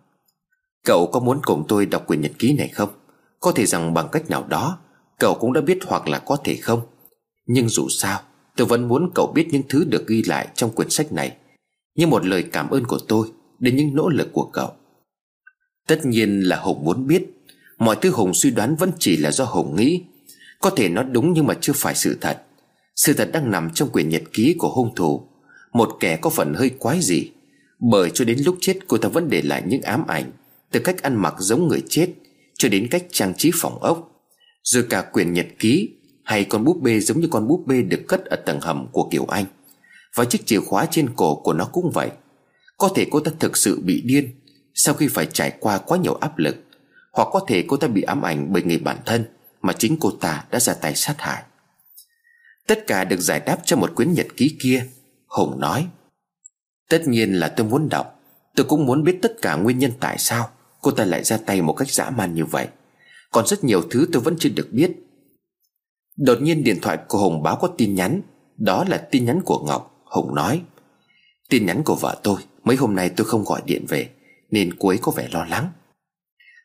Cậu 0.85 1.07
có 1.13 1.21
muốn 1.21 1.41
cùng 1.43 1.65
tôi 1.69 1.87
đọc 1.87 2.05
quyền 2.07 2.21
nhật 2.21 2.33
ký 2.39 2.53
này 2.53 2.69
không? 2.69 2.89
Có 3.41 3.53
thể 3.53 3.67
rằng 3.67 3.95
bằng 3.95 4.09
cách 4.13 4.31
nào 4.31 4.45
đó 4.49 4.79
Cậu 5.19 5.35
cũng 5.35 5.53
đã 5.53 5.61
biết 5.61 5.79
hoặc 5.87 6.09
là 6.09 6.19
có 6.19 6.37
thể 6.45 6.57
không? 6.57 6.81
Nhưng 7.47 7.69
dù 7.69 7.89
sao, 7.89 8.21
Tôi 8.57 8.67
vẫn 8.67 8.89
muốn 8.89 9.11
cậu 9.15 9.33
biết 9.35 9.47
những 9.51 9.63
thứ 9.69 9.85
được 9.85 10.07
ghi 10.07 10.23
lại 10.23 10.49
trong 10.55 10.71
quyển 10.71 10.91
sách 10.91 11.13
này. 11.13 11.37
Như 11.95 12.07
một 12.07 12.27
lời 12.27 12.45
cảm 12.53 12.71
ơn 12.71 12.85
của 12.85 12.99
tôi 13.09 13.29
Đến 13.59 13.77
những 13.77 13.95
nỗ 13.95 14.09
lực 14.09 14.33
của 14.33 14.51
cậu. 14.53 14.73
Tất 15.87 16.07
nhiên 16.07 16.41
là 16.41 16.57
Hùng 16.57 16.85
muốn 16.85 17.07
biết. 17.07 17.23
Mọi 17.79 17.97
thứ 18.01 18.11
Hùng 18.11 18.35
suy 18.35 18.51
đoán 18.51 18.77
vẫn 18.77 18.91
chỉ 18.99 19.17
là 19.17 19.31
do 19.31 19.45
Hùng 19.45 19.77
nghĩ. 19.77 20.03
Có 20.61 20.71
thể 20.71 20.89
nó 20.89 21.03
đúng 21.03 21.33
nhưng 21.33 21.47
mà 21.47 21.55
chưa 21.61 21.73
phải 21.73 21.95
sự 21.95 22.19
thật. 22.21 22.43
Sự 22.97 23.13
thật 23.13 23.31
đang 23.33 23.51
nằm 23.51 23.71
trong 23.71 23.89
quyển 23.89 24.09
nhật 24.09 24.23
ký 24.33 24.55
của 24.59 24.69
hung 24.69 24.95
thủ. 24.95 25.29
Một 25.73 25.97
kẻ 26.01 26.17
có 26.17 26.31
phần 26.31 26.55
hơi 26.55 26.71
quái 26.71 27.01
gì 27.01 27.31
Bởi 27.79 28.11
cho 28.15 28.25
đến 28.25 28.39
lúc 28.45 28.57
chết, 28.61 28.79
cô 28.89 28.99
ta 28.99 29.09
vẫn 29.09 29.29
để 29.31 29.43
lại 29.43 29.63
những 29.67 29.83
ám 29.83 30.07
ảnh, 30.07 30.33
Từ 30.71 30.81
cách 30.81 31.03
ăn 31.03 31.17
mặc 31.17 31.35
giống 31.39 31.69
người 31.69 31.83
chết, 31.89 32.09
Cho 32.59 32.69
đến 32.69 32.89
cách 32.91 33.05
trang 33.11 33.35
trí 33.37 33.51
phòng 33.55 33.83
ốc. 33.83 34.14
Rồi 34.65 34.87
cả 34.91 35.03
quyển 35.03 35.33
nhật 35.33 35.47
ký 35.59 35.91
hay 36.23 36.45
con 36.45 36.65
búp 36.65 36.81
bê 36.83 37.01
giống 37.01 37.21
như 37.21 37.29
con 37.31 37.49
búp 37.49 37.65
bê 37.67 37.83
được 37.83 38.01
cất 38.09 38.25
ở 38.25 38.37
tầng 38.37 38.61
hầm 38.61 38.87
của 38.93 39.09
Kiều 39.11 39.25
Anh. 39.25 39.45
Và 40.15 40.25
chiếc 40.25 40.47
chìa 40.47 40.61
khóa 40.61 40.87
trên 40.91 41.11
cổ 41.17 41.35
của 41.35 41.53
nó 41.53 41.65
cũng 41.65 41.91
vậy. 41.91 42.11
Có 42.79 42.91
thể 42.95 43.07
cô 43.11 43.21
ta 43.21 43.33
thực 43.41 43.57
sự 43.57 43.81
bị 43.81 44.01
điên 44.01 44.41
Sau 44.75 44.95
khi 44.95 45.09
phải 45.09 45.27
trải 45.33 45.57
qua 45.61 45.79
quá 45.79 45.99
nhiều 45.99 46.15
áp 46.15 46.39
lực, 46.39 46.57
Hoặc 47.13 47.29
có 47.33 47.41
thể 47.49 47.65
cô 47.69 47.77
ta 47.77 47.89
bị 47.89 48.03
ám 48.03 48.23
ảnh 48.23 48.53
bởi 48.53 48.63
người 48.63 48.79
bản 48.79 48.99
thân 49.07 49.25
Mà 49.63 49.73
chính 49.73 49.97
cô 50.01 50.11
ta 50.11 50.45
đã 50.51 50.61
ra 50.61 50.75
tay 50.75 50.95
sát 50.95 51.15
hại. 51.19 51.43
Tất 52.67 52.87
cả 52.87 53.05
được 53.05 53.21
giải 53.21 53.41
đáp 53.41 53.59
trong 53.65 53.81
một 53.81 53.95
quyển 53.95 54.13
nhật 54.13 54.27
ký 54.37 54.57
kia, 54.63 54.87
Hùng 55.27 55.61
nói. 55.61 55.87
Tất 56.89 57.09
nhiên 57.09 57.35
là 57.35 57.49
tôi 57.49 57.67
muốn 57.67 57.89
đọc. 57.89 58.21
Tôi 58.57 58.67
cũng 58.69 58.87
muốn 58.87 59.05
biết 59.05 59.19
tất 59.23 59.33
cả 59.43 59.55
nguyên 59.55 59.79
nhân 59.79 59.93
tại 60.01 60.19
sao 60.19 60.51
Cô 60.81 60.91
ta 60.91 61.05
lại 61.05 61.25
ra 61.25 61.37
tay 61.37 61.63
một 61.63 61.73
cách 61.73 61.91
dã 61.91 62.11
man 62.11 62.35
như 62.35 62.45
vậy. 62.45 62.69
Còn 63.35 63.47
rất 63.47 63.65
nhiều 63.65 63.83
thứ 63.91 64.09
tôi 64.13 64.23
vẫn 64.23 64.37
chưa 64.39 64.49
được 64.49 64.69
biết. 64.73 64.91
Đột 66.17 66.39
nhiên 66.43 66.65
điện 66.65 66.79
thoại 66.83 66.99
của 67.09 67.19
Hùng 67.19 67.43
báo 67.43 67.57
có 67.61 67.69
tin 67.69 67.95
nhắn. 67.95 68.21
Đó 68.57 68.85
là 68.89 69.09
tin 69.11 69.25
nhắn 69.25 69.41
của 69.45 69.65
Ngọc. 69.67 70.03
Hùng 70.05 70.35
nói, 70.35 70.63
Tin 71.49 71.67
nhắn 71.67 71.83
của 71.85 71.95
vợ 71.95 72.21
tôi. 72.23 72.41
Mấy 72.65 72.77
hôm 72.77 72.97
nay 72.97 73.11
tôi 73.17 73.27
không 73.27 73.45
gọi 73.45 73.63
điện 73.65 73.85
về, 73.89 74.09
Nên 74.51 74.75
cô 74.79 74.89
ấy 74.89 74.99
có 75.03 75.13
vẻ 75.13 75.29
lo 75.33 75.45
lắng. 75.45 75.69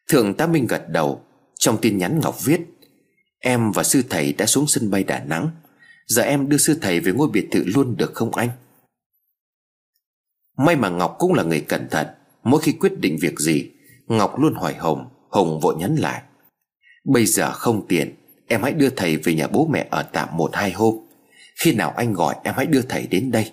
Thượng 0.09 0.33
tá 0.33 0.47
Minh 0.47 0.67
gật 0.67 0.89
đầu. 0.89 1.21
Trong 1.59 1.77
tin 1.81 1.97
nhắn 1.97 2.19
Ngọc 2.23 2.45
viết, 2.45 2.61
Em 3.39 3.71
và 3.71 3.83
sư 3.83 4.03
thầy 4.09 4.33
đã 4.33 4.45
xuống 4.45 4.67
sân 4.67 4.91
bay 4.91 5.03
Đà 5.03 5.23
Nẵng. 5.23 5.49
Giờ 6.07 6.23
em 6.23 6.49
đưa 6.49 6.57
sư 6.57 6.77
thầy 6.81 6.99
về 6.99 7.11
ngôi 7.11 7.27
biệt 7.27 7.47
thự 7.51 7.63
luôn 7.65 7.97
được 7.97 8.11
không 8.13 8.35
anh? 8.35 8.49
May 10.57 10.75
mà 10.75 10.89
Ngọc 10.89 11.15
cũng 11.19 11.33
là 11.33 11.43
người 11.43 11.61
cẩn 11.61 11.87
thận. 11.89 12.07
Mỗi 12.43 12.61
khi 12.61 12.71
quyết 12.71 12.99
định 12.99 13.17
việc 13.21 13.39
gì, 13.39 13.71
Ngọc 14.07 14.39
luôn 14.39 14.53
hỏi 14.53 14.73
Hồng. 14.73 15.09
Hồng 15.29 15.59
vội 15.59 15.75
nhắn 15.75 15.95
lại 15.95 16.21
Bây 17.05 17.25
giờ 17.25 17.51
không 17.51 17.87
tiện, 17.87 18.15
Em 18.51 18.63
hãy 18.63 18.73
đưa 18.73 18.89
thầy 18.89 19.17
về 19.17 19.33
nhà 19.33 19.47
bố 19.47 19.67
mẹ 19.71 19.87
ở 19.89 20.03
tạm 20.03 20.29
một 20.37 20.49
hai 20.53 20.71
hôm. 20.71 20.95
Khi 21.63 21.73
nào 21.73 21.93
anh 21.97 22.13
gọi, 22.13 22.35
em 22.43 22.53
hãy 22.57 22.65
đưa 22.65 22.81
thầy 22.81 23.07
đến 23.07 23.31
đây. 23.31 23.51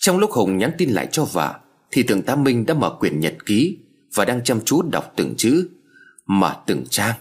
Trong 0.00 0.18
lúc 0.18 0.30
Hùng 0.30 0.58
nhắn 0.58 0.72
tin 0.78 0.90
lại 0.90 1.08
cho 1.12 1.24
vợ, 1.24 1.54
Thì 1.90 2.02
thượng 2.02 2.22
tá 2.22 2.36
Minh 2.36 2.66
đã 2.66 2.74
mở 2.74 2.96
quyển 3.00 3.20
nhật 3.20 3.34
ký 3.46 3.78
Và 4.14 4.24
đang 4.24 4.44
chăm 4.44 4.60
chú 4.64 4.82
đọc 4.82 5.12
từng 5.16 5.34
chữ, 5.36 5.68
Mở 6.26 6.56
từng 6.66 6.84
trang. 6.90 7.14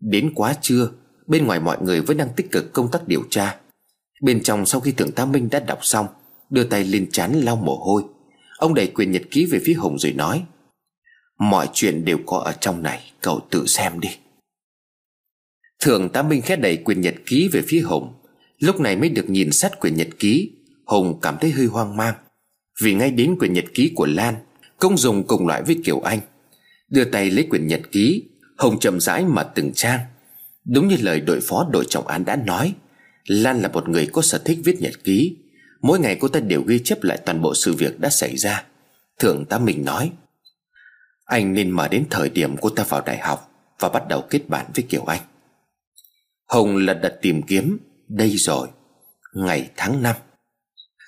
Đến 0.00 0.32
quá 0.34 0.54
trưa, 0.60 0.90
Bên 1.26 1.46
ngoài 1.46 1.60
mọi 1.60 1.78
người 1.82 2.00
vẫn 2.00 2.16
đang 2.16 2.28
tích 2.36 2.50
cực 2.52 2.72
công 2.72 2.90
tác 2.90 3.08
điều 3.08 3.22
tra. 3.30 3.56
Bên 4.22 4.42
trong 4.42 4.66
sau 4.66 4.80
khi 4.80 4.92
thượng 4.92 5.12
tá 5.12 5.24
Minh 5.24 5.48
đã 5.50 5.60
đọc 5.60 5.78
xong, 5.82 6.06
Đưa 6.50 6.64
tay 6.64 6.84
lên 6.84 7.10
chán 7.10 7.40
lau 7.40 7.56
mồ 7.56 7.76
hôi. 7.76 8.02
Ông 8.58 8.74
đẩy 8.74 8.86
quyển 8.86 9.12
nhật 9.12 9.22
ký 9.30 9.46
về 9.46 9.60
phía 9.64 9.74
Hùng 9.74 9.98
rồi 9.98 10.12
nói 10.12 10.44
Mọi 11.40 11.68
chuyện 11.72 12.04
đều 12.04 12.18
có 12.26 12.38
ở 12.38 12.52
trong 12.60 12.82
này, 12.82 13.12
Cậu 13.20 13.40
tự 13.50 13.66
xem 13.66 14.00
đi. 14.00 14.08
Thượng 15.80 16.08
tá 16.08 16.22
Minh 16.22 16.42
khét 16.42 16.60
đẩy 16.60 16.76
quyển 16.76 17.00
nhật 17.00 17.14
ký 17.26 17.48
về 17.52 17.62
phía 17.66 17.80
Hùng. 17.80 18.12
Lúc 18.58 18.80
này 18.80 18.96
mới 18.96 19.08
được 19.08 19.30
nhìn 19.30 19.52
sát 19.52 19.80
quyển 19.80 19.94
nhật 19.94 20.08
ký, 20.18 20.50
Hùng 20.86 21.18
cảm 21.22 21.36
thấy 21.40 21.50
hơi 21.50 21.66
hoang 21.66 21.96
mang. 21.96 22.14
Vì 22.82 22.94
ngay 22.94 23.10
đến 23.10 23.36
quyển 23.38 23.52
nhật 23.52 23.64
ký 23.74 23.92
của 23.94 24.06
Lan 24.06 24.34
Công 24.78 24.98
dùng 24.98 25.26
cùng 25.26 25.46
loại 25.46 25.62
với 25.62 25.76
Kiều 25.84 26.00
Anh. 26.00 26.20
Đưa 26.88 27.04
tay 27.04 27.30
lấy 27.30 27.46
quyển 27.50 27.66
nhật 27.66 27.80
ký, 27.92 28.24
Hùng 28.58 28.78
chậm 28.78 29.00
rãi 29.00 29.24
mà 29.24 29.42
từng 29.42 29.72
trang. 29.74 30.00
Đúng 30.64 30.88
như 30.88 30.96
lời 31.00 31.20
đội 31.20 31.40
phó 31.40 31.68
đội 31.72 31.84
trọng 31.88 32.06
án 32.06 32.24
đã 32.24 32.36
nói, 32.36 32.74
Lan 33.26 33.62
là 33.62 33.68
một 33.68 33.88
người 33.88 34.06
có 34.12 34.22
sở 34.22 34.38
thích 34.38 34.58
viết 34.64 34.80
nhật 34.80 35.04
ký. 35.04 35.36
Mỗi 35.82 36.00
ngày 36.00 36.16
cô 36.20 36.28
ta 36.28 36.40
đều 36.40 36.62
ghi 36.62 36.78
chép 36.78 37.02
lại 37.02 37.18
toàn 37.26 37.42
bộ 37.42 37.54
sự 37.54 37.74
việc 37.74 38.00
đã 38.00 38.10
xảy 38.10 38.36
ra. 38.36 38.64
Thượng 39.18 39.44
tá 39.44 39.58
Minh 39.58 39.84
nói 39.84 40.10
anh 41.30 41.52
nên 41.52 41.70
mở 41.70 41.88
đến 41.88 42.06
thời 42.10 42.30
điểm 42.30 42.56
cô 42.60 42.70
ta 42.70 42.84
vào 42.88 43.00
đại 43.00 43.18
học 43.18 43.50
Và 43.80 43.88
bắt 43.88 44.02
đầu 44.08 44.24
kết 44.30 44.48
bạn 44.48 44.66
với 44.74 44.84
Kiều 44.88 45.04
Anh. 45.04 45.20
Hồng 46.48 46.76
lật 46.76 46.94
đật 46.94 47.18
tìm 47.22 47.42
kiếm, 47.42 47.78
Đây 48.08 48.30
rồi, 48.30 48.68
Ngày 49.34 49.70
tháng 49.76 50.02
năm. 50.02 50.16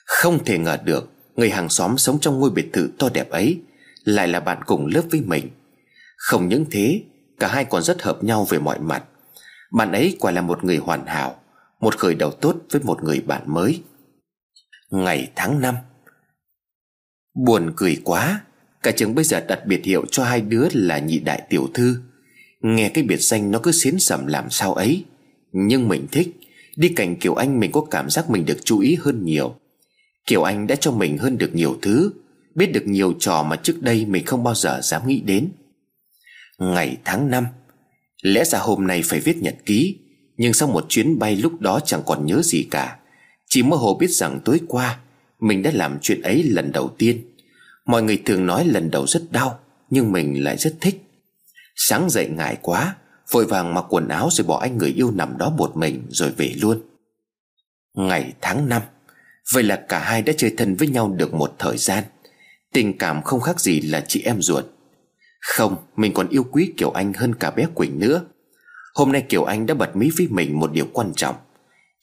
Không 0.07 0.45
thể 0.45 0.59
ngờ 0.59 0.79
được, 0.85 1.11
Người 1.37 1.51
hàng 1.51 1.69
xóm 1.69 1.99
sống 1.99 2.19
trong 2.21 2.41
ngôi 2.41 2.51
biệt 2.51 2.71
thự 2.73 2.91
to 2.99 3.09
đẹp 3.09 3.31
ấy 3.31 3.61
Lại 4.05 4.29
là 4.29 4.41
bạn 4.41 4.63
cùng 4.67 4.87
lớp 4.87 5.03
với 5.11 5.21
mình. 5.21 5.51
Không 6.17 6.49
những 6.49 6.65
thế, 6.71 7.03
Cả 7.41 7.49
hai 7.49 7.65
còn 7.65 7.83
rất 7.83 8.03
hợp 8.03 8.25
nhau 8.25 8.47
về 8.51 8.59
mọi 8.59 8.79
mặt. 8.79 9.05
Bạn 9.73 9.93
ấy 9.93 10.17
quả 10.21 10.33
là 10.33 10.41
một 10.41 10.65
người 10.65 10.77
hoàn 10.77 11.07
hảo, 11.07 11.41
Một 11.81 11.99
khởi 11.99 12.15
đầu 12.15 12.31
tốt 12.31 12.57
với 12.71 12.83
một 12.85 13.03
người 13.03 13.21
bạn 13.21 13.43
mới. 13.47 13.83
Ngày 14.91 15.33
tháng 15.35 15.61
năm. 15.61 15.75
Buồn 17.47 17.73
cười 17.77 18.01
quá 18.05 18.41
Cả 18.83 18.91
trường 18.91 19.15
bây 19.15 19.25
giờ 19.25 19.41
đặt 19.41 19.67
biệt 19.67 19.85
hiệu 19.85 20.05
cho 20.11 20.25
hai 20.25 20.41
đứa 20.41 20.69
là 20.73 20.99
nhị 20.99 21.19
đại 21.19 21.43
tiểu 21.51 21.69
thư. 21.75 21.97
Nghe 22.61 22.89
cái 22.89 23.05
biệt 23.05 23.21
danh 23.21 23.51
nó 23.51 23.59
cứ 23.59 23.73
xến 23.73 23.99
sầm 23.99 24.27
làm 24.27 24.51
sao 24.51 24.75
ấy. 24.75 25.05
Nhưng 25.53 25.89
mình 25.89 26.07
thích. 26.13 26.29
Đi 26.77 26.89
cạnh 26.89 27.17
Kiều 27.17 27.35
Anh 27.35 27.61
mình 27.61 27.73
có 27.73 27.81
cảm 27.91 28.11
giác 28.11 28.31
mình 28.31 28.45
được 28.45 28.65
chú 28.65 28.79
ý 28.79 28.97
hơn 29.01 29.25
nhiều. 29.25 29.55
Kiều 30.27 30.43
Anh 30.43 30.67
đã 30.67 30.77
cho 30.77 30.91
mình 30.91 31.19
hơn 31.19 31.39
được 31.39 31.55
nhiều 31.55 31.79
thứ. 31.83 32.13
Biết 32.55 32.67
được 32.67 32.87
nhiều 32.87 33.15
trò 33.19 33.43
mà 33.43 33.57
trước 33.57 33.83
đây 33.83 34.07
mình 34.07 34.25
không 34.25 34.45
bao 34.45 34.55
giờ 34.55 34.81
dám 34.83 35.09
nghĩ 35.09 35.21
đến. 35.21 35.49
Ngày 36.59 36.97
tháng 37.05 37.31
năm, 37.31 37.47
Lẽ 38.23 38.45
ra 38.45 38.59
hôm 38.59 38.87
nay 38.87 39.03
phải 39.05 39.21
viết 39.21 39.37
nhật 39.37 39.55
ký. 39.67 39.99
Nhưng 40.37 40.53
sau 40.53 40.69
một 40.69 40.87
chuyến 40.89 41.19
bay 41.19 41.37
lúc 41.37 41.61
đó 41.61 41.81
chẳng 41.85 42.03
còn 42.07 42.27
nhớ 42.27 42.43
gì 42.43 42.63
cả. 42.71 42.97
Chỉ 43.49 43.63
mơ 43.63 43.77
hồ 43.77 43.97
biết 44.01 44.11
rằng 44.11 44.41
tối 44.45 44.61
qua, 44.69 44.99
Mình 45.41 45.63
đã 45.63 45.71
làm 45.75 45.99
chuyện 46.03 46.23
ấy 46.23 46.43
lần 46.43 46.73
đầu 46.73 46.95
tiên. 46.99 47.32
Mọi 47.87 48.03
người 48.03 48.23
thường 48.25 48.47
nói 48.47 48.65
lần 48.65 48.91
đầu 48.91 49.07
rất 49.07 49.23
đau, 49.31 49.59
Nhưng 49.91 50.13
mình 50.13 50.45
lại 50.45 50.57
rất 50.57 50.75
thích. 50.81 51.03
Sáng 51.77 52.11
dậy 52.11 52.29
ngại 52.29 52.57
quá, 52.63 52.97
Vội 53.31 53.47
vàng 53.47 53.75
mặc 53.75 53.85
quần 53.89 54.09
áo 54.09 54.29
rồi 54.33 54.47
bỏ 54.47 54.61
anh 54.61 54.79
người 54.79 54.91
yêu 54.91 55.11
nằm 55.11 55.39
đó 55.39 55.51
một 55.51 55.77
mình 55.77 56.07
Rồi 56.09 56.31
về 56.31 56.55
luôn. 56.61 56.83
Ngày 57.95 58.33
tháng 58.41 58.69
năm, 58.69 58.83
Vậy 59.53 59.63
là 59.63 59.77
cả 59.89 59.99
hai 59.99 60.23
đã 60.23 60.33
chơi 60.37 60.55
thân 60.57 60.75
với 60.75 60.89
nhau 60.89 61.09
được 61.09 61.35
một 61.35 61.55
thời 61.59 61.77
gian. 61.77 62.05
Tình 62.73 62.99
cảm 62.99 63.23
không 63.23 63.41
khác 63.41 63.61
gì 63.61 63.81
là 63.81 64.05
chị 64.09 64.23
em 64.23 64.43
ruột. 64.43 64.65
Không, 65.41 65.77
Mình 65.97 66.15
còn 66.15 66.29
yêu 66.29 66.45
quý 66.53 66.73
Kiều 66.77 66.91
Anh 66.91 67.13
hơn 67.13 67.35
cả 67.35 67.51
bé 67.51 67.67
Quỳnh 67.75 67.99
nữa. 67.99 68.25
Hôm 68.95 69.13
nay 69.13 69.23
Kiều 69.29 69.45
Anh 69.45 69.67
đã 69.67 69.75
bật 69.75 69.97
mí 69.97 70.11
với 70.19 70.27
mình 70.31 70.61
một 70.61 70.73
điều 70.73 70.87
quan 70.93 71.13
trọng. 71.17 71.37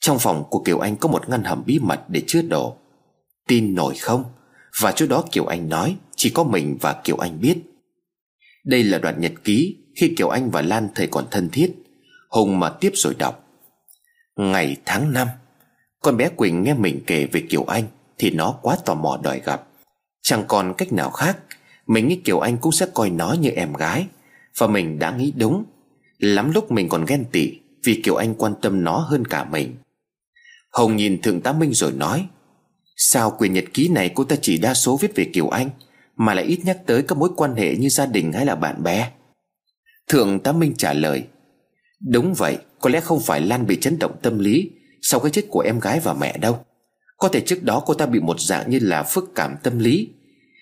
Trong 0.00 0.18
phòng 0.18 0.44
của 0.50 0.62
Kiều 0.62 0.78
Anh 0.78 0.96
có 0.96 1.08
một 1.08 1.28
ngăn 1.28 1.44
hầm 1.44 1.62
bí 1.66 1.78
mật 1.78 2.00
để 2.08 2.22
chứa 2.26 2.42
đồ. 2.42 2.76
Tin 3.48 3.74
nổi 3.74 3.94
không? 4.00 4.24
Và 4.78 4.92
chỗ 4.92 5.06
đó 5.06 5.24
Kiều 5.32 5.46
Anh 5.46 5.68
nói, 5.68 5.96
Chỉ 6.16 6.30
có 6.30 6.44
mình 6.44 6.78
và 6.80 6.92
Kiều 7.04 7.16
Anh 7.16 7.40
biết. 7.40 7.58
Đây 8.64 8.84
là 8.84 8.98
đoạn 8.98 9.20
nhật 9.20 9.32
ký 9.44 9.76
Khi 10.00 10.14
Kiều 10.16 10.28
Anh 10.28 10.50
và 10.50 10.62
Lan 10.62 10.88
thời 10.94 11.06
còn 11.06 11.24
thân 11.30 11.48
thiết. 11.52 11.72
Hùng 12.28 12.60
mà 12.60 12.70
tiếp 12.70 12.90
rồi 12.94 13.14
đọc. 13.18 13.46
Ngày 14.36 14.76
tháng 14.84 15.12
năm, 15.12 15.28
Con 16.00 16.16
bé 16.16 16.28
Quỳnh 16.28 16.62
nghe 16.62 16.74
mình 16.74 17.00
kể 17.06 17.26
về 17.32 17.40
Kiều 17.40 17.64
Anh 17.64 17.84
Thì 18.18 18.30
nó 18.30 18.58
quá 18.62 18.76
tò 18.84 18.94
mò 18.94 19.20
đòi 19.22 19.40
gặp. 19.40 19.66
Chẳng 20.22 20.44
còn 20.48 20.74
cách 20.78 20.92
nào 20.92 21.10
khác, 21.10 21.38
Mình 21.86 22.08
nghĩ 22.08 22.16
Kiều 22.16 22.38
Anh 22.38 22.58
cũng 22.58 22.72
sẽ 22.72 22.86
coi 22.94 23.10
nó 23.10 23.32
như 23.40 23.50
em 23.50 23.72
gái. 23.72 24.06
Và 24.58 24.66
mình 24.66 24.98
đã 24.98 25.10
nghĩ 25.10 25.32
đúng, 25.36 25.64
Lắm 26.18 26.50
lúc 26.54 26.72
mình 26.72 26.88
còn 26.88 27.04
ghen 27.04 27.24
tị 27.32 27.58
Vì 27.84 28.00
Kiều 28.04 28.14
Anh 28.14 28.34
quan 28.34 28.54
tâm 28.62 28.84
nó 28.84 28.98
hơn 28.98 29.24
cả 29.24 29.44
mình. 29.44 29.76
Hồng 30.72 30.96
nhìn 30.96 31.22
Thượng 31.22 31.40
tá 31.40 31.52
Minh 31.52 31.74
rồi 31.74 31.92
nói 31.92 32.26
Sao 33.02 33.36
quyền 33.38 33.52
nhật 33.52 33.64
ký 33.74 33.88
này 33.88 34.10
cô 34.14 34.24
ta 34.24 34.36
chỉ 34.42 34.58
đa 34.58 34.74
số 34.74 34.96
viết 34.96 35.14
về 35.14 35.24
Kiều 35.24 35.48
Anh, 35.48 35.70
Mà 36.16 36.34
lại 36.34 36.44
ít 36.44 36.58
nhắc 36.64 36.78
tới 36.86 37.02
các 37.02 37.18
mối 37.18 37.30
quan 37.36 37.54
hệ 37.54 37.76
như 37.76 37.88
gia 37.88 38.06
đình 38.06 38.32
hay 38.32 38.46
là 38.46 38.54
bạn 38.54 38.82
bè? 38.82 39.10
Thượng 40.08 40.40
tá 40.40 40.52
Minh 40.52 40.74
trả 40.78 40.92
lời, 40.92 41.24
Đúng 42.00 42.34
vậy, 42.34 42.58
Có 42.80 42.90
lẽ 42.90 43.00
không 43.00 43.20
phải 43.20 43.40
Lan 43.40 43.66
bị 43.66 43.78
chấn 43.80 43.98
động 43.98 44.16
tâm 44.22 44.38
lý 44.38 44.70
Sau 45.02 45.20
cái 45.20 45.30
chết 45.30 45.44
của 45.48 45.60
em 45.60 45.80
gái 45.80 46.00
và 46.00 46.14
mẹ 46.14 46.38
đâu. 46.38 46.64
Có 47.16 47.28
thể 47.28 47.40
trước 47.40 47.62
đó 47.62 47.82
cô 47.86 47.94
ta 47.94 48.06
bị 48.06 48.20
một 48.20 48.40
dạng 48.40 48.70
như 48.70 48.78
là 48.82 49.02
phức 49.02 49.34
cảm 49.34 49.56
tâm 49.62 49.78
lý. 49.78 50.08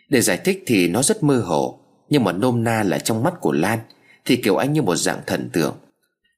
Để 0.08 0.20
giải 0.20 0.38
thích 0.44 0.62
thì 0.66 0.88
nó 0.88 1.02
rất 1.02 1.22
mơ 1.22 1.40
hồ, 1.40 1.80
Nhưng 2.10 2.24
mà 2.24 2.32
nôm 2.32 2.64
na 2.64 2.82
là 2.82 2.98
trong 2.98 3.22
mắt 3.22 3.34
của 3.40 3.52
Lan 3.52 3.78
Thì 4.24 4.36
Kiều 4.36 4.56
Anh 4.56 4.72
như 4.72 4.82
một 4.82 4.96
dạng 4.96 5.20
thần 5.26 5.50
tượng. 5.52 5.76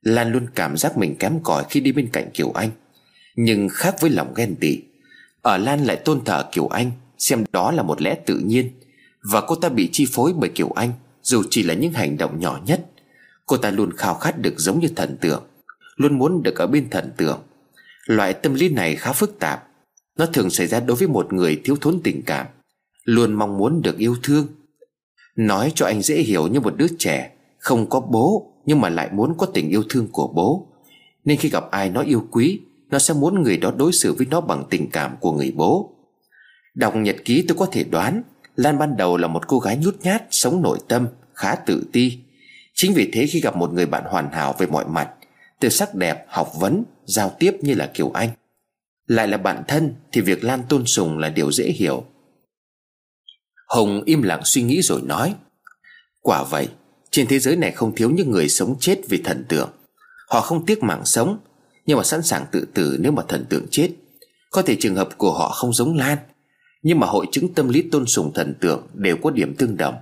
Lan 0.03 0.33
luôn 0.33 0.47
cảm 0.55 0.77
giác 0.77 0.97
mình 0.97 1.17
kém 1.17 1.41
cỏi 1.43 1.65
khi 1.71 1.81
đi 1.81 1.93
bên 1.93 2.09
cạnh 2.13 2.31
Kiều 2.35 2.51
Anh, 2.53 2.71
Nhưng 3.37 3.69
khác 3.69 4.01
với 4.01 4.11
lòng 4.11 4.35
ghen 4.35 4.57
tị 4.61 4.81
ở 5.43 5.59
Lan 5.59 5.85
lại 5.85 5.97
tôn 5.97 6.25
thờ 6.25 6.49
Kiều 6.53 6.67
Anh, 6.67 6.91
Xem 7.19 7.45
đó 7.53 7.73
là 7.73 7.83
một 7.83 8.03
lẽ 8.03 8.15
tự 8.27 8.39
nhiên. 8.39 8.71
Và 9.23 9.41
cô 9.41 9.55
ta 9.55 9.69
bị 9.69 9.89
chi 9.93 10.07
phối 10.13 10.33
bởi 10.33 10.51
Kiều 10.51 10.71
Anh, 10.71 10.93
Dù 11.23 11.43
chỉ 11.51 11.63
là 11.63 11.75
những 11.75 11.93
hành 11.93 12.17
động 12.17 12.41
nhỏ 12.41 12.61
nhất. 12.67 12.87
Cô 13.47 13.57
ta 13.57 13.71
luôn 13.71 13.93
khao 13.97 14.15
khát 14.15 14.39
được 14.39 14.55
giống 14.57 14.81
như 14.81 14.89
thần 14.97 15.17
tượng, 15.21 15.43
Luôn 15.97 16.19
muốn 16.19 16.43
được 16.43 16.57
ở 16.59 16.67
bên 16.67 16.91
thần 16.91 17.13
tượng. 17.17 17.39
Loại 18.07 18.33
tâm 18.33 18.55
lý 18.55 18.69
này 18.69 18.97
khá 18.97 19.13
phức 19.13 19.39
tạp. 19.39 19.67
Nó 20.19 20.27
thường 20.27 20.51
xảy 20.51 20.67
ra 20.67 20.81
đối 20.81 20.97
với 20.97 21.09
một 21.09 21.33
người 21.33 21.61
thiếu 21.65 21.77
thốn 21.81 22.01
tình 22.05 22.23
cảm, 22.23 22.47
Luôn 23.05 23.33
mong 23.33 23.59
muốn 23.59 23.83
được 23.83 23.99
yêu 23.99 24.17
thương. 24.23 24.47
Nói 25.37 25.73
cho 25.75 25.87
anh 25.87 26.03
dễ 26.03 26.17
hiểu 26.17 26.47
như 26.47 26.61
một 26.61 26.77
đứa 26.77 26.87
trẻ, 26.99 27.31
Không 27.59 27.91
có 27.91 28.01
bố 28.01 28.53
Nhưng 28.67 28.81
mà 28.81 28.89
lại 28.89 29.09
muốn 29.13 29.35
có 29.39 29.47
tình 29.47 29.69
yêu 29.69 29.83
thương 29.89 30.09
của 30.13 30.29
bố. 30.35 30.67
Nên 31.25 31.39
khi 31.39 31.49
gặp 31.49 31.71
ai 31.71 31.91
nó 31.91 32.01
yêu 32.03 32.27
quý 32.31 32.61
nó 32.91 32.99
sẽ 32.99 33.15
muốn 33.15 33.43
người 33.43 33.57
đó 33.57 33.73
đối 33.77 33.93
xử 33.93 34.13
với 34.13 34.27
nó 34.31 34.41
bằng 34.41 34.65
tình 34.71 34.91
cảm 34.91 35.17
của 35.21 35.33
người 35.33 35.53
bố. 35.57 35.95
Đọc 36.75 36.97
nhật 36.97 37.17
ký 37.25 37.45
tôi 37.49 37.57
có 37.59 37.67
thể 37.67 37.85
đoán 37.85 38.23
Lan 38.57 38.79
ban 38.79 38.97
đầu 38.97 39.17
là 39.17 39.29
một 39.29 39.49
cô 39.49 39.59
gái 39.59 39.77
nhút 39.77 39.97
nhát 40.03 40.23
Sống 40.31 40.63
nội 40.63 40.79
tâm, 40.89 41.09
khá 41.35 41.55
tự 41.55 41.87
ti. 41.93 42.19
Chính 42.75 42.95
vì 42.95 43.11
thế 43.13 43.27
khi 43.27 43.41
gặp 43.41 43.57
một 43.57 43.73
người 43.73 43.87
bạn 43.87 44.05
hoàn 44.07 44.33
hảo 44.33 44.55
về 44.59 44.67
mọi 44.67 44.85
mặt 44.89 45.11
Từ 45.61 45.69
sắc 45.69 45.95
đẹp, 45.95 46.25
học 46.29 46.53
vấn, 46.61 46.85
giao 47.05 47.37
tiếp 47.39 47.57
như 47.61 47.75
là 47.75 47.87
Kiều 47.95 48.11
Anh. 48.11 48.31
Lại 49.07 49.29
là 49.29 49.37
bạn 49.37 49.63
thân 49.69 49.95
Thì 50.13 50.21
việc 50.21 50.45
Lan 50.45 50.63
tôn 50.69 50.87
sùng 50.87 51.19
là 51.19 51.29
điều 51.29 51.53
dễ 51.53 51.65
hiểu. 51.65 52.05
Hồng 53.69 54.03
im 54.05 54.23
lặng 54.23 54.41
suy 54.45 54.63
nghĩ 54.63 54.83
rồi 54.83 55.01
nói 55.05 55.35
Quả 56.21 56.45
vậy 56.45 56.69
Trên 57.11 57.27
thế 57.27 57.39
giới 57.39 57.57
này 57.57 57.73
không 57.73 57.95
thiếu 57.95 58.11
những 58.11 58.31
người 58.31 58.49
sống 58.49 58.77
chết 58.81 59.01
vì 59.09 59.23
thần 59.25 59.45
tượng. 59.49 59.71
Họ 60.29 60.41
không 60.41 60.67
tiếc 60.67 60.83
mạng 60.83 61.03
sống 61.05 61.39
nhưng 61.91 61.97
mà 61.97 62.05
sẵn 62.05 62.23
sàng 62.23 62.47
tự 62.53 62.67
tử 62.75 62.97
nếu 63.01 63.13
mà 63.13 63.23
thần 63.29 63.45
tượng 63.49 63.67
chết. 63.71 63.91
Có 64.51 64.63
thể 64.63 64.77
trường 64.81 64.95
hợp 64.95 65.09
của 65.19 65.33
họ 65.33 65.49
không 65.49 65.73
giống 65.73 65.97
Lan, 65.97 66.19
Nhưng 66.83 67.01
mà 67.01 67.07
hội 67.07 67.27
chứng 67.33 67.55
tâm 67.55 67.69
lý 67.69 67.83
tôn 67.83 68.07
sùng 68.07 68.33
thần 68.35 68.55
tượng 68.61 68.87
Đều 68.95 69.17
có 69.17 69.31
điểm 69.31 69.55
tương 69.55 69.77
đồng. 69.77 69.95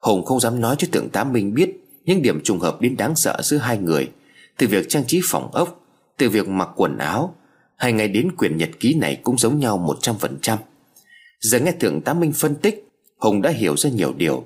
Hùng 0.00 0.24
không 0.24 0.40
dám 0.40 0.60
nói 0.60 0.76
cho 0.78 0.88
tượng 0.92 1.08
tá 1.08 1.24
Minh 1.24 1.54
biết 1.54 1.70
Những 2.04 2.22
điểm 2.22 2.40
trùng 2.44 2.60
hợp 2.60 2.80
đến 2.80 2.96
đáng 2.96 3.16
sợ 3.16 3.40
giữa 3.42 3.56
hai 3.56 3.78
người, 3.78 4.10
Từ 4.58 4.66
việc 4.66 4.86
trang 4.88 5.04
trí 5.06 5.20
phòng 5.24 5.52
ốc, 5.52 5.80
Từ 6.16 6.28
việc 6.28 6.48
mặc 6.48 6.68
quần 6.76 6.98
áo, 6.98 7.34
Hay 7.76 7.92
ngay 7.92 8.08
đến 8.08 8.36
quyển 8.36 8.56
nhật 8.56 8.70
ký 8.80 8.94
này 8.94 9.20
cũng 9.22 9.38
giống 9.38 9.58
nhau 9.58 9.78
một 9.78 9.98
trăm 10.00 10.18
phần 10.18 10.38
trăm. 10.42 10.58
Giờ 11.40 11.58
nghe 11.58 11.72
thượng 11.72 12.00
tá 12.00 12.14
Minh 12.14 12.32
phân 12.32 12.54
tích, 12.54 12.88
Hùng 13.18 13.42
đã 13.42 13.50
hiểu 13.50 13.76
ra 13.76 13.90
nhiều 13.90 14.14
điều. 14.16 14.44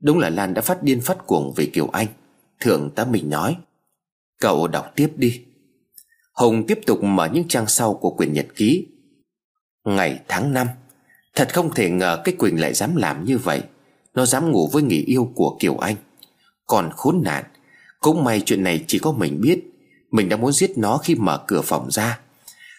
Đúng 0.00 0.18
là 0.18 0.30
Lan 0.30 0.54
đã 0.54 0.62
phát 0.62 0.82
điên 0.82 1.00
phát 1.00 1.26
cuồng 1.26 1.52
về 1.56 1.66
Kiều 1.66 1.88
Anh. 1.88 2.06
Thượng 2.60 2.90
tá 2.90 3.04
Minh 3.04 3.30
nói, 3.30 3.56
Cậu 4.40 4.68
đọc 4.68 4.92
tiếp 4.96 5.10
đi. 5.16 5.44
Hùng 6.40 6.64
tiếp 6.66 6.80
tục 6.86 7.04
mở 7.04 7.28
những 7.32 7.48
trang 7.48 7.66
sau 7.66 7.94
của 7.94 8.10
quyển 8.10 8.32
nhật 8.32 8.46
ký. 8.56 8.86
Ngày 9.84 10.20
tháng 10.28 10.52
năm, 10.52 10.66
Thật 11.34 11.54
không 11.54 11.74
thể 11.74 11.90
ngờ 11.90 12.22
cái 12.24 12.34
Quỳnh 12.34 12.60
lại 12.60 12.74
dám 12.74 12.96
làm 12.96 13.24
như 13.24 13.38
vậy. 13.38 13.62
Nó 14.14 14.26
dám 14.26 14.50
ngủ 14.50 14.68
với 14.72 14.82
người 14.82 15.04
yêu 15.06 15.32
của 15.34 15.56
Kiều 15.60 15.76
Anh. 15.76 15.96
Còn 16.66 16.90
khốn 16.96 17.22
nạn, 17.24 17.44
Cũng 18.00 18.24
may 18.24 18.40
chuyện 18.40 18.62
này 18.62 18.84
chỉ 18.86 18.98
có 18.98 19.12
mình 19.12 19.40
biết. 19.40 19.60
Mình 20.10 20.28
đã 20.28 20.36
muốn 20.36 20.52
giết 20.52 20.78
nó 20.78 20.98
khi 20.98 21.14
mở 21.14 21.44
cửa 21.46 21.60
phòng 21.60 21.90
ra. 21.90 22.20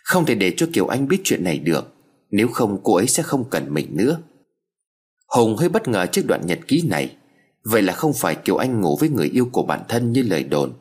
Không 0.03 0.25
thể 0.25 0.35
để 0.35 0.53
cho 0.57 0.67
Kiều 0.73 0.87
Anh 0.87 1.07
biết 1.07 1.21
chuyện 1.23 1.43
này 1.43 1.59
được. 1.59 1.93
Nếu 2.31 2.47
không, 2.47 2.79
cô 2.83 2.95
ấy 2.95 3.07
sẽ 3.07 3.23
không 3.23 3.49
cần 3.49 3.73
mình 3.73 3.87
nữa. 3.89 4.17
Hùng 5.27 5.57
hơi 5.57 5.69
bất 5.69 5.87
ngờ 5.87 6.05
trước 6.05 6.25
đoạn 6.27 6.41
nhật 6.45 6.59
ký 6.67 6.83
này. 6.89 7.15
Vậy 7.63 7.81
là 7.81 7.93
không 7.93 8.13
phải 8.13 8.35
Kiều 8.35 8.57
Anh 8.57 8.81
ngủ 8.81 8.97
với 8.99 9.09
người 9.09 9.27
yêu 9.27 9.49
của 9.51 9.63
bản 9.63 9.83
thân 9.89 10.11
như 10.11 10.21
lời 10.21 10.43
đồn, 10.43 10.73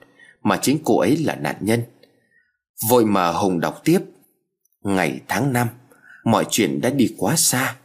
Mà 0.43 0.59
chính 0.63 0.79
cô 0.85 0.99
ấy 0.99 1.17
là 1.17 1.35
nạn 1.35 1.57
nhân. 1.61 1.83
Vội 2.89 3.05
mà 3.05 3.33
Hùng 3.33 3.61
đọc 3.61 3.81
tiếp. 3.85 4.01
Ngày 4.83 5.21
tháng 5.29 5.53
năm, 5.53 5.69
Mọi 6.25 6.47
chuyện 6.51 6.81
đã 6.81 6.91
đi 6.91 7.15
quá 7.19 7.37
xa. 7.37 7.77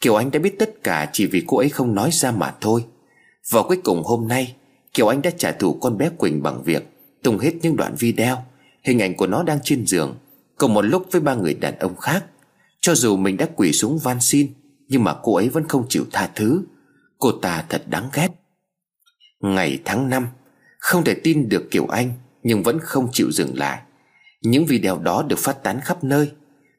Kiều 0.00 0.14
Anh 0.14 0.30
đã 0.30 0.38
biết 0.38 0.58
tất 0.58 0.84
cả 0.84 1.10
chỉ 1.12 1.26
vì 1.26 1.44
cô 1.46 1.58
ấy 1.58 1.68
không 1.68 1.94
nói 1.94 2.10
ra 2.12 2.30
mà 2.30 2.54
thôi. 2.60 2.84
Và 3.50 3.62
cuối 3.62 3.80
cùng 3.84 4.02
hôm 4.04 4.28
nay, 4.28 4.56
Kiều 4.94 5.08
Anh 5.08 5.22
đã 5.22 5.30
trả 5.38 5.52
thù 5.52 5.74
con 5.74 5.98
bé 5.98 6.10
Quỳnh 6.18 6.42
bằng 6.42 6.62
việc 6.62 6.88
Tung 7.22 7.38
hết 7.38 7.52
những 7.62 7.76
đoạn 7.76 7.94
video, 7.98 8.44
Hình 8.82 9.02
ảnh 9.02 9.16
của 9.16 9.26
nó 9.26 9.42
đang 9.42 9.58
trên 9.64 9.86
giường, 9.86 10.16
Cùng 10.58 10.74
một 10.74 10.82
lúc 10.82 11.06
với 11.10 11.20
ba 11.20 11.34
người 11.34 11.54
đàn 11.54 11.78
ông 11.78 11.96
khác. 11.96 12.24
Cho 12.80 12.94
dù 12.94 13.16
mình 13.16 13.36
đã 13.36 13.46
quỳ 13.56 13.72
xuống 13.72 13.98
van 13.98 14.20
xin, 14.20 14.52
Nhưng 14.88 15.04
mà 15.04 15.14
cô 15.22 15.34
ấy 15.34 15.48
vẫn 15.48 15.68
không 15.68 15.86
chịu 15.88 16.04
tha 16.12 16.30
thứ. 16.34 16.62
Cô 17.18 17.32
ta 17.32 17.64
thật 17.68 17.82
đáng 17.88 18.08
ghét. 18.12 18.28
Ngày 19.40 19.78
tháng 19.84 20.10
năm, 20.10 20.26
Không 20.78 21.04
thể 21.04 21.14
tin 21.14 21.48
được 21.48 21.70
Kiều 21.70 21.86
Anh, 21.86 22.12
Nhưng 22.42 22.62
vẫn 22.62 22.78
không 22.82 23.08
chịu 23.12 23.32
dừng 23.32 23.58
lại 23.58 23.82
những 24.44 24.66
video 24.66 24.98
đó 24.98 25.24
được 25.28 25.38
phát 25.38 25.62
tán 25.62 25.80
khắp 25.80 26.04
nơi. 26.04 26.30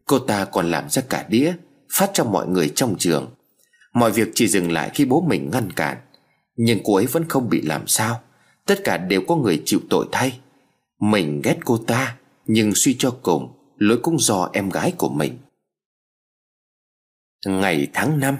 Cô 0.05 0.19
ta 0.19 0.45
còn 0.45 0.71
làm 0.71 0.89
ra 0.89 1.01
cả 1.09 1.25
đĩa, 1.29 1.53
Phát 1.91 2.11
cho 2.13 2.23
mọi 2.23 2.47
người 2.47 2.71
trong 2.75 2.95
trường. 2.99 3.31
Mọi 3.93 4.11
việc 4.11 4.27
chỉ 4.33 4.47
dừng 4.47 4.71
lại 4.71 4.91
khi 4.93 5.05
bố 5.05 5.21
mình 5.21 5.49
ngăn 5.51 5.71
cản. 5.71 5.97
Nhưng 6.55 6.79
cô 6.83 6.95
ấy 6.95 7.05
vẫn 7.05 7.29
không 7.29 7.49
bị 7.49 7.61
làm 7.61 7.87
sao. 7.87 8.21
Tất 8.65 8.79
cả 8.83 8.97
đều 8.97 9.21
có 9.27 9.35
người 9.35 9.61
chịu 9.65 9.79
tội 9.89 10.05
thay. 10.11 10.39
Mình 10.99 11.41
ghét 11.43 11.57
cô 11.65 11.77
ta, 11.77 12.15
Nhưng 12.45 12.75
suy 12.75 12.95
cho 12.99 13.17
cùng, 13.21 13.51
Lỗi 13.77 13.99
cũng 14.03 14.19
do 14.19 14.49
em 14.53 14.69
gái 14.69 14.93
của 14.97 15.09
mình. 15.09 15.37
Ngày 17.45 17.87
tháng 17.93 18.19
5 18.19 18.37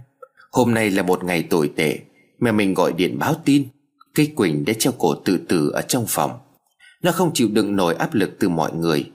Hôm 0.51 0.73
nay 0.73 0.91
là 0.91 1.03
một 1.03 1.23
ngày 1.23 1.43
tồi 1.43 1.71
tệ. 1.75 1.99
Mẹ 2.39 2.51
mình 2.51 2.73
gọi 2.73 2.93
điện 2.93 3.19
báo 3.19 3.35
tin. 3.45 3.67
Cây 4.15 4.31
Quỳnh 4.35 4.65
đã 4.65 4.73
treo 4.73 4.93
cổ 4.97 5.15
tự 5.15 5.37
tử 5.37 5.69
ở 5.69 5.81
trong 5.81 6.05
phòng. 6.07 6.39
Nó 7.03 7.11
không 7.11 7.31
chịu 7.33 7.49
đựng 7.51 7.75
nổi 7.75 7.95
áp 7.95 8.13
lực 8.13 8.31
từ 8.39 8.49
mọi 8.49 8.73
người. 8.73 9.11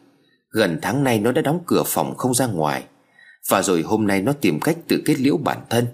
Gần 0.51 0.79
tháng 0.83 1.05
nay 1.05 1.21
nó 1.21 1.33
đã 1.33 1.43
đóng 1.43 1.61
cửa 1.67 1.83
phòng 1.87 2.15
không 2.17 2.35
ra 2.35 2.47
ngoài. 2.47 2.85
Và 3.49 3.63
rồi 3.63 3.83
hôm 3.83 4.07
nay 4.07 4.23
nó 4.23 4.33
tìm 4.33 4.61
cách 4.61 4.77
tự 4.89 5.03
kết 5.05 5.21
liễu 5.21 5.37
bản 5.37 5.59
thân. 5.71 5.87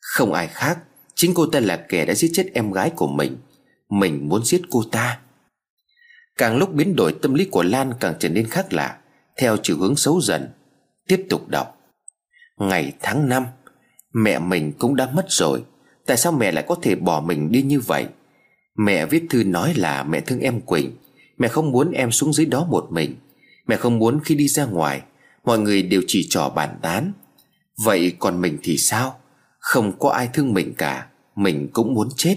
Không 0.00 0.32
ai 0.32 0.46
khác, 0.46 0.78
Chính 1.14 1.34
cô 1.34 1.46
ta 1.46 1.60
là 1.60 1.76
kẻ 1.76 2.04
đã 2.04 2.14
giết 2.14 2.30
chết 2.32 2.46
em 2.54 2.72
gái 2.72 2.90
của 2.96 3.08
mình. 3.08 3.36
Mình 3.90 4.28
muốn 4.28 4.44
giết 4.44 4.62
cô 4.70 4.82
ta. 4.92 5.18
Càng 6.36 6.56
lúc 6.56 6.74
biến 6.74 6.96
đổi 6.96 7.14
tâm 7.22 7.34
lý 7.34 7.44
của 7.44 7.62
Lan 7.62 7.92
càng 8.00 8.14
trở 8.18 8.28
nên 8.28 8.46
khác 8.46 8.72
lạ, 8.72 8.98
Theo 9.36 9.56
chiều 9.62 9.76
hướng 9.78 9.96
xấu 9.96 10.20
dần, 10.20 10.48
Tiếp 11.08 11.26
tục 11.30 11.48
đọc. 11.48 11.78
Ngày 12.58 12.92
tháng 13.00 13.28
5 13.28 13.46
Mẹ 14.14 14.38
mình 14.38 14.72
cũng 14.78 14.96
đã 14.96 15.10
mất 15.12 15.26
rồi. 15.28 15.62
Tại 16.06 16.16
sao 16.16 16.32
mẹ 16.32 16.52
lại 16.52 16.64
có 16.68 16.76
thể 16.82 16.94
bỏ 16.94 17.20
mình 17.20 17.52
đi 17.52 17.62
như 17.62 17.80
vậy? 17.80 18.06
Mẹ 18.76 19.06
viết 19.06 19.24
thư 19.30 19.44
nói 19.44 19.74
là 19.74 20.02
mẹ 20.02 20.20
thương 20.20 20.40
em 20.40 20.60
Quỳnh. 20.60 20.96
Mẹ 21.38 21.48
không 21.48 21.70
muốn 21.72 21.90
em 21.90 22.10
xuống 22.10 22.32
dưới 22.32 22.46
đó 22.46 22.66
một 22.70 22.86
mình. 22.90 23.14
Mẹ 23.68 23.76
không 23.76 23.98
muốn 23.98 24.20
khi 24.24 24.34
đi 24.34 24.48
ra 24.48 24.64
ngoài, 24.64 25.02
Mọi 25.44 25.58
người 25.58 25.82
đều 25.82 26.02
chỉ 26.06 26.26
trỏ 26.30 26.48
bàn 26.48 26.78
tán. 26.82 27.12
Vậy 27.84 28.12
còn 28.18 28.40
mình 28.40 28.58
thì 28.62 28.76
sao? 28.76 29.20
Không 29.58 29.98
có 29.98 30.10
ai 30.10 30.28
thương 30.34 30.54
mình 30.54 30.74
cả, 30.78 31.06
Mình 31.36 31.68
cũng 31.72 31.94
muốn 31.94 32.08
chết. 32.16 32.36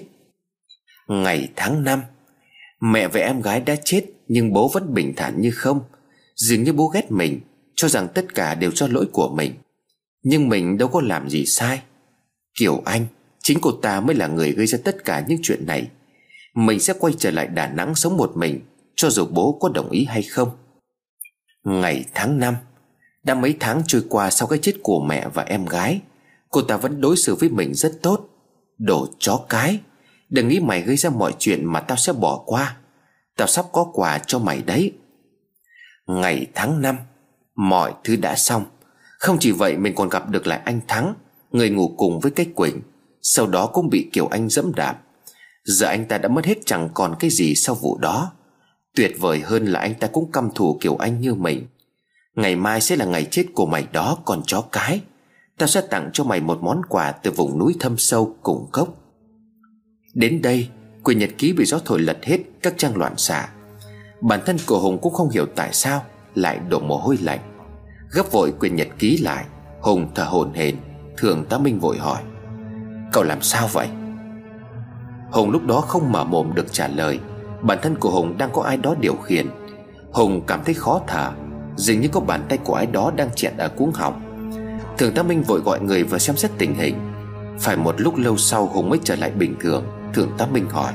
Ngày 1.08 1.50
tháng 1.56 1.84
năm, 1.84 2.02
Mẹ 2.82 3.08
và 3.08 3.20
em 3.20 3.42
gái 3.42 3.62
đã 3.62 3.76
chết 3.84 4.06
Nhưng 4.28 4.54
bố 4.54 4.70
vẫn 4.74 4.94
bình 4.94 5.14
thản 5.16 5.42
như 5.42 5.52
không. 5.52 5.82
Dường 6.36 6.64
như 6.64 6.74
bố 6.74 6.88
ghét 6.88 7.12
mình, 7.12 7.40
Cho 7.76 7.88
rằng 7.88 8.08
tất 8.14 8.36
cả 8.36 8.56
đều 8.56 8.72
do 8.72 8.88
lỗi 8.88 9.06
của 9.12 9.30
mình. 9.36 9.54
Nhưng 10.24 10.50
mình 10.50 10.78
đâu 10.78 10.88
có 10.88 11.02
làm 11.02 11.30
gì 11.30 11.46
sai. 11.46 11.82
Kiểu 12.60 12.82
Anh, 12.86 13.06
Chính 13.44 13.58
cô 13.62 13.72
ta 13.72 14.02
mới 14.02 14.16
là 14.16 14.28
người 14.28 14.52
gây 14.52 14.68
ra 14.68 14.80
tất 14.84 15.06
cả 15.06 15.26
những 15.28 15.40
chuyện 15.44 15.66
này. 15.66 15.88
Mình 16.56 16.80
sẽ 16.80 16.94
quay 17.00 17.14
trở 17.18 17.32
lại 17.32 17.48
Đà 17.48 17.68
Nẵng 17.68 17.96
sống 17.96 18.18
một 18.18 18.32
mình, 18.36 18.60
Cho 18.96 19.10
dù 19.10 19.26
bố 19.26 19.58
có 19.62 19.70
đồng 19.70 19.90
ý 19.90 20.06
hay 20.06 20.24
không. 20.24 20.50
Ngày 21.64 22.06
tháng 22.14 22.40
năm, 22.40 22.56
Đã 23.24 23.34
mấy 23.34 23.56
tháng 23.60 23.82
trôi 23.88 24.04
qua 24.10 24.30
sau 24.30 24.48
cái 24.48 24.60
chết 24.62 24.74
của 24.84 25.06
mẹ 25.10 25.28
và 25.34 25.44
em 25.44 25.66
gái, 25.66 26.02
Cô 26.50 26.62
ta 26.62 26.78
vẫn 26.78 27.02
đối 27.02 27.18
xử 27.18 27.36
với 27.36 27.50
mình 27.50 27.74
rất 27.74 27.92
tốt, 28.02 28.28
Đồ 28.78 29.08
chó 29.20 29.40
cái. 29.50 29.80
Đừng 30.30 30.48
nghĩ 30.48 30.60
mày 30.60 30.82
gây 30.82 30.98
ra 30.98 31.10
mọi 31.10 31.34
chuyện 31.40 31.66
mà 31.66 31.80
tao 31.80 31.98
sẽ 31.98 32.14
bỏ 32.14 32.44
qua. 32.46 32.78
Tao 33.38 33.48
sắp 33.48 33.66
có 33.72 33.84
quà 33.94 34.20
cho 34.28 34.40
mày 34.40 34.62
đấy. 34.62 34.94
Ngày 36.08 36.48
tháng 36.56 36.82
năm, 36.82 36.98
Mọi 37.56 37.94
thứ 38.04 38.16
đã 38.16 38.36
xong. 38.36 38.66
Không 39.20 39.38
chỉ 39.40 39.52
vậy, 39.52 39.78
mình 39.78 39.96
còn 39.96 40.10
gặp 40.10 40.30
được 40.30 40.48
lại 40.48 40.62
anh 40.66 40.80
Thắng, 40.88 41.14
Người 41.52 41.70
ngủ 41.70 41.94
cùng 41.98 42.20
với 42.20 42.32
cái 42.32 42.46
Quỳnh. 42.56 42.82
Sau 43.22 43.48
đó 43.48 43.68
cũng 43.68 43.90
bị 43.90 44.10
Kiều 44.14 44.28
Anh 44.28 44.50
dẫm 44.50 44.72
đạp. 44.76 44.98
Giờ 45.64 45.88
anh 45.88 46.06
ta 46.06 46.18
đã 46.18 46.30
mất 46.30 46.46
hết 46.46 46.58
chẳng 46.66 46.90
còn 46.94 47.16
cái 47.20 47.30
gì 47.30 47.56
sau 47.56 47.76
vụ 47.76 47.98
đó. 47.98 48.32
Tuyệt 48.96 49.16
vời 49.20 49.40
hơn 49.40 49.66
là 49.66 49.80
anh 49.80 49.94
ta 49.96 50.08
cũng 50.08 50.32
căm 50.32 50.50
thù 50.56 50.78
kiểu 50.82 50.96
Anh 50.96 51.22
như 51.22 51.34
mình. 51.34 51.68
Ngày 52.36 52.56
mai 52.56 52.82
sẽ 52.82 52.96
là 52.96 53.06
ngày 53.06 53.28
chết 53.32 53.46
của 53.54 53.66
mày 53.66 53.88
đó 53.92 54.18
còn 54.26 54.42
chó 54.48 54.62
cái. 54.72 55.02
Tao 55.58 55.68
sẽ 55.68 55.82
tặng 55.82 56.10
cho 56.14 56.24
mày 56.24 56.42
một 56.42 56.64
món 56.64 56.82
quà 56.90 57.12
từ 57.12 57.32
vùng 57.32 57.60
núi 57.60 57.76
thâm 57.80 57.98
sâu 57.98 58.36
cùng 58.42 58.68
cốc 58.72 59.02
Đến 60.14 60.42
đây 60.42 60.70
Quyển 61.04 61.18
nhật 61.18 61.30
ký 61.38 61.54
bị 61.54 61.66
gió 61.66 61.80
thổi 61.86 62.00
lật 62.00 62.18
hết 62.24 62.38
các 62.62 62.74
trang 62.78 62.98
loạn 62.98 63.18
xạ. 63.18 63.50
Bản 64.22 64.40
thân 64.46 64.58
của 64.68 64.80
Hùng 64.80 65.00
cũng 65.02 65.14
không 65.14 65.30
hiểu 65.30 65.46
tại 65.56 65.74
sao 65.74 66.04
Lại 66.36 66.60
đổ 66.70 66.80
mồ 66.80 66.98
hôi 66.98 67.18
lạnh. 67.22 67.40
Gấp 68.12 68.32
vội 68.32 68.52
quyển 68.52 68.76
nhật 68.76 68.88
ký 69.00 69.18
lại. 69.18 69.46
Hùng 69.82 70.08
thở 70.16 70.24
hổn 70.24 70.54
hển, 70.54 70.76
Thường 71.18 71.46
tá 71.50 71.58
Minh 71.58 71.80
vội 71.80 71.98
hỏi, 71.98 72.22
Cậu 73.14 73.24
làm 73.24 73.42
sao 73.42 73.70
vậy? 73.72 73.88
Hùng 75.32 75.52
lúc 75.52 75.66
đó 75.66 75.82
không 75.82 76.12
mở 76.12 76.24
mồm 76.24 76.56
được 76.56 76.74
trả 76.74 76.88
lời. 76.88 77.20
Bản 77.62 77.78
thân 77.82 77.96
của 77.96 78.10
Hùng 78.10 78.38
đang 78.38 78.50
có 78.54 78.62
ai 78.62 78.78
đó 78.78 78.96
điều 79.00 79.16
khiển. 79.16 79.48
Hùng 80.12 80.42
cảm 80.48 80.64
thấy 80.66 80.74
khó 80.74 81.02
thở, 81.08 81.32
Dường 81.76 82.02
như 82.02 82.08
có 82.08 82.20
bàn 82.20 82.46
tay 82.50 82.58
của 82.64 82.74
ai 82.74 82.86
đó 82.86 83.12
đang 83.16 83.30
chẹt 83.36 83.54
ở 83.58 83.70
cuống 83.70 83.92
họng. 83.92 84.22
Thường 84.98 85.14
tá 85.14 85.24
Minh 85.24 85.44
vội 85.44 85.60
gọi 85.60 85.80
người 85.80 86.04
vào 86.04 86.20
xem 86.20 86.38
xét 86.38 86.52
tình 86.58 86.76
hình. 86.76 86.96
Phải 87.60 87.78
một 87.78 88.02
lúc 88.02 88.18
lâu 88.18 88.38
sau 88.38 88.66
Hùng 88.68 88.90
mới 88.90 89.00
trở 89.04 89.16
lại 89.16 89.32
bình 89.32 89.56
thường 89.60 89.86
Thường 90.14 90.32
tá 90.38 90.46
Minh 90.46 90.70
hỏi. 90.70 90.94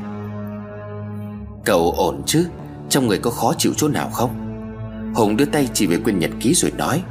Cậu 1.65 1.93
ổn 1.97 2.23
chứ? 2.27 2.47
Trong 2.89 3.07
người 3.07 3.19
có 3.19 3.31
khó 3.31 3.53
chịu 3.59 3.73
chỗ 3.77 3.89
nào 3.89 4.11
không? 4.13 4.31
Hùng 5.15 5.37
đưa 5.37 5.45
tay 5.45 5.69
chỉ 5.75 5.87
về 5.87 5.97
quyển 5.97 6.19
nhật 6.19 6.31
ký 6.41 6.55
rồi 6.55 6.73
nói. 6.79 7.03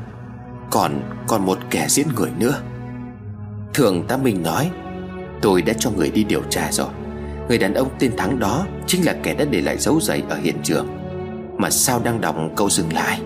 Còn 0.72 1.02
còn 1.28 1.46
một 1.46 1.58
kẻ 1.70 1.86
giết 1.90 2.08
người 2.16 2.30
nữa. 2.40 2.62
Thường 3.74 4.08
tá 4.08 4.18
Minh 4.18 4.44
nói. 4.44 4.72
Tôi 5.42 5.62
đã 5.62 5.74
cho 5.74 5.92
người 5.92 6.12
đi 6.12 6.24
điều 6.24 6.42
tra 6.50 6.72
rồi. 6.72 6.88
Người 7.50 7.58
đàn 7.58 7.74
ông 7.74 7.90
tên 8.00 8.18
Thắng 8.18 8.40
đó 8.40 8.66
Chính 8.88 9.06
là 9.06 9.16
kẻ 9.24 9.34
đã 9.34 9.46
để 9.46 9.62
lại 9.62 9.78
dấu 9.78 10.02
giày 10.02 10.24
ở 10.30 10.38
hiện 10.38 10.56
trường. 10.64 10.88
Mà 11.58 11.70
sao 11.70 12.02
đang 12.04 12.22
đọc 12.22 12.36
câu 12.56 12.70
dừng 12.70 12.94
lại. 12.94 13.22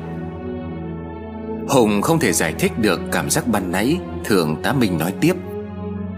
Hùng 1.70 2.02
không 2.02 2.20
thể 2.20 2.34
giải 2.34 2.54
thích 2.60 2.72
được 2.78 3.02
cảm 3.12 3.30
giác 3.30 3.48
ban 3.48 3.72
nãy, 3.72 3.98
Thường 4.26 4.56
tá 4.64 4.74
Minh 4.74 4.98
nói 4.98 5.14
tiếp. 5.22 5.34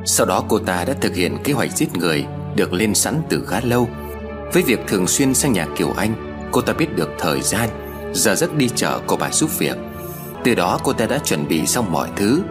Sau 0.05 0.25
đó 0.25 0.43
cô 0.47 0.59
ta 0.59 0.85
đã 0.85 0.93
thực 0.93 1.15
hiện 1.15 1.37
kế 1.43 1.53
hoạch 1.53 1.71
giết 1.71 1.97
người, 1.97 2.25
Được 2.55 2.73
lên 2.73 2.95
sẵn 2.95 3.21
từ 3.29 3.45
khá 3.47 3.59
lâu. 3.63 3.87
Với 4.53 4.63
việc 4.63 4.79
thường 4.87 5.07
xuyên 5.07 5.33
sang 5.33 5.53
nhà 5.53 5.67
Kiều 5.77 5.91
Anh, 5.97 6.13
Cô 6.51 6.61
ta 6.61 6.73
biết 6.73 6.95
được 6.95 7.09
thời 7.19 7.41
gian, 7.41 7.69
Giờ 8.13 8.35
giấc 8.35 8.55
đi 8.55 8.69
chợ 8.75 8.99
của 9.07 9.17
bà 9.17 9.29
giúp 9.31 9.59
việc. 9.59 9.77
Từ 10.43 10.55
đó 10.55 10.79
cô 10.83 10.93
ta 10.93 11.05
đã 11.05 11.17
chuẩn 11.17 11.47
bị 11.47 11.65
xong 11.65 11.91
mọi 11.91 12.09
thứ. 12.15 12.41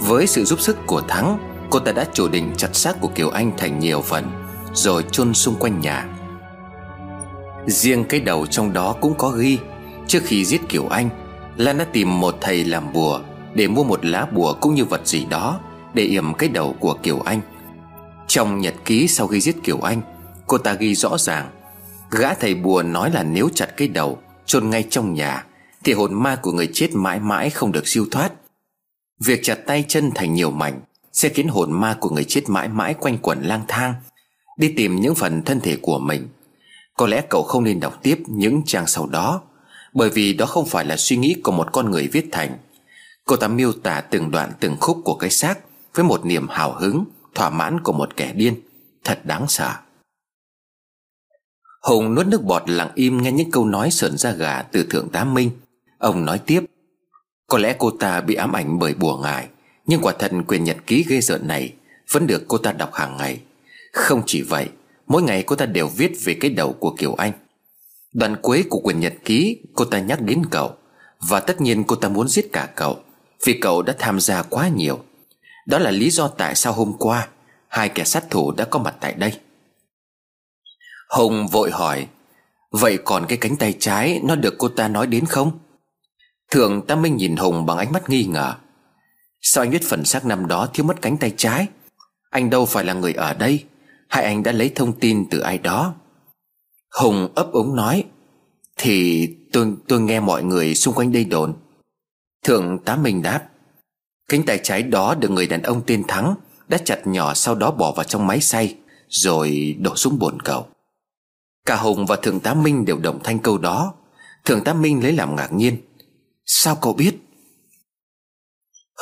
Với 0.00 0.26
sự 0.26 0.44
giúp 0.44 0.60
sức 0.60 0.76
của 0.86 1.00
Thắng, 1.00 1.38
Cô 1.70 1.78
ta 1.78 1.92
đã 1.92 2.04
chủ 2.12 2.28
định 2.28 2.52
chặt 2.56 2.74
xác 2.76 3.00
của 3.00 3.08
Kiều 3.08 3.30
Anh 3.30 3.52
thành 3.58 3.78
nhiều 3.78 4.00
phần. 4.00 4.41
Rồi 4.74 5.04
chôn 5.10 5.34
xung 5.34 5.54
quanh 5.54 5.80
nhà. 5.80 6.08
Riêng 7.66 8.04
cái 8.04 8.20
đầu 8.20 8.46
trong 8.46 8.72
đó 8.72 8.96
cũng 9.00 9.14
có 9.18 9.28
ghi, 9.30 9.58
Trước 10.06 10.22
khi 10.24 10.44
giết 10.44 10.60
Kiều 10.68 10.86
Anh, 10.86 11.08
Lan 11.56 11.78
đã 11.78 11.84
tìm 11.92 12.20
một 12.20 12.34
thầy 12.40 12.64
làm 12.64 12.92
bùa 12.92 13.20
Để 13.54 13.68
mua 13.68 13.84
một 13.84 14.04
lá 14.04 14.26
bùa 14.32 14.54
cũng 14.60 14.74
như 14.74 14.84
vật 14.84 15.06
gì 15.06 15.24
đó 15.24 15.60
Để 15.94 16.02
yểm 16.02 16.34
cái 16.34 16.48
đầu 16.48 16.76
của 16.80 16.94
Kiều 17.02 17.20
Anh. 17.20 17.40
Trong 18.26 18.60
nhật 18.60 18.74
ký 18.84 19.08
sau 19.08 19.26
khi 19.26 19.40
giết 19.40 19.56
Kiều 19.64 19.80
Anh, 19.80 20.00
Cô 20.46 20.58
ta 20.58 20.72
ghi 20.72 20.94
rõ 20.94 21.18
ràng, 21.18 21.50
Gã 22.10 22.34
thầy 22.34 22.54
bùa 22.54 22.82
nói 22.82 23.10
là 23.10 23.22
nếu 23.22 23.48
chặt 23.54 23.76
cái 23.76 23.88
đầu, 23.88 24.18
chôn 24.46 24.70
ngay 24.70 24.84
trong 24.90 25.14
nhà, 25.14 25.44
Thì 25.84 25.92
hồn 25.92 26.14
ma 26.14 26.36
của 26.36 26.52
người 26.52 26.68
chết 26.72 26.90
mãi 26.94 27.20
mãi 27.20 27.50
không 27.50 27.72
được 27.72 27.88
siêu 27.88 28.06
thoát. 28.10 28.32
Việc 29.24 29.40
chặt 29.42 29.58
tay 29.66 29.84
chân 29.88 30.10
thành 30.14 30.34
nhiều 30.34 30.50
mảnh 30.50 30.80
Sẽ 31.12 31.28
khiến 31.28 31.48
hồn 31.48 31.72
ma 31.72 31.96
của 32.00 32.10
người 32.10 32.24
chết 32.24 32.42
mãi 32.48 32.68
mãi 32.68 32.94
quanh 32.94 33.18
quẩn 33.18 33.42
lang 33.42 33.62
thang. 33.68 33.94
Đi 34.56 34.72
tìm 34.76 35.00
những 35.00 35.14
phần 35.14 35.42
thân 35.42 35.60
thể 35.60 35.76
của 35.82 35.98
mình. 35.98 36.28
Có 36.96 37.06
lẽ 37.06 37.22
cậu 37.30 37.42
không 37.42 37.64
nên 37.64 37.80
đọc 37.80 37.98
tiếp 38.02 38.18
những 38.26 38.62
trang 38.66 38.86
sau 38.86 39.06
đó, 39.06 39.42
Bởi 39.94 40.10
vì 40.10 40.32
đó 40.32 40.46
không 40.46 40.66
phải 40.66 40.84
là 40.84 40.96
suy 40.96 41.16
nghĩ 41.16 41.36
của 41.44 41.52
một 41.52 41.72
con 41.72 41.90
người 41.90 42.08
viết 42.08 42.28
thành. 42.32 42.58
Cô 43.24 43.36
ta 43.36 43.48
miêu 43.48 43.72
tả 43.72 44.00
từng 44.00 44.30
đoạn 44.30 44.52
từng 44.60 44.76
khúc 44.80 44.98
của 45.04 45.14
cái 45.14 45.30
xác 45.30 45.58
Với 45.94 46.04
một 46.04 46.26
niềm 46.26 46.48
hào 46.48 46.72
hứng, 46.72 47.04
Thỏa 47.34 47.50
mãn 47.50 47.80
của 47.80 47.92
một 47.92 48.16
kẻ 48.16 48.32
điên. 48.32 48.60
Thật 49.04 49.20
đáng 49.24 49.48
sợ. 49.48 49.72
Hùng 51.82 52.14
nuốt 52.14 52.26
nước 52.26 52.42
bọt 52.44 52.70
lặng 52.70 52.90
im 52.94 53.22
nghe 53.22 53.32
những 53.32 53.50
câu 53.50 53.64
nói 53.64 53.90
sợn 53.90 54.18
da 54.18 54.32
gà 54.32 54.62
từ 54.62 54.86
Thượng 54.90 55.08
tá 55.08 55.24
Minh. 55.24 55.50
Ông 55.98 56.24
nói 56.24 56.38
tiếp, 56.38 56.64
Có 57.46 57.58
lẽ 57.58 57.76
cô 57.78 57.90
ta 57.90 58.20
bị 58.20 58.34
ám 58.34 58.56
ảnh 58.56 58.78
bởi 58.78 58.94
bùa 58.94 59.16
ngải, 59.16 59.48
Nhưng 59.86 60.00
quả 60.02 60.12
thật 60.18 60.32
quyền 60.46 60.64
nhật 60.64 60.76
ký 60.86 61.04
ghê 61.08 61.20
rợn 61.20 61.48
này 61.48 61.74
Vẫn 62.10 62.26
được 62.26 62.44
cô 62.48 62.58
ta 62.58 62.72
đọc 62.72 62.94
hàng 62.94 63.16
ngày. 63.16 63.40
Không 63.92 64.22
chỉ 64.26 64.42
vậy, 64.42 64.68
Mỗi 65.06 65.22
ngày 65.22 65.42
cô 65.42 65.56
ta 65.56 65.66
đều 65.66 65.88
viết 65.88 66.12
về 66.24 66.34
cái 66.40 66.50
đầu 66.50 66.72
của 66.72 66.94
Kiều 66.98 67.14
Anh. 67.14 67.32
Đoạn 68.12 68.36
cuối 68.42 68.64
của 68.70 68.80
quyển 68.80 69.00
nhật 69.00 69.14
ký, 69.24 69.58
Cô 69.74 69.84
ta 69.84 69.98
nhắc 69.98 70.20
đến 70.20 70.42
cậu. 70.50 70.74
Và 71.20 71.40
tất 71.40 71.60
nhiên 71.60 71.84
cô 71.84 71.96
ta 71.96 72.08
muốn 72.08 72.28
giết 72.28 72.52
cả 72.52 72.68
cậu, 72.76 72.98
Vì 73.44 73.58
cậu 73.60 73.82
đã 73.82 73.94
tham 73.98 74.20
gia 74.20 74.42
quá 74.42 74.68
nhiều. 74.68 74.98
Đó 75.66 75.78
là 75.78 75.90
lý 75.90 76.10
do 76.10 76.28
tại 76.28 76.54
sao 76.54 76.72
hôm 76.72 76.92
qua, 76.98 77.28
Hai 77.68 77.88
kẻ 77.88 78.04
sát 78.04 78.30
thủ 78.30 78.52
đã 78.52 78.64
có 78.64 78.78
mặt 78.78 78.94
tại 79.00 79.14
đây. 79.14 79.40
Hùng 81.08 81.48
vội 81.48 81.70
hỏi, 81.70 82.06
Vậy 82.70 82.98
còn 83.04 83.26
cái 83.28 83.38
cánh 83.38 83.56
tay 83.56 83.74
trái 83.78 84.20
Nó 84.24 84.34
được 84.34 84.54
cô 84.58 84.68
ta 84.68 84.88
nói 84.88 85.06
đến 85.06 85.26
không? 85.26 85.58
Thường 86.50 86.86
ta 86.86 86.94
Minh 86.94 87.16
nhìn 87.16 87.36
Hùng 87.36 87.66
bằng 87.66 87.78
ánh 87.78 87.92
mắt 87.92 88.10
nghi 88.10 88.24
ngờ. 88.24 88.54
Sao 89.40 89.64
anh 89.64 89.70
biết 89.70 89.82
phần 89.88 90.04
xác 90.04 90.26
năm 90.26 90.46
đó 90.46 90.68
thiếu 90.74 90.86
mất 90.86 91.02
cánh 91.02 91.16
tay 91.16 91.34
trái? 91.36 91.66
Anh 92.30 92.50
đâu 92.50 92.66
phải 92.66 92.84
là 92.84 92.92
người 92.92 93.12
ở 93.12 93.34
đây? 93.34 93.64
Hai 94.12 94.24
anh 94.24 94.42
đã 94.42 94.52
lấy 94.52 94.72
thông 94.74 94.92
tin 95.00 95.26
từ 95.30 95.40
ai 95.40 95.58
đó. 95.58 95.94
Hùng 97.00 97.28
ấp 97.34 97.52
úng 97.52 97.76
nói, 97.76 98.04
Thì 98.76 99.28
tôi 99.52 99.74
tôi 99.88 100.00
nghe 100.00 100.20
mọi 100.20 100.42
người 100.42 100.74
xung 100.74 100.94
quanh 100.94 101.12
đây 101.12 101.24
đồn. 101.24 101.54
Thượng 102.44 102.78
tá 102.84 102.96
Minh 102.96 103.22
đáp, 103.22 103.48
Cánh 104.28 104.46
tay 104.46 104.60
trái 104.62 104.82
đó 104.82 105.14
được 105.14 105.30
người 105.30 105.46
đàn 105.46 105.62
ông 105.62 105.82
tên 105.86 106.04
Thắng 106.08 106.34
Đã 106.68 106.78
chặt 106.84 107.06
nhỏ 107.06 107.34
sau 107.34 107.54
đó 107.54 107.70
bỏ 107.70 107.92
vào 107.92 108.04
trong 108.04 108.26
máy 108.26 108.40
xay, 108.40 108.76
Rồi 109.08 109.76
đổ 109.80 109.96
xuống 109.96 110.18
bồn 110.18 110.42
cầu. 110.42 110.66
Cả 111.66 111.76
Hùng 111.76 112.06
và 112.06 112.16
Thượng 112.16 112.40
tá 112.40 112.54
Minh 112.54 112.84
đều 112.84 112.98
đồng 112.98 113.20
thanh 113.24 113.38
câu 113.38 113.58
đó. 113.58 113.94
Thượng 114.44 114.64
tá 114.64 114.74
Minh 114.74 115.02
lấy 115.02 115.12
làm 115.12 115.36
ngạc 115.36 115.52
nhiên, 115.52 115.76
Sao 116.44 116.76
cậu 116.76 116.92
biết? 116.92 117.14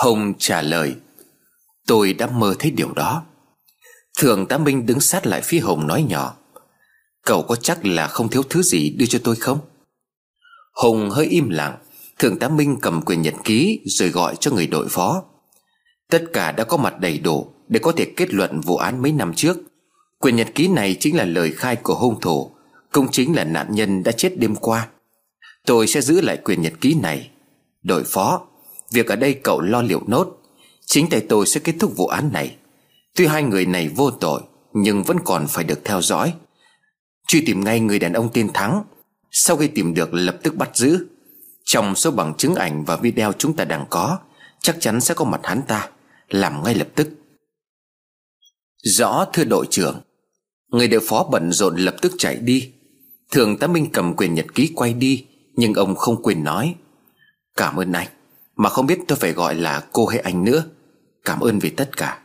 Hùng 0.03 0.35
trả 0.39 0.63
lời, 0.63 0.97
Tôi 1.87 2.13
đã 2.13 2.27
mơ 2.27 2.55
thấy 2.59 2.71
điều 2.71 2.93
đó 2.93 3.25
thường 4.19 4.47
tá 4.47 4.59
Minh 4.59 4.87
đứng 4.87 5.01
sát 5.01 5.27
lại 5.27 5.41
phía 5.43 5.61
Hùng 5.61 5.87
nói 5.87 6.03
nhỏ, 6.09 6.37
Cậu 7.25 7.43
có 7.43 7.57
chắc 7.57 7.87
là 7.87 8.07
không 8.07 8.29
thiếu 8.29 8.43
thứ 8.43 8.63
gì 8.63 8.91
đưa 8.91 9.07
cho 9.07 9.19
tôi 9.25 9.37
không? 9.37 9.59
Hùng 10.73 11.11
hơi 11.11 11.27
im 11.27 11.49
lặng 11.49 11.79
Thượng 12.19 12.39
tá 12.39 12.49
Minh 12.49 12.77
cầm 12.83 13.03
quyền 13.03 13.23
nhật 13.23 13.35
ký 13.45 13.81
Rồi 13.85 14.09
gọi 14.09 14.37
cho 14.41 14.51
người 14.51 14.67
đội 14.67 14.89
phó. 14.89 15.25
Tất 16.11 16.25
cả 16.33 16.53
đã 16.53 16.65
có 16.65 16.77
mặt 16.77 17.01
đầy 17.01 17.19
đủ 17.19 17.53
Để 17.69 17.81
có 17.83 17.93
thể 17.93 18.05
kết 18.17 18.35
luận 18.35 18.61
vụ 18.61 18.77
án 18.77 19.03
mấy 19.03 19.13
năm 19.13 19.33
trước. 19.35 19.57
Quyền 20.19 20.37
nhật 20.37 20.49
ký 20.55 20.69
này 20.69 20.97
chính 21.01 21.17
là 21.17 21.25
lời 21.25 21.53
khai 21.53 21.77
của 21.77 21.95
hung 21.95 22.21
thủ, 22.21 22.51
Cũng 22.93 23.09
chính 23.11 23.37
là 23.37 23.45
nạn 23.45 23.67
nhân 23.71 24.03
đã 24.03 24.13
chết 24.13 24.39
đêm 24.39 24.57
qua. 24.57 24.89
Tôi 25.67 25.87
sẽ 25.87 26.01
giữ 26.01 26.21
lại 26.21 26.37
quyền 26.37 26.63
nhật 26.63 26.73
ký 26.81 26.95
này. 26.95 27.31
Đội 27.83 28.05
phó, 28.05 28.47
Việc 28.93 29.07
ở 29.07 29.17
đây 29.17 29.35
cậu 29.35 29.61
lo 29.61 29.83
liệu 29.83 30.03
nốt. 30.07 30.37
Chính 30.87 31.09
tay 31.09 31.21
tôi 31.29 31.47
sẽ 31.47 31.61
kết 31.61 31.75
thúc 31.79 31.93
vụ 31.97 32.07
án 32.07 32.33
này. 32.33 32.57
Tuy 33.17 33.27
hai 33.27 33.43
người 33.43 33.67
này 33.67 33.89
vô 33.89 34.11
tội, 34.11 34.43
Nhưng 34.73 35.03
vẫn 35.03 35.17
còn 35.25 35.47
phải 35.49 35.65
được 35.65 35.81
theo 35.85 36.03
dõi. 36.03 36.35
Truy 37.27 37.43
tìm 37.47 37.65
ngay 37.65 37.81
người 37.81 37.99
đàn 37.99 38.13
ông 38.13 38.29
tên 38.33 38.49
Thắng. 38.55 38.83
Sau 39.31 39.57
khi 39.57 39.69
tìm 39.69 39.95
được, 39.95 40.15
lập 40.15 40.37
tức 40.43 40.57
bắt 40.57 40.77
giữ. 40.77 41.07
Trong 41.65 41.95
số 41.95 42.11
bằng 42.11 42.35
chứng 42.35 42.55
ảnh 42.55 42.85
và 42.85 42.97
video 42.97 43.33
chúng 43.33 43.57
ta 43.57 43.65
đang 43.65 43.87
có, 43.91 44.19
Chắc 44.63 44.77
chắn 44.81 45.01
sẽ 45.01 45.15
có 45.15 45.25
mặt 45.25 45.41
hắn 45.45 45.63
ta. 45.69 45.89
Làm 46.29 46.63
ngay 46.65 46.75
lập 46.75 46.89
tức. 46.95 47.09
Rõ, 48.83 49.25
thưa 49.33 49.45
đội 49.45 49.67
trưởng. 49.71 50.01
Người 50.69 50.89
đều 50.89 51.01
phó 51.09 51.25
bận 51.31 51.53
rộn 51.53 51.77
lập 51.77 51.97
tức 52.03 52.13
chạy 52.19 52.37
đi. 52.37 52.73
Thường 53.31 53.59
tá 53.59 53.67
Minh 53.67 53.87
cầm 53.93 54.15
quyền 54.17 54.35
nhật 54.35 54.47
ký 54.55 54.73
quay 54.75 54.95
đi, 54.95 55.27
Nhưng 55.55 55.75
ông 55.75 55.95
không 55.95 56.23
quên 56.23 56.45
nói. 56.45 56.75
Cảm 57.57 57.77
ơn 57.77 57.93
anh, 57.93 58.09
Mà 58.57 58.69
không 58.69 58.87
biết 58.87 58.99
tôi 59.09 59.19
phải 59.19 59.33
gọi 59.33 59.55
là 59.55 59.85
cô 59.93 60.07
hay 60.07 60.19
anh 60.19 60.45
nữa. 60.45 60.65
Cảm 61.25 61.41
ơn 61.41 61.59
vì 61.59 61.71
tất 61.71 61.97
cả. 61.97 62.21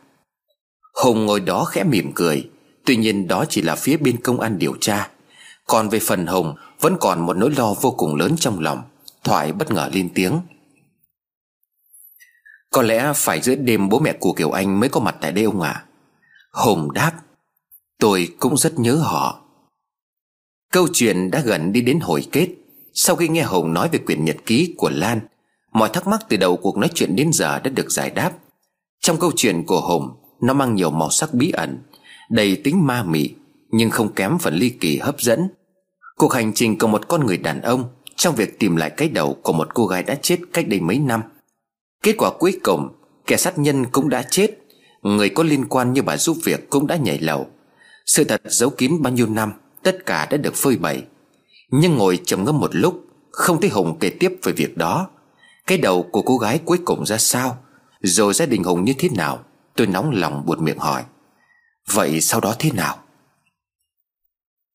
Hùng 1.04 1.26
ngồi 1.26 1.40
đó 1.40 1.64
khẽ 1.64 1.84
mỉm 1.84 2.12
cười. 2.16 2.50
Tuy 2.86 2.96
nhiên 2.96 3.28
đó 3.28 3.46
chỉ 3.50 3.62
là 3.62 3.76
phía 3.76 3.98
bên 3.98 4.22
công 4.22 4.40
an 4.40 4.60
điều 4.60 4.76
tra. 4.82 5.10
Còn 5.66 5.90
về 5.90 6.00
phần 6.00 6.28
Hùng, 6.28 6.56
Vẫn 6.80 6.98
còn 7.00 7.26
một 7.26 7.38
nỗi 7.38 7.52
lo 7.52 7.74
vô 7.82 7.92
cùng 7.92 8.16
lớn 8.16 8.36
trong 8.40 8.60
lòng. 8.60 8.84
Thoại 9.24 9.54
bất 9.54 9.72
ngờ 9.72 9.90
lên 9.94 10.10
tiếng. 10.16 10.40
Có 12.72 12.82
lẽ 12.82 13.14
phải 13.16 13.42
giữa 13.42 13.56
đêm 13.56 13.90
bố 13.90 14.00
mẹ 14.00 14.14
của 14.20 14.34
Kiều 14.34 14.52
Anh 14.52 14.80
Mới 14.80 14.90
có 14.90 15.00
mặt 15.00 15.16
tại 15.22 15.32
đây 15.32 15.46
ông 15.46 15.62
ạ. 15.62 15.72
À? 15.72 15.86
Hùng 16.52 16.94
đáp. 16.94 17.12
Tôi 18.00 18.36
cũng 18.40 18.58
rất 18.58 18.80
nhớ 18.80 18.96
họ. 18.96 19.42
Câu 20.72 20.88
chuyện 20.94 21.32
đã 21.32 21.40
gần 21.40 21.72
đi 21.72 21.82
đến 21.82 22.00
hồi 22.00 22.26
kết. 22.32 22.50
Sau 22.94 23.16
khi 23.16 23.28
nghe 23.28 23.44
Hùng 23.44 23.74
nói 23.74 23.90
về 23.92 24.00
quyển 24.00 24.26
nhật 24.26 24.38
ký 24.46 24.74
của 24.78 24.90
Lan, 24.90 25.20
Mọi 25.72 25.90
thắc 25.90 26.08
mắc 26.08 26.22
từ 26.30 26.38
đầu 26.38 26.58
cuộc 26.58 26.78
nói 26.78 26.90
chuyện 26.94 27.16
đến 27.16 27.30
giờ 27.34 27.60
đã 27.60 27.70
được 27.70 27.92
giải 27.92 28.10
đáp. 28.10 28.32
Trong 29.02 29.20
câu 29.20 29.32
chuyện 29.36 29.64
của 29.66 29.82
Hùng 29.82 30.25
nó 30.42 30.54
mang 30.54 30.76
nhiều 30.76 30.92
màu 30.92 31.10
sắc 31.10 31.34
bí 31.34 31.52
ẩn, 31.52 31.78
Đầy 32.30 32.62
tính 32.64 32.88
ma 32.88 33.04
mị, 33.04 33.30
Nhưng 33.70 33.90
không 33.90 34.14
kém 34.14 34.38
phần 34.38 34.56
ly 34.56 34.70
kỳ 34.70 34.98
hấp 34.98 35.22
dẫn. 35.22 35.48
Cuộc 36.16 36.34
hành 36.34 36.54
trình 36.54 36.78
của 36.78 36.88
một 36.88 37.08
con 37.08 37.26
người 37.26 37.38
đàn 37.38 37.62
ông 37.62 37.84
Trong 38.16 38.36
việc 38.36 38.60
tìm 38.60 38.76
lại 38.76 38.90
cái 38.90 39.10
đầu 39.10 39.38
của 39.42 39.54
một 39.54 39.74
cô 39.74 39.86
gái 39.86 40.04
đã 40.04 40.16
chết 40.16 40.40
cách 40.54 40.68
đây 40.68 40.80
mấy 40.80 41.00
năm. 41.00 41.22
Kết 42.04 42.16
quả 42.18 42.32
cuối 42.40 42.60
cùng, 42.64 42.90
Kẻ 43.28 43.38
sát 43.38 43.60
nhân 43.60 43.86
cũng 43.86 44.10
đã 44.10 44.24
chết, 44.30 44.48
Người 45.02 45.30
có 45.30 45.44
liên 45.44 45.66
quan 45.66 45.94
như 45.94 46.02
bà 46.02 46.18
giúp 46.18 46.38
việc 46.44 46.70
cũng 46.70 46.88
đã 46.88 46.96
nhảy 46.96 47.20
lầu. 47.20 47.48
Sự 48.06 48.24
thật 48.24 48.42
giấu 48.46 48.70
kín 48.70 49.02
bao 49.02 49.14
nhiêu 49.14 49.28
năm, 49.28 49.54
Tất 49.84 50.06
cả 50.06 50.28
đã 50.32 50.38
được 50.38 50.56
phơi 50.56 50.78
bày. 50.78 51.04
Nhưng 51.72 51.96
ngồi 51.96 52.20
trầm 52.26 52.44
ngâm 52.44 52.60
một 52.60 52.76
lúc, 52.76 53.06
Không 53.32 53.62
thấy 53.62 53.70
Hùng 53.70 53.98
kể 54.00 54.10
tiếp 54.10 54.34
về 54.44 54.54
việc 54.54 54.78
đó. 54.78 55.10
Cái 55.68 55.78
đầu 55.78 56.04
của 56.04 56.22
cô 56.22 56.38
gái 56.38 56.60
cuối 56.66 56.78
cùng 56.86 57.06
ra 57.06 57.18
sao, 57.18 57.58
Rồi 58.02 58.34
gia 58.34 58.46
đình 58.46 58.64
Hùng 58.64 58.86
như 58.86 58.94
thế 58.98 59.10
nào? 59.10 59.44
Tôi 59.76 59.88
nóng 59.88 60.12
lòng 60.12 60.46
buột 60.46 60.60
miệng 60.60 60.78
hỏi, 60.78 61.04
Vậy 61.92 62.22
sau 62.22 62.40
đó 62.40 62.56
thế 62.60 62.72
nào? 62.72 62.98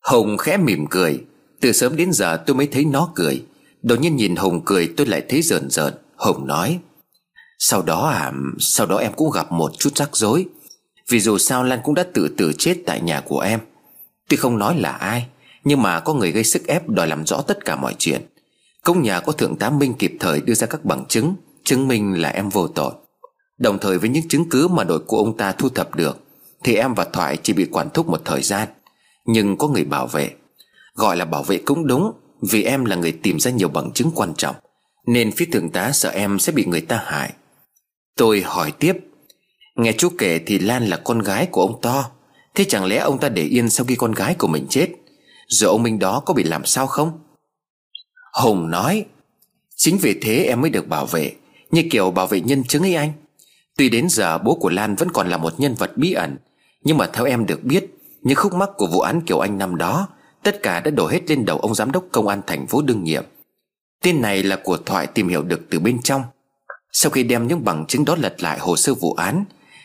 Hùng 0.05 0.37
khẽ 0.37 0.57
mỉm 0.57 0.87
cười. 0.91 1.25
Từ 1.61 1.73
sớm 1.73 1.97
đến 1.97 2.13
giờ 2.13 2.43
tôi 2.47 2.57
mới 2.57 2.67
thấy 2.67 2.85
nó 2.85 3.13
cười. 3.15 3.45
Đột 3.83 4.01
nhiên 4.01 4.17
nhìn 4.17 4.37
Hùng 4.37 4.61
cười, 4.65 4.95
tôi 4.97 5.07
lại 5.07 5.23
thấy 5.29 5.43
rợn 5.43 5.71
rợn. 5.71 5.95
Hùng 6.17 6.47
nói, 6.47 6.79
Sau 7.59 7.83
đó 7.83 8.09
à 8.09 8.33
Sau 8.59 8.87
đó 8.87 8.97
em 8.97 9.13
cũng 9.13 9.31
gặp 9.31 9.53
một 9.53 9.79
chút 9.79 9.97
rắc 9.97 10.17
rối. 10.17 10.47
Vì 11.09 11.21
dù 11.21 11.39
sao 11.39 11.65
Lan 11.65 11.81
cũng 11.85 11.95
đã 11.95 12.05
tự 12.15 12.35
tử 12.39 12.53
chết 12.59 12.77
tại 12.87 13.01
nhà 13.01 13.21
của 13.21 13.41
em. 13.41 13.61
Tuy 14.29 14.37
không 14.37 14.59
nói 14.59 14.79
là 14.79 14.93
ai, 14.93 15.27
Nhưng 15.65 15.83
mà 15.83 16.01
có 16.01 16.15
người 16.15 16.33
gây 16.33 16.45
sức 16.45 16.67
ép 16.67 16.89
đòi 16.89 17.07
làm 17.07 17.27
rõ 17.27 17.43
tất 17.43 17.65
cả 17.65 17.77
mọi 17.77 17.95
chuyện. 17.99 18.27
Công 18.85 19.03
nhà 19.03 19.21
có 19.21 19.33
thượng 19.33 19.57
tá 19.57 19.71
Minh 19.71 19.95
kịp 19.95 20.17
thời 20.21 20.41
đưa 20.41 20.55
ra 20.55 20.67
các 20.67 20.85
bằng 20.85 21.05
chứng 21.09 21.35
Chứng 21.65 21.89
minh 21.89 22.21
là 22.23 22.29
em 22.29 22.49
vô 22.49 22.69
tội. 22.69 22.93
Đồng 23.61 23.79
thời 23.79 23.99
với 23.99 24.09
những 24.11 24.29
chứng 24.29 24.49
cứ 24.51 24.69
mà 24.69 24.85
đội 24.85 24.99
của 24.99 25.17
ông 25.17 25.37
ta 25.37 25.53
thu 25.53 25.69
thập 25.69 25.95
được, 25.95 26.19
Thì 26.65 26.75
em 26.75 26.95
và 26.95 27.05
Thoại 27.05 27.37
chỉ 27.43 27.53
bị 27.53 27.67
quản 27.71 27.91
thúc 27.91 28.09
một 28.09 28.23
thời 28.25 28.43
gian, 28.43 28.69
Nhưng 29.25 29.57
có 29.57 29.69
người 29.69 29.85
bảo 29.85 30.07
vệ. 30.07 30.31
Gọi 30.95 31.17
là 31.17 31.25
bảo 31.25 31.43
vệ 31.43 31.59
cũng 31.59 31.87
đúng, 31.87 32.13
Vì 32.51 32.65
em 32.65 32.85
là 32.85 32.97
người 32.97 33.13
tìm 33.13 33.41
ra 33.41 33.51
nhiều 33.51 33.69
bằng 33.69 33.93
chứng 33.93 34.11
quan 34.15 34.35
trọng, 34.35 34.57
Nên 35.07 35.33
phía 35.33 35.45
thượng 35.53 35.71
tá 35.71 35.93
sợ 35.93 36.11
em 36.11 36.39
sẽ 36.39 36.53
bị 36.53 36.65
người 36.65 36.81
ta 36.81 37.03
hại. 37.05 37.33
Tôi 38.17 38.41
hỏi 38.41 38.73
tiếp, 38.79 38.97
Nghe 39.77 39.93
chú 39.93 40.09
kể 40.19 40.41
thì 40.47 40.59
Lan 40.59 40.87
là 40.87 40.97
con 40.97 41.19
gái 41.19 41.47
của 41.47 41.63
ông 41.63 41.81
To, 41.83 42.11
Thế 42.55 42.65
chẳng 42.65 42.85
lẽ 42.85 42.97
ông 42.97 43.19
ta 43.19 43.29
để 43.29 43.43
yên 43.43 43.71
sau 43.71 43.87
khi 43.87 43.97
con 43.97 44.13
gái 44.13 44.35
của 44.35 44.49
mình 44.49 44.67
chết? 44.69 44.89
Rồi 45.49 45.71
ông 45.71 45.83
Minh 45.83 45.99
đó 45.99 46.23
có 46.27 46.35
bị 46.35 46.43
làm 46.43 46.65
sao 46.65 46.87
không? 46.87 47.21
Hùng 48.43 48.71
nói, 48.71 49.05
Chính 49.77 49.99
vì 49.99 50.19
thế 50.23 50.45
em 50.45 50.61
mới 50.61 50.71
được 50.71 50.89
bảo 50.89 51.07
vệ, 51.07 51.33
Như 51.71 51.83
kiểu 51.91 52.11
bảo 52.11 52.27
vệ 52.27 52.41
nhân 52.41 52.65
chứng 52.65 52.83
ấy 52.83 52.95
anh. 52.95 53.13
Tuy 53.79 53.89
đến 53.89 54.09
giờ 54.09 54.39
bố 54.39 54.55
của 54.55 54.71
Lan 54.71 54.95
vẫn 54.95 55.11
còn 55.11 55.29
là 55.29 55.37
một 55.37 55.61
nhân 55.61 55.75
vật 55.75 55.97
bí 55.97 56.13
ẩn, 56.13 56.37
Nhưng 56.85 56.99
mà 56.99 57.07
theo 57.13 57.25
em 57.25 57.47
được 57.47 57.65
biết, 57.65 57.87
Những 58.23 58.37
khúc 58.37 58.55
mắc 58.55 58.71
của 58.77 58.87
vụ 58.87 59.01
án 59.01 59.21
Kiều 59.21 59.39
Anh 59.39 59.59
năm 59.59 59.77
đó, 59.77 60.09
Tất 60.43 60.63
cả 60.63 60.81
đã 60.81 60.91
đổ 60.91 61.09
hết 61.09 61.31
lên 61.31 61.45
đầu 61.45 61.59
ông 61.59 61.75
giám 61.75 61.93
đốc 61.93 62.05
công 62.13 62.29
an 62.29 62.43
thành 62.47 62.67
phố 62.67 62.83
đương 62.83 63.05
nhiệm. 63.05 63.25
Tên 64.03 64.21
này 64.21 64.43
là 64.43 64.59
của 64.65 64.77
Thoại 64.77 65.07
tìm 65.07 65.29
hiểu 65.29 65.43
được 65.43 65.61
từ 65.71 65.81
bên 65.81 66.03
trong. 66.03 66.23
Sau 66.93 67.11
khi 67.11 67.23
đem 67.23 67.49
những 67.49 67.65
bằng 67.65 67.87
chứng 67.87 68.05
đó 68.05 68.17
lật 68.19 68.43
lại 68.43 68.59
hồ 68.59 68.77
sơ 68.77 68.95
vụ 68.95 69.15
án, 69.15 69.45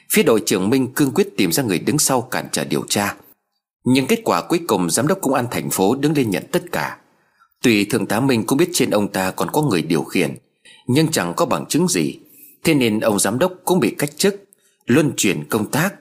Phía 0.10 0.24
đội 0.24 0.42
trưởng 0.46 0.70
Minh 0.70 0.94
cương 0.96 1.12
quyết 1.12 1.38
tìm 1.38 1.52
ra 1.52 1.64
người 1.64 1.80
đứng 1.80 2.00
sau 2.00 2.22
cản 2.22 2.48
trở 2.52 2.64
điều 2.64 2.84
tra. 2.90 3.16
Nhưng 3.86 4.08
kết 4.08 4.20
quả 4.24 4.42
cuối 4.42 4.60
cùng 4.68 4.90
giám 4.90 5.08
đốc 5.08 5.22
công 5.22 5.34
an 5.34 5.46
thành 5.52 5.70
phố 5.70 5.96
đứng 5.96 6.14
lên 6.14 6.30
nhận 6.30 6.44
tất 6.52 6.64
cả. 6.72 6.98
Tuy 7.62 7.86
thượng 7.86 8.06
tá 8.06 8.20
Minh 8.20 8.44
cũng 8.46 8.58
biết 8.58 8.70
trên 8.74 8.90
ông 8.90 9.08
ta 9.08 9.32
còn 9.32 9.52
có 9.52 9.62
người 9.62 9.82
điều 9.82 10.04
khiển, 10.04 10.38
Nhưng 10.88 11.12
chẳng 11.12 11.34
có 11.34 11.46
bằng 11.46 11.66
chứng 11.66 11.88
gì. 11.88 12.20
Thế 12.66 12.74
nên 12.74 12.99
ông 12.99 13.20
giám 13.20 13.39
đốc 13.39 13.53
cũng 13.66 13.80
bị 13.80 13.95
cách 13.97 14.18
chức, 14.18 14.36
Luân 14.86 15.11
chuyển 15.18 15.43
công 15.49 15.72
tác. 15.72 15.93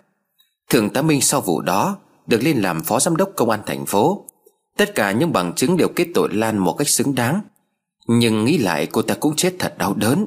Thượng 0.71 0.91
tá 0.91 1.03
Minh 1.03 1.21
sau 1.21 1.41
vụ 1.41 1.61
đó 1.61 1.97
Được 2.27 2.43
lên 2.43 2.63
làm 2.63 2.83
phó 2.83 3.01
giám 3.01 3.17
đốc 3.17 3.31
công 3.37 3.51
an 3.51 3.61
thành 3.67 3.87
phố. 3.87 4.25
Tất 4.77 4.95
cả 4.95 5.13
những 5.13 5.33
bằng 5.33 5.53
chứng 5.53 5.77
đều 5.77 5.89
kết 5.89 6.07
tội 6.15 6.29
Lan 6.33 6.59
một 6.59 6.73
cách 6.73 6.89
xứng 6.89 7.15
đáng. 7.15 7.41
Nhưng 8.07 8.45
nghĩ 8.45 8.59
lại 8.59 8.87
cô 8.93 9.03
ta 9.03 9.15
cũng 9.15 9.37
chết 9.37 9.55
thật 9.59 9.79
đau 9.79 9.95
đớn. 9.95 10.27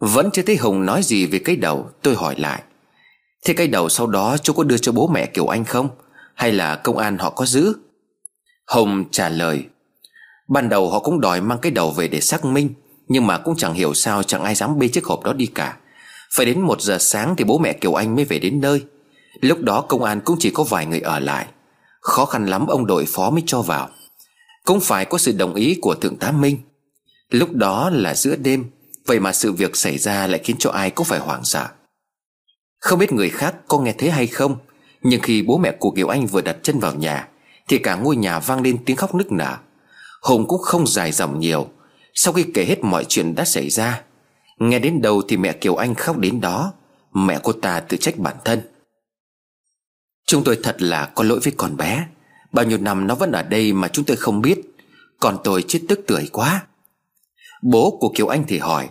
Vẫn 0.00 0.30
chưa 0.30 0.42
thấy 0.42 0.56
Hùng 0.56 0.86
nói 0.86 1.02
gì 1.02 1.26
về 1.26 1.38
cái 1.38 1.56
đầu, 1.56 1.90
Tôi 2.02 2.14
hỏi 2.14 2.34
lại. 2.38 2.62
Thế 3.44 3.54
cái 3.54 3.66
đầu 3.66 3.88
sau 3.88 4.06
đó 4.06 4.36
chú 4.42 4.52
có 4.52 4.64
đưa 4.64 4.78
cho 4.78 4.92
bố 4.92 5.08
mẹ 5.08 5.26
Kiều 5.26 5.46
Anh 5.46 5.64
không? 5.64 5.88
Hay 6.34 6.52
là 6.52 6.76
công 6.76 6.98
an 6.98 7.18
họ 7.18 7.30
có 7.30 7.46
giữ? 7.46 7.72
Hùng 8.66 9.04
trả 9.10 9.28
lời. 9.28 9.64
Ban 10.48 10.68
đầu 10.68 10.90
họ 10.90 10.98
cũng 10.98 11.20
đòi 11.20 11.40
mang 11.40 11.58
cái 11.62 11.72
đầu 11.72 11.90
về 11.90 12.08
để 12.08 12.20
xác 12.20 12.44
minh. 12.44 12.70
Nhưng 13.10 13.26
mà 13.26 13.38
cũng 13.38 13.56
chẳng 13.56 13.74
hiểu 13.74 13.94
sao 13.94 14.22
chẳng 14.22 14.42
ai 14.42 14.54
dám 14.54 14.78
bê 14.78 14.88
chiếc 14.88 15.04
hộp 15.04 15.24
đó 15.24 15.32
đi 15.32 15.46
cả. 15.46 15.76
Phải 16.34 16.46
đến 16.46 16.60
một 16.60 16.82
giờ 16.82 16.98
sáng 17.00 17.34
thì 17.36 17.44
bố 17.44 17.58
mẹ 17.58 17.72
Kiều 17.72 17.94
Anh 17.94 18.16
mới 18.16 18.24
về 18.24 18.38
đến 18.38 18.60
nơi. 18.60 18.84
Lúc 19.40 19.58
đó 19.60 19.80
công 19.80 20.04
an 20.04 20.20
cũng 20.24 20.36
chỉ 20.38 20.50
có 20.50 20.64
vài 20.64 20.86
người 20.86 21.00
ở 21.00 21.18
lại. 21.18 21.46
Khó 22.00 22.24
khăn 22.24 22.46
lắm 22.46 22.66
ông 22.66 22.86
đội 22.86 23.06
phó 23.08 23.30
mới 23.30 23.42
cho 23.46 23.62
vào. 23.62 23.88
Cũng 24.64 24.80
phải 24.80 25.04
có 25.04 25.18
sự 25.18 25.32
đồng 25.32 25.54
ý 25.54 25.78
của 25.82 25.94
Thượng 25.94 26.16
tá 26.16 26.32
Minh. 26.32 26.58
Lúc 27.30 27.52
đó 27.52 27.90
là 27.92 28.14
giữa 28.14 28.36
đêm, 28.36 28.70
Vậy 29.06 29.20
mà 29.20 29.32
sự 29.32 29.52
việc 29.52 29.76
xảy 29.76 29.98
ra 29.98 30.26
lại 30.26 30.40
khiến 30.44 30.56
cho 30.58 30.70
ai 30.70 30.90
cũng 30.90 31.06
phải 31.06 31.18
hoảng 31.18 31.44
sợ. 31.44 31.68
Không 32.80 32.98
biết 32.98 33.12
người 33.12 33.30
khác 33.30 33.54
có 33.68 33.78
nghe 33.78 33.92
thấy 33.92 34.10
hay 34.10 34.26
không, 34.26 34.56
Nhưng 35.02 35.20
khi 35.20 35.42
bố 35.42 35.58
mẹ 35.58 35.72
của 35.78 35.90
Kiều 35.90 36.08
Anh 36.08 36.26
vừa 36.26 36.40
đặt 36.40 36.56
chân 36.62 36.78
vào 36.78 36.94
nhà, 36.94 37.28
Thì 37.68 37.78
cả 37.78 37.94
ngôi 37.94 38.16
nhà 38.16 38.38
vang 38.38 38.62
lên 38.62 38.84
tiếng 38.84 38.96
khóc 38.96 39.14
nức 39.14 39.32
nở. 39.32 39.56
Hùng 40.22 40.48
cũng 40.48 40.62
không 40.62 40.86
dài 40.86 41.12
dòng 41.12 41.40
nhiều 41.40 41.68
sau 42.22 42.32
khi 42.32 42.46
kể 42.54 42.64
hết 42.64 42.84
mọi 42.84 43.04
chuyện 43.04 43.34
đã 43.34 43.44
xảy 43.44 43.70
ra, 43.70 44.02
Nghe 44.58 44.78
đến 44.78 45.02
đầu 45.02 45.22
thì 45.28 45.36
mẹ 45.36 45.52
Kiều 45.52 45.76
Anh 45.76 45.94
khóc 45.94 46.18
đến 46.18 46.40
đó. 46.40 46.72
Mẹ 47.12 47.38
cô 47.42 47.52
ta 47.52 47.80
tự 47.80 47.96
trách 47.96 48.18
bản 48.18 48.36
thân. 48.44 48.60
Chúng 50.26 50.44
tôi 50.44 50.58
thật 50.62 50.82
là 50.82 51.06
có 51.06 51.24
lỗi 51.24 51.40
với 51.42 51.52
con 51.56 51.76
bé. 51.76 52.06
Bao 52.52 52.64
nhiêu 52.64 52.78
năm 52.78 53.06
nó 53.06 53.14
vẫn 53.14 53.32
ở 53.32 53.42
đây 53.42 53.72
mà 53.72 53.88
chúng 53.88 54.04
tôi 54.04 54.16
không 54.16 54.40
biết. 54.40 54.60
Còn 55.20 55.38
tôi 55.44 55.64
chết 55.68 55.80
tức 55.88 56.00
tưởi 56.06 56.28
quá. 56.32 56.66
Bố 57.62 57.98
của 58.00 58.12
Kiều 58.14 58.28
Anh 58.28 58.44
thì 58.48 58.58
hỏi, 58.58 58.88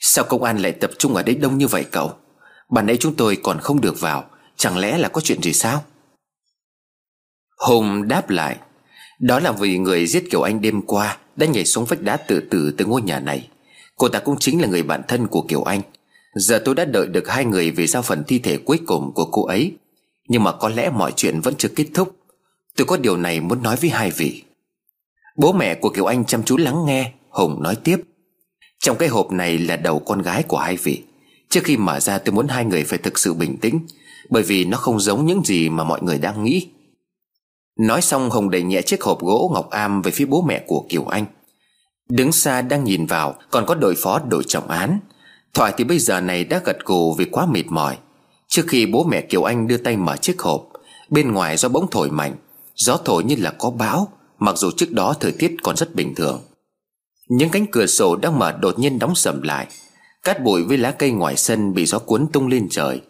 Sao 0.00 0.24
công 0.28 0.42
an 0.42 0.58
lại 0.58 0.72
tập 0.72 0.90
trung 0.98 1.14
ở 1.14 1.22
đây 1.22 1.34
đông 1.34 1.58
như 1.58 1.66
vậy 1.66 1.84
cậu? 1.90 2.12
Bạn 2.70 2.86
nãy 2.86 2.96
chúng 3.00 3.14
tôi 3.14 3.36
còn 3.42 3.60
không 3.60 3.80
được 3.80 4.00
vào, 4.00 4.24
Chẳng 4.56 4.78
lẽ 4.78 4.98
là 4.98 5.08
có 5.08 5.20
chuyện 5.20 5.42
gì 5.42 5.52
sao? 5.52 5.84
Hùng 7.66 8.08
đáp 8.08 8.30
lại, 8.30 8.56
Đó 9.20 9.40
là 9.40 9.52
vì 9.52 9.78
người 9.78 10.06
giết 10.06 10.30
Kiều 10.30 10.42
Anh 10.42 10.60
đêm 10.60 10.82
qua. 10.82 11.18
Đã 11.38 11.46
nhảy 11.46 11.64
xuống 11.64 11.84
vách 11.84 12.02
đá 12.02 12.16
tự 12.16 12.40
tử 12.40 12.74
từ 12.76 12.84
ngôi 12.84 13.02
nhà 13.02 13.20
này. 13.20 13.48
Cô 13.96 14.08
ta 14.08 14.18
cũng 14.18 14.38
chính 14.38 14.60
là 14.60 14.68
người 14.68 14.82
bạn 14.82 15.02
thân 15.08 15.26
của 15.26 15.42
Kiều 15.42 15.62
Anh. 15.62 15.80
Giờ 16.34 16.62
tôi 16.64 16.74
đã 16.74 16.84
đợi 16.84 17.06
được 17.06 17.28
hai 17.28 17.44
người 17.44 17.70
Về 17.70 17.86
giao 17.86 18.02
phần 18.02 18.24
thi 18.24 18.38
thể 18.38 18.56
cuối 18.56 18.80
cùng 18.86 19.12
của 19.14 19.24
cô 19.24 19.46
ấy. 19.46 19.72
Nhưng 20.28 20.44
mà 20.44 20.52
có 20.52 20.68
lẽ 20.68 20.90
mọi 20.90 21.12
chuyện 21.16 21.40
vẫn 21.40 21.54
chưa 21.58 21.68
kết 21.68 21.86
thúc. 21.94 22.16
Tôi 22.76 22.86
có 22.86 22.96
điều 22.96 23.16
này 23.16 23.40
muốn 23.40 23.62
nói 23.62 23.76
với 23.76 23.90
hai 23.90 24.10
vị. 24.10 24.42
Bố 25.36 25.52
mẹ 25.52 25.74
của 25.74 25.88
Kiều 25.88 26.04
Anh 26.04 26.24
chăm 26.24 26.42
chú 26.42 26.56
lắng 26.56 26.86
nghe, 26.86 27.12
Hùng 27.30 27.62
nói 27.62 27.76
tiếp. 27.76 27.96
Trong 28.78 28.96
cái 28.96 29.08
hộp 29.08 29.32
này 29.32 29.58
là 29.58 29.76
đầu 29.76 29.98
con 29.98 30.22
gái 30.22 30.42
của 30.42 30.58
hai 30.58 30.76
vị. 30.76 31.02
Trước 31.48 31.60
khi 31.64 31.76
mở 31.76 32.00
ra 32.00 32.18
tôi 32.18 32.34
muốn 32.34 32.48
hai 32.48 32.64
người 32.64 32.84
phải 32.84 32.98
thực 32.98 33.18
sự 33.18 33.34
bình 33.34 33.56
tĩnh, 33.56 33.80
Bởi 34.30 34.42
vì 34.42 34.64
nó 34.64 34.78
không 34.78 35.00
giống 35.00 35.26
những 35.26 35.42
gì 35.44 35.68
mà 35.68 35.84
mọi 35.84 36.02
người 36.02 36.18
đang 36.18 36.44
nghĩ. 36.44 36.68
Nói 37.78 38.02
xong 38.02 38.30
Hùng 38.30 38.50
đẩy 38.50 38.62
nhẹ 38.62 38.82
chiếc 38.82 39.02
hộp 39.02 39.20
gỗ 39.20 39.50
ngọc 39.54 39.70
am 39.70 40.02
về 40.02 40.10
phía 40.10 40.26
bố 40.26 40.42
mẹ 40.42 40.64
của 40.66 40.86
Kiều 40.88 41.04
Anh. 41.04 41.24
Đứng 42.08 42.32
xa 42.32 42.62
đang 42.62 42.84
nhìn 42.84 43.06
vào, 43.06 43.34
Còn 43.50 43.66
có 43.66 43.74
đội 43.74 43.94
phó 43.94 44.18
đội 44.28 44.44
trọng 44.44 44.68
án. 44.68 45.00
Thoại 45.54 45.72
thì 45.76 45.84
bây 45.84 45.98
giờ 45.98 46.20
này 46.20 46.44
đã 46.44 46.60
gật 46.64 46.84
gù 46.84 47.14
vì 47.14 47.24
quá 47.24 47.46
mệt 47.46 47.64
mỏi. 47.68 47.96
Trước 48.48 48.62
khi 48.68 48.86
bố 48.86 49.04
mẹ 49.04 49.20
Kiều 49.20 49.42
Anh 49.42 49.66
đưa 49.66 49.76
tay 49.76 49.96
mở 49.96 50.16
chiếc 50.16 50.40
hộp, 50.40 50.68
Bên 51.10 51.32
ngoài 51.32 51.56
gió 51.56 51.68
bỗng 51.68 51.90
thổi 51.90 52.10
mạnh. 52.10 52.36
Gió 52.74 52.96
thổi 53.04 53.24
như 53.24 53.36
là 53.38 53.50
có 53.50 53.70
bão, 53.70 54.08
Mặc 54.38 54.56
dù 54.56 54.70
trước 54.76 54.92
đó 54.92 55.14
thời 55.20 55.32
tiết 55.32 55.56
còn 55.62 55.76
rất 55.76 55.94
bình 55.94 56.14
thường. 56.14 56.40
Những 57.28 57.50
cánh 57.50 57.66
cửa 57.66 57.86
sổ 57.86 58.16
đang 58.16 58.38
mở 58.38 58.52
đột 58.52 58.78
nhiên 58.78 58.98
đóng 58.98 59.14
sầm 59.14 59.42
lại. 59.42 59.66
Cát 60.24 60.42
bụi 60.42 60.62
với 60.62 60.78
lá 60.78 60.90
cây 60.90 61.10
ngoài 61.10 61.36
sân 61.36 61.74
bị 61.74 61.86
gió 61.86 61.98
cuốn 61.98 62.26
tung 62.32 62.48
lên 62.48 62.66
trời. 62.70 63.00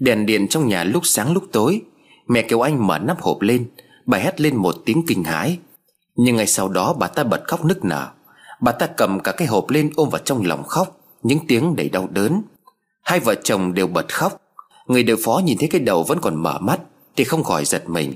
Đèn 0.00 0.26
điện 0.26 0.48
trong 0.48 0.68
nhà 0.68 0.84
lúc 0.84 1.06
sáng 1.06 1.32
lúc 1.32 1.44
tối. 1.52 1.80
Mẹ 2.28 2.42
Kiều 2.42 2.60
Anh 2.60 2.86
mở 2.86 2.98
nắp 2.98 3.20
hộp 3.20 3.40
lên 3.40 3.68
Bà 4.06 4.18
hét 4.18 4.40
lên 4.40 4.56
một 4.56 4.74
tiếng 4.84 5.04
kinh 5.06 5.24
hãi. 5.24 5.58
Nhưng 6.16 6.36
ngay 6.36 6.46
sau 6.46 6.68
đó 6.68 6.92
bà 6.92 7.06
ta 7.06 7.24
bật 7.24 7.42
khóc 7.44 7.64
nức 7.64 7.84
nở. 7.84 8.08
Bà 8.60 8.72
ta 8.72 8.86
cầm 8.86 9.20
cả 9.20 9.32
cái 9.32 9.48
hộp 9.48 9.70
lên 9.70 9.90
ôm 9.96 10.08
vào 10.08 10.20
trong 10.24 10.46
lòng 10.46 10.62
khóc. 10.62 11.00
Những 11.22 11.46
tiếng 11.46 11.76
đầy 11.76 11.88
đau 11.88 12.08
đớn. 12.10 12.42
Hai 13.02 13.20
vợ 13.20 13.34
chồng 13.34 13.74
đều 13.74 13.86
bật 13.86 14.14
khóc. 14.14 14.40
Người 14.86 15.02
đều 15.02 15.16
phó 15.24 15.40
nhìn 15.44 15.58
thấy 15.58 15.68
cái 15.68 15.80
đầu 15.80 16.02
vẫn 16.02 16.18
còn 16.20 16.42
mở 16.42 16.58
mắt 16.58 16.80
Thì 17.16 17.24
không 17.24 17.44
khỏi 17.44 17.64
giật 17.64 17.88
mình. 17.88 18.14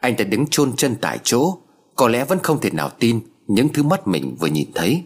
Anh 0.00 0.16
ta 0.16 0.24
đứng 0.24 0.46
chôn 0.46 0.76
chân 0.76 0.96
tại 1.00 1.18
chỗ. 1.22 1.58
Có 1.94 2.08
lẽ 2.08 2.24
vẫn 2.24 2.38
không 2.42 2.60
thể 2.60 2.70
nào 2.70 2.90
tin 2.98 3.20
Những 3.46 3.68
thứ 3.68 3.82
mắt 3.82 4.06
mình 4.06 4.36
vừa 4.40 4.48
nhìn 4.48 4.70
thấy. 4.74 5.02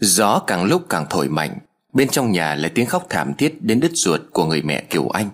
Gió 0.00 0.38
càng 0.46 0.64
lúc 0.64 0.82
càng 0.88 1.06
thổi 1.10 1.28
mạnh. 1.28 1.58
Bên 1.92 2.08
trong 2.08 2.32
nhà 2.32 2.54
là 2.54 2.70
tiếng 2.74 2.86
khóc 2.86 3.06
thảm 3.10 3.34
thiết 3.38 3.62
đến 3.62 3.80
đứt 3.80 3.90
ruột 3.94 4.20
của 4.32 4.44
người 4.44 4.62
mẹ 4.62 4.80
Kiều 4.90 5.08
Anh. 5.08 5.28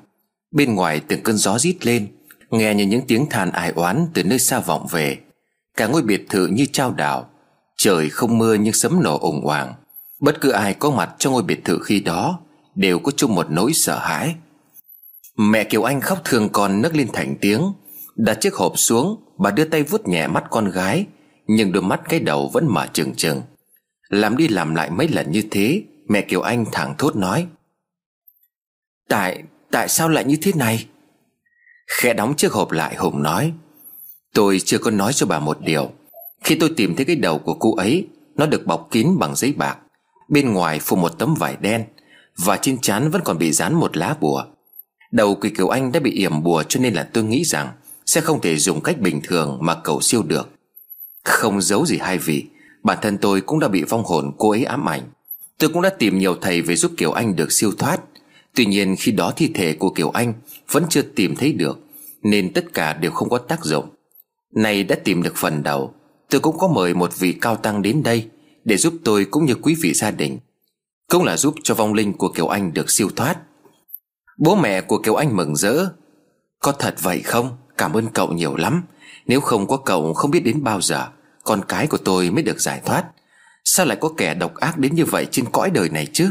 Bên 0.51 0.75
ngoài 0.75 1.01
từng 1.09 1.23
cơn 1.23 1.37
gió 1.37 1.59
rít 1.59 1.87
lên. 1.87 2.16
Nghe 2.51 2.75
như 2.75 2.85
những 2.87 3.07
tiếng 3.07 3.27
than 3.31 3.51
ai 3.51 3.71
oán 3.71 4.07
từ 4.15 4.25
nơi 4.25 4.39
xa 4.39 4.61
vọng 4.61 4.87
về 4.91 5.19
Cả 5.77 5.87
ngôi 5.87 6.03
biệt 6.03 6.27
thự 6.31 6.47
như 6.47 6.67
trao 6.73 6.93
đảo 6.93 7.31
Trời 7.77 8.11
không 8.11 8.39
mưa 8.39 8.55
nhưng 8.55 8.73
sấm 8.73 9.03
nổ 9.03 9.19
ủng 9.19 9.41
hoàng 9.45 9.75
Bất 10.21 10.41
cứ 10.41 10.51
ai 10.51 10.75
có 10.75 10.91
mặt 10.91 11.15
trong 11.19 11.33
ngôi 11.33 11.43
biệt 11.43 11.65
thự 11.65 11.79
khi 11.85 12.01
đó 12.01 12.41
Đều 12.75 12.99
có 12.99 13.13
chung 13.17 13.35
một 13.35 13.47
nỗi 13.51 13.73
sợ 13.73 13.99
hãi. 13.99 14.35
Mẹ 15.37 15.65
Kiều 15.65 15.83
Anh 15.83 16.01
khóc 16.01 16.19
thương 16.25 16.49
con 16.49 16.83
nấc 16.83 16.97
lên 16.97 17.09
thành 17.13 17.37
tiếng 17.41 17.73
Đặt 18.17 18.35
chiếc 18.41 18.55
hộp 18.55 18.73
xuống 18.79 19.25
Bà 19.39 19.51
đưa 19.51 19.65
tay 19.65 19.83
vuốt 19.83 20.09
nhẹ 20.09 20.27
mắt 20.27 20.45
con 20.51 20.71
gái 20.71 21.07
Nhưng 21.47 21.73
đôi 21.73 21.83
mắt 21.83 22.01
cái 22.09 22.21
đầu 22.21 22.51
vẫn 22.53 22.67
mở 22.69 22.87
trừng 22.93 23.15
trừng. 23.15 23.43
Làm 24.09 24.37
đi 24.37 24.49
làm 24.49 24.75
lại 24.75 24.91
mấy 24.91 25.09
lần 25.09 25.31
như 25.31 25.43
thế 25.51 25.83
Mẹ 26.09 26.21
Kiều 26.23 26.41
Anh 26.41 26.65
thẳng 26.73 26.95
thốt 26.99 27.17
nói 27.17 27.47
Tại, 29.09 29.43
tại 29.71 29.89
sao 29.89 30.09
lại 30.09 30.25
như 30.25 30.37
thế 30.43 30.53
này? 30.55 30.87
Khẽ 31.87 32.15
đóng 32.15 32.35
chiếc 32.37 32.53
hộp 32.53 32.73
lại 32.73 32.97
Hùng 32.97 33.23
nói, 33.23 33.53
Tôi 34.35 34.61
chưa 34.65 34.79
có 34.79 34.91
nói 34.91 35.13
cho 35.13 35.27
bà 35.27 35.39
một 35.39 35.59
điều. 35.61 35.91
Khi 36.45 36.57
tôi 36.61 36.71
tìm 36.77 36.97
thấy 36.97 37.05
cái 37.05 37.17
đầu 37.17 37.39
của 37.39 37.55
cô 37.55 37.75
ấy, 37.77 38.07
Nó 38.35 38.47
được 38.47 38.67
bọc 38.67 38.89
kín 38.91 39.09
bằng 39.19 39.37
giấy 39.37 39.53
bạc. 39.57 39.79
Bên 40.29 40.53
ngoài 40.53 40.81
phủ 40.81 40.97
một 40.97 41.19
tấm 41.19 41.35
vải 41.35 41.57
đen 41.61 41.85
Và 42.39 42.57
trên 42.57 42.79
trán 42.79 43.11
vẫn 43.11 43.23
còn 43.25 43.39
bị 43.39 43.53
dán 43.53 43.75
một 43.75 43.97
lá 43.97 44.17
bùa. 44.21 44.45
Đầu 45.13 45.35
quỷ 45.35 45.51
Kiều 45.51 45.69
Anh 45.69 45.93
đã 45.93 46.01
bị 46.01 46.11
yểm 46.11 46.43
bùa 46.43 46.63
Cho 46.63 46.81
nên 46.81 46.95
là 46.95 47.09
tôi 47.13 47.25
nghĩ 47.25 47.45
rằng 47.45 47.69
Sẽ 48.07 48.21
không 48.21 48.41
thể 48.41 48.57
dùng 48.57 48.81
cách 48.81 49.01
bình 49.01 49.21
thường 49.25 49.59
mà 49.61 49.75
cầu 49.75 50.01
siêu 50.01 50.23
được. 50.23 50.51
Không 51.25 51.63
giấu 51.63 51.87
gì 51.87 51.99
hai 51.99 52.19
vị, 52.19 52.47
Bản 52.83 52.99
thân 53.03 53.19
tôi 53.19 53.41
cũng 53.41 53.59
đã 53.59 53.69
bị 53.69 53.85
vong 53.85 54.05
hồn 54.05 54.33
cô 54.39 54.51
ấy 54.51 54.65
ám 54.65 54.89
ảnh. 54.89 55.03
Tôi 55.59 55.71
cũng 55.73 55.83
đã 55.83 55.91
tìm 55.91 56.19
nhiều 56.19 56.37
thầy 56.41 56.63
về 56.63 56.77
giúp 56.77 56.93
Kiều 56.97 57.13
Anh 57.13 57.37
được 57.37 57.53
siêu 57.53 57.73
thoát. 57.79 58.01
Tuy 58.57 58.67
nhiên 58.67 58.97
khi 58.99 59.13
đó 59.13 59.33
thi 59.37 59.51
thể 59.55 59.73
của 59.73 59.91
Kiều 59.91 60.11
Anh 60.11 60.35
Vẫn 60.71 60.85
chưa 60.91 61.03
tìm 61.03 61.37
thấy 61.37 61.53
được, 61.53 61.79
Nên 62.23 62.53
tất 62.53 62.75
cả 62.75 62.93
đều 62.93 63.11
không 63.11 63.29
có 63.29 63.39
tác 63.39 63.65
dụng. 63.65 63.89
Nay 64.55 64.85
đã 64.85 64.97
tìm 65.05 65.23
được 65.23 65.37
phần 65.37 65.63
đầu, 65.63 65.95
Tôi 66.31 66.41
cũng 66.41 66.59
có 66.59 66.69
mời 66.69 66.95
một 66.95 67.19
vị 67.19 67.33
cao 67.41 67.57
tăng 67.57 67.83
đến 67.83 68.03
đây 68.03 68.29
Để 68.65 68.77
giúp 68.77 68.95
tôi 69.05 69.25
cũng 69.25 69.45
như 69.45 69.55
quý 69.55 69.77
vị 69.81 69.93
gia 69.93 70.11
đình, 70.11 70.39
Cũng 71.11 71.25
là 71.25 71.37
giúp 71.37 71.55
cho 71.63 71.75
vong 71.75 71.95
linh 71.95 72.13
của 72.13 72.29
Kiều 72.29 72.49
Anh 72.49 72.75
được 72.75 72.91
siêu 72.91 73.09
thoát. 73.17 73.39
Bố 74.39 74.57
mẹ 74.57 74.81
của 74.81 74.99
Kiều 74.99 75.15
Anh 75.15 75.37
mừng 75.37 75.57
rỡ, 75.57 75.89
Có 76.61 76.73
thật 76.73 76.95
vậy 77.03 77.21
không? 77.21 77.57
Cảm 77.79 77.93
ơn 77.93 78.09
cậu 78.09 78.33
nhiều 78.33 78.57
lắm. 78.57 78.83
Nếu 79.27 79.41
không 79.41 79.67
có 79.67 79.77
cậu 79.77 80.15
không 80.15 80.31
biết 80.31 80.45
đến 80.45 80.65
bao 80.65 80.81
giờ, 80.81 81.09
Con 81.45 81.61
cái 81.69 81.87
của 81.87 81.99
tôi 81.99 82.31
mới 82.31 82.43
được 82.43 82.61
giải 82.61 82.81
thoát. 82.85 83.05
Sao 83.65 83.87
lại 83.87 83.97
có 84.01 84.09
kẻ 84.17 84.35
độc 84.35 84.55
ác 84.55 84.79
đến 84.79 84.95
như 84.95 85.05
vậy 85.05 85.27
trên 85.31 85.45
cõi 85.53 85.71
đời 85.71 85.89
này 85.89 86.07
chứ? 86.13 86.31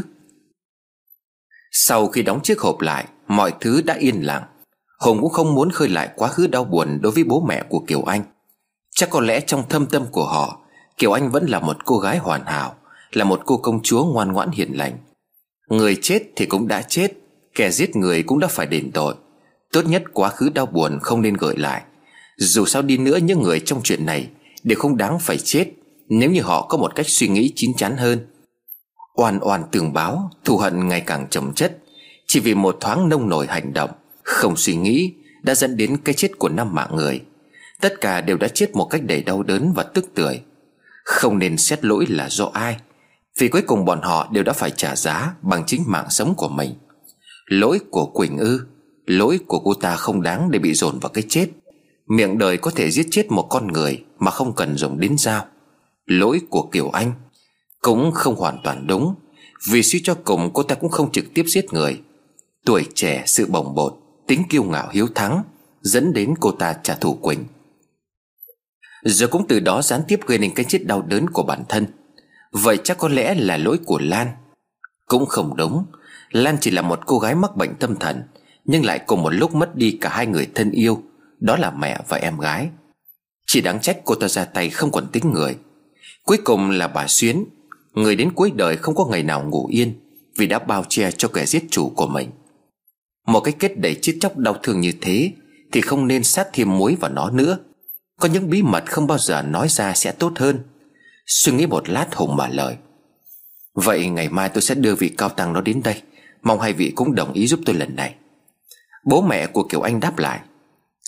Sau 1.78 2.06
khi 2.06 2.22
đóng 2.22 2.40
chiếc 2.42 2.60
hộp 2.60 2.80
lại, 2.80 3.06
Mọi 3.28 3.52
thứ 3.60 3.82
đã 3.82 3.94
yên 3.94 4.26
lặng. 4.26 4.42
Hùng 5.00 5.20
cũng 5.20 5.30
không 5.30 5.54
muốn 5.54 5.70
khơi 5.70 5.88
lại 5.88 6.08
quá 6.16 6.28
khứ 6.28 6.46
đau 6.46 6.64
buồn 6.64 6.98
Đối 7.02 7.12
với 7.12 7.24
bố 7.24 7.44
mẹ 7.48 7.62
của 7.68 7.78
Kiều 7.86 8.02
Anh. 8.02 8.22
Chắc 8.94 9.10
có 9.10 9.20
lẽ 9.20 9.40
trong 9.40 9.68
thâm 9.68 9.86
tâm 9.86 10.06
của 10.10 10.26
họ, 10.26 10.58
Kiều 10.98 11.12
Anh 11.12 11.30
vẫn 11.30 11.46
là 11.46 11.60
một 11.60 11.84
cô 11.84 11.98
gái 11.98 12.18
hoàn 12.18 12.46
hảo, 12.46 12.74
Là 13.12 13.24
một 13.24 13.42
cô 13.46 13.56
công 13.56 13.82
chúa 13.82 14.04
ngoan 14.04 14.32
ngoãn 14.32 14.50
hiền 14.50 14.72
lành. 14.72 14.98
Người 15.68 15.96
chết 16.02 16.22
thì 16.36 16.46
cũng 16.46 16.68
đã 16.68 16.82
chết, 16.82 17.12
Kẻ 17.54 17.70
giết 17.70 17.96
người 17.96 18.22
cũng 18.22 18.38
đã 18.38 18.48
phải 18.48 18.66
đền 18.66 18.90
tội. 18.94 19.14
Tốt 19.72 19.82
nhất 19.86 20.02
quá 20.12 20.28
khứ 20.28 20.48
đau 20.48 20.66
buồn 20.66 20.98
không 21.02 21.22
nên 21.22 21.34
gợi 21.34 21.56
lại. 21.56 21.82
Dù 22.36 22.66
sao 22.66 22.82
đi 22.82 22.98
nữa, 22.98 23.16
những 23.16 23.42
người 23.42 23.60
trong 23.60 23.80
chuyện 23.84 24.06
này 24.06 24.28
Đều 24.62 24.78
không 24.78 24.96
đáng 24.96 25.18
phải 25.18 25.38
chết. 25.38 25.66
Nếu 26.08 26.30
như 26.30 26.42
họ 26.42 26.66
có 26.68 26.78
một 26.78 26.94
cách 26.94 27.08
suy 27.08 27.28
nghĩ 27.28 27.52
chín 27.56 27.74
chắn 27.74 27.96
hơn 27.96 28.26
Oan 29.16 29.38
oan 29.40 29.62
tường 29.72 29.92
báo, 29.92 30.30
Thù 30.44 30.56
hận 30.56 30.88
ngày 30.88 31.00
càng 31.00 31.26
chồng 31.30 31.52
chất. 31.54 31.78
Chỉ 32.26 32.40
vì 32.40 32.54
một 32.54 32.76
thoáng 32.80 33.08
nông 33.08 33.28
nổi 33.28 33.46
hành 33.46 33.72
động, 33.72 33.90
Không 34.22 34.56
suy 34.56 34.76
nghĩ, 34.76 35.14
Đã 35.42 35.54
dẫn 35.54 35.76
đến 35.76 35.96
cái 35.96 36.14
chết 36.14 36.38
của 36.38 36.48
năm 36.48 36.74
mạng 36.74 36.96
người. 36.96 37.20
Tất 37.80 38.00
cả 38.00 38.20
đều 38.20 38.36
đã 38.36 38.48
chết 38.48 38.70
một 38.74 38.84
cách 38.84 39.02
đầy 39.04 39.22
đau 39.22 39.42
đớn 39.42 39.72
và 39.74 39.82
tức 39.82 40.06
tưởi. 40.14 40.40
Không 41.04 41.38
nên 41.38 41.56
xét 41.56 41.84
lỗi 41.84 42.06
là 42.08 42.28
do 42.28 42.50
ai, 42.52 42.76
Vì 43.38 43.48
cuối 43.48 43.62
cùng 43.62 43.84
bọn 43.84 44.00
họ 44.02 44.28
đều 44.32 44.44
đã 44.44 44.52
phải 44.52 44.70
trả 44.70 44.96
giá 44.96 45.34
Bằng 45.42 45.64
chính 45.66 45.82
mạng 45.86 46.06
sống 46.10 46.34
của 46.34 46.48
mình. 46.48 46.74
Lỗi 47.46 47.80
của 47.90 48.06
Quỳnh 48.06 48.38
ư, 48.38 48.66
Lỗi 49.06 49.38
của 49.46 49.58
cô 49.58 49.74
ta 49.74 49.96
không 49.96 50.22
đáng 50.22 50.50
để 50.50 50.58
bị 50.58 50.74
dồn 50.74 50.98
vào 50.98 51.08
cái 51.08 51.24
chết. 51.28 51.48
Miệng 52.06 52.38
đời 52.38 52.56
có 52.56 52.70
thể 52.70 52.90
giết 52.90 53.06
chết 53.10 53.30
một 53.30 53.46
con 53.50 53.72
người 53.72 54.04
Mà 54.18 54.30
không 54.30 54.54
cần 54.54 54.76
dùng 54.76 55.00
đến 55.00 55.18
dao. 55.18 55.44
Lỗi 56.06 56.40
của 56.50 56.62
Kiều 56.72 56.90
Anh 56.90 57.12
cũng 57.86 58.12
không 58.12 58.36
hoàn 58.36 58.58
toàn 58.64 58.86
đúng. 58.86 59.14
Vì 59.70 59.82
suy 59.82 60.00
cho 60.04 60.14
cùng, 60.24 60.50
cô 60.54 60.62
ta 60.62 60.74
cũng 60.74 60.90
không 60.90 61.12
trực 61.12 61.24
tiếp 61.34 61.44
giết 61.46 61.72
người. 61.72 62.00
Tuổi 62.64 62.86
trẻ, 62.94 63.22
sự 63.26 63.46
bồng 63.46 63.74
bột, 63.74 63.94
Tính 64.26 64.42
kiêu 64.48 64.64
ngạo 64.64 64.88
hiếu 64.92 65.06
thắng, 65.14 65.42
Dẫn 65.80 66.12
đến 66.12 66.34
cô 66.40 66.50
ta 66.50 66.74
trả 66.82 66.94
thù 66.94 67.14
Quỳnh. 67.14 67.44
Rồi 69.04 69.28
cũng 69.28 69.46
từ 69.48 69.60
đó 69.60 69.82
gián 69.82 70.00
tiếp 70.08 70.20
gây 70.26 70.38
nên 70.38 70.54
cái 70.54 70.64
chết 70.64 70.86
đau 70.86 71.02
đớn 71.02 71.30
của 71.30 71.42
bản 71.42 71.62
thân. 71.68 71.86
Vậy 72.52 72.78
chắc 72.84 72.98
có 72.98 73.08
lẽ 73.08 73.34
là 73.34 73.56
lỗi 73.56 73.78
của 73.84 73.98
Lan. 73.98 74.28
Cũng 75.06 75.26
không 75.26 75.56
đúng. 75.56 75.84
Lan 76.30 76.56
chỉ 76.60 76.70
là 76.70 76.82
một 76.82 77.00
cô 77.06 77.18
gái 77.18 77.34
mắc 77.34 77.56
bệnh 77.56 77.74
tâm 77.74 77.96
thần, 77.96 78.22
Nhưng 78.64 78.84
lại 78.84 78.98
cùng 78.98 79.22
một 79.22 79.30
lúc 79.30 79.54
mất 79.54 79.76
đi 79.76 79.98
cả 80.00 80.08
hai 80.08 80.26
người 80.26 80.48
thân 80.54 80.70
yêu, 80.70 81.02
Đó 81.40 81.56
là 81.56 81.70
mẹ 81.70 82.00
và 82.08 82.16
em 82.16 82.38
gái. 82.38 82.68
Chỉ 83.46 83.60
đáng 83.60 83.80
trách 83.80 83.98
cô 84.04 84.14
ta 84.14 84.28
ra 84.28 84.44
tay 84.44 84.70
không 84.70 84.92
còn 84.92 85.06
tính 85.12 85.32
người. 85.32 85.56
Cuối 86.24 86.38
cùng 86.44 86.70
là 86.70 86.88
bà 86.88 87.06
Xuyến 87.06 87.44
Người 87.96 88.16
đến 88.16 88.30
cuối 88.34 88.52
đời 88.54 88.76
không 88.76 88.94
có 88.94 89.04
ngày 89.04 89.22
nào 89.22 89.44
ngủ 89.48 89.66
yên 89.70 89.94
Vì 90.36 90.46
đã 90.46 90.58
bao 90.58 90.84
che 90.88 91.10
cho 91.10 91.28
kẻ 91.28 91.46
giết 91.46 91.64
chủ 91.70 91.92
của 91.96 92.06
mình. 92.06 92.30
Một 93.26 93.40
cái 93.40 93.54
kết 93.58 93.78
đầy 93.78 93.98
chết 94.02 94.16
chóc 94.20 94.36
đau 94.36 94.56
thương 94.62 94.80
như 94.80 94.92
thế 95.00 95.32
Thì 95.72 95.80
không 95.80 96.06
nên 96.06 96.22
sát 96.22 96.48
thêm 96.52 96.78
muối 96.78 96.96
vào 97.00 97.10
nó 97.10 97.30
nữa. 97.30 97.58
Có 98.20 98.28
những 98.28 98.50
bí 98.50 98.62
mật 98.62 98.84
không 98.86 99.06
bao 99.06 99.18
giờ 99.18 99.42
nói 99.42 99.68
ra 99.68 99.94
sẽ 99.94 100.12
tốt 100.12 100.32
hơn. 100.36 100.58
Suy 101.26 101.52
nghĩ 101.52 101.66
một 101.66 101.88
lát 101.88 102.14
Hùng 102.14 102.36
mở 102.36 102.48
lời. 102.48 102.76
Vậy 103.74 104.08
ngày 104.08 104.28
mai 104.28 104.48
tôi 104.48 104.62
sẽ 104.62 104.74
đưa 104.74 104.94
vị 104.94 105.08
cao 105.08 105.28
tăng 105.28 105.52
đó 105.52 105.60
đến 105.60 105.80
đây. 105.84 106.02
Mong 106.42 106.60
hai 106.60 106.72
vị 106.72 106.92
cũng 106.96 107.14
đồng 107.14 107.32
ý 107.32 107.46
giúp 107.46 107.60
tôi 107.66 107.74
lần 107.74 107.96
này. 107.96 108.14
Bố 109.04 109.22
mẹ 109.22 109.46
của 109.46 109.62
Kiều 109.62 109.80
Anh 109.80 110.00
đáp 110.00 110.18
lại. 110.18 110.40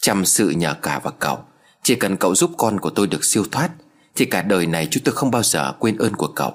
Chăm 0.00 0.24
sự 0.24 0.50
nhờ 0.50 0.74
cả 0.82 1.00
và 1.02 1.10
cậu. 1.10 1.38
Chỉ 1.82 1.94
cần 1.94 2.16
cậu 2.16 2.34
giúp 2.34 2.50
con 2.56 2.80
của 2.80 2.90
tôi 2.90 3.06
được 3.06 3.24
siêu 3.24 3.44
thoát, 3.50 3.70
Thì 4.14 4.24
cả 4.24 4.42
đời 4.42 4.66
này 4.66 4.88
chúng 4.90 5.02
tôi 5.04 5.14
không 5.14 5.30
bao 5.30 5.42
giờ 5.42 5.72
quên 5.78 5.96
ơn 5.96 6.14
của 6.14 6.26
cậu. 6.36 6.54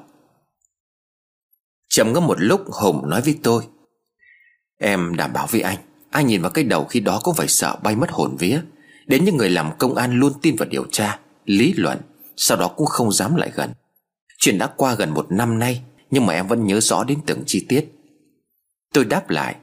Trầm 1.95 2.13
ngâm 2.13 2.27
một 2.27 2.41
lúc 2.41 2.61
Hùng 2.71 3.09
nói 3.09 3.21
với 3.21 3.39
tôi, 3.43 3.63
Em 4.79 5.15
đảm 5.15 5.33
bảo 5.33 5.47
với 5.51 5.61
anh 5.61 5.77
Ai 6.11 6.23
nhìn 6.23 6.41
vào 6.41 6.51
cái 6.51 6.63
đầu 6.63 6.85
khi 6.85 6.99
đó 6.99 7.19
cũng 7.23 7.35
phải 7.35 7.47
sợ 7.47 7.75
bay 7.83 7.95
mất 7.95 8.11
hồn 8.11 8.35
vía. 8.39 8.61
Đến 9.07 9.25
những 9.25 9.37
người 9.37 9.49
làm 9.49 9.77
công 9.77 9.95
an 9.95 10.13
luôn 10.19 10.33
tin 10.41 10.55
vào 10.55 10.69
điều 10.69 10.85
tra, 10.91 11.19
Lý 11.45 11.73
luận, 11.73 12.01
Sau 12.37 12.57
đó 12.57 12.67
cũng 12.67 12.87
không 12.87 13.11
dám 13.11 13.35
lại 13.35 13.51
gần. 13.55 13.69
Chuyện 14.37 14.57
đã 14.57 14.67
qua 14.67 14.95
gần 14.95 15.09
một 15.09 15.31
năm 15.31 15.59
nay, 15.59 15.81
Nhưng 16.11 16.25
mà 16.25 16.33
em 16.33 16.47
vẫn 16.47 16.65
nhớ 16.65 16.79
rõ 16.79 17.03
đến 17.03 17.19
từng 17.25 17.43
chi 17.45 17.65
tiết. 17.69 17.85
Tôi 18.93 19.05
đáp 19.05 19.29
lại, 19.29 19.55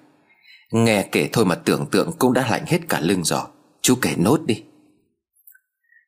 Nghe 0.73 1.09
kể 1.13 1.29
thôi 1.33 1.45
mà 1.45 1.55
tưởng 1.55 1.87
tượng 1.91 2.13
cũng 2.19 2.33
đã 2.33 2.49
lạnh 2.51 2.65
hết 2.67 2.79
cả 2.89 3.01
lưng 3.01 3.25
rồi. 3.25 3.45
Chú 3.83 3.95
kể 4.03 4.15
nốt 4.17 4.41
đi. 4.47 4.63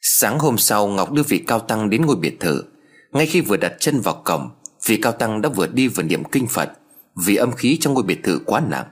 Sáng 0.01 0.39
hôm 0.39 0.59
sau, 0.59 0.87
Ngọc 0.87 1.13
đưa 1.13 1.23
vị 1.23 1.45
cao 1.47 1.61
tăng 1.61 1.91
đến 1.91 2.07
ngôi 2.07 2.17
biệt 2.17 2.37
thự. 2.41 2.65
Ngay 3.13 3.27
khi 3.27 3.41
vừa 3.41 3.57
đặt 3.57 3.73
chân 3.79 4.01
vào 4.01 4.23
cổng 4.25 4.51
vì 4.87 4.97
cao 4.97 5.13
tăng 5.13 5.43
đã 5.43 5.49
vừa 5.49 5.67
đi 5.67 5.89
vừa 5.89 6.03
niệm 6.03 6.25
kinh 6.25 6.47
Phật, 6.47 6.73
Vì 7.17 7.37
âm 7.37 7.53
khí 7.53 7.79
trong 7.81 7.95
ngôi 7.95 8.03
biệt 8.03 8.23
thự 8.23 8.41
quá 8.47 8.61
nặng. 8.71 8.87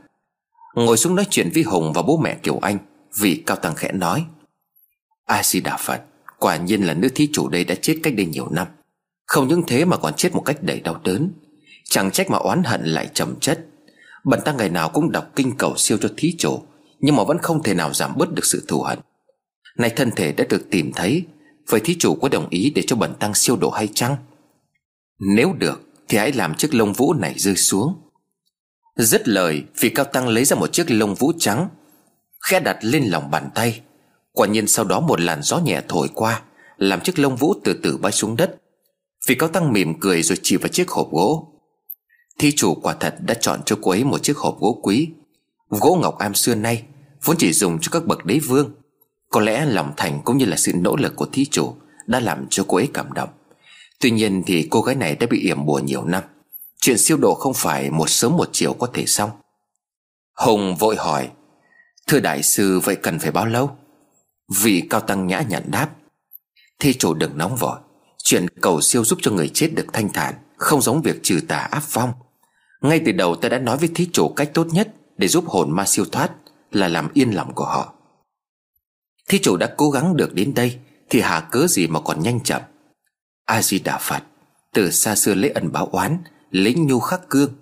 Ngồi 0.74 0.96
xuống 0.96 1.14
nói 1.14 1.26
chuyện 1.30 1.50
với 1.54 1.62
Hùng 1.62 1.92
và 1.92 2.02
bố 2.02 2.16
mẹ 2.16 2.34
Kiều 2.34 2.58
Anh, 2.58 2.78
vì 3.18 3.42
cao 3.46 3.56
tăng 3.56 3.74
khẽ 3.74 3.92
nói, 3.92 4.24
A 5.26 5.42
Di 5.42 5.60
Đà 5.60 5.76
Phật, 5.76 6.00
Quả 6.40 6.56
nhiên 6.56 6.82
là 6.82 6.94
nữ 6.94 7.08
thí 7.14 7.28
chủ 7.32 7.48
đây 7.48 7.64
đã 7.64 7.74
chết 7.74 7.96
cách 8.02 8.14
đây 8.16 8.26
nhiều 8.26 8.48
năm. 8.50 8.66
Không 9.26 9.48
những 9.48 9.62
thế 9.66 9.84
mà 9.84 9.96
còn 9.96 10.14
chết 10.14 10.34
một 10.34 10.40
cách 10.40 10.62
đầy 10.62 10.80
đau 10.80 11.00
đớn. 11.04 11.32
Chẳng 11.84 12.10
trách 12.10 12.30
mà 12.30 12.38
oán 12.38 12.62
hận 12.64 12.84
lại 12.84 13.08
trầm 13.14 13.34
chất. 13.40 13.66
Bần 14.24 14.40
tăng 14.44 14.56
ngày 14.56 14.68
nào 14.68 14.88
cũng 14.88 15.12
đọc 15.12 15.30
kinh 15.36 15.56
cầu 15.56 15.74
siêu 15.76 15.98
cho 16.00 16.08
thí 16.16 16.34
chủ, 16.38 16.62
Nhưng 17.00 17.16
mà 17.16 17.24
vẫn 17.24 17.38
không 17.38 17.62
thể 17.62 17.74
nào 17.74 17.92
giảm 17.94 18.12
bớt 18.16 18.32
được 18.32 18.44
sự 18.44 18.64
thù 18.68 18.82
hận. 18.82 18.98
Nay 19.78 19.90
thân 19.90 20.10
thể 20.16 20.32
đã 20.32 20.44
được 20.48 20.70
tìm 20.70 20.92
thấy, 20.92 21.24
Vậy 21.68 21.80
thí 21.80 21.96
chủ 21.98 22.14
có 22.14 22.28
đồng 22.28 22.48
ý 22.50 22.72
để 22.74 22.82
cho 22.86 22.96
bần 22.96 23.14
tăng 23.14 23.34
siêu 23.34 23.56
độ 23.56 23.70
hay 23.70 23.88
chăng? 23.94 24.16
Nếu 25.20 25.52
được, 25.52 25.82
Thì 26.08 26.18
hãy 26.18 26.32
làm 26.32 26.54
chiếc 26.54 26.74
lông 26.74 26.92
vũ 26.92 27.14
này 27.14 27.34
rơi 27.36 27.56
xuống. 27.56 27.94
Dứt 28.96 29.28
lời 29.28 29.62
Vị 29.80 29.88
cao 29.88 30.04
tăng 30.04 30.28
lấy 30.28 30.44
ra 30.44 30.56
một 30.56 30.72
chiếc 30.72 30.90
lông 30.90 31.14
vũ 31.14 31.32
trắng, 31.38 31.68
Khẽ 32.40 32.60
đặt 32.60 32.78
lên 32.80 33.04
lòng 33.04 33.30
bàn 33.30 33.50
tay. 33.54 33.80
Quả 34.32 34.46
nhiên 34.46 34.66
sau 34.66 34.84
đó 34.84 35.00
một 35.00 35.20
làn 35.20 35.42
gió 35.42 35.58
nhẹ 35.58 35.80
thổi 35.88 36.08
qua, 36.14 36.42
Làm 36.76 37.00
chiếc 37.00 37.18
lông 37.18 37.36
vũ 37.36 37.54
từ 37.64 37.80
từ 37.82 37.96
bay 37.96 38.12
xuống 38.12 38.36
đất. 38.36 38.56
Vị 39.26 39.34
cao 39.34 39.48
tăng 39.48 39.72
mỉm 39.72 40.00
cười 40.00 40.22
rồi 40.22 40.38
chỉ 40.42 40.56
vào 40.56 40.68
chiếc 40.68 40.90
hộp 40.90 41.10
gỗ. 41.12 41.52
Thi 42.38 42.52
chủ 42.56 42.74
quả 42.74 42.94
thật 43.00 43.14
đã 43.20 43.34
chọn 43.34 43.60
cho 43.66 43.78
cô 43.82 43.90
ấy 43.90 44.04
một 44.04 44.22
chiếc 44.22 44.36
hộp 44.36 44.58
gỗ 44.60 44.80
quý. 44.82 45.08
Gỗ 45.68 45.98
ngọc 46.02 46.18
am 46.18 46.34
xưa 46.34 46.54
nay 46.54 46.84
Vốn 47.24 47.36
chỉ 47.38 47.52
dùng 47.52 47.78
cho 47.80 47.88
các 47.92 48.06
bậc 48.06 48.24
đế 48.24 48.38
vương. 48.38 48.70
Có 49.30 49.40
lẽ 49.40 49.66
lòng 49.66 49.92
thành 49.96 50.20
cũng 50.24 50.38
như 50.38 50.44
là 50.44 50.56
sự 50.56 50.72
nỗ 50.74 50.96
lực 50.96 51.16
của 51.16 51.26
thí 51.32 51.44
chủ 51.44 51.74
Đã 52.06 52.20
làm 52.20 52.46
cho 52.50 52.64
cô 52.68 52.76
ấy 52.76 52.88
cảm 52.94 53.12
động. 53.12 53.28
Tuy 54.00 54.10
nhiên 54.10 54.42
thì 54.46 54.68
cô 54.70 54.82
gái 54.82 54.94
này 54.94 55.16
đã 55.16 55.26
bị 55.30 55.40
yểm 55.40 55.66
bùa 55.66 55.78
nhiều 55.78 56.04
năm. 56.04 56.22
Chuyện 56.80 56.98
siêu 56.98 57.16
độ 57.16 57.34
không 57.34 57.54
phải 57.54 57.90
một 57.90 58.10
sớm 58.10 58.36
một 58.36 58.48
chiều 58.52 58.72
có 58.72 58.86
thể 58.94 59.06
xong. 59.06 59.30
Hùng 60.36 60.76
vội 60.76 60.96
hỏi, 60.96 61.30
Thưa 62.06 62.20
đại 62.20 62.42
sư, 62.42 62.80
vậy 62.80 62.96
cần 62.96 63.18
phải 63.18 63.30
bao 63.30 63.46
lâu? 63.46 63.70
Vị 64.62 64.82
cao 64.90 65.00
tăng 65.00 65.26
nhã 65.26 65.40
nhặn 65.40 65.62
đáp 65.70 65.90
thí 66.80 66.94
chủ 66.94 67.14
đừng 67.14 67.38
nóng 67.38 67.56
vội. 67.56 67.78
Chuyện 68.22 68.46
cầu 68.60 68.80
siêu 68.80 69.04
giúp 69.04 69.18
cho 69.22 69.30
người 69.30 69.48
chết 69.48 69.68
được 69.74 69.86
thanh 69.92 70.12
thản, 70.12 70.34
Không 70.56 70.82
giống 70.82 71.02
việc 71.02 71.20
trừ 71.22 71.40
tà 71.48 71.56
áp 71.56 71.82
phong. 71.82 72.12
Ngay 72.80 73.00
từ 73.06 73.12
đầu 73.12 73.36
ta 73.36 73.48
đã 73.48 73.58
nói 73.58 73.76
với 73.76 73.88
thí 73.94 74.08
chủ 74.12 74.28
cách 74.28 74.50
tốt 74.54 74.66
nhất 74.72 74.94
Để 75.16 75.28
giúp 75.28 75.44
hồn 75.48 75.70
ma 75.70 75.86
siêu 75.86 76.04
thoát 76.12 76.30
Là 76.70 76.88
làm 76.88 77.08
yên 77.14 77.30
lòng 77.30 77.54
của 77.54 77.64
họ. 77.64 77.94
Thí 79.28 79.38
chủ 79.38 79.56
đã 79.56 79.74
cố 79.76 79.90
gắng 79.90 80.16
được 80.16 80.34
đến 80.34 80.54
đây, 80.54 80.78
Thì 81.10 81.20
hà 81.20 81.40
cớ 81.40 81.66
gì 81.66 81.86
mà 81.86 82.00
còn 82.00 82.22
nhanh 82.22 82.40
chậm? 82.40 82.62
A-di-đà 83.50 83.98
Phật, 83.98 84.22
Từ 84.72 84.90
xa 84.90 85.16
xưa 85.16 85.34
lấy 85.34 85.50
ẩn 85.50 85.72
báo 85.72 85.88
oán, 85.92 86.18
Lấy 86.50 86.74
nhu 86.74 87.00
khắc 87.00 87.28
cương, 87.28 87.52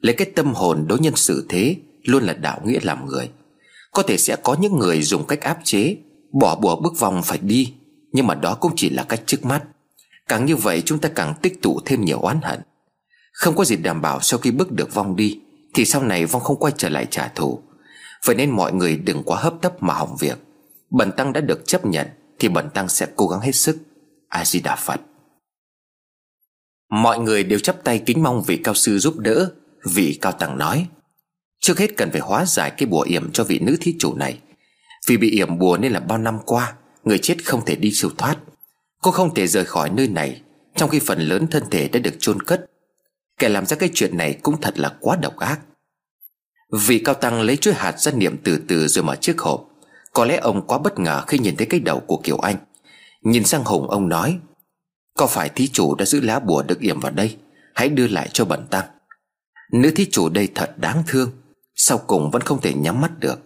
Lấy 0.00 0.14
cái 0.14 0.30
tâm 0.36 0.54
hồn 0.54 0.84
đối 0.88 0.98
nhân 0.98 1.16
xử 1.16 1.46
thế 1.48 1.76
Luôn 2.04 2.22
là 2.22 2.32
đạo 2.32 2.60
nghĩa 2.64 2.78
làm 2.82 3.06
người. 3.06 3.30
Có 3.92 4.02
thể 4.02 4.16
sẽ 4.16 4.36
có 4.42 4.56
những 4.60 4.78
người 4.78 5.02
dùng 5.02 5.26
cách 5.26 5.40
áp 5.40 5.58
chế, 5.64 5.96
Bỏ 6.32 6.56
bùa 6.56 6.80
bước 6.80 6.98
vòng 6.98 7.22
phải 7.22 7.38
đi, 7.38 7.74
Nhưng 8.12 8.26
mà 8.26 8.34
đó 8.34 8.54
cũng 8.54 8.72
chỉ 8.76 8.90
là 8.90 9.02
cách 9.02 9.20
trước 9.26 9.44
mắt. 9.44 9.62
Càng 10.28 10.46
như 10.46 10.56
vậy 10.56 10.82
chúng 10.84 10.98
ta 10.98 11.08
càng 11.08 11.34
tích 11.42 11.62
tụ 11.62 11.80
thêm 11.84 12.04
nhiều 12.04 12.20
oán 12.20 12.40
hận. 12.42 12.60
Không 13.32 13.56
có 13.56 13.64
gì 13.64 13.76
đảm 13.76 14.02
bảo 14.02 14.20
sau 14.20 14.38
khi 14.38 14.50
bước 14.50 14.72
được 14.72 14.94
vong 14.94 15.16
đi, 15.16 15.40
Thì 15.74 15.84
sau 15.84 16.02
này 16.02 16.24
vong 16.24 16.42
không 16.42 16.56
quay 16.56 16.72
trở 16.76 16.88
lại 16.88 17.06
trả 17.10 17.28
thù. 17.28 17.62
Vậy 18.24 18.36
nên 18.36 18.50
mọi 18.50 18.72
người 18.72 18.96
đừng 18.96 19.22
quá 19.22 19.38
hấp 19.40 19.54
tấp 19.62 19.82
mà 19.82 19.94
hỏng 19.94 20.16
việc. 20.20 20.38
Bần 20.90 21.12
tăng 21.12 21.32
đã 21.32 21.40
được 21.40 21.66
chấp 21.66 21.86
nhận, 21.86 22.06
Thì 22.38 22.48
bần 22.48 22.70
tăng 22.70 22.88
sẽ 22.88 23.06
cố 23.16 23.26
gắng 23.28 23.40
hết 23.40 23.52
sức. 23.52 23.78
A-di-đà 24.28 24.76
Phật. 24.76 25.00
Mọi 26.90 27.18
người 27.18 27.44
đều 27.44 27.58
chắp 27.58 27.84
tay 27.84 28.02
kính 28.06 28.22
mong 28.22 28.42
vị 28.42 28.56
cao 28.56 28.74
sư 28.74 28.98
giúp 28.98 29.18
đỡ, 29.18 29.50
Vị 29.84 30.18
cao 30.20 30.32
tăng 30.32 30.58
nói. 30.58 30.86
Trước 31.60 31.78
hết 31.78 31.96
cần 31.96 32.10
phải 32.10 32.20
hóa 32.20 32.44
giải 32.46 32.70
cái 32.70 32.86
bùa 32.86 33.02
yểm 33.02 33.32
cho 33.32 33.44
vị 33.44 33.58
nữ 33.58 33.76
thí 33.80 33.94
chủ 33.98 34.14
này. 34.14 34.38
Vì 35.06 35.16
bị 35.16 35.30
yểm 35.30 35.58
bùa 35.58 35.76
nên 35.76 35.92
là 35.92 36.00
bao 36.00 36.18
năm 36.18 36.38
qua, 36.46 36.74
Người 37.04 37.18
chết 37.18 37.36
không 37.44 37.64
thể 37.64 37.76
đi 37.76 37.92
siêu 37.92 38.10
thoát. 38.18 38.36
Cô 39.02 39.10
không 39.10 39.34
thể 39.34 39.46
rời 39.46 39.64
khỏi 39.64 39.90
nơi 39.90 40.08
này, 40.08 40.40
Trong 40.76 40.90
khi 40.90 40.98
phần 40.98 41.20
lớn 41.20 41.46
thân 41.50 41.62
thể 41.70 41.88
đã 41.88 42.00
được 42.00 42.14
chôn 42.18 42.42
cất. 42.42 42.70
Kẻ 43.38 43.48
làm 43.48 43.66
ra 43.66 43.76
cái 43.76 43.90
chuyện 43.94 44.16
này 44.16 44.38
cũng 44.42 44.60
thật 44.60 44.78
là 44.78 44.94
quá 45.00 45.16
độc 45.22 45.36
ác. 45.36 45.60
Vị 46.72 46.98
cao 46.98 47.14
tăng 47.14 47.42
lấy 47.42 47.56
chuỗi 47.56 47.74
hạt 47.74 48.00
ra 48.00 48.12
niệm 48.12 48.36
từ 48.44 48.58
từ 48.68 48.88
rồi 48.88 49.04
mở 49.04 49.16
chiếc 49.16 49.40
hộp. 49.40 49.68
Có 50.12 50.24
lẽ 50.24 50.36
ông 50.36 50.66
quá 50.66 50.78
bất 50.78 50.98
ngờ 50.98 51.22
khi 51.26 51.38
nhìn 51.38 51.56
thấy 51.56 51.66
cái 51.66 51.80
đầu 51.80 52.00
của 52.00 52.20
Kiều 52.24 52.38
Anh. 52.38 52.56
Nhìn 53.22 53.44
sang 53.44 53.64
Hùng, 53.64 53.90
ông 53.90 54.08
nói 54.08 54.38
có 55.18 55.26
phải 55.26 55.48
thí 55.48 55.68
chủ 55.68 55.94
đã 55.94 56.04
giữ 56.04 56.20
lá 56.20 56.38
bùa 56.38 56.62
được 56.62 56.80
yểm 56.80 57.00
vào 57.00 57.12
đây? 57.12 57.36
Hãy 57.74 57.88
đưa 57.88 58.08
lại 58.08 58.28
cho 58.32 58.44
bẩn 58.44 58.66
tăng. 58.70 58.84
Nữ 59.72 59.90
thí 59.96 60.06
chủ 60.10 60.28
đây 60.28 60.48
thật 60.54 60.78
đáng 60.78 61.02
thương. 61.06 61.30
Sau 61.74 61.98
cùng 61.98 62.30
vẫn 62.30 62.42
không 62.42 62.60
thể 62.60 62.74
nhắm 62.74 63.00
mắt 63.00 63.10
được. 63.18 63.40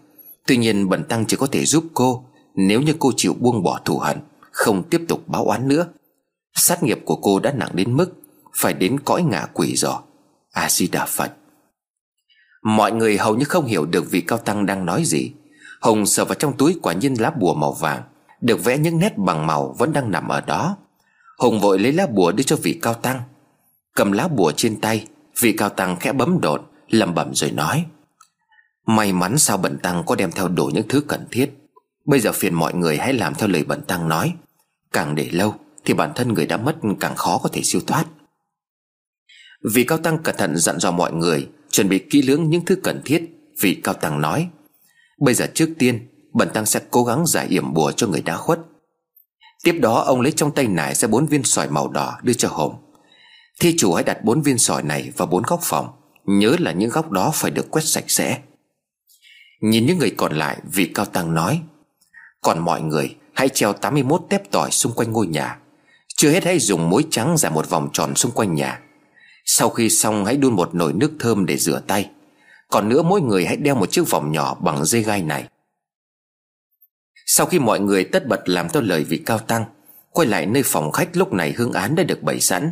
Tuy 0.46 0.56
nhiên 0.56 0.88
bẩn 0.88 1.04
tăng 1.04 1.26
chỉ 1.26 1.36
có 1.36 1.46
thể 1.46 1.64
giúp 1.64 1.84
cô, 1.94 2.24
Nếu 2.54 2.80
như 2.80 2.94
cô 2.98 3.12
chịu 3.16 3.34
buông 3.40 3.62
bỏ 3.62 3.80
thù 3.84 3.98
hận, 3.98 4.18
không 4.50 4.82
tiếp 4.90 5.00
tục 5.08 5.28
báo 5.28 5.44
oán 5.44 5.68
nữa. 5.68 5.86
Sát 6.54 6.82
nghiệp 6.82 6.98
của 7.04 7.16
cô 7.16 7.40
đã 7.40 7.52
nặng 7.52 7.70
đến 7.74 7.96
mức 7.96 8.12
Phải 8.56 8.74
đến 8.74 9.00
cõi 9.00 9.22
ngạ 9.22 9.46
quỷ 9.52 9.76
rồi 9.76 9.94
A-di-đà 10.52 11.06
Phật. 11.06 11.32
Mọi 12.62 12.92
người 12.92 13.18
hầu 13.18 13.36
như 13.36 13.44
không 13.44 13.66
hiểu 13.66 13.86
được 13.86 14.10
vị 14.10 14.20
cao 14.20 14.38
tăng 14.38 14.66
đang 14.66 14.86
nói 14.86 15.04
gì. 15.04 15.32
Hùng 15.80 16.06
sờ 16.06 16.24
vào 16.24 16.34
trong 16.34 16.56
túi 16.56 16.78
quả 16.82 16.92
nhiên 16.92 17.14
lá 17.14 17.30
bùa 17.30 17.54
màu 17.54 17.72
vàng, 17.72 18.02
Được 18.40 18.64
vẽ 18.64 18.78
những 18.78 18.98
nét 18.98 19.18
bằng 19.18 19.46
màu 19.46 19.74
vẫn 19.78 19.92
đang 19.92 20.10
nằm 20.10 20.28
ở 20.28 20.40
đó. 20.40 20.76
Hùng 21.42 21.60
vội 21.60 21.78
lấy 21.78 21.92
lá 21.92 22.06
bùa 22.06 22.32
đưa 22.32 22.42
cho 22.42 22.56
vị 22.56 22.78
cao 22.82 22.94
tăng. 22.94 23.22
Cầm 23.94 24.12
lá 24.12 24.28
bùa 24.28 24.52
trên 24.56 24.80
tay, 24.80 25.06
Vị 25.40 25.52
cao 25.52 25.68
tăng 25.68 25.96
khẽ 25.96 26.12
bấm 26.12 26.40
đột 26.40 26.70
lẩm 26.88 27.14
bẩm 27.14 27.34
rồi 27.34 27.50
nói, 27.50 27.84
May 28.86 29.12
mắn 29.12 29.38
sao 29.38 29.56
bẩn 29.56 29.78
tăng 29.78 30.02
có 30.06 30.14
đem 30.14 30.32
theo 30.32 30.48
đủ 30.48 30.66
những 30.66 30.88
thứ 30.88 31.00
cần 31.00 31.26
thiết. 31.30 31.50
Bây 32.04 32.20
giờ 32.20 32.32
phiền 32.32 32.54
mọi 32.54 32.74
người 32.74 32.96
hãy 32.96 33.12
làm 33.12 33.34
theo 33.34 33.48
lời 33.48 33.64
bẩn 33.64 33.82
tăng 33.82 34.08
nói. 34.08 34.32
Càng 34.92 35.14
để 35.14 35.28
lâu 35.32 35.54
Thì 35.84 35.94
bản 35.94 36.12
thân 36.14 36.32
người 36.32 36.46
đã 36.46 36.56
mất 36.56 36.76
càng 37.00 37.16
khó 37.16 37.38
có 37.42 37.48
thể 37.48 37.62
siêu 37.62 37.80
thoát. 37.86 38.04
Vị 39.74 39.84
Cao 39.84 39.98
Tăng 39.98 40.18
cẩn 40.18 40.36
thận 40.38 40.56
dặn 40.56 40.78
dò 40.78 40.90
mọi 40.90 41.12
người, 41.12 41.48
Chuẩn 41.70 41.88
bị 41.88 41.98
kỹ 42.10 42.22
lưỡng 42.22 42.50
những 42.50 42.64
thứ 42.64 42.76
cần 42.82 43.02
thiết. 43.04 43.22
Vị 43.60 43.80
Cao 43.84 43.94
Tăng 43.94 44.20
nói, 44.20 44.48
Bây 45.20 45.34
giờ 45.34 45.46
trước 45.54 45.68
tiên, 45.78 46.08
Bần 46.32 46.48
Tăng 46.54 46.66
sẽ 46.66 46.80
cố 46.90 47.04
gắng 47.04 47.26
giải 47.26 47.46
yểm 47.46 47.74
bùa 47.74 47.92
cho 47.92 48.06
người 48.06 48.22
đã 48.22 48.36
khuất. 48.36 48.58
Tiếp 49.64 49.72
đó, 49.72 50.02
ông 50.06 50.20
lấy 50.20 50.32
trong 50.32 50.52
tay 50.52 50.66
nải 50.66 50.94
ra 50.94 51.08
bốn 51.08 51.26
viên 51.26 51.42
sỏi 51.42 51.68
màu 51.68 51.88
đỏ 51.88 52.18
đưa 52.22 52.32
cho 52.32 52.48
Hồng 52.48 52.74
Thi 53.60 53.74
chủ 53.78 53.94
hãy 53.94 54.04
đặt 54.04 54.24
bốn 54.24 54.42
viên 54.42 54.58
sỏi 54.58 54.82
này 54.82 55.12
vào 55.16 55.26
bốn 55.26 55.42
góc 55.42 55.60
phòng, 55.62 55.88
Nhớ 56.24 56.56
là 56.58 56.72
những 56.72 56.90
góc 56.90 57.10
đó 57.10 57.30
phải 57.34 57.50
được 57.50 57.70
quét 57.70 57.82
sạch 57.84 58.04
sẽ. 58.08 58.38
Nhìn 59.60 59.86
những 59.86 59.98
người 59.98 60.14
còn 60.16 60.32
lại, 60.32 60.56
Vị 60.72 60.90
Cao 60.94 61.06
Tăng 61.06 61.34
nói, 61.34 61.60
còn 62.40 62.58
mọi 62.58 62.82
người, 62.82 63.16
hãy 63.34 63.48
treo 63.48 63.72
81 63.72 64.22
tép 64.28 64.50
tỏi 64.50 64.70
xung 64.70 64.92
quanh 64.92 65.12
ngôi 65.12 65.26
nhà. 65.26 65.58
Chưa 66.16 66.30
hết 66.30 66.44
hãy 66.44 66.58
dùng 66.58 66.90
muối 66.90 67.04
trắng 67.10 67.36
giả 67.38 67.50
một 67.50 67.70
vòng 67.70 67.88
tròn 67.92 68.14
xung 68.14 68.32
quanh 68.32 68.54
nhà. 68.54 68.80
Sau 69.44 69.70
khi 69.70 69.90
xong, 69.90 70.24
hãy 70.24 70.36
đun 70.36 70.56
một 70.56 70.74
nồi 70.74 70.92
nước 70.92 71.12
thơm 71.20 71.46
để 71.46 71.56
rửa 71.56 71.82
tay. 71.86 72.10
Còn 72.70 72.88
nữa, 72.88 73.02
mỗi 73.02 73.20
người 73.20 73.46
hãy 73.46 73.56
đeo 73.56 73.74
một 73.74 73.90
chiếc 73.90 74.10
vòng 74.10 74.32
nhỏ 74.32 74.54
bằng 74.54 74.84
dây 74.84 75.02
gai 75.02 75.22
này. 75.22 75.44
Sau 77.26 77.46
khi 77.46 77.58
mọi 77.58 77.80
người 77.80 78.04
tất 78.04 78.26
bật 78.26 78.48
làm 78.48 78.68
theo 78.68 78.82
lời 78.82 79.04
vị 79.04 79.22
cao 79.26 79.38
tăng, 79.38 79.64
Quay 80.12 80.28
lại 80.28 80.46
nơi 80.46 80.62
phòng 80.62 80.92
khách 80.92 81.16
lúc 81.16 81.32
này 81.32 81.52
hương 81.56 81.72
án 81.72 81.94
đã 81.94 82.02
được 82.02 82.22
bày 82.22 82.40
sẵn. 82.40 82.70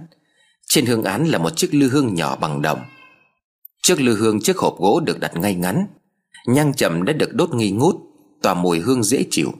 Trên 0.66 0.86
hương 0.86 1.04
án 1.04 1.26
là 1.26 1.38
một 1.38 1.56
chiếc 1.56 1.74
lư 1.74 1.88
hương 1.88 2.14
nhỏ 2.14 2.36
bằng 2.36 2.62
đồng. 2.62 2.80
Trước 3.82 4.00
lư 4.00 4.16
hương 4.16 4.40
chiếc 4.40 4.58
hộp 4.58 4.78
gỗ 4.78 5.00
được 5.00 5.20
đặt 5.20 5.36
ngay 5.36 5.54
ngắn. 5.54 5.86
Nhang 6.46 6.74
chậm 6.74 7.04
đã 7.04 7.12
được 7.12 7.34
đốt 7.34 7.54
nghi 7.54 7.70
ngút, 7.70 7.96
tỏa 8.42 8.54
mùi 8.54 8.80
hương 8.80 9.02
dễ 9.02 9.24
chịu. 9.30 9.52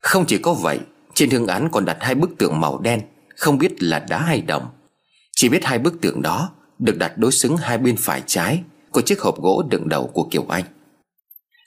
Không 0.00 0.26
chỉ 0.26 0.38
có 0.38 0.54
vậy, 0.54 0.78
Trên 1.14 1.30
hương 1.30 1.46
án 1.46 1.68
còn 1.72 1.84
đặt 1.84 1.96
hai 2.00 2.14
bức 2.14 2.30
tượng 2.38 2.60
màu 2.60 2.78
đen, 2.78 3.00
Không 3.36 3.58
biết 3.58 3.82
là 3.82 3.98
đá 3.98 4.18
hay 4.18 4.40
đồng. 4.40 4.66
Chỉ 5.36 5.48
biết 5.48 5.64
hai 5.64 5.78
bức 5.78 6.00
tượng 6.00 6.22
đó 6.22 6.50
Được 6.78 6.98
đặt 6.98 7.18
đối 7.18 7.32
xứng 7.32 7.56
hai 7.56 7.78
bên 7.78 7.96
phải 7.96 8.22
trái 8.26 8.62
Của 8.90 9.00
chiếc 9.00 9.20
hộp 9.20 9.40
gỗ 9.40 9.64
đựng 9.70 9.88
đầu 9.88 10.06
của 10.06 10.28
Kiều 10.30 10.44
Anh. 10.48 10.64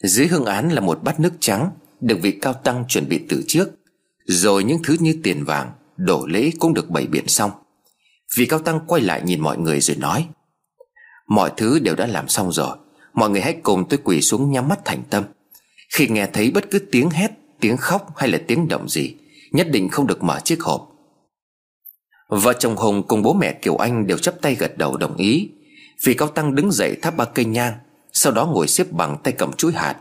Dưới 0.03 0.27
hương 0.27 0.45
án 0.45 0.69
là 0.69 0.81
một 0.81 1.03
bát 1.03 1.19
nước 1.19 1.33
trắng 1.39 1.69
được 2.01 2.17
vị 2.21 2.31
cao 2.41 2.53
tăng 2.53 2.85
chuẩn 2.87 3.09
bị 3.09 3.19
từ 3.29 3.43
trước, 3.47 3.69
Rồi 4.25 4.63
những 4.63 4.79
thứ 4.83 4.95
như 4.99 5.19
tiền 5.23 5.43
vàng 5.43 5.71
Đổ 5.97 6.25
lễ 6.25 6.51
cũng 6.59 6.73
được 6.73 6.89
bày 6.89 7.07
biện 7.07 7.27
xong. 7.27 7.51
Vị 8.37 8.45
cao 8.45 8.59
tăng 8.59 8.79
quay 8.87 9.01
lại 9.01 9.21
nhìn 9.25 9.41
mọi 9.41 9.57
người 9.57 9.79
rồi 9.79 9.97
nói, 9.97 10.27
Mọi 11.27 11.51
thứ 11.57 11.79
đều 11.79 11.95
đã 11.95 12.07
làm 12.07 12.27
xong 12.27 12.51
rồi, 12.51 12.77
Mọi 13.13 13.29
người 13.29 13.41
hãy 13.41 13.57
cùng 13.63 13.89
tôi 13.89 13.99
quỳ 14.03 14.21
xuống 14.21 14.51
nhắm 14.51 14.67
mắt 14.67 14.79
thành 14.85 15.03
tâm. 15.09 15.23
Khi 15.93 16.07
nghe 16.07 16.27
thấy 16.33 16.51
bất 16.51 16.71
cứ 16.71 16.79
tiếng 16.79 17.09
hét, 17.09 17.31
Tiếng 17.59 17.77
khóc 17.77 18.17
hay 18.17 18.29
là 18.29 18.39
tiếng 18.47 18.67
động 18.67 18.89
gì, 18.89 19.15
Nhất 19.51 19.67
định 19.71 19.89
không 19.89 20.07
được 20.07 20.23
mở 20.23 20.39
chiếc 20.39 20.61
hộp. 20.63 20.91
Vợ 22.29 22.53
chồng 22.53 22.75
Hùng 22.75 23.03
cùng 23.07 23.21
bố 23.21 23.33
mẹ 23.33 23.53
Kiều 23.53 23.75
Anh 23.75 24.07
Đều 24.07 24.17
chấp 24.17 24.41
tay 24.41 24.55
gật 24.55 24.77
đầu 24.77 24.97
đồng 24.97 25.17
ý. 25.17 25.49
Vị 26.03 26.13
Cao 26.13 26.27
Tăng 26.27 26.55
đứng 26.55 26.71
dậy 26.71 26.95
thắp 27.01 27.17
ba 27.17 27.25
cây 27.25 27.45
nhang, 27.45 27.73
Sau 28.13 28.33
đó 28.33 28.45
ngồi 28.45 28.67
xếp 28.67 28.91
bằng 28.91 29.17
tay 29.23 29.33
cầm 29.37 29.53
chuỗi 29.53 29.73
hạt, 29.73 29.95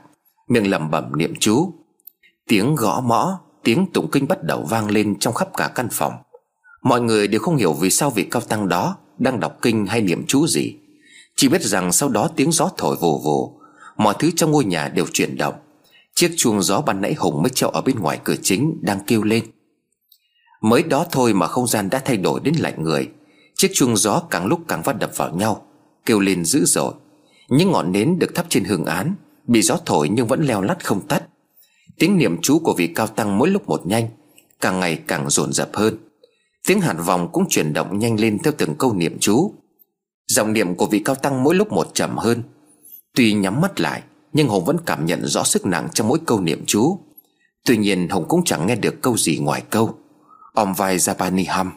Miệng 0.48 0.70
lẩm 0.70 0.90
bẩm 0.90 1.12
niệm 1.16 1.34
chú. 1.40 1.72
Tiếng 2.48 2.74
gõ 2.74 3.00
mõ, 3.00 3.40
Tiếng 3.62 3.86
tụng 3.92 4.10
kinh 4.10 4.28
bắt 4.28 4.42
đầu 4.42 4.66
vang 4.70 4.90
lên 4.90 5.18
trong 5.18 5.34
khắp 5.34 5.48
cả 5.56 5.68
căn 5.74 5.88
phòng. 5.92 6.12
Mọi 6.82 7.00
người 7.00 7.28
đều 7.28 7.40
không 7.40 7.56
hiểu 7.56 7.72
vì 7.72 7.90
sao 7.90 8.10
vị 8.10 8.26
cao 8.30 8.42
tăng 8.42 8.68
đó 8.68 8.96
Đang 9.18 9.40
đọc 9.40 9.58
kinh 9.62 9.86
hay 9.86 10.00
niệm 10.00 10.24
chú 10.26 10.46
gì. 10.46 10.74
Chỉ 11.36 11.48
biết 11.48 11.62
rằng 11.62 11.92
sau 11.92 12.08
đó 12.08 12.28
tiếng 12.36 12.52
gió 12.52 12.70
thổi 12.76 12.96
vù 13.00 13.18
vù, 13.18 13.60
Mọi 13.96 14.14
thứ 14.18 14.30
trong 14.36 14.50
ngôi 14.50 14.64
nhà 14.64 14.88
đều 14.88 15.06
chuyển 15.12 15.36
động. 15.36 15.54
Chiếc 16.14 16.32
chuông 16.36 16.62
gió 16.62 16.80
ban 16.80 17.00
nãy 17.00 17.14
Hùng 17.14 17.42
mới 17.42 17.50
treo 17.50 17.70
ở 17.70 17.80
bên 17.80 17.98
ngoài 17.98 18.20
cửa 18.24 18.36
chính 18.42 18.78
Đang 18.82 18.98
kêu 19.06 19.22
lên. 19.22 19.44
Mới 20.60 20.82
đó 20.82 21.06
thôi 21.10 21.34
mà 21.34 21.46
không 21.46 21.66
gian 21.66 21.90
đã 21.90 21.98
thay 21.98 22.16
đổi 22.16 22.40
đến 22.40 22.54
lạnh 22.58 22.82
người, 22.82 23.08
Chiếc 23.54 23.70
chuông 23.74 23.96
gió 23.96 24.22
càng 24.30 24.46
lúc 24.46 24.60
càng 24.68 24.82
vắt 24.82 24.98
đập 24.98 25.10
vào 25.16 25.30
nhau, 25.36 25.66
Kêu 26.06 26.20
lên 26.20 26.44
dữ 26.44 26.64
dội. 26.64 26.92
Những 27.48 27.72
ngọn 27.72 27.92
nến 27.92 28.18
được 28.18 28.34
thắp 28.34 28.46
trên 28.48 28.64
hương 28.64 28.84
án, 28.84 29.14
Bị 29.46 29.62
gió 29.62 29.78
thổi 29.86 30.08
nhưng 30.08 30.26
vẫn 30.26 30.46
leo 30.46 30.62
lắt 30.62 30.84
không 30.84 31.08
tắt. 31.08 31.22
Tiếng 31.98 32.18
niệm 32.18 32.36
chú 32.42 32.58
của 32.58 32.74
vị 32.78 32.86
cao 32.86 33.06
tăng 33.06 33.38
mỗi 33.38 33.48
lúc 33.48 33.68
một 33.68 33.86
nhanh, 33.86 34.08
Càng 34.60 34.80
ngày 34.80 34.96
càng 35.06 35.30
dồn 35.30 35.52
dập 35.52 35.70
hơn. 35.72 35.98
Tiếng 36.68 36.80
hạt 36.80 36.92
vòng 36.92 37.28
cũng 37.32 37.44
chuyển 37.48 37.72
động 37.72 37.98
nhanh 37.98 38.20
lên 38.20 38.38
theo 38.38 38.52
từng 38.58 38.74
câu 38.74 38.94
niệm 38.94 39.16
chú. 39.20 39.54
Giọng 40.26 40.52
niệm 40.52 40.74
của 40.74 40.86
vị 40.86 41.02
cao 41.04 41.14
tăng 41.14 41.42
mỗi 41.42 41.54
lúc 41.54 41.72
một 41.72 41.90
chậm 41.94 42.16
hơn. 42.16 42.42
Tuy 43.14 43.32
nhắm 43.32 43.60
mắt 43.60 43.80
lại, 43.80 44.02
Nhưng 44.32 44.48
Hùng 44.48 44.64
vẫn 44.64 44.76
cảm 44.86 45.06
nhận 45.06 45.26
rõ 45.26 45.44
sức 45.44 45.66
nặng 45.66 45.88
trong 45.94 46.08
mỗi 46.08 46.18
câu 46.26 46.40
niệm 46.40 46.64
chú. 46.66 46.98
Tuy 47.64 47.76
nhiên 47.76 48.08
Hùng 48.08 48.24
cũng 48.28 48.44
chẳng 48.44 48.66
nghe 48.66 48.76
được 48.76 49.02
câu 49.02 49.16
gì 49.16 49.38
ngoài 49.38 49.62
câu. 49.70 49.98
Om 50.54 50.72
vai 50.72 50.96
Japaniham 50.96 51.70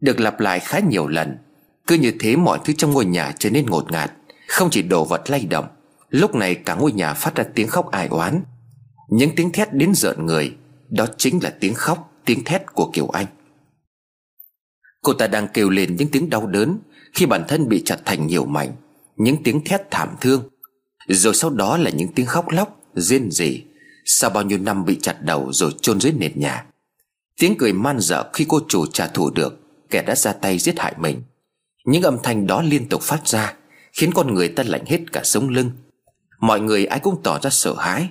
Được 0.00 0.20
lặp 0.20 0.40
lại 0.40 0.60
khá 0.60 0.78
nhiều 0.78 1.06
lần. 1.06 1.38
Cứ 1.86 1.94
như 1.94 2.12
thế 2.20 2.36
mọi 2.36 2.58
thứ 2.64 2.72
trong 2.72 2.90
ngôi 2.90 3.04
nhà 3.04 3.34
trở 3.38 3.50
nên 3.50 3.66
ngột 3.66 3.92
ngạt, 3.92 4.12
Không 4.48 4.70
chỉ 4.70 4.82
đồ 4.82 5.04
vật 5.04 5.30
lay 5.30 5.46
động, 5.50 5.66
Lúc 6.10 6.34
này 6.34 6.54
cả 6.54 6.74
ngôi 6.74 6.92
nhà 6.92 7.14
phát 7.14 7.34
ra 7.34 7.44
tiếng 7.54 7.68
khóc 7.68 7.90
ai 7.90 8.06
oán. 8.06 8.42
Những 9.08 9.30
tiếng 9.36 9.52
thét 9.52 9.74
đến 9.74 9.94
rợn 9.94 10.26
người, 10.26 10.56
Đó 10.88 11.06
chính 11.18 11.42
là 11.42 11.50
tiếng 11.60 11.74
khóc, 11.74 12.12
Tiếng 12.24 12.44
thét 12.44 12.62
của 12.74 12.90
Kiều 12.92 13.08
Anh. 13.08 13.26
Cô 15.02 15.12
ta 15.12 15.26
đang 15.26 15.48
kêu 15.54 15.70
lên 15.70 15.96
những 15.96 16.08
tiếng 16.08 16.30
đau 16.30 16.46
đớn 16.46 16.78
Khi 17.14 17.26
bản 17.26 17.44
thân 17.48 17.68
bị 17.68 17.82
chặt 17.84 17.98
thành 18.04 18.26
nhiều 18.26 18.44
mảnh, 18.44 18.72
Những 19.16 19.42
tiếng 19.42 19.64
thét 19.64 19.90
thảm 19.90 20.08
thương. 20.20 20.48
Rồi 21.08 21.34
sau 21.34 21.50
đó 21.50 21.76
là 21.76 21.90
những 21.90 22.12
tiếng 22.14 22.26
khóc 22.26 22.50
lóc, 22.50 22.80
Rên 22.94 23.30
rỉ. 23.30 23.62
Sau 24.04 24.30
bao 24.30 24.42
nhiêu 24.42 24.58
năm 24.58 24.84
bị 24.84 24.98
chặt 25.02 25.22
đầu 25.22 25.52
rồi 25.52 25.72
chôn 25.80 26.00
dưới 26.00 26.12
nền 26.12 26.32
nhà. 26.40 26.66
Tiếng 27.40 27.54
cười 27.58 27.72
man 27.72 28.00
dở 28.00 28.30
khi 28.32 28.46
cô 28.48 28.60
chủ 28.68 28.86
trả 28.86 29.06
thù 29.06 29.30
được, 29.30 29.60
Kẻ 29.90 30.02
đã 30.02 30.14
ra 30.14 30.32
tay 30.32 30.58
giết 30.58 30.78
hại 30.78 30.94
mình. 30.98 31.22
Những 31.84 32.02
âm 32.02 32.18
thanh 32.22 32.46
đó 32.46 32.62
liên 32.62 32.88
tục 32.88 33.02
phát 33.02 33.28
ra, 33.28 33.54
Khiến 33.92 34.10
con 34.14 34.34
người 34.34 34.48
ta 34.48 34.62
lạnh 34.62 34.84
hết 34.86 35.00
cả 35.12 35.20
sống 35.24 35.48
lưng. 35.48 35.70
Mọi 36.40 36.60
người 36.60 36.86
ai 36.86 37.00
cũng 37.00 37.22
tỏ 37.22 37.38
ra 37.42 37.50
sợ 37.50 37.74
hãi 37.78 38.08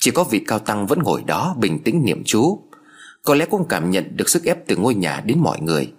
chỉ 0.00 0.10
có 0.10 0.24
vị 0.24 0.44
cao 0.46 0.58
tăng 0.58 0.86
vẫn 0.86 1.02
ngồi 1.02 1.22
đó 1.26 1.54
bình 1.58 1.82
tĩnh 1.82 2.04
niệm 2.04 2.22
chú. 2.24 2.58
Có 3.24 3.34
lẽ 3.34 3.46
cũng 3.46 3.68
cảm 3.68 3.90
nhận 3.90 4.16
được 4.16 4.28
sức 4.28 4.44
ép 4.44 4.66
từ 4.66 4.76
ngôi 4.76 4.94
nhà 4.94 5.22
đến 5.24 5.38
mọi 5.38 5.60
người. 5.60 5.92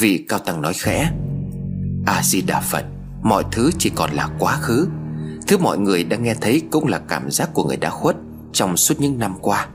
Vị 0.00 0.24
cao 0.28 0.38
tăng 0.38 0.62
nói 0.62 0.72
khẽ 0.74 1.10
A-di-đà 2.06 2.60
Phật 2.60 2.84
Mọi 3.22 3.44
thứ 3.52 3.70
chỉ 3.78 3.90
còn 3.94 4.10
là 4.10 4.28
quá 4.38 4.56
khứ. 4.56 4.88
Thứ 5.46 5.58
mọi 5.58 5.78
người 5.78 6.04
đã 6.04 6.16
nghe 6.16 6.34
thấy 6.40 6.62
cũng 6.70 6.86
là 6.86 6.98
cảm 6.98 7.30
giác 7.30 7.50
của 7.54 7.64
người 7.64 7.76
đã 7.76 7.90
khuất 7.90 8.16
Trong 8.52 8.76
suốt 8.76 9.00
những 9.00 9.18
năm 9.18 9.34
qua. 9.40 9.68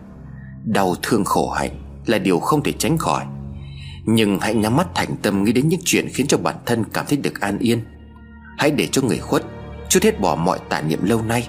Đau 0.66 0.96
thương 1.02 1.24
khổ 1.24 1.50
hạnh 1.50 1.72
Là 2.06 2.18
điều 2.18 2.40
không 2.40 2.64
thể 2.64 2.72
tránh 2.72 2.98
khỏi. 2.98 3.26
Nhưng 4.06 4.40
hãy 4.40 4.56
nhắm 4.56 4.76
mắt 4.76 4.88
thành 4.96 5.16
tâm 5.22 5.44
nghĩ 5.44 5.52
đến 5.52 5.70
những 5.70 5.82
chuyện 5.86 6.08
Khiến 6.14 6.28
cho 6.28 6.38
bản 6.38 6.56
thân 6.66 6.84
cảm 6.94 7.06
thấy 7.10 7.18
được 7.18 7.40
an 7.40 7.60
yên. 7.60 7.80
Hãy 8.58 8.72
để 8.72 8.88
cho 8.92 9.02
người 9.02 9.20
khuất 9.20 9.44
Chút 9.90 10.04
hết 10.04 10.20
bỏ 10.20 10.36
mọi 10.36 10.60
tà 10.70 10.82
niệm 10.82 11.00
lâu 11.04 11.22
nay. 11.22 11.48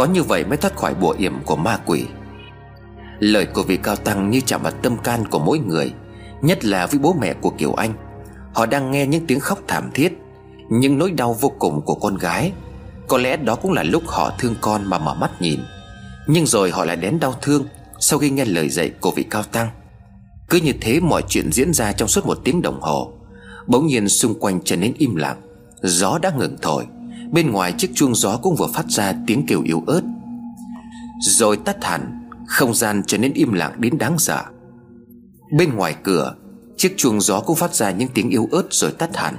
Có 0.00 0.06
như 0.06 0.22
vậy 0.22 0.44
mới 0.44 0.56
thoát 0.56 0.76
khỏi 0.76 0.94
bùa 0.94 1.14
yểm 1.18 1.42
của 1.44 1.56
ma 1.56 1.78
quỷ. 1.86 2.04
Lời 3.18 3.46
của 3.46 3.62
vị 3.62 3.78
cao 3.82 3.96
tăng 3.96 4.30
như 4.30 4.40
chạm 4.40 4.62
vào 4.62 4.72
tâm 4.82 4.96
can 4.96 5.24
của 5.30 5.38
mỗi 5.38 5.58
người, 5.58 5.92
Nhất 6.42 6.64
là 6.64 6.86
với 6.86 6.98
bố 6.98 7.16
mẹ 7.20 7.34
của 7.34 7.50
Kiều 7.50 7.72
Anh. 7.72 7.92
Họ 8.54 8.66
đang 8.66 8.90
nghe 8.90 9.06
những 9.06 9.26
tiếng 9.26 9.40
khóc 9.40 9.58
thảm 9.68 9.90
thiết, 9.94 10.18
Những 10.70 10.98
nỗi 10.98 11.10
đau 11.10 11.36
vô 11.40 11.52
cùng 11.58 11.80
của 11.84 11.94
con 11.94 12.18
gái. 12.18 12.52
Có 13.08 13.18
lẽ 13.18 13.36
đó 13.36 13.54
cũng 13.54 13.72
là 13.72 13.82
lúc 13.82 14.02
họ 14.06 14.32
thương 14.38 14.54
con 14.60 14.84
mà 14.84 14.98
mở 14.98 15.14
mắt 15.14 15.30
nhìn. 15.40 15.60
Nhưng 16.26 16.46
rồi 16.46 16.70
họ 16.70 16.84
lại 16.84 16.96
đến 16.96 17.20
đau 17.20 17.34
thương 17.42 17.64
Sau 17.98 18.18
khi 18.18 18.30
nghe 18.30 18.44
lời 18.44 18.68
dạy 18.68 18.90
của 19.00 19.10
vị 19.10 19.22
cao 19.30 19.42
tăng. 19.42 19.68
Cứ 20.48 20.60
như 20.60 20.72
thế 20.80 21.00
mọi 21.00 21.22
chuyện 21.28 21.52
diễn 21.52 21.72
ra 21.72 21.92
trong 21.92 22.08
suốt 22.08 22.26
một 22.26 22.38
tiếng 22.44 22.62
đồng 22.62 22.80
hồ. 22.80 23.12
Bỗng 23.66 23.86
nhiên 23.86 24.08
xung 24.08 24.40
quanh 24.40 24.60
trở 24.64 24.76
nên 24.76 24.94
im 24.98 25.16
lặng, 25.16 25.40
Gió 25.82 26.18
đã 26.22 26.32
ngừng 26.38 26.56
thổi. 26.62 26.84
Bên 27.32 27.50
ngoài 27.50 27.74
chiếc 27.78 27.90
chuông 27.94 28.14
gió 28.14 28.36
cũng 28.42 28.56
vừa 28.56 28.68
phát 28.74 28.86
ra 28.88 29.14
tiếng 29.26 29.46
kêu 29.46 29.62
yếu 29.62 29.82
ớt. 29.86 30.02
Rồi 31.20 31.56
tắt 31.56 31.84
hẳn, 31.84 32.16
Không 32.46 32.74
gian 32.74 33.02
trở 33.06 33.18
nên 33.18 33.32
im 33.32 33.52
lặng 33.52 33.72
đến 33.78 33.98
đáng 33.98 34.18
sợ. 34.18 34.44
Bên 35.58 35.74
ngoài 35.74 35.94
cửa, 36.02 36.34
Chiếc 36.80 36.94
chuông 36.96 37.20
gió 37.20 37.40
cũng 37.40 37.56
phát 37.56 37.74
ra 37.74 37.90
những 37.90 38.08
tiếng 38.14 38.30
yếu 38.30 38.48
ớt 38.50 38.62
rồi 38.70 38.92
tắt 38.92 39.16
hẳn. 39.16 39.34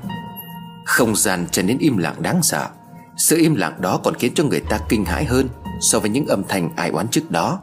Không 0.85 1.15
gian 1.15 1.45
trở 1.51 1.63
nên 1.63 1.77
im 1.77 1.97
lặng 1.97 2.15
đáng 2.21 2.43
sợ. 2.43 2.69
Sự 3.17 3.37
im 3.37 3.55
lặng 3.55 3.81
đó 3.81 3.99
còn 4.03 4.13
khiến 4.13 4.33
cho 4.33 4.43
người 4.43 4.59
ta 4.59 4.79
kinh 4.89 5.05
hãi 5.05 5.25
hơn 5.25 5.47
So 5.81 5.99
với 5.99 6.09
những 6.09 6.25
âm 6.25 6.43
thanh 6.47 6.75
ai 6.75 6.89
oán 6.89 7.07
trước 7.07 7.31
đó. 7.31 7.59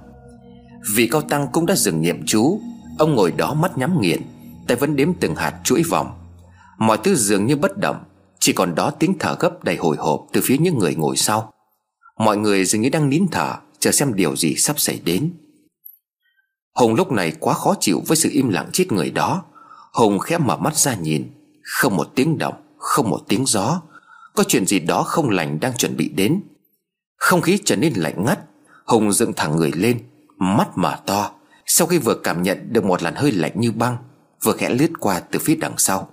Vị 0.95 1.09
cao 1.13 1.21
tăng 1.23 1.49
cũng 1.53 1.67
đã 1.67 1.77
dừng 1.77 2.01
niệm 2.01 2.23
chú. 2.27 2.61
Ông 2.99 3.15
ngồi 3.15 3.33
đó 3.33 3.55
mắt 3.55 3.79
nhắm 3.79 4.01
nghiền, 4.01 4.23
Tay 4.67 4.77
vẫn 4.77 4.97
đếm 4.97 5.09
từng 5.21 5.37
hạt 5.37 5.55
chuỗi 5.65 5.83
vòng. 5.83 6.11
Mọi 6.79 6.99
thứ 7.05 7.15
dường 7.15 7.47
như 7.47 7.57
bất 7.57 7.79
động. 7.79 7.97
Chỉ 8.49 8.55
còn 8.55 8.75
đó 8.75 8.91
tiếng 8.91 9.19
thở 9.19 9.37
gấp 9.41 9.65
đầy 9.65 9.77
hồi 9.77 9.97
hộp 9.97 10.27
Từ 10.33 10.41
phía 10.45 10.57
những 10.59 10.79
người 10.79 10.95
ngồi 10.95 11.17
sau. 11.17 11.53
Mọi 12.19 12.37
người 12.37 12.65
dường 12.65 12.83
như 12.83 12.89
đang 12.89 13.09
nín 13.09 13.27
thở, 13.33 13.55
Chờ 13.79 13.91
xem 13.91 14.15
điều 14.15 14.37
gì 14.37 14.55
sắp 14.55 14.81
xảy 14.81 15.01
đến. 15.05 15.33
Hùng 16.75 16.95
lúc 16.95 17.13
này 17.13 17.33
quá 17.41 17.55
khó 17.55 17.75
chịu 17.81 18.03
với 18.07 18.17
sự 18.17 18.29
im 18.33 18.49
lặng 18.49 18.69
chết 18.73 18.93
người 18.93 19.11
đó. 19.11 19.45
Hùng 19.93 20.19
khẽ 20.19 20.39
mở 20.39 20.57
mắt 20.57 20.77
ra 20.77 20.95
nhìn. 20.95 21.31
Không 21.63 21.97
một 21.97 22.09
tiếng 22.15 22.39
động, 22.39 22.55
Không 22.79 23.11
một 23.11 23.21
tiếng 23.29 23.47
gió. 23.47 23.83
Có 24.35 24.45
chuyện 24.49 24.67
gì 24.67 24.79
đó 24.79 25.03
không 25.03 25.31
lành 25.31 25.61
đang 25.61 25.77
chuẩn 25.77 25.97
bị 25.97 26.09
đến. 26.09 26.41
Không 27.17 27.41
khí 27.41 27.59
trở 27.65 27.77
nên 27.77 27.93
lạnh 27.97 28.25
ngắt. 28.25 28.39
Hùng 28.87 29.13
dựng 29.13 29.33
thẳng 29.33 29.57
người 29.57 29.73
lên, 29.75 30.03
Mắt 30.39 30.69
mở 30.79 30.97
to. 31.07 31.31
Sau 31.67 31.87
khi 31.87 31.99
vừa 31.99 32.15
cảm 32.15 32.43
nhận 32.43 32.73
được 32.73 32.85
một 32.85 33.03
làn 33.03 33.15
hơi 33.15 33.33
lạnh 33.33 33.53
như 33.55 33.73
băng, 33.73 33.97
Vừa 34.43 34.53
khẽ 34.53 34.71
lướt 34.71 34.91
qua 35.01 35.21
từ 35.21 35.39
phía 35.39 35.57
đằng 35.57 35.75
sau. 35.79 36.11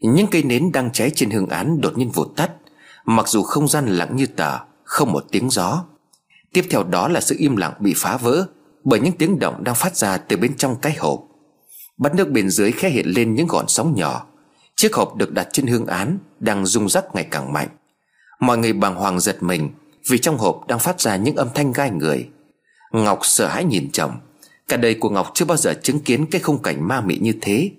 Những 0.00 0.26
cây 0.26 0.42
nến 0.42 0.72
đang 0.72 0.92
cháy 0.92 1.10
trên 1.14 1.30
hương 1.30 1.48
án 1.48 1.80
đột 1.80 1.98
nhiên 1.98 2.10
vụt 2.10 2.36
tắt. 2.36 2.50
Mặc 3.04 3.28
dù 3.28 3.42
không 3.42 3.68
gian 3.68 3.86
lặng 3.86 4.16
như 4.16 4.26
tờ, 4.26 4.58
Không 4.84 5.12
một 5.12 5.24
tiếng 5.30 5.50
gió. 5.50 5.84
Tiếp 6.52 6.64
theo 6.70 6.82
đó 6.82 7.08
là 7.08 7.20
sự 7.20 7.36
im 7.38 7.56
lặng 7.56 7.72
bị 7.80 7.94
phá 7.96 8.16
vỡ 8.16 8.46
bởi 8.84 9.00
những 9.00 9.12
tiếng 9.12 9.38
động 9.38 9.64
đang 9.64 9.74
phát 9.74 9.96
ra 9.96 10.16
từ 10.16 10.36
bên 10.36 10.56
trong 10.56 10.76
cái 10.76 10.96
hộp. 10.98 11.20
Bát 11.98 12.14
nước 12.14 12.30
bên 12.30 12.50
dưới 12.50 12.72
khẽ 12.72 12.88
hiện 12.88 13.06
lên 13.08 13.34
những 13.34 13.46
gọn 13.46 13.64
sóng 13.68 13.94
nhỏ. 13.96 14.26
Chiếc 14.76 14.94
hộp 14.94 15.16
được 15.16 15.32
đặt 15.32 15.48
trên 15.52 15.66
hương 15.66 15.86
án 15.86 16.18
đang 16.40 16.66
rung 16.66 16.88
rắc 16.88 17.04
ngày 17.14 17.26
càng 17.30 17.52
mạnh. 17.52 17.68
Mọi 18.40 18.58
người 18.58 18.72
bàng 18.72 18.94
hoàng 18.94 19.20
giật 19.20 19.42
mình 19.42 19.70
vì 20.10 20.18
trong 20.18 20.38
hộp 20.38 20.66
đang 20.68 20.78
phát 20.78 21.00
ra 21.00 21.16
những 21.16 21.36
âm 21.36 21.48
thanh 21.54 21.72
gai 21.72 21.90
người. 21.90 22.28
Ngọc 22.92 23.18
sợ 23.22 23.46
hãi 23.46 23.64
nhìn 23.64 23.90
chồng. 23.92 24.12
Cả 24.68 24.76
đời 24.76 24.94
của 24.94 25.10
ngọc 25.10 25.30
chưa 25.34 25.44
bao 25.44 25.56
giờ 25.56 25.74
chứng 25.82 26.00
kiến 26.00 26.26
cái 26.30 26.40
khung 26.40 26.62
cảnh 26.62 26.88
ma 26.88 27.00
mị 27.00 27.18
như 27.18 27.32
thế. 27.40 27.70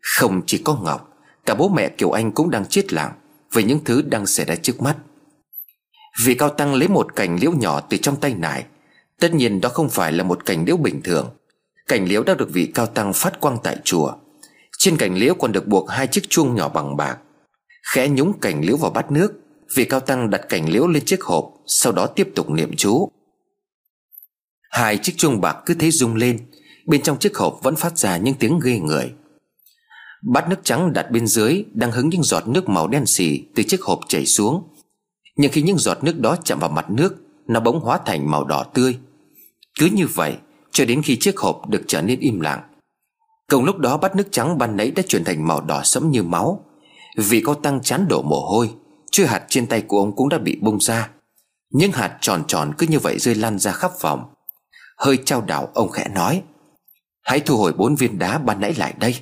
Không 0.00 0.42
chỉ 0.46 0.58
có 0.58 0.78
ngọc 0.82 1.13
cả 1.46 1.54
bố 1.54 1.68
mẹ 1.68 1.88
kiều 1.88 2.10
anh 2.10 2.32
cũng 2.32 2.50
đang 2.50 2.64
chết 2.66 2.92
lặng 2.92 3.12
về 3.52 3.62
những 3.62 3.80
thứ 3.84 4.02
đang 4.02 4.26
xảy 4.26 4.46
ra 4.46 4.56
trước 4.56 4.82
mắt. 4.82 4.96
Vị 6.24 6.34
cao 6.34 6.48
tăng 6.48 6.74
lấy 6.74 6.88
một 6.88 7.16
cành 7.16 7.38
liễu 7.40 7.52
nhỏ 7.52 7.80
từ 7.80 7.96
trong 7.96 8.16
tay 8.16 8.34
nải, 8.34 8.64
Tất 9.20 9.34
nhiên 9.34 9.60
đó 9.60 9.68
không 9.68 9.88
phải 9.88 10.12
là 10.12 10.24
một 10.24 10.46
cành 10.46 10.64
liễu 10.64 10.76
bình 10.76 11.02
thường. 11.02 11.30
Cành 11.88 12.08
liễu 12.08 12.22
đã 12.22 12.34
được 12.34 12.48
vị 12.52 12.70
cao 12.74 12.86
tăng 12.86 13.12
phát 13.12 13.40
quang 13.40 13.58
tại 13.62 13.76
chùa. 13.84 14.12
Trên 14.78 14.96
cành 14.96 15.14
liễu 15.14 15.34
còn 15.34 15.52
được 15.52 15.66
buộc 15.66 15.90
hai 15.90 16.06
chiếc 16.06 16.28
chuông 16.28 16.54
nhỏ 16.54 16.68
bằng 16.68 16.96
bạc. 16.96 17.18
Khẽ 17.92 18.08
nhúng 18.08 18.40
cành 18.40 18.64
liễu 18.64 18.76
vào 18.76 18.90
bát 18.90 19.10
nước, 19.10 19.32
Vị 19.74 19.84
cao 19.84 20.00
tăng 20.00 20.30
đặt 20.30 20.48
cành 20.48 20.68
liễu 20.68 20.86
lên 20.86 21.04
chiếc 21.04 21.22
hộp, 21.22 21.54
Sau 21.66 21.92
đó 21.92 22.06
tiếp 22.06 22.28
tục 22.34 22.50
niệm 22.50 22.76
chú. 22.76 23.10
Hai 24.70 24.98
chiếc 24.98 25.12
chuông 25.16 25.40
bạc 25.40 25.56
cứ 25.66 25.74
thế 25.74 25.90
rung 25.90 26.14
lên, 26.14 26.38
Bên 26.86 27.02
trong 27.02 27.18
chiếc 27.18 27.36
hộp 27.36 27.58
vẫn 27.62 27.76
phát 27.76 27.98
ra 27.98 28.16
những 28.16 28.34
tiếng 28.34 28.60
ghê 28.64 28.78
người. 28.78 29.12
Bát 30.26 30.48
nước 30.48 30.56
trắng 30.64 30.92
đặt 30.92 31.10
bên 31.10 31.26
dưới 31.26 31.64
Đang 31.72 31.92
hứng 31.92 32.08
những 32.08 32.22
giọt 32.22 32.48
nước 32.48 32.68
màu 32.68 32.88
đen 32.88 33.06
xì 33.06 33.42
Từ 33.54 33.62
chiếc 33.62 33.82
hộp 33.82 34.00
chảy 34.08 34.26
xuống. 34.26 34.68
Nhưng 35.36 35.52
khi 35.52 35.62
những 35.62 35.78
giọt 35.78 36.04
nước 36.04 36.18
đó 36.18 36.36
chạm 36.44 36.58
vào 36.58 36.70
mặt 36.70 36.90
nước, 36.90 37.16
Nó 37.46 37.60
bỗng 37.60 37.80
hóa 37.80 37.98
thành 38.06 38.30
màu 38.30 38.44
đỏ 38.44 38.64
tươi. 38.74 38.98
Cứ 39.78 39.86
như 39.86 40.06
vậy, 40.06 40.36
cho 40.72 40.84
đến 40.84 41.02
khi 41.02 41.16
chiếc 41.20 41.38
hộp 41.38 41.68
được 41.68 41.82
trở 41.86 42.02
nên 42.02 42.20
im 42.20 42.40
lặng. 42.40 42.60
Cùng 43.48 43.64
lúc 43.64 43.78
đó, 43.78 43.96
bát 43.96 44.16
nước 44.16 44.28
trắng 44.30 44.58
ban 44.58 44.76
nãy 44.76 44.90
đã 44.90 45.02
chuyển 45.08 45.24
thành 45.24 45.46
màu 45.46 45.60
đỏ 45.60 45.80
sẫm 45.84 46.10
như 46.10 46.22
máu. 46.22 46.64
Vì 47.16 47.40
có 47.40 47.54
tăng 47.54 47.82
chán 47.82 48.06
đổ 48.08 48.22
mồ 48.22 48.40
hôi 48.40 48.70
Chưa 49.10 49.24
hạt 49.24 49.44
trên 49.48 49.66
tay 49.66 49.80
của 49.80 49.98
ông 49.98 50.16
cũng 50.16 50.28
đã 50.28 50.38
bị 50.38 50.58
bung 50.62 50.80
ra. 50.80 51.10
Những 51.70 51.92
hạt 51.92 52.18
tròn 52.20 52.44
tròn 52.46 52.72
cứ 52.78 52.86
như 52.86 52.98
vậy 52.98 53.18
rơi 53.18 53.34
lăn 53.34 53.58
ra 53.58 53.72
khắp 53.72 53.92
phòng. 54.00 54.24
Hơi 54.98 55.18
trao 55.24 55.40
đảo, 55.40 55.68
ông 55.74 55.90
khẽ 55.90 56.08
nói, 56.14 56.42
Hãy 57.22 57.40
thu 57.40 57.56
hồi 57.56 57.72
bốn 57.72 57.94
viên 57.94 58.18
đá 58.18 58.38
ban 58.38 58.60
nãy 58.60 58.74
lại 58.78 58.94
đây. 58.98 59.16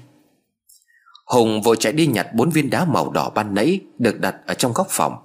Hùng 1.26 1.62
vội 1.62 1.76
chạy 1.76 1.92
đi 1.92 2.06
nhặt 2.06 2.34
bốn 2.34 2.50
viên 2.50 2.70
đá 2.70 2.84
màu 2.84 3.10
đỏ 3.10 3.30
ban 3.34 3.54
nãy 3.54 3.80
Được 3.98 4.20
đặt 4.20 4.36
ở 4.46 4.54
trong 4.54 4.72
góc 4.72 4.86
phòng. 4.90 5.16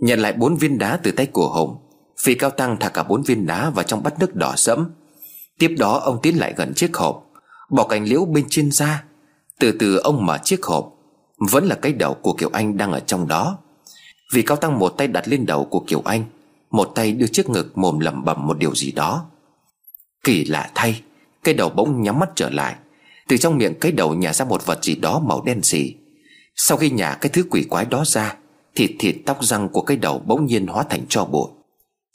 Nhận 0.00 0.20
lại 0.20 0.32
bốn 0.32 0.56
viên 0.56 0.78
đá 0.78 1.00
từ 1.02 1.12
tay 1.12 1.26
của 1.26 1.48
Hùng, 1.48 1.76
Phi 2.22 2.34
cao 2.34 2.50
tăng 2.50 2.76
thả 2.80 2.88
cả 2.88 3.02
bốn 3.02 3.22
viên 3.22 3.46
đá 3.46 3.70
vào 3.70 3.84
trong 3.84 4.02
bát 4.02 4.18
nước 4.18 4.36
đỏ 4.36 4.52
sẫm. 4.56 4.90
Tiếp 5.58 5.74
đó 5.78 5.98
ông 5.98 6.18
tiến 6.22 6.38
lại 6.38 6.54
gần 6.56 6.74
chiếc 6.74 6.96
hộp, 6.96 7.24
Bỏ 7.70 7.86
cành 7.86 8.04
liễu 8.04 8.24
bên 8.24 8.44
trên 8.48 8.70
ra. 8.70 9.04
Từ 9.60 9.72
từ 9.72 9.96
ông 9.96 10.26
mở 10.26 10.38
chiếc 10.44 10.64
hộp, 10.64 10.94
Vẫn 11.50 11.66
là 11.66 11.74
cái 11.74 11.92
đầu 11.92 12.14
của 12.14 12.32
Kiều 12.32 12.50
Anh 12.52 12.76
đang 12.76 12.92
ở 12.92 13.00
trong 13.00 13.28
đó. 13.28 13.58
Vì 14.32 14.42
cao 14.42 14.56
tăng 14.56 14.78
một 14.78 14.88
tay 14.88 15.06
đặt 15.06 15.28
lên 15.28 15.46
đầu 15.46 15.64
của 15.64 15.80
Kiều 15.80 16.02
Anh, 16.04 16.24
Một 16.70 16.92
tay 16.94 17.12
đưa 17.12 17.26
chiếc 17.26 17.48
ngực 17.48 17.78
mồm 17.78 17.98
lẩm 17.98 18.24
bẩm 18.24 18.46
một 18.46 18.58
điều 18.58 18.74
gì 18.74 18.92
đó. 18.92 19.26
Kỳ 20.24 20.44
lạ 20.44 20.70
thay, 20.74 21.02
Cái 21.44 21.54
đầu 21.54 21.68
bỗng 21.68 22.02
nhắm 22.02 22.18
mắt 22.18 22.28
trở 22.34 22.50
lại. 22.50 22.74
Từ 23.28 23.36
trong 23.36 23.58
miệng 23.58 23.74
cái 23.80 23.92
đầu 23.92 24.14
nhả 24.14 24.32
ra 24.32 24.44
một 24.44 24.66
vật 24.66 24.84
gì 24.84 24.94
đó 24.94 25.22
màu 25.26 25.42
đen 25.46 25.62
xì 25.62 25.94
Sau 26.56 26.76
khi 26.78 26.90
nhả 26.90 27.14
cái 27.14 27.30
thứ 27.32 27.44
quỷ 27.50 27.64
quái 27.70 27.84
đó 27.84 28.04
ra, 28.06 28.36
Thịt 28.74 28.90
thịt 28.98 29.16
tóc 29.26 29.44
răng 29.44 29.68
của 29.68 29.82
cái 29.82 29.96
đầu 29.96 30.22
bỗng 30.26 30.46
nhiên 30.46 30.66
hóa 30.66 30.84
thành 30.90 31.06
tro 31.08 31.24
bụi. 31.24 31.48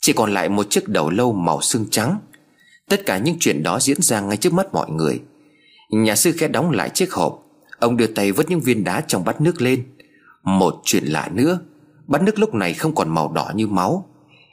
Chỉ 0.00 0.12
còn 0.12 0.34
lại 0.34 0.48
một 0.48 0.66
chiếc 0.70 0.88
đầu 0.88 1.10
lâu 1.10 1.32
màu 1.32 1.60
xương 1.60 1.86
trắng. 1.90 2.18
Tất 2.88 3.06
cả 3.06 3.18
những 3.18 3.36
chuyện 3.40 3.62
đó 3.62 3.80
diễn 3.80 4.02
ra 4.02 4.20
ngay 4.20 4.36
trước 4.36 4.52
mắt 4.52 4.66
mọi 4.72 4.90
người. 4.90 5.20
Nhà 5.90 6.16
sư 6.16 6.32
khẽ 6.38 6.48
đóng 6.48 6.70
lại 6.70 6.90
chiếc 6.90 7.12
hộp. 7.12 7.42
Ông 7.78 7.96
đưa 7.96 8.06
tay 8.06 8.32
vứt 8.32 8.50
những 8.50 8.60
viên 8.60 8.84
đá 8.84 9.00
trong 9.00 9.24
bát 9.24 9.40
nước 9.40 9.62
lên. 9.62 9.84
Một 10.42 10.80
chuyện 10.84 11.04
lạ 11.04 11.28
nữa, 11.32 11.58
Bát 12.06 12.22
nước 12.22 12.38
lúc 12.38 12.54
này 12.54 12.74
không 12.74 12.94
còn 12.94 13.08
màu 13.08 13.32
đỏ 13.32 13.52
như 13.54 13.66
máu. 13.66 14.06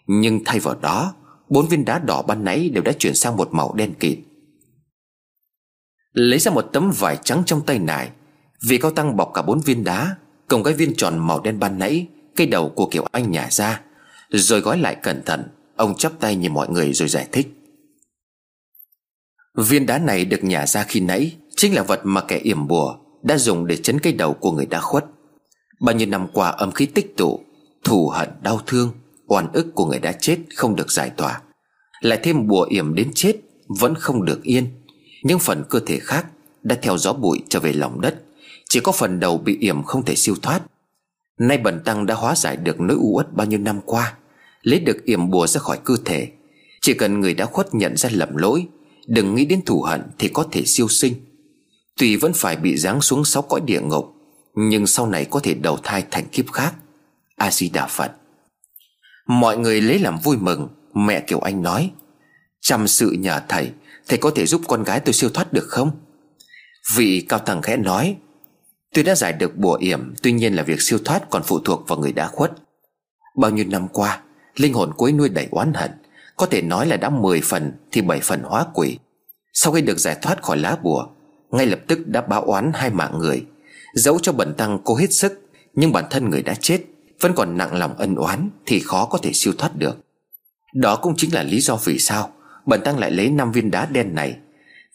Nhưng 0.07 0.43
thay 0.45 0.59
vào 0.59 0.75
đó, 0.81 1.13
Bốn 1.49 1.67
viên 1.67 1.85
đá 1.85 1.99
đỏ 1.99 2.21
ban 2.21 2.43
nãy 2.43 2.69
đều 2.69 2.83
đã 2.83 2.91
chuyển 2.91 3.15
sang 3.15 3.37
một 3.37 3.53
màu 3.53 3.73
đen 3.73 3.93
kịt. 3.99 4.19
Lấy 6.13 6.39
ra 6.39 6.51
một 6.51 6.61
tấm 6.73 6.91
vải 6.99 7.17
trắng 7.23 7.43
trong 7.45 7.61
tay 7.65 7.79
nải. 7.79 8.09
Vì 8.67 8.77
cao 8.77 8.91
tăng 8.91 9.17
bọc 9.17 9.31
cả 9.33 9.41
bốn 9.41 9.59
viên 9.59 9.83
đá 9.83 10.15
Cùng 10.47 10.63
cái 10.63 10.73
viên 10.73 10.93
tròn 10.95 11.19
màu 11.19 11.39
đen 11.39 11.59
ban 11.59 11.79
nãy 11.79 12.07
Cây 12.35 12.47
đầu 12.47 12.69
của 12.69 12.85
Kiều 12.85 13.05
Anh 13.11 13.31
nhả 13.31 13.47
ra, 13.51 13.81
Rồi 14.29 14.59
gói 14.59 14.77
lại 14.77 14.95
cẩn 14.95 15.23
thận. 15.25 15.43
Ông 15.75 15.97
chắp 15.97 16.11
tay 16.19 16.35
nhìn 16.35 16.53
mọi 16.53 16.69
người 16.69 16.93
rồi 16.93 17.09
giải 17.09 17.27
thích. 17.31 17.47
Viên 19.57 19.85
đá 19.85 19.97
này 19.97 20.25
được 20.25 20.43
nhả 20.43 20.67
ra 20.67 20.83
khi 20.83 20.99
nãy 20.99 21.35
Chính 21.55 21.75
là 21.75 21.83
vật 21.83 22.01
mà 22.03 22.21
kẻ 22.21 22.37
yểm 22.37 22.67
bùa 22.67 22.95
Đã 23.23 23.37
dùng 23.37 23.67
để 23.67 23.77
chấn 23.77 23.99
cây 23.99 24.13
đầu 24.13 24.33
của 24.33 24.51
người 24.51 24.65
đã 24.65 24.79
khuất. 24.79 25.05
Bao 25.79 25.95
nhiêu 25.95 26.07
năm 26.07 26.27
qua 26.33 26.49
âm 26.49 26.71
khí 26.71 26.85
tích 26.85 27.17
tụ, 27.17 27.39
Thù 27.83 28.09
hận, 28.09 28.29
đau 28.41 28.59
thương, 28.67 28.91
Oan 29.27 29.51
ức 29.53 29.67
của 29.75 29.85
người 29.85 29.99
đã 29.99 30.11
chết 30.11 30.37
không 30.55 30.75
được 30.75 30.91
giải 30.91 31.09
tỏa. 31.09 31.41
Lại 32.01 32.19
thêm 32.23 32.47
bùa 32.47 32.63
yểm 32.69 32.95
đến 32.95 33.11
chết 33.15 33.35
Vẫn 33.79 33.95
không 33.95 34.25
được 34.25 34.43
yên 34.43 34.67
những 35.23 35.39
phần 35.39 35.63
cơ 35.69 35.79
thể 35.85 35.99
khác 35.99 36.25
Đã 36.63 36.77
theo 36.81 36.97
gió 36.97 37.13
bụi 37.13 37.39
trở 37.49 37.59
về 37.59 37.73
lòng 37.73 38.01
đất. 38.01 38.21
Chỉ 38.69 38.79
có 38.79 38.91
phần 38.91 39.19
đầu 39.19 39.37
bị 39.37 39.57
yểm 39.59 39.83
không 39.83 40.05
thể 40.05 40.15
siêu 40.15 40.35
thoát. 40.41 40.61
Nay 41.37 41.57
bần 41.57 41.79
tăng 41.85 42.05
đã 42.05 42.15
hóa 42.15 42.35
giải 42.35 42.57
được 42.57 42.79
nỗi 42.79 42.97
u 42.97 43.11
uất 43.15 43.33
bao 43.33 43.47
nhiêu 43.47 43.59
năm 43.59 43.79
qua, 43.85 44.13
Lấy 44.61 44.79
được 44.79 45.05
yểm 45.05 45.29
bùa 45.29 45.47
ra 45.47 45.59
khỏi 45.59 45.79
cơ 45.83 45.95
thể. 46.05 46.27
Chỉ 46.81 46.93
cần 46.93 47.19
người 47.19 47.33
đã 47.33 47.45
khuất 47.45 47.75
nhận 47.75 47.97
ra 47.97 48.09
lầm 48.13 48.35
lỗi, 48.35 48.67
Đừng 49.07 49.35
nghĩ 49.35 49.45
đến 49.45 49.61
thù 49.65 49.81
hận 49.81 50.01
thì 50.19 50.27
có 50.27 50.43
thể 50.51 50.63
siêu 50.65 50.87
sinh. 50.87 51.13
Tuy 51.97 52.15
vẫn 52.15 52.31
phải 52.35 52.55
bị 52.55 52.77
giáng 52.77 53.01
xuống 53.01 53.25
sáu 53.25 53.41
cõi 53.41 53.61
địa 53.65 53.81
ngục, 53.81 54.13
Nhưng 54.55 54.87
sau 54.87 55.07
này 55.07 55.25
có 55.25 55.39
thể 55.39 55.53
đầu 55.53 55.77
thai 55.83 56.05
thành 56.11 56.25
kiếp 56.31 56.51
khác. 56.51 56.73
A-di-đà 57.35 57.87
Phật. 57.87 58.11
Mọi 59.27 59.57
người 59.57 59.81
lấy 59.81 59.99
làm 59.99 60.17
vui 60.23 60.37
mừng, 60.37 60.67
Mẹ 60.93 61.19
Kiều 61.19 61.39
Anh 61.39 61.61
nói 61.61 61.91
Chăm 62.61 62.87
sự 62.87 63.11
nhờ 63.11 63.41
thầy 63.49 63.71
Thầy 64.07 64.17
có 64.17 64.31
thể 64.35 64.45
giúp 64.45 64.61
con 64.67 64.83
gái 64.83 64.99
tôi 64.99 65.13
siêu 65.13 65.29
thoát 65.33 65.53
được 65.53 65.65
không? 65.67 65.91
Vị 66.95 67.25
cao 67.29 67.39
tăng 67.39 67.61
khẽ 67.61 67.77
nói, 67.77 68.15
Tôi 68.93 69.03
đã 69.03 69.15
giải 69.15 69.33
được 69.33 69.57
bùa 69.57 69.73
yểm, 69.75 70.13
Tuy 70.21 70.31
nhiên 70.31 70.53
là 70.53 70.63
việc 70.63 70.81
siêu 70.81 70.99
thoát 71.05 71.29
còn 71.29 71.43
phụ 71.43 71.59
thuộc 71.59 71.87
vào 71.87 71.99
người 71.99 72.11
đã 72.11 72.27
khuất. 72.27 72.51
Bao 73.37 73.51
nhiêu 73.51 73.65
năm 73.67 73.87
qua, 73.87 74.21
Linh 74.55 74.73
hồn 74.73 74.91
cuối 74.97 75.11
nuôi 75.11 75.29
đầy 75.29 75.47
oán 75.51 75.73
hận, 75.73 75.91
Có 76.37 76.45
thể 76.45 76.61
nói 76.61 76.87
là 76.87 76.97
đã 76.97 77.09
10 77.09 77.41
phần 77.41 77.71
Thì 77.91 78.01
7 78.01 78.19
phần 78.19 78.41
hóa 78.43 78.65
quỷ. 78.73 78.97
Sau 79.53 79.73
khi 79.73 79.81
được 79.81 79.99
giải 79.99 80.17
thoát 80.21 80.43
khỏi 80.43 80.57
lá 80.57 80.77
bùa, 80.83 81.07
Ngay 81.51 81.65
lập 81.65 81.79
tức 81.87 82.07
đã 82.07 82.21
báo 82.21 82.41
oán 82.41 82.71
hai 82.73 82.89
mạng 82.89 83.19
người 83.19 83.45
Dẫu 83.93 84.19
cho 84.19 84.31
bẩn 84.31 84.53
tăng 84.57 84.79
cố 84.83 84.95
hết 84.95 85.13
sức, 85.13 85.49
Nhưng 85.73 85.91
bản 85.91 86.05
thân 86.09 86.29
người 86.29 86.41
đã 86.41 86.55
chết, 86.55 86.81
Vẫn 87.19 87.33
còn 87.35 87.57
nặng 87.57 87.77
lòng 87.77 87.97
ân 87.97 88.15
oán 88.15 88.49
Thì 88.65 88.79
khó 88.79 89.05
có 89.05 89.17
thể 89.17 89.33
siêu 89.33 89.53
thoát 89.57 89.75
được. 89.75 89.97
Đó 90.73 90.95
cũng 90.95 91.13
chính 91.17 91.33
là 91.33 91.43
lý 91.43 91.61
do 91.61 91.75
vì 91.75 91.99
sao 91.99 92.33
Bần 92.65 92.81
tăng 92.81 92.99
lại 92.99 93.11
lấy 93.11 93.29
năm 93.29 93.51
viên 93.51 93.71
đá 93.71 93.85
đen 93.85 94.15
này. 94.15 94.37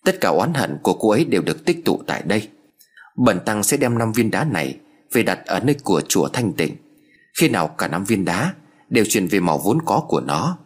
Tất 0.05 0.21
cả 0.21 0.29
oán 0.29 0.55
hận 0.55 0.79
của 0.83 0.95
cô 0.95 1.11
ấy 1.11 1.25
đều 1.25 1.43
được 1.43 1.65
tích 1.65 1.85
tụ 1.85 2.03
tại 2.07 2.23
đây. 2.27 2.49
Bần 3.17 3.41
tăng 3.45 3.63
sẽ 3.63 3.77
đem 3.77 3.99
năm 3.99 4.13
viên 4.13 4.31
đá 4.31 4.45
này 4.45 4.79
Về 5.13 5.23
đặt 5.23 5.39
ở 5.47 5.61
nơi 5.61 5.77
của 5.85 6.01
chùa 6.09 6.29
Thanh 6.29 6.53
Tịnh. 6.53 6.77
Khi 7.39 7.49
nào 7.49 7.69
cả 7.69 7.89
năm 7.89 8.05
viên 8.05 8.25
đá 8.25 8.55
Đều 8.89 9.05
chuyển 9.09 9.27
về 9.27 9.41
màu 9.41 9.59
vốn 9.59 9.79
có 9.85 10.05
của 10.09 10.21
nó, 10.21 10.59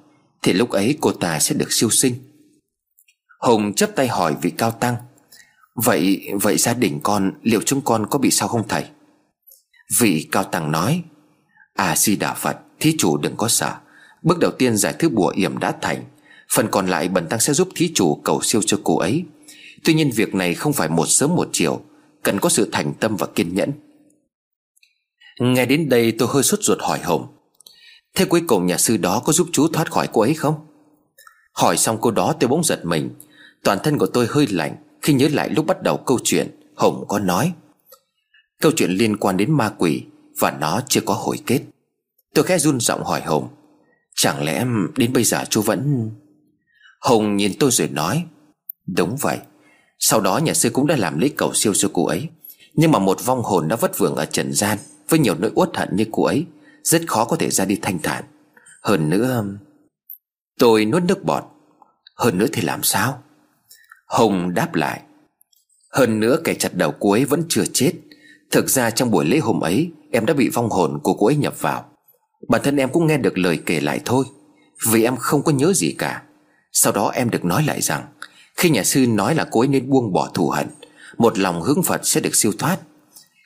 Thì 0.43 0.53
lúc 0.53 0.71
ấy 0.71 0.99
cô 1.01 1.13
ta 1.13 1.39
sẽ 1.39 1.55
được 1.55 1.73
siêu 1.73 1.91
sinh. 1.91 2.15
Hùng 3.41 3.75
chấp 3.75 3.91
tay 3.97 4.09
hỏi 4.09 4.37
vị 4.43 4.51
cao 4.51 4.71
tăng, 4.71 4.97
Vậy 5.75 6.29
vậy 6.43 6.57
gia 6.57 6.75
đình 6.75 7.01
con, 7.03 7.33
Liệu 7.43 7.61
chúng 7.63 7.81
con 7.81 8.07
có 8.07 8.19
bị 8.19 8.31
sao 8.31 8.49
không 8.49 8.69
thầy? 8.69 8.85
Vị 10.01 10.29
cao 10.33 10.45
tăng 10.45 10.73
nói 10.73 11.03
À 11.75 11.97
di 11.97 12.17
đà 12.17 12.35
Phật, 12.35 12.59
Thí 12.81 12.95
chủ 12.99 13.17
đừng 13.17 13.37
có 13.37 13.49
sợ. 13.49 13.75
Bước 14.23 14.39
đầu 14.39 14.51
tiên 14.51 14.77
giải 14.77 14.95
thứ 14.99 15.09
bùa 15.09 15.33
yểm 15.37 15.59
đã 15.59 15.73
thành 15.81 16.05
Phần 16.55 16.69
còn 16.71 16.87
lại 16.87 17.09
bần 17.09 17.29
tăng 17.29 17.41
sẽ 17.41 17.53
giúp 17.53 17.69
thí 17.75 17.93
chủ 17.95 18.15
cầu 18.15 18.41
siêu 18.43 18.61
cho 18.67 18.81
cô 18.85 18.99
ấy. 18.99 19.25
Tuy 19.85 19.95
nhiên 19.95 20.11
việc 20.11 20.35
này 20.35 20.55
không 20.55 20.73
phải 20.73 20.89
một 20.89 21.07
sớm 21.07 21.35
một 21.35 21.49
chiều, 21.53 21.81
Cần 22.23 22.41
có 22.41 22.49
sự 22.49 22.69
thành 22.73 22.93
tâm 23.01 23.17
và 23.17 23.27
kiên 23.35 23.55
nhẫn. 23.55 23.73
Nghe 25.41 25.67
đến 25.67 25.89
đây 25.89 26.13
tôi 26.13 26.29
hơi 26.33 26.43
sốt 26.43 26.63
ruột 26.63 26.79
hỏi 26.81 26.99
Hồng. 26.99 27.27
Thế 28.15 28.25
cuối 28.25 28.43
cùng 28.47 28.67
nhà 28.67 28.77
sư 28.77 28.97
đó 28.97 29.23
có 29.25 29.33
giúp 29.33 29.49
chú 29.53 29.69
thoát 29.69 29.93
khỏi 29.93 30.09
cô 30.13 30.21
ấy 30.21 30.35
không? 30.35 30.55
Hỏi 31.53 31.77
xong 31.77 31.99
cô 32.01 32.11
đó 32.11 32.35
tôi 32.41 32.49
bỗng 32.49 32.65
giật 32.65 32.81
mình. 32.85 33.11
Toàn 33.65 33.79
thân 33.83 33.99
của 33.99 34.07
tôi 34.07 34.27
hơi 34.31 34.47
lạnh, 34.47 34.77
Khi 35.03 35.13
nhớ 35.13 35.29
lại 35.33 35.49
lúc 35.51 35.67
bắt 35.67 35.83
đầu 35.83 35.97
câu 35.97 36.19
chuyện, 36.25 36.61
Hồng 36.75 37.05
có 37.09 37.19
nói. 37.19 37.53
Câu 38.61 38.73
chuyện 38.77 38.91
liên 38.91 39.17
quan 39.17 39.37
đến 39.37 39.51
ma 39.51 39.73
quỷ 39.79 40.05
Và 40.39 40.51
nó 40.61 40.81
chưa 40.89 41.01
có 41.01 41.15
hồi 41.15 41.39
kết. 41.47 41.61
Tôi 42.35 42.45
khẽ 42.45 42.59
run 42.59 42.81
giọng 42.81 43.05
hỏi 43.05 43.21
Hồng. 43.21 43.49
Chẳng 44.15 44.45
lẽ 44.45 44.67
đến 44.97 45.13
bây 45.13 45.25
giờ 45.25 45.45
chú 45.51 45.63
vẫn 45.63 46.11
Hùng 47.01 47.37
nhìn 47.37 47.53
tôi 47.59 47.71
rồi 47.71 47.89
nói, 47.89 48.25
Đúng 48.87 49.17
vậy. 49.21 49.39
Sau 49.99 50.21
đó 50.21 50.39
nhà 50.39 50.55
sư 50.55 50.71
cũng 50.71 50.87
đã 50.87 50.97
làm 50.97 51.19
lễ 51.19 51.29
cầu 51.37 51.55
siêu 51.55 51.75
cho 51.75 51.91
cô 51.93 52.07
ấy. 52.07 52.29
Nhưng 52.75 52.91
mà 52.91 52.99
một 52.99 53.25
vong 53.25 53.43
hồn 53.43 53.69
đã 53.69 53.77
vất 53.77 53.99
vưởng 53.99 54.15
ở 54.15 54.25
trần 54.25 54.53
gian 54.53 54.79
Với 55.09 55.19
nhiều 55.19 55.35
nỗi 55.39 55.51
uất 55.55 55.77
hận 55.77 55.97
như 55.97 56.07
cô 56.13 56.25
ấy, 56.25 56.47
Rất 56.83 57.03
khó 57.07 57.25
có 57.25 57.37
thể 57.37 57.51
ra 57.51 57.65
đi 57.65 57.79
thanh 57.83 57.99
thản. 58.03 58.25
Hơn 58.83 59.11
nữa, 59.11 59.45
Tôi 60.59 60.85
nuốt 60.85 61.03
nước 61.03 61.25
bọt. 61.25 61.45
Hơn 62.17 62.39
nữa 62.39 62.47
thì 62.53 62.63
làm 62.63 62.83
sao? 62.83 63.23
Hùng 64.07 64.55
đáp 64.55 64.75
lại, 64.75 65.03
Hơn 65.93 66.21
nữa 66.21 66.39
kẻ 66.45 66.55
chặt 66.55 66.75
đầu 66.75 66.95
cô 67.01 67.13
ấy 67.13 67.25
vẫn 67.25 67.43
chưa 67.49 67.65
chết. 67.73 67.93
Thực 68.51 68.71
ra 68.71 68.91
trong 68.91 69.11
buổi 69.11 69.25
lễ 69.25 69.39
hôm 69.39 69.61
ấy, 69.61 69.91
Em 70.13 70.27
đã 70.27 70.35
bị 70.35 70.49
vong 70.49 70.71
hồn 70.71 70.99
của 71.03 71.15
cô 71.15 71.27
ấy 71.27 71.37
nhập 71.37 71.61
vào. 71.61 71.85
Bản 72.49 72.61
thân 72.65 72.77
em 72.77 72.93
cũng 72.93 73.07
nghe 73.07 73.19
được 73.19 73.39
lời 73.39 73.61
kể 73.67 73.81
lại 73.81 74.01
thôi, 74.05 74.25
Vì 74.87 75.05
em 75.05 75.17
không 75.17 75.43
có 75.43 75.53
nhớ 75.53 75.73
gì 75.73 75.95
cả. 75.99 76.23
Sau 76.73 76.93
đó 76.93 77.11
em 77.15 77.31
được 77.31 77.45
nói 77.45 77.63
lại 77.67 77.81
rằng, 77.81 78.07
Khi 78.57 78.71
nhà 78.71 78.85
sư 78.85 79.07
nói 79.07 79.35
là 79.35 79.47
cô 79.51 79.61
ấy 79.61 79.69
nên 79.69 79.91
buông 79.91 80.13
bỏ 80.13 80.31
thù 80.35 80.49
hận, 80.49 80.67
Một 81.19 81.39
lòng 81.39 81.63
hướng 81.63 81.83
Phật 81.83 82.01
sẽ 82.07 82.21
được 82.21 82.35
siêu 82.35 82.53
thoát. 82.59 82.79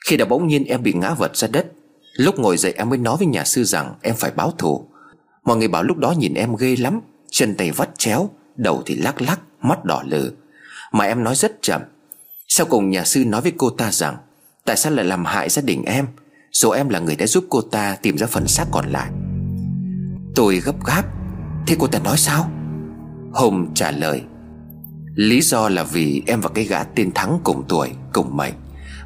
Khi 0.05 0.17
đã 0.17 0.25
bỗng 0.25 0.47
nhiên 0.47 0.65
em 0.65 0.83
bị 0.83 0.93
ngã 0.93 1.13
vật 1.13 1.37
ra 1.37 1.47
đất, 1.47 1.71
Lúc 2.13 2.39
ngồi 2.39 2.57
dậy 2.57 2.73
em 2.77 2.89
mới 2.89 2.97
nói 2.97 3.17
với 3.17 3.27
nhà 3.27 3.43
sư 3.43 3.63
rằng 3.63 3.93
Em 4.01 4.15
phải 4.15 4.31
báo 4.31 4.51
thù. 4.57 4.87
Mọi 5.43 5.57
người 5.57 5.67
bảo 5.67 5.83
lúc 5.83 5.97
đó 5.97 6.11
nhìn 6.11 6.33
em 6.33 6.55
ghê 6.55 6.75
lắm, 6.75 7.01
Chân 7.31 7.55
tay 7.55 7.71
vắt 7.71 7.89
chéo, 7.97 8.29
Đầu 8.55 8.83
thì 8.85 8.95
lắc 8.95 9.21
lắc, 9.21 9.39
Mắt 9.61 9.85
đỏ 9.85 10.03
lừ. 10.05 10.31
Mà 10.91 11.05
em 11.05 11.23
nói 11.23 11.35
rất 11.35 11.61
chậm, 11.61 11.81
Sau 12.47 12.65
cùng 12.65 12.89
nhà 12.89 13.03
sư 13.03 13.25
nói 13.25 13.41
với 13.41 13.53
cô 13.57 13.69
ta 13.69 13.91
rằng, 13.91 14.17
Tại 14.65 14.77
sao 14.77 14.91
lại 14.93 15.05
làm 15.05 15.25
hại 15.25 15.49
gia 15.49 15.61
đình 15.61 15.83
em? 15.85 16.07
Dù 16.51 16.69
em 16.69 16.89
là 16.89 16.99
người 16.99 17.15
đã 17.15 17.27
giúp 17.27 17.45
cô 17.49 17.61
ta 17.61 17.97
tìm 18.01 18.17
ra 18.17 18.27
phần 18.27 18.47
xác 18.47 18.65
còn 18.71 18.91
lại. 18.91 19.11
Tôi 20.35 20.55
gấp 20.59 20.85
gáp, 20.85 21.03
Thế 21.67 21.75
cô 21.79 21.87
ta 21.87 21.99
nói 21.99 22.17
sao? 22.17 22.51
Hùng 23.35 23.73
trả 23.73 23.91
lời, 23.91 24.21
Lý 25.15 25.41
do 25.41 25.69
là 25.69 25.83
vì 25.83 26.23
em 26.27 26.41
và 26.41 26.49
cái 26.49 26.65
gã 26.65 26.83
tên 26.83 27.11
Thắng 27.11 27.39
cùng 27.43 27.63
tuổi, 27.67 27.89
Cùng 28.13 28.37
mệnh. 28.37 28.53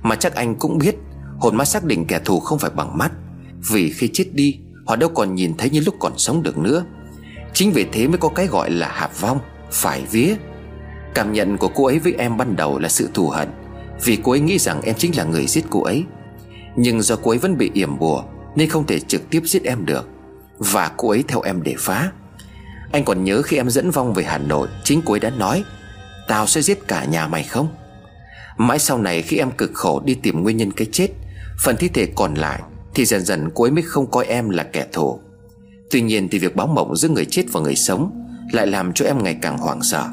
Mà 0.01 0.15
chắc 0.15 0.35
anh 0.35 0.55
cũng 0.55 0.77
biết, 0.77 0.95
Hồn 1.39 1.55
ma 1.55 1.65
xác 1.65 1.83
định 1.83 2.05
kẻ 2.05 2.19
thù 2.25 2.39
không 2.39 2.59
phải 2.59 2.71
bằng 2.75 2.97
mắt. 2.97 3.11
Vì 3.71 3.91
khi 3.91 4.09
chết 4.13 4.25
đi, 4.33 4.59
Họ 4.85 4.95
đâu 4.95 5.09
còn 5.09 5.35
nhìn 5.35 5.53
thấy 5.57 5.69
như 5.69 5.81
lúc 5.85 5.95
còn 5.99 6.13
sống 6.17 6.43
được 6.43 6.57
nữa. 6.57 6.85
Chính 7.53 7.71
vì 7.71 7.85
thế 7.91 8.07
mới 8.07 8.17
có 8.17 8.29
cái 8.29 8.47
gọi 8.47 8.71
là 8.71 8.87
hạp 8.87 9.19
vong, 9.19 9.39
Phải 9.71 10.03
vía. 10.11 10.35
Cảm 11.13 11.33
nhận 11.33 11.57
của 11.57 11.69
cô 11.75 11.85
ấy 11.85 11.99
với 11.99 12.13
em 12.17 12.37
ban 12.37 12.55
đầu 12.55 12.79
là 12.79 12.89
sự 12.89 13.09
thù 13.13 13.29
hận, 13.29 13.49
Vì 14.03 14.17
cô 14.23 14.31
ấy 14.31 14.39
nghĩ 14.39 14.57
rằng 14.59 14.81
em 14.81 14.95
chính 14.97 15.17
là 15.17 15.23
người 15.23 15.47
giết 15.47 15.65
cô 15.69 15.83
ấy. 15.83 16.03
Nhưng 16.75 17.01
do 17.01 17.15
cô 17.15 17.31
ấy 17.31 17.37
vẫn 17.37 17.57
bị 17.57 17.71
yểm 17.73 17.99
bùa, 17.99 18.23
Nên 18.55 18.69
không 18.69 18.85
thể 18.85 18.99
trực 18.99 19.29
tiếp 19.29 19.41
giết 19.45 19.63
em 19.63 19.85
được. 19.85 20.09
Và 20.57 20.91
cô 20.97 21.09
ấy 21.09 21.23
theo 21.27 21.41
em 21.41 21.63
để 21.63 21.75
phá. 21.77 22.11
Anh 22.91 23.05
còn 23.05 23.23
nhớ 23.23 23.41
khi 23.41 23.57
em 23.57 23.69
dẫn 23.69 23.91
vong 23.91 24.13
về 24.13 24.23
Hà 24.23 24.37
Nội, 24.37 24.67
Chính 24.83 25.01
cô 25.05 25.13
ấy 25.13 25.19
đã 25.19 25.29
nói, 25.29 25.63
Tao 26.27 26.47
sẽ 26.47 26.61
giết 26.61 26.87
cả 26.87 27.05
nhà 27.05 27.27
mày 27.27 27.43
không? 27.43 27.67
Mãi 28.57 28.79
sau 28.79 28.97
này 28.97 29.21
khi 29.21 29.37
em 29.37 29.51
cực 29.51 29.71
khổ 29.73 30.01
đi 30.05 30.13
tìm 30.13 30.43
nguyên 30.43 30.57
nhân 30.57 30.71
cái 30.71 30.87
chết, 30.91 31.07
Phần 31.63 31.75
thi 31.77 31.87
thể 31.87 32.07
còn 32.15 32.35
lại 32.35 32.61
Thì 32.93 33.05
dần 33.05 33.21
dần 33.21 33.49
cô 33.55 33.63
ấy 33.63 33.71
mới 33.71 33.83
không 33.83 34.11
coi 34.11 34.25
em 34.25 34.49
là 34.49 34.63
kẻ 34.63 34.85
thù. 34.93 35.19
Tuy 35.91 36.01
nhiên 36.01 36.29
thì 36.29 36.39
việc 36.39 36.55
báo 36.55 36.67
mộng 36.67 36.95
giữa 36.95 37.09
người 37.09 37.25
chết 37.25 37.43
và 37.51 37.59
người 37.59 37.75
sống 37.75 38.25
Lại 38.51 38.67
làm 38.67 38.93
cho 38.93 39.05
em 39.05 39.23
ngày 39.23 39.37
càng 39.41 39.57
hoảng 39.57 39.83
sợ 39.83 40.07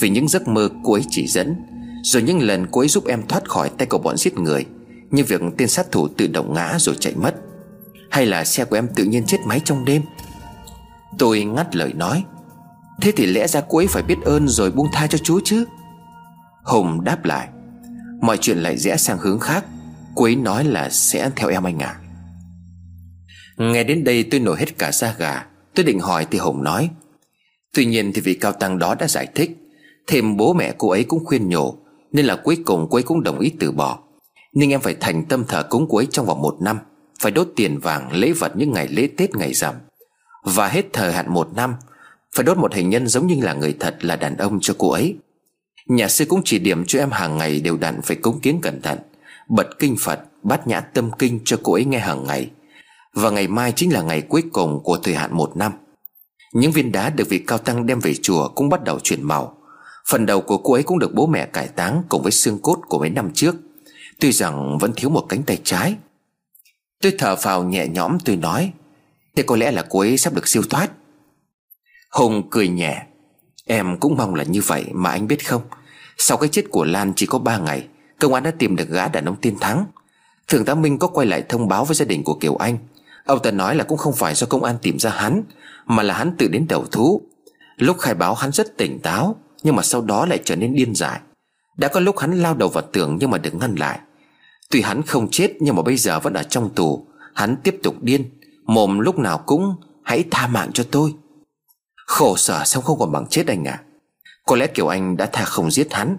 Vì 0.00 0.08
những 0.08 0.28
giấc 0.28 0.48
mơ 0.48 0.68
cô 0.84 0.92
ấy 0.92 1.04
chỉ 1.10 1.26
dẫn, 1.26 1.56
Rồi 2.02 2.22
những 2.22 2.42
lần 2.42 2.66
cô 2.70 2.80
ấy 2.80 2.88
giúp 2.88 3.06
em 3.06 3.22
thoát 3.28 3.48
khỏi 3.48 3.70
tay 3.78 3.86
của 3.86 3.98
bọn 3.98 4.16
giết 4.16 4.34
người 4.38 4.64
Như 5.10 5.24
việc 5.24 5.40
tên 5.58 5.68
sát 5.68 5.92
thủ 5.92 6.08
tự 6.08 6.26
động 6.26 6.54
ngã 6.54 6.76
rồi 6.78 6.96
chạy 7.00 7.14
mất, 7.16 7.34
Hay 8.10 8.26
là 8.26 8.44
xe 8.44 8.64
của 8.64 8.76
em 8.76 8.88
tự 8.94 9.04
nhiên 9.04 9.24
chết 9.26 9.38
máy 9.46 9.60
trong 9.64 9.84
đêm 9.84 10.02
Tôi 11.18 11.44
ngắt 11.44 11.76
lời 11.76 11.92
nói. 11.92 12.24
Thế 13.00 13.12
thì 13.16 13.26
lẽ 13.26 13.46
ra 13.46 13.60
cô 13.68 13.78
ấy 13.78 13.86
phải 13.86 14.02
biết 14.02 14.18
ơn 14.24 14.48
rồi 14.48 14.70
buông 14.70 14.88
tha 14.92 15.06
cho 15.06 15.18
chú 15.18 15.40
chứ? 15.44 15.64
Hùng 16.64 17.04
đáp 17.04 17.24
lại. 17.24 17.48
Mọi 18.22 18.38
chuyện 18.38 18.58
lại 18.58 18.76
rẽ 18.76 18.96
sang 18.96 19.18
hướng 19.18 19.40
khác. 19.40 19.64
Cô 20.14 20.24
ấy 20.24 20.36
nói 20.36 20.64
là 20.64 20.88
sẽ 20.90 21.30
theo 21.36 21.48
em 21.48 21.66
anh 21.66 21.78
à. 21.78 22.00
Nghe 23.56 23.84
đến 23.84 24.04
đây 24.04 24.22
tôi 24.30 24.40
nổi 24.40 24.56
hết 24.58 24.78
cả 24.78 24.92
da 24.92 25.14
gà. 25.18 25.46
Tôi 25.74 25.84
định 25.84 26.00
hỏi 26.00 26.26
thì 26.30 26.38
Hùng 26.38 26.64
nói. 26.64 26.90
Tuy 27.74 27.84
nhiên 27.84 28.12
thì 28.12 28.20
vị 28.20 28.34
cao 28.34 28.52
tăng 28.52 28.78
đó 28.78 28.94
đã 28.94 29.08
giải 29.08 29.26
thích. 29.34 29.50
Thêm 30.06 30.36
bố 30.36 30.52
mẹ 30.52 30.72
cô 30.78 30.90
ấy 30.90 31.04
cũng 31.04 31.24
khuyên 31.24 31.48
nhủ, 31.48 31.74
Nên 32.12 32.26
là 32.26 32.36
cuối 32.36 32.56
cùng 32.64 32.86
cô 32.90 32.96
ấy 32.96 33.02
cũng 33.02 33.22
đồng 33.22 33.38
ý 33.38 33.52
từ 33.60 33.72
bỏ. 33.72 33.98
Nhưng 34.52 34.70
em 34.70 34.80
phải 34.80 34.96
thành 35.00 35.24
tâm 35.24 35.44
thờ 35.48 35.62
cúng 35.70 35.86
cô 35.88 35.98
ấy 35.98 36.06
trong 36.10 36.26
vòng 36.26 36.42
một 36.42 36.56
năm, 36.60 36.78
Phải 37.20 37.32
đốt 37.32 37.48
tiền 37.56 37.78
vàng, 37.78 38.12
lễ 38.12 38.32
vật 38.32 38.52
những 38.56 38.72
ngày 38.72 38.88
lễ 38.88 39.08
Tết 39.16 39.36
ngày 39.36 39.54
rằm. 39.54 39.74
Và 40.42 40.68
hết 40.68 40.86
thời 40.92 41.12
hạn 41.12 41.32
một 41.32 41.48
năm, 41.56 41.74
Phải 42.34 42.44
đốt 42.44 42.58
một 42.58 42.74
hình 42.74 42.90
nhân 42.90 43.06
giống 43.06 43.26
như 43.26 43.36
là 43.40 43.52
người 43.52 43.76
thật 43.80 44.04
là 44.04 44.16
đàn 44.16 44.36
ông 44.36 44.58
cho 44.60 44.74
cô 44.78 44.90
ấy. 44.90 45.16
Nhà 45.86 46.08
sư 46.08 46.24
cũng 46.24 46.42
chỉ 46.44 46.58
điểm 46.58 46.84
cho 46.86 46.98
em 46.98 47.10
hàng 47.10 47.38
ngày 47.38 47.60
đều 47.60 47.76
đặn 47.76 48.02
phải 48.02 48.16
cúng 48.16 48.40
kiến 48.40 48.58
cẩn 48.62 48.82
thận, 48.82 48.98
Bật 49.48 49.78
kinh 49.78 49.96
Phật, 50.00 50.20
Bát 50.42 50.66
nhã 50.66 50.80
tâm 50.80 51.10
kinh 51.18 51.40
cho 51.44 51.56
cô 51.62 51.72
ấy 51.72 51.84
nghe 51.84 51.98
hàng 51.98 52.26
ngày. 52.26 52.50
Và 53.14 53.30
ngày 53.30 53.48
mai 53.48 53.72
chính 53.72 53.92
là 53.92 54.02
ngày 54.02 54.20
cuối 54.20 54.42
cùng 54.52 54.80
của 54.82 54.98
thời 55.02 55.14
hạn 55.14 55.36
một 55.36 55.56
năm. 55.56 55.72
Những 56.52 56.72
viên 56.72 56.92
đá 56.92 57.10
được 57.10 57.28
vị 57.28 57.38
cao 57.46 57.58
tăng 57.58 57.86
đem 57.86 58.00
về 58.00 58.14
chùa 58.14 58.48
Cũng 58.48 58.68
bắt 58.68 58.84
đầu 58.84 58.98
chuyển 59.00 59.22
màu. 59.22 59.56
Phần 60.08 60.26
đầu 60.26 60.40
của 60.40 60.58
cô 60.58 60.72
ấy 60.72 60.82
cũng 60.82 60.98
được 60.98 61.14
bố 61.14 61.26
mẹ 61.26 61.46
cải 61.46 61.68
táng 61.68 62.02
Cùng 62.08 62.22
với 62.22 62.32
xương 62.32 62.58
cốt 62.62 62.78
của 62.88 62.98
mấy 62.98 63.10
năm 63.10 63.30
trước. 63.34 63.54
Tuy 64.20 64.32
rằng 64.32 64.78
vẫn 64.78 64.92
thiếu 64.96 65.10
một 65.10 65.26
cánh 65.28 65.42
tay 65.42 65.58
trái. 65.64 65.94
Tôi 67.02 67.12
thở 67.18 67.36
phào 67.36 67.64
nhẹ 67.64 67.88
nhõm 67.88 68.18
tôi 68.24 68.36
nói 68.36 68.72
Thế 69.38 69.44
có 69.44 69.56
lẽ 69.56 69.70
là 69.70 69.84
cô 69.90 70.00
ấy 70.00 70.18
sắp 70.18 70.34
được 70.34 70.48
siêu 70.48 70.62
thoát. 70.70 70.90
Hùng 72.10 72.42
cười 72.50 72.68
nhẹ. 72.68 73.02
Em 73.66 73.96
cũng 74.00 74.16
mong 74.16 74.34
là 74.34 74.44
như 74.44 74.60
vậy 74.66 74.84
mà 74.92 75.10
anh 75.10 75.26
biết 75.26 75.48
không? 75.48 75.62
Sau 76.16 76.36
cái 76.36 76.48
chết 76.48 76.64
của 76.70 76.84
Lan 76.84 77.12
chỉ 77.16 77.26
có 77.26 77.38
3 77.38 77.58
ngày, 77.58 77.86
Công 78.20 78.34
an 78.34 78.42
đã 78.42 78.50
tìm 78.58 78.76
được 78.76 78.88
gã 78.88 79.08
đàn 79.08 79.24
ông 79.24 79.36
tiên 79.36 79.56
thắng. 79.60 79.84
Thượng 80.48 80.64
tá 80.64 80.74
Minh 80.74 80.98
có 80.98 81.06
quay 81.06 81.26
lại 81.26 81.42
thông 81.48 81.68
báo 81.68 81.84
với 81.84 81.94
gia 81.94 82.04
đình 82.04 82.24
của 82.24 82.34
Kiều 82.34 82.56
Anh. 82.56 82.78
Ông 83.24 83.42
ta 83.42 83.50
nói 83.50 83.76
là 83.76 83.84
cũng 83.84 83.98
không 83.98 84.12
phải 84.12 84.34
do 84.34 84.46
công 84.46 84.64
an 84.64 84.76
tìm 84.82 84.98
ra 84.98 85.10
hắn, 85.10 85.42
Mà 85.86 86.02
là 86.02 86.14
hắn 86.14 86.36
tự 86.38 86.48
đến 86.48 86.66
đầu 86.68 86.84
thú. 86.86 87.22
Lúc 87.76 87.98
khai 87.98 88.14
báo 88.14 88.34
hắn 88.34 88.52
rất 88.52 88.76
tỉnh 88.76 89.00
táo, 89.00 89.36
Nhưng 89.62 89.76
mà 89.76 89.82
sau 89.82 90.00
đó 90.00 90.26
lại 90.26 90.40
trở 90.44 90.56
nên 90.56 90.74
điên 90.74 90.94
dại. 90.94 91.20
Đã 91.76 91.88
có 91.88 92.00
lúc 92.00 92.18
hắn 92.18 92.38
lao 92.38 92.54
đầu 92.54 92.68
vào 92.68 92.84
tường 92.92 93.16
nhưng 93.20 93.30
mà 93.30 93.38
được 93.38 93.54
ngăn 93.54 93.74
lại. 93.74 93.98
Tuy 94.70 94.82
hắn 94.82 95.02
không 95.02 95.28
chết, 95.30 95.52
nhưng 95.60 95.76
mà 95.76 95.82
bây 95.82 95.96
giờ 95.96 96.20
vẫn 96.20 96.32
ở 96.32 96.42
trong 96.42 96.74
tù, 96.74 97.06
Hắn 97.34 97.56
tiếp 97.56 97.76
tục 97.82 98.02
điên. 98.02 98.37
Mồm 98.68 98.98
lúc 98.98 99.18
nào 99.18 99.38
cũng, 99.38 99.74
Hãy 100.02 100.24
tha 100.30 100.46
mạng 100.46 100.70
cho 100.74 100.84
tôi. 100.90 101.14
Khổ 102.06 102.36
sở 102.36 102.64
xong 102.64 102.84
không 102.84 102.98
còn 102.98 103.12
bằng 103.12 103.26
chết 103.30 103.46
anh 103.46 103.64
à 103.64 103.82
Có 104.46 104.56
lẽ 104.56 104.66
Kiều 104.66 104.86
Anh 104.88 105.16
đã 105.16 105.26
tha 105.32 105.44
không 105.44 105.70
giết 105.70 105.94
hắn. 105.94 106.16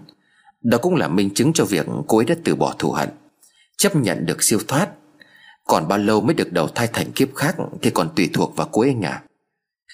Đó 0.62 0.78
cũng 0.82 0.94
là 0.94 1.08
minh 1.08 1.34
chứng 1.34 1.52
cho 1.52 1.64
việc 1.64 1.86
cô 2.08 2.18
ấy 2.18 2.24
đã 2.24 2.34
từ 2.44 2.54
bỏ 2.54 2.74
thù 2.78 2.90
hận. 2.90 3.08
Chấp 3.76 3.96
nhận 3.96 4.26
được 4.26 4.42
siêu 4.42 4.58
thoát. 4.68 4.88
Còn 5.66 5.88
bao 5.88 5.98
lâu 5.98 6.20
mới 6.20 6.34
được 6.34 6.52
đầu 6.52 6.68
thai 6.68 6.86
thành 6.92 7.12
kiếp 7.12 7.34
khác 7.34 7.56
Thì 7.82 7.90
còn 7.90 8.08
tùy 8.16 8.30
thuộc 8.32 8.56
vào 8.56 8.68
cô 8.72 8.82
ấy 8.82 8.90
anh 8.90 9.02
à 9.04 9.22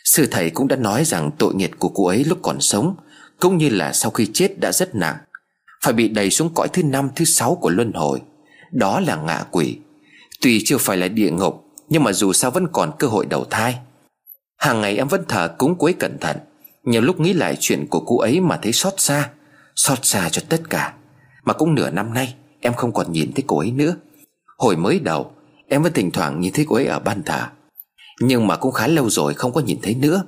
Sư 0.05 0.29
thầy 0.31 0.51
cũng 0.51 0.69
đã 0.69 0.77
nói 0.77 1.05
rằng 1.05 1.31
tội 1.39 1.55
nghiệp 1.55 1.71
của 1.79 1.89
cô 1.89 2.07
ấy 2.07 2.25
lúc 2.25 2.39
còn 2.43 2.61
sống, 2.61 2.97
Cũng 3.41 3.57
như 3.57 3.69
là 3.69 3.93
sau 3.93 4.11
khi 4.11 4.27
chết 4.33 4.61
đã 4.61 4.73
rất 4.73 4.95
nặng, 4.95 5.17
Phải 5.83 5.93
bị 5.93 6.09
đẩy 6.09 6.31
xuống 6.31 6.51
cõi 6.55 6.69
thứ 6.73 6.83
năm, 6.83 7.11
thứ 7.17 7.25
sáu 7.25 7.55
của 7.55 7.71
luân 7.71 7.93
hồi. 7.93 8.23
Đó 8.73 9.01
là 9.01 9.17
ngạ 9.17 9.45
quỷ. 9.51 9.79
Tuy 10.41 10.63
chưa 10.65 10.79
phải 10.79 10.97
là 10.97 11.09
địa 11.09 11.31
ngục 11.31 11.66
nhưng 11.89 12.05
mà 12.05 12.13
dù 12.13 12.33
sao 12.33 12.51
vẫn 12.51 12.67
còn 12.73 12.93
cơ 12.99 13.07
hội 13.07 13.27
đầu 13.27 13.45
thai. 13.51 13.79
Hàng 14.57 14.81
ngày 14.81 14.97
em 14.97 15.09
vẫn 15.09 15.25
thờ 15.29 15.55
cúng 15.59 15.75
quấy 15.79 15.93
cẩn 15.93 16.19
thận. 16.21 16.37
Nhiều 16.85 17.01
lúc 17.01 17.21
nghĩ 17.21 17.33
lại 17.33 17.57
chuyện 17.61 17.87
của 17.87 18.01
cô 18.01 18.19
ấy 18.19 18.41
mà 18.41 18.59
thấy 18.63 18.73
xót 18.73 18.95
xa. 18.97 19.31
Xót 19.77 19.99
xa 20.03 20.29
cho 20.29 20.43
tất 20.49 20.71
cả. 20.71 20.95
Mà 21.45 21.53
cũng 21.53 21.75
nửa 21.75 21.91
năm 21.91 22.15
nay, 22.15 22.35
Em 22.61 22.75
không 22.75 22.93
còn 22.93 23.13
nhìn 23.13 23.33
thấy 23.33 23.45
cô 23.47 23.59
ấy 23.59 23.71
nữa. 23.71 23.97
Hồi 24.59 24.77
mới 24.77 25.01
đầu, 25.01 25.33
Em 25.69 25.83
vẫn 25.83 25.93
thỉnh 25.93 26.11
thoảng 26.11 26.41
nhìn 26.41 26.53
thấy 26.53 26.65
cô 26.69 26.77
ấy 26.77 26.87
ở 26.87 26.99
ban 26.99 27.23
thờ. 27.23 27.47
Nhưng 28.21 28.47
mà 28.47 28.57
cũng 28.57 28.73
khá 28.73 28.87
lâu 28.87 29.11
rồi 29.11 29.35
không 29.35 29.53
có 29.53 29.61
nhìn 29.61 29.79
thấy 29.83 29.95
nữa. 29.95 30.23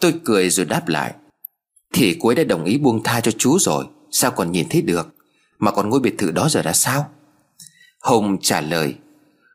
Tôi 0.00 0.14
cười 0.24 0.50
rồi 0.50 0.66
đáp 0.66 0.88
lại. 0.88 1.14
Thì 1.92 2.16
cô 2.20 2.28
ấy 2.28 2.34
đã 2.34 2.44
đồng 2.44 2.64
ý 2.64 2.78
buông 2.78 3.02
tha 3.02 3.20
cho 3.20 3.32
chú 3.38 3.58
rồi, 3.58 3.84
Sao 4.10 4.30
còn 4.30 4.52
nhìn 4.52 4.66
thấy 4.70 4.82
được? 4.82 5.14
Mà 5.58 5.70
còn 5.70 5.90
ngôi 5.90 6.00
biệt 6.00 6.18
thự 6.18 6.30
đó 6.30 6.48
giờ 6.48 6.62
đã 6.62 6.72
sao? 6.72 7.10
Hùng 8.00 8.38
trả 8.40 8.60
lời. 8.60 8.94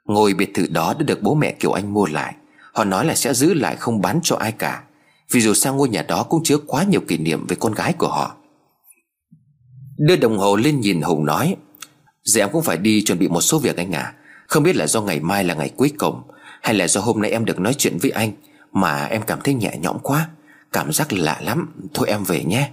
Ngôi 0.08 0.34
biệt 0.34 0.54
thự 0.54 0.66
đó 0.70 0.94
đã 1.00 1.04
được 1.04 1.22
bố 1.22 1.36
mẹ 1.36 1.52
Kiều 1.52 1.72
Anh 1.72 1.94
mua 1.94 2.06
lại. 2.06 2.36
Họ 2.74 2.84
nói 2.84 3.06
là 3.06 3.16
sẽ 3.16 3.34
giữ 3.34 3.54
lại 3.54 3.76
không 3.76 4.02
bán 4.02 4.20
cho 4.24 4.36
ai 4.36 4.52
cả. 4.52 4.84
Vì 5.32 5.42
dù 5.42 5.54
sao 5.54 5.76
ngôi 5.76 5.90
nhà 5.90 6.02
đó 6.02 6.24
cũng 6.24 6.44
chứa 6.44 6.58
quá 6.58 6.84
nhiều 6.84 7.02
kỷ 7.08 7.18
niệm 7.18 7.48
về 7.48 7.56
con 7.60 7.74
gái 7.74 7.94
của 7.94 8.08
họ. 8.08 8.36
Đưa 9.98 10.16
đồng 10.16 10.38
hồ 10.38 10.56
lên 10.56 10.80
nhìn 10.80 11.02
Hùng 11.02 11.26
nói 11.26 11.56
Dạ 12.24 12.44
em 12.44 12.50
cũng 12.52 12.64
phải 12.64 12.78
đi 12.78 13.04
chuẩn 13.04 13.20
bị 13.20 13.28
một 13.28 13.42
số 13.42 13.60
việc 13.60 13.78
anh 13.78 13.92
à 13.92 14.14
Không 14.48 14.64
biết 14.64 14.76
là 14.76 14.88
do 14.88 15.02
ngày 15.02 15.20
mai 15.20 15.44
là 15.44 15.54
ngày 15.54 15.72
cuối 15.76 15.92
cùng, 15.98 16.22
Hay 16.62 16.74
là 16.76 16.88
do 16.88 17.02
hôm 17.02 17.22
nay 17.22 17.32
em 17.32 17.46
được 17.46 17.60
nói 17.60 17.74
chuyện 17.74 17.98
với 17.98 18.12
anh, 18.12 18.32
Mà 18.72 19.06
em 19.06 19.22
cảm 19.22 19.40
thấy 19.44 19.54
nhẹ 19.54 19.78
nhõm 19.82 20.00
quá. 20.00 20.30
Cảm 20.72 20.92
giác 20.92 21.14
lạ 21.14 21.40
lắm. 21.44 21.74
Thôi 21.94 22.08
em 22.08 22.24
về 22.24 22.44
nhé. 22.44 22.70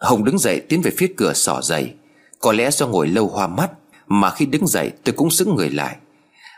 Hùng 0.00 0.24
đứng 0.24 0.38
dậy 0.38 0.60
tiến 0.68 0.82
về 0.82 0.90
phía 0.98 1.06
cửa 1.16 1.32
sỏ 1.34 1.62
giày 1.62 1.94
Có 2.40 2.52
lẽ 2.52 2.70
do 2.70 2.86
ngồi 2.86 3.08
lâu 3.08 3.28
hoa 3.28 3.46
mắt, 3.46 3.70
Mà 4.06 4.30
khi 4.30 4.46
đứng 4.46 4.66
dậy 4.66 4.90
tôi 5.04 5.12
cũng 5.12 5.30
sững 5.30 5.54
người 5.54 5.70
lại. 5.70 5.96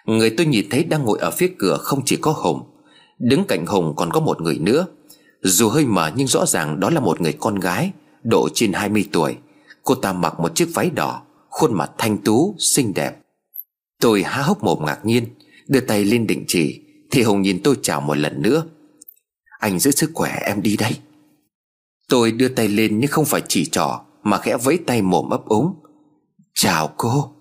Người 0.06 0.30
tôi 0.30 0.46
nhìn 0.46 0.66
thấy 0.70 0.84
đang 0.84 1.04
ngồi 1.04 1.18
ở 1.18 1.30
phía 1.30 1.52
cửa 1.58 1.78
không 1.80 2.02
chỉ 2.04 2.16
có 2.16 2.32
Hùng. 2.32 2.62
Đứng 3.18 3.44
cạnh 3.44 3.66
Hùng 3.66 3.92
còn 3.96 4.10
có 4.10 4.20
một 4.20 4.40
người 4.40 4.58
nữa. 4.58 4.86
Dù 5.42 5.68
hơi 5.68 5.86
mờ 5.86 6.10
nhưng 6.16 6.26
rõ 6.26 6.46
ràng 6.46 6.80
đó 6.80 6.90
là 6.90 7.00
một 7.00 7.20
người 7.20 7.32
con 7.32 7.60
gái 7.60 7.92
Độ 8.22 8.48
trên 8.54 8.72
20 8.72 9.08
tuổi. 9.12 9.36
Cô 9.82 9.94
ta 9.94 10.12
mặc 10.12 10.40
một 10.40 10.54
chiếc 10.54 10.68
váy 10.74 10.90
đỏ 10.90 11.22
Khuôn 11.48 11.74
mặt 11.74 11.90
thanh 11.98 12.18
tú, 12.18 12.54
xinh 12.58 12.94
đẹp. 12.94 13.16
Tôi 14.00 14.22
há 14.22 14.42
hốc 14.42 14.64
mồm 14.64 14.78
ngạc 14.86 15.04
nhiên 15.04 15.24
Đưa 15.68 15.80
tay 15.80 16.04
lên 16.04 16.26
định 16.26 16.44
chỉ 16.48 16.80
Thì 17.10 17.22
Hùng 17.22 17.42
nhìn 17.42 17.62
tôi 17.64 17.76
chào 17.82 18.00
một 18.00 18.16
lần 18.16 18.42
nữa. 18.42 18.64
Anh 19.58 19.78
giữ 19.78 19.90
sức 19.90 20.10
khỏe 20.14 20.38
em 20.46 20.62
đi 20.62 20.76
đây. 20.76 20.92
Tôi 22.08 22.32
đưa 22.32 22.48
tay 22.48 22.68
lên 22.68 23.00
nhưng 23.00 23.10
không 23.10 23.24
phải 23.24 23.42
chỉ 23.48 23.64
trỏ 23.64 24.00
Mà 24.22 24.38
khẽ 24.38 24.56
vẫy 24.56 24.78
tay 24.86 25.02
mồm 25.02 25.30
ấp 25.30 25.44
úng. 25.44 25.74
Chào 26.54 26.94
cô. 26.96 27.32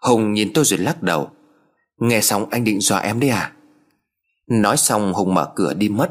Hùng 0.00 0.32
nhìn 0.32 0.52
tôi 0.52 0.64
rồi 0.64 0.78
lắc 0.78 1.02
đầu. 1.02 1.30
Nghe 2.00 2.20
xong 2.20 2.46
anh 2.50 2.64
định 2.64 2.80
dọa 2.80 2.98
em 2.98 3.20
đấy 3.20 3.30
à? 3.30 3.52
Nói 4.46 4.76
xong 4.76 5.12
Hùng 5.12 5.34
mở 5.34 5.52
cửa 5.54 5.74
đi 5.74 5.88
mất. 5.88 6.10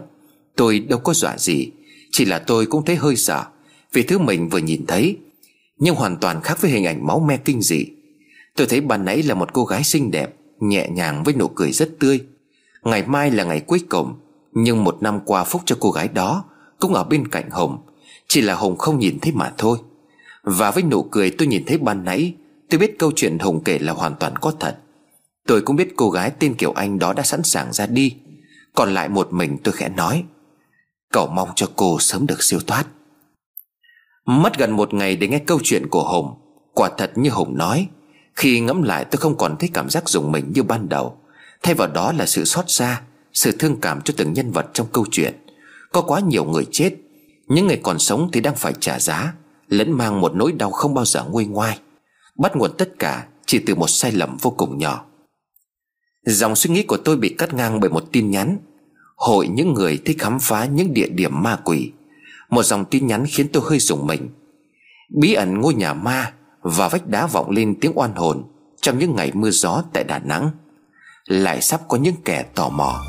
Tôi 0.56 0.80
đâu 0.80 0.99
có 0.99 1.14
dọa 1.14 1.38
gì, 1.38 1.72
Chỉ 2.12 2.26
là 2.26 2.40
tôi 2.40 2.66
cũng 2.66 2.86
thấy 2.86 2.95
hơi 2.95 3.16
sợ 3.16 3.44
Vì 3.94 4.03
thứ 4.03 4.20
mình 4.20 4.49
vừa 4.49 4.58
nhìn 4.58 4.86
thấy, 4.88 5.18
Nhưng 5.78 5.95
hoàn 5.95 6.18
toàn 6.18 6.41
khác 6.41 6.62
với 6.62 6.72
hình 6.72 6.86
ảnh 6.86 7.08
máu 7.08 7.20
me 7.20 7.38
kinh 7.38 7.62
dị. 7.62 7.86
Tôi 8.56 8.68
thấy 8.68 8.82
ban 8.82 9.06
nãy 9.06 9.24
là 9.24 9.36
một 9.36 9.53
cô 9.53 9.66
gái 9.66 9.84
xinh 9.84 10.12
đẹp, 10.12 10.36
Nhẹ 10.60 10.90
nhàng 10.90 11.24
với 11.24 11.34
nụ 11.34 11.48
cười 11.48 11.72
rất 11.72 11.90
tươi. 11.99 12.20
Ngày 12.84 13.03
mai 13.08 13.32
là 13.32 13.44
ngày 13.44 13.60
cuối 13.60 13.80
cùng, 13.90 14.16
Nhưng 14.53 14.84
một 14.84 14.98
năm 15.02 15.20
qua 15.26 15.44
phúc 15.44 15.62
cho 15.66 15.78
cô 15.80 15.91
gái 15.91 16.08
đó 16.08 16.44
Cũng 16.80 16.94
ở 16.94 17.03
bên 17.03 17.28
cạnh 17.28 17.49
Hùng, 17.49 17.78
Chỉ 18.28 18.41
là 18.41 18.56
Hùng 18.56 18.78
không 18.78 18.99
nhìn 18.99 19.20
thấy 19.20 19.32
mà 19.32 19.53
thôi. 19.58 19.78
Và 20.44 20.72
với 20.72 20.84
nụ 20.84 21.03
cười 21.03 21.32
tôi 21.32 21.48
nhìn 21.48 21.64
thấy 21.66 21.78
ban 21.78 22.03
nãy, 22.06 22.34
Tôi 22.70 22.80
biết 22.80 22.99
câu 22.99 23.12
chuyện 23.16 23.40
Hùng 23.40 23.62
kể 23.64 23.80
là 23.80 23.94
hoàn 23.94 24.16
toàn 24.20 24.34
có 24.36 24.52
thật. 24.60 24.78
Tôi 25.47 25.61
cũng 25.61 25.76
biết 25.76 25.93
cô 25.95 26.09
gái 26.09 26.31
tên 26.39 26.55
Kiều 26.55 26.72
Anh 26.72 26.99
đó 26.99 27.13
đã 27.13 27.23
sẵn 27.23 27.43
sàng 27.43 27.73
ra 27.73 27.85
đi. 27.85 28.15
Còn 28.76 28.93
lại 28.93 29.09
một 29.09 29.34
mình 29.34 29.57
tôi 29.63 29.73
khẽ 29.73 29.89
nói, 29.89 30.23
Cậu 31.11 31.27
mong 31.27 31.49
cho 31.55 31.68
cô 31.76 31.99
sớm 31.99 32.27
được 32.27 32.43
siêu 32.43 32.59
thoát. 32.68 32.88
Mất 34.26 34.57
gần 34.57 34.72
một 34.72 34.93
ngày 34.93 35.15
để 35.15 35.27
nghe 35.27 35.39
câu 35.39 35.59
chuyện 35.63 35.88
của 35.89 36.03
Hùng, 36.03 36.34
Quả 36.73 36.89
thật 36.97 37.11
như 37.15 37.30
Hùng 37.30 37.57
nói, 37.57 37.88
Khi 38.35 38.59
ngẫm 38.59 38.84
lại 38.84 39.05
tôi 39.05 39.18
không 39.18 39.38
còn 39.38 39.55
thấy 39.59 39.69
cảm 39.73 39.89
giác 39.89 40.09
dùng 40.09 40.31
mình 40.31 40.51
như 40.55 40.63
ban 40.63 40.89
đầu. 40.89 41.18
Thay 41.63 41.73
vào 41.73 41.88
đó 41.88 42.11
là 42.11 42.26
sự 42.26 42.45
xót 42.45 42.65
xa, 42.68 43.01
Sự 43.34 43.51
thương 43.59 43.81
cảm 43.81 44.01
cho 44.01 44.13
từng 44.18 44.34
nhân 44.34 44.51
vật 44.51 44.65
trong 44.73 44.88
câu 44.91 45.05
chuyện. 45.11 45.34
Có 45.91 46.01
quá 46.01 46.19
nhiều 46.19 46.45
người 46.45 46.68
chết, 46.72 46.91
Những 47.47 47.68
người 47.68 47.80
còn 47.84 47.99
sống 47.99 48.30
thì 48.34 48.41
đang 48.41 48.55
phải 48.55 48.73
trả 48.80 48.99
giá, 48.99 49.34
Lẫn 49.68 49.91
mang 49.91 50.22
một 50.22 50.35
nỗi 50.35 50.51
đau 50.51 50.72
không 50.72 50.93
bao 50.93 51.05
giờ 51.05 51.23
nguôi 51.23 51.45
ngoai. 51.45 51.80
Bắt 52.35 52.55
nguồn 52.55 52.72
tất 52.77 52.89
cả 52.99 53.26
chỉ 53.45 53.59
từ 53.59 53.76
một 53.76 53.88
sai 53.88 54.11
lầm 54.11 54.38
vô 54.38 54.49
cùng 54.49 54.77
nhỏ. 54.77 55.05
Dòng 56.26 56.56
suy 56.56 56.69
nghĩ 56.69 56.84
của 56.84 56.98
tôi 56.98 57.18
bị 57.18 57.35
cắt 57.38 57.53
ngang 57.53 57.80
bởi 57.80 57.89
một 57.89 58.03
tin 58.11 58.31
nhắn. 58.31 58.57
Hội 59.15 59.48
những 59.48 59.73
người 59.73 59.98
thích 60.06 60.18
khám 60.19 60.39
phá 60.39 60.65
những 60.65 60.93
địa 60.93 61.10
điểm 61.10 61.43
ma 61.43 61.60
quỷ. 61.64 61.91
Một 62.49 62.64
dòng 62.64 62.85
tin 62.85 63.07
nhắn 63.07 63.26
khiến 63.27 63.48
tôi 63.53 63.64
hơi 63.65 63.80
rùng 63.80 64.07
mình. 64.07 64.30
Bí 65.10 65.34
ẩn 65.34 65.61
ngôi 65.61 65.73
nhà 65.73 65.93
ma 65.93 66.34
Và 66.61 66.88
vách 66.88 67.07
đá 67.07 67.27
vọng 67.27 67.49
lên 67.49 67.76
tiếng 67.81 67.91
oan 67.95 68.15
hồn 68.15 68.43
Trong 68.81 68.99
những 68.99 69.15
ngày 69.15 69.31
mưa 69.34 69.49
gió 69.49 69.84
tại 69.93 70.03
Đà 70.03 70.19
Nẵng. 70.19 70.49
Lại 71.26 71.61
sắp 71.61 71.81
có 71.88 71.98
những 71.98 72.15
kẻ 72.26 72.45
tò 72.56 72.69
mò. 72.69 73.02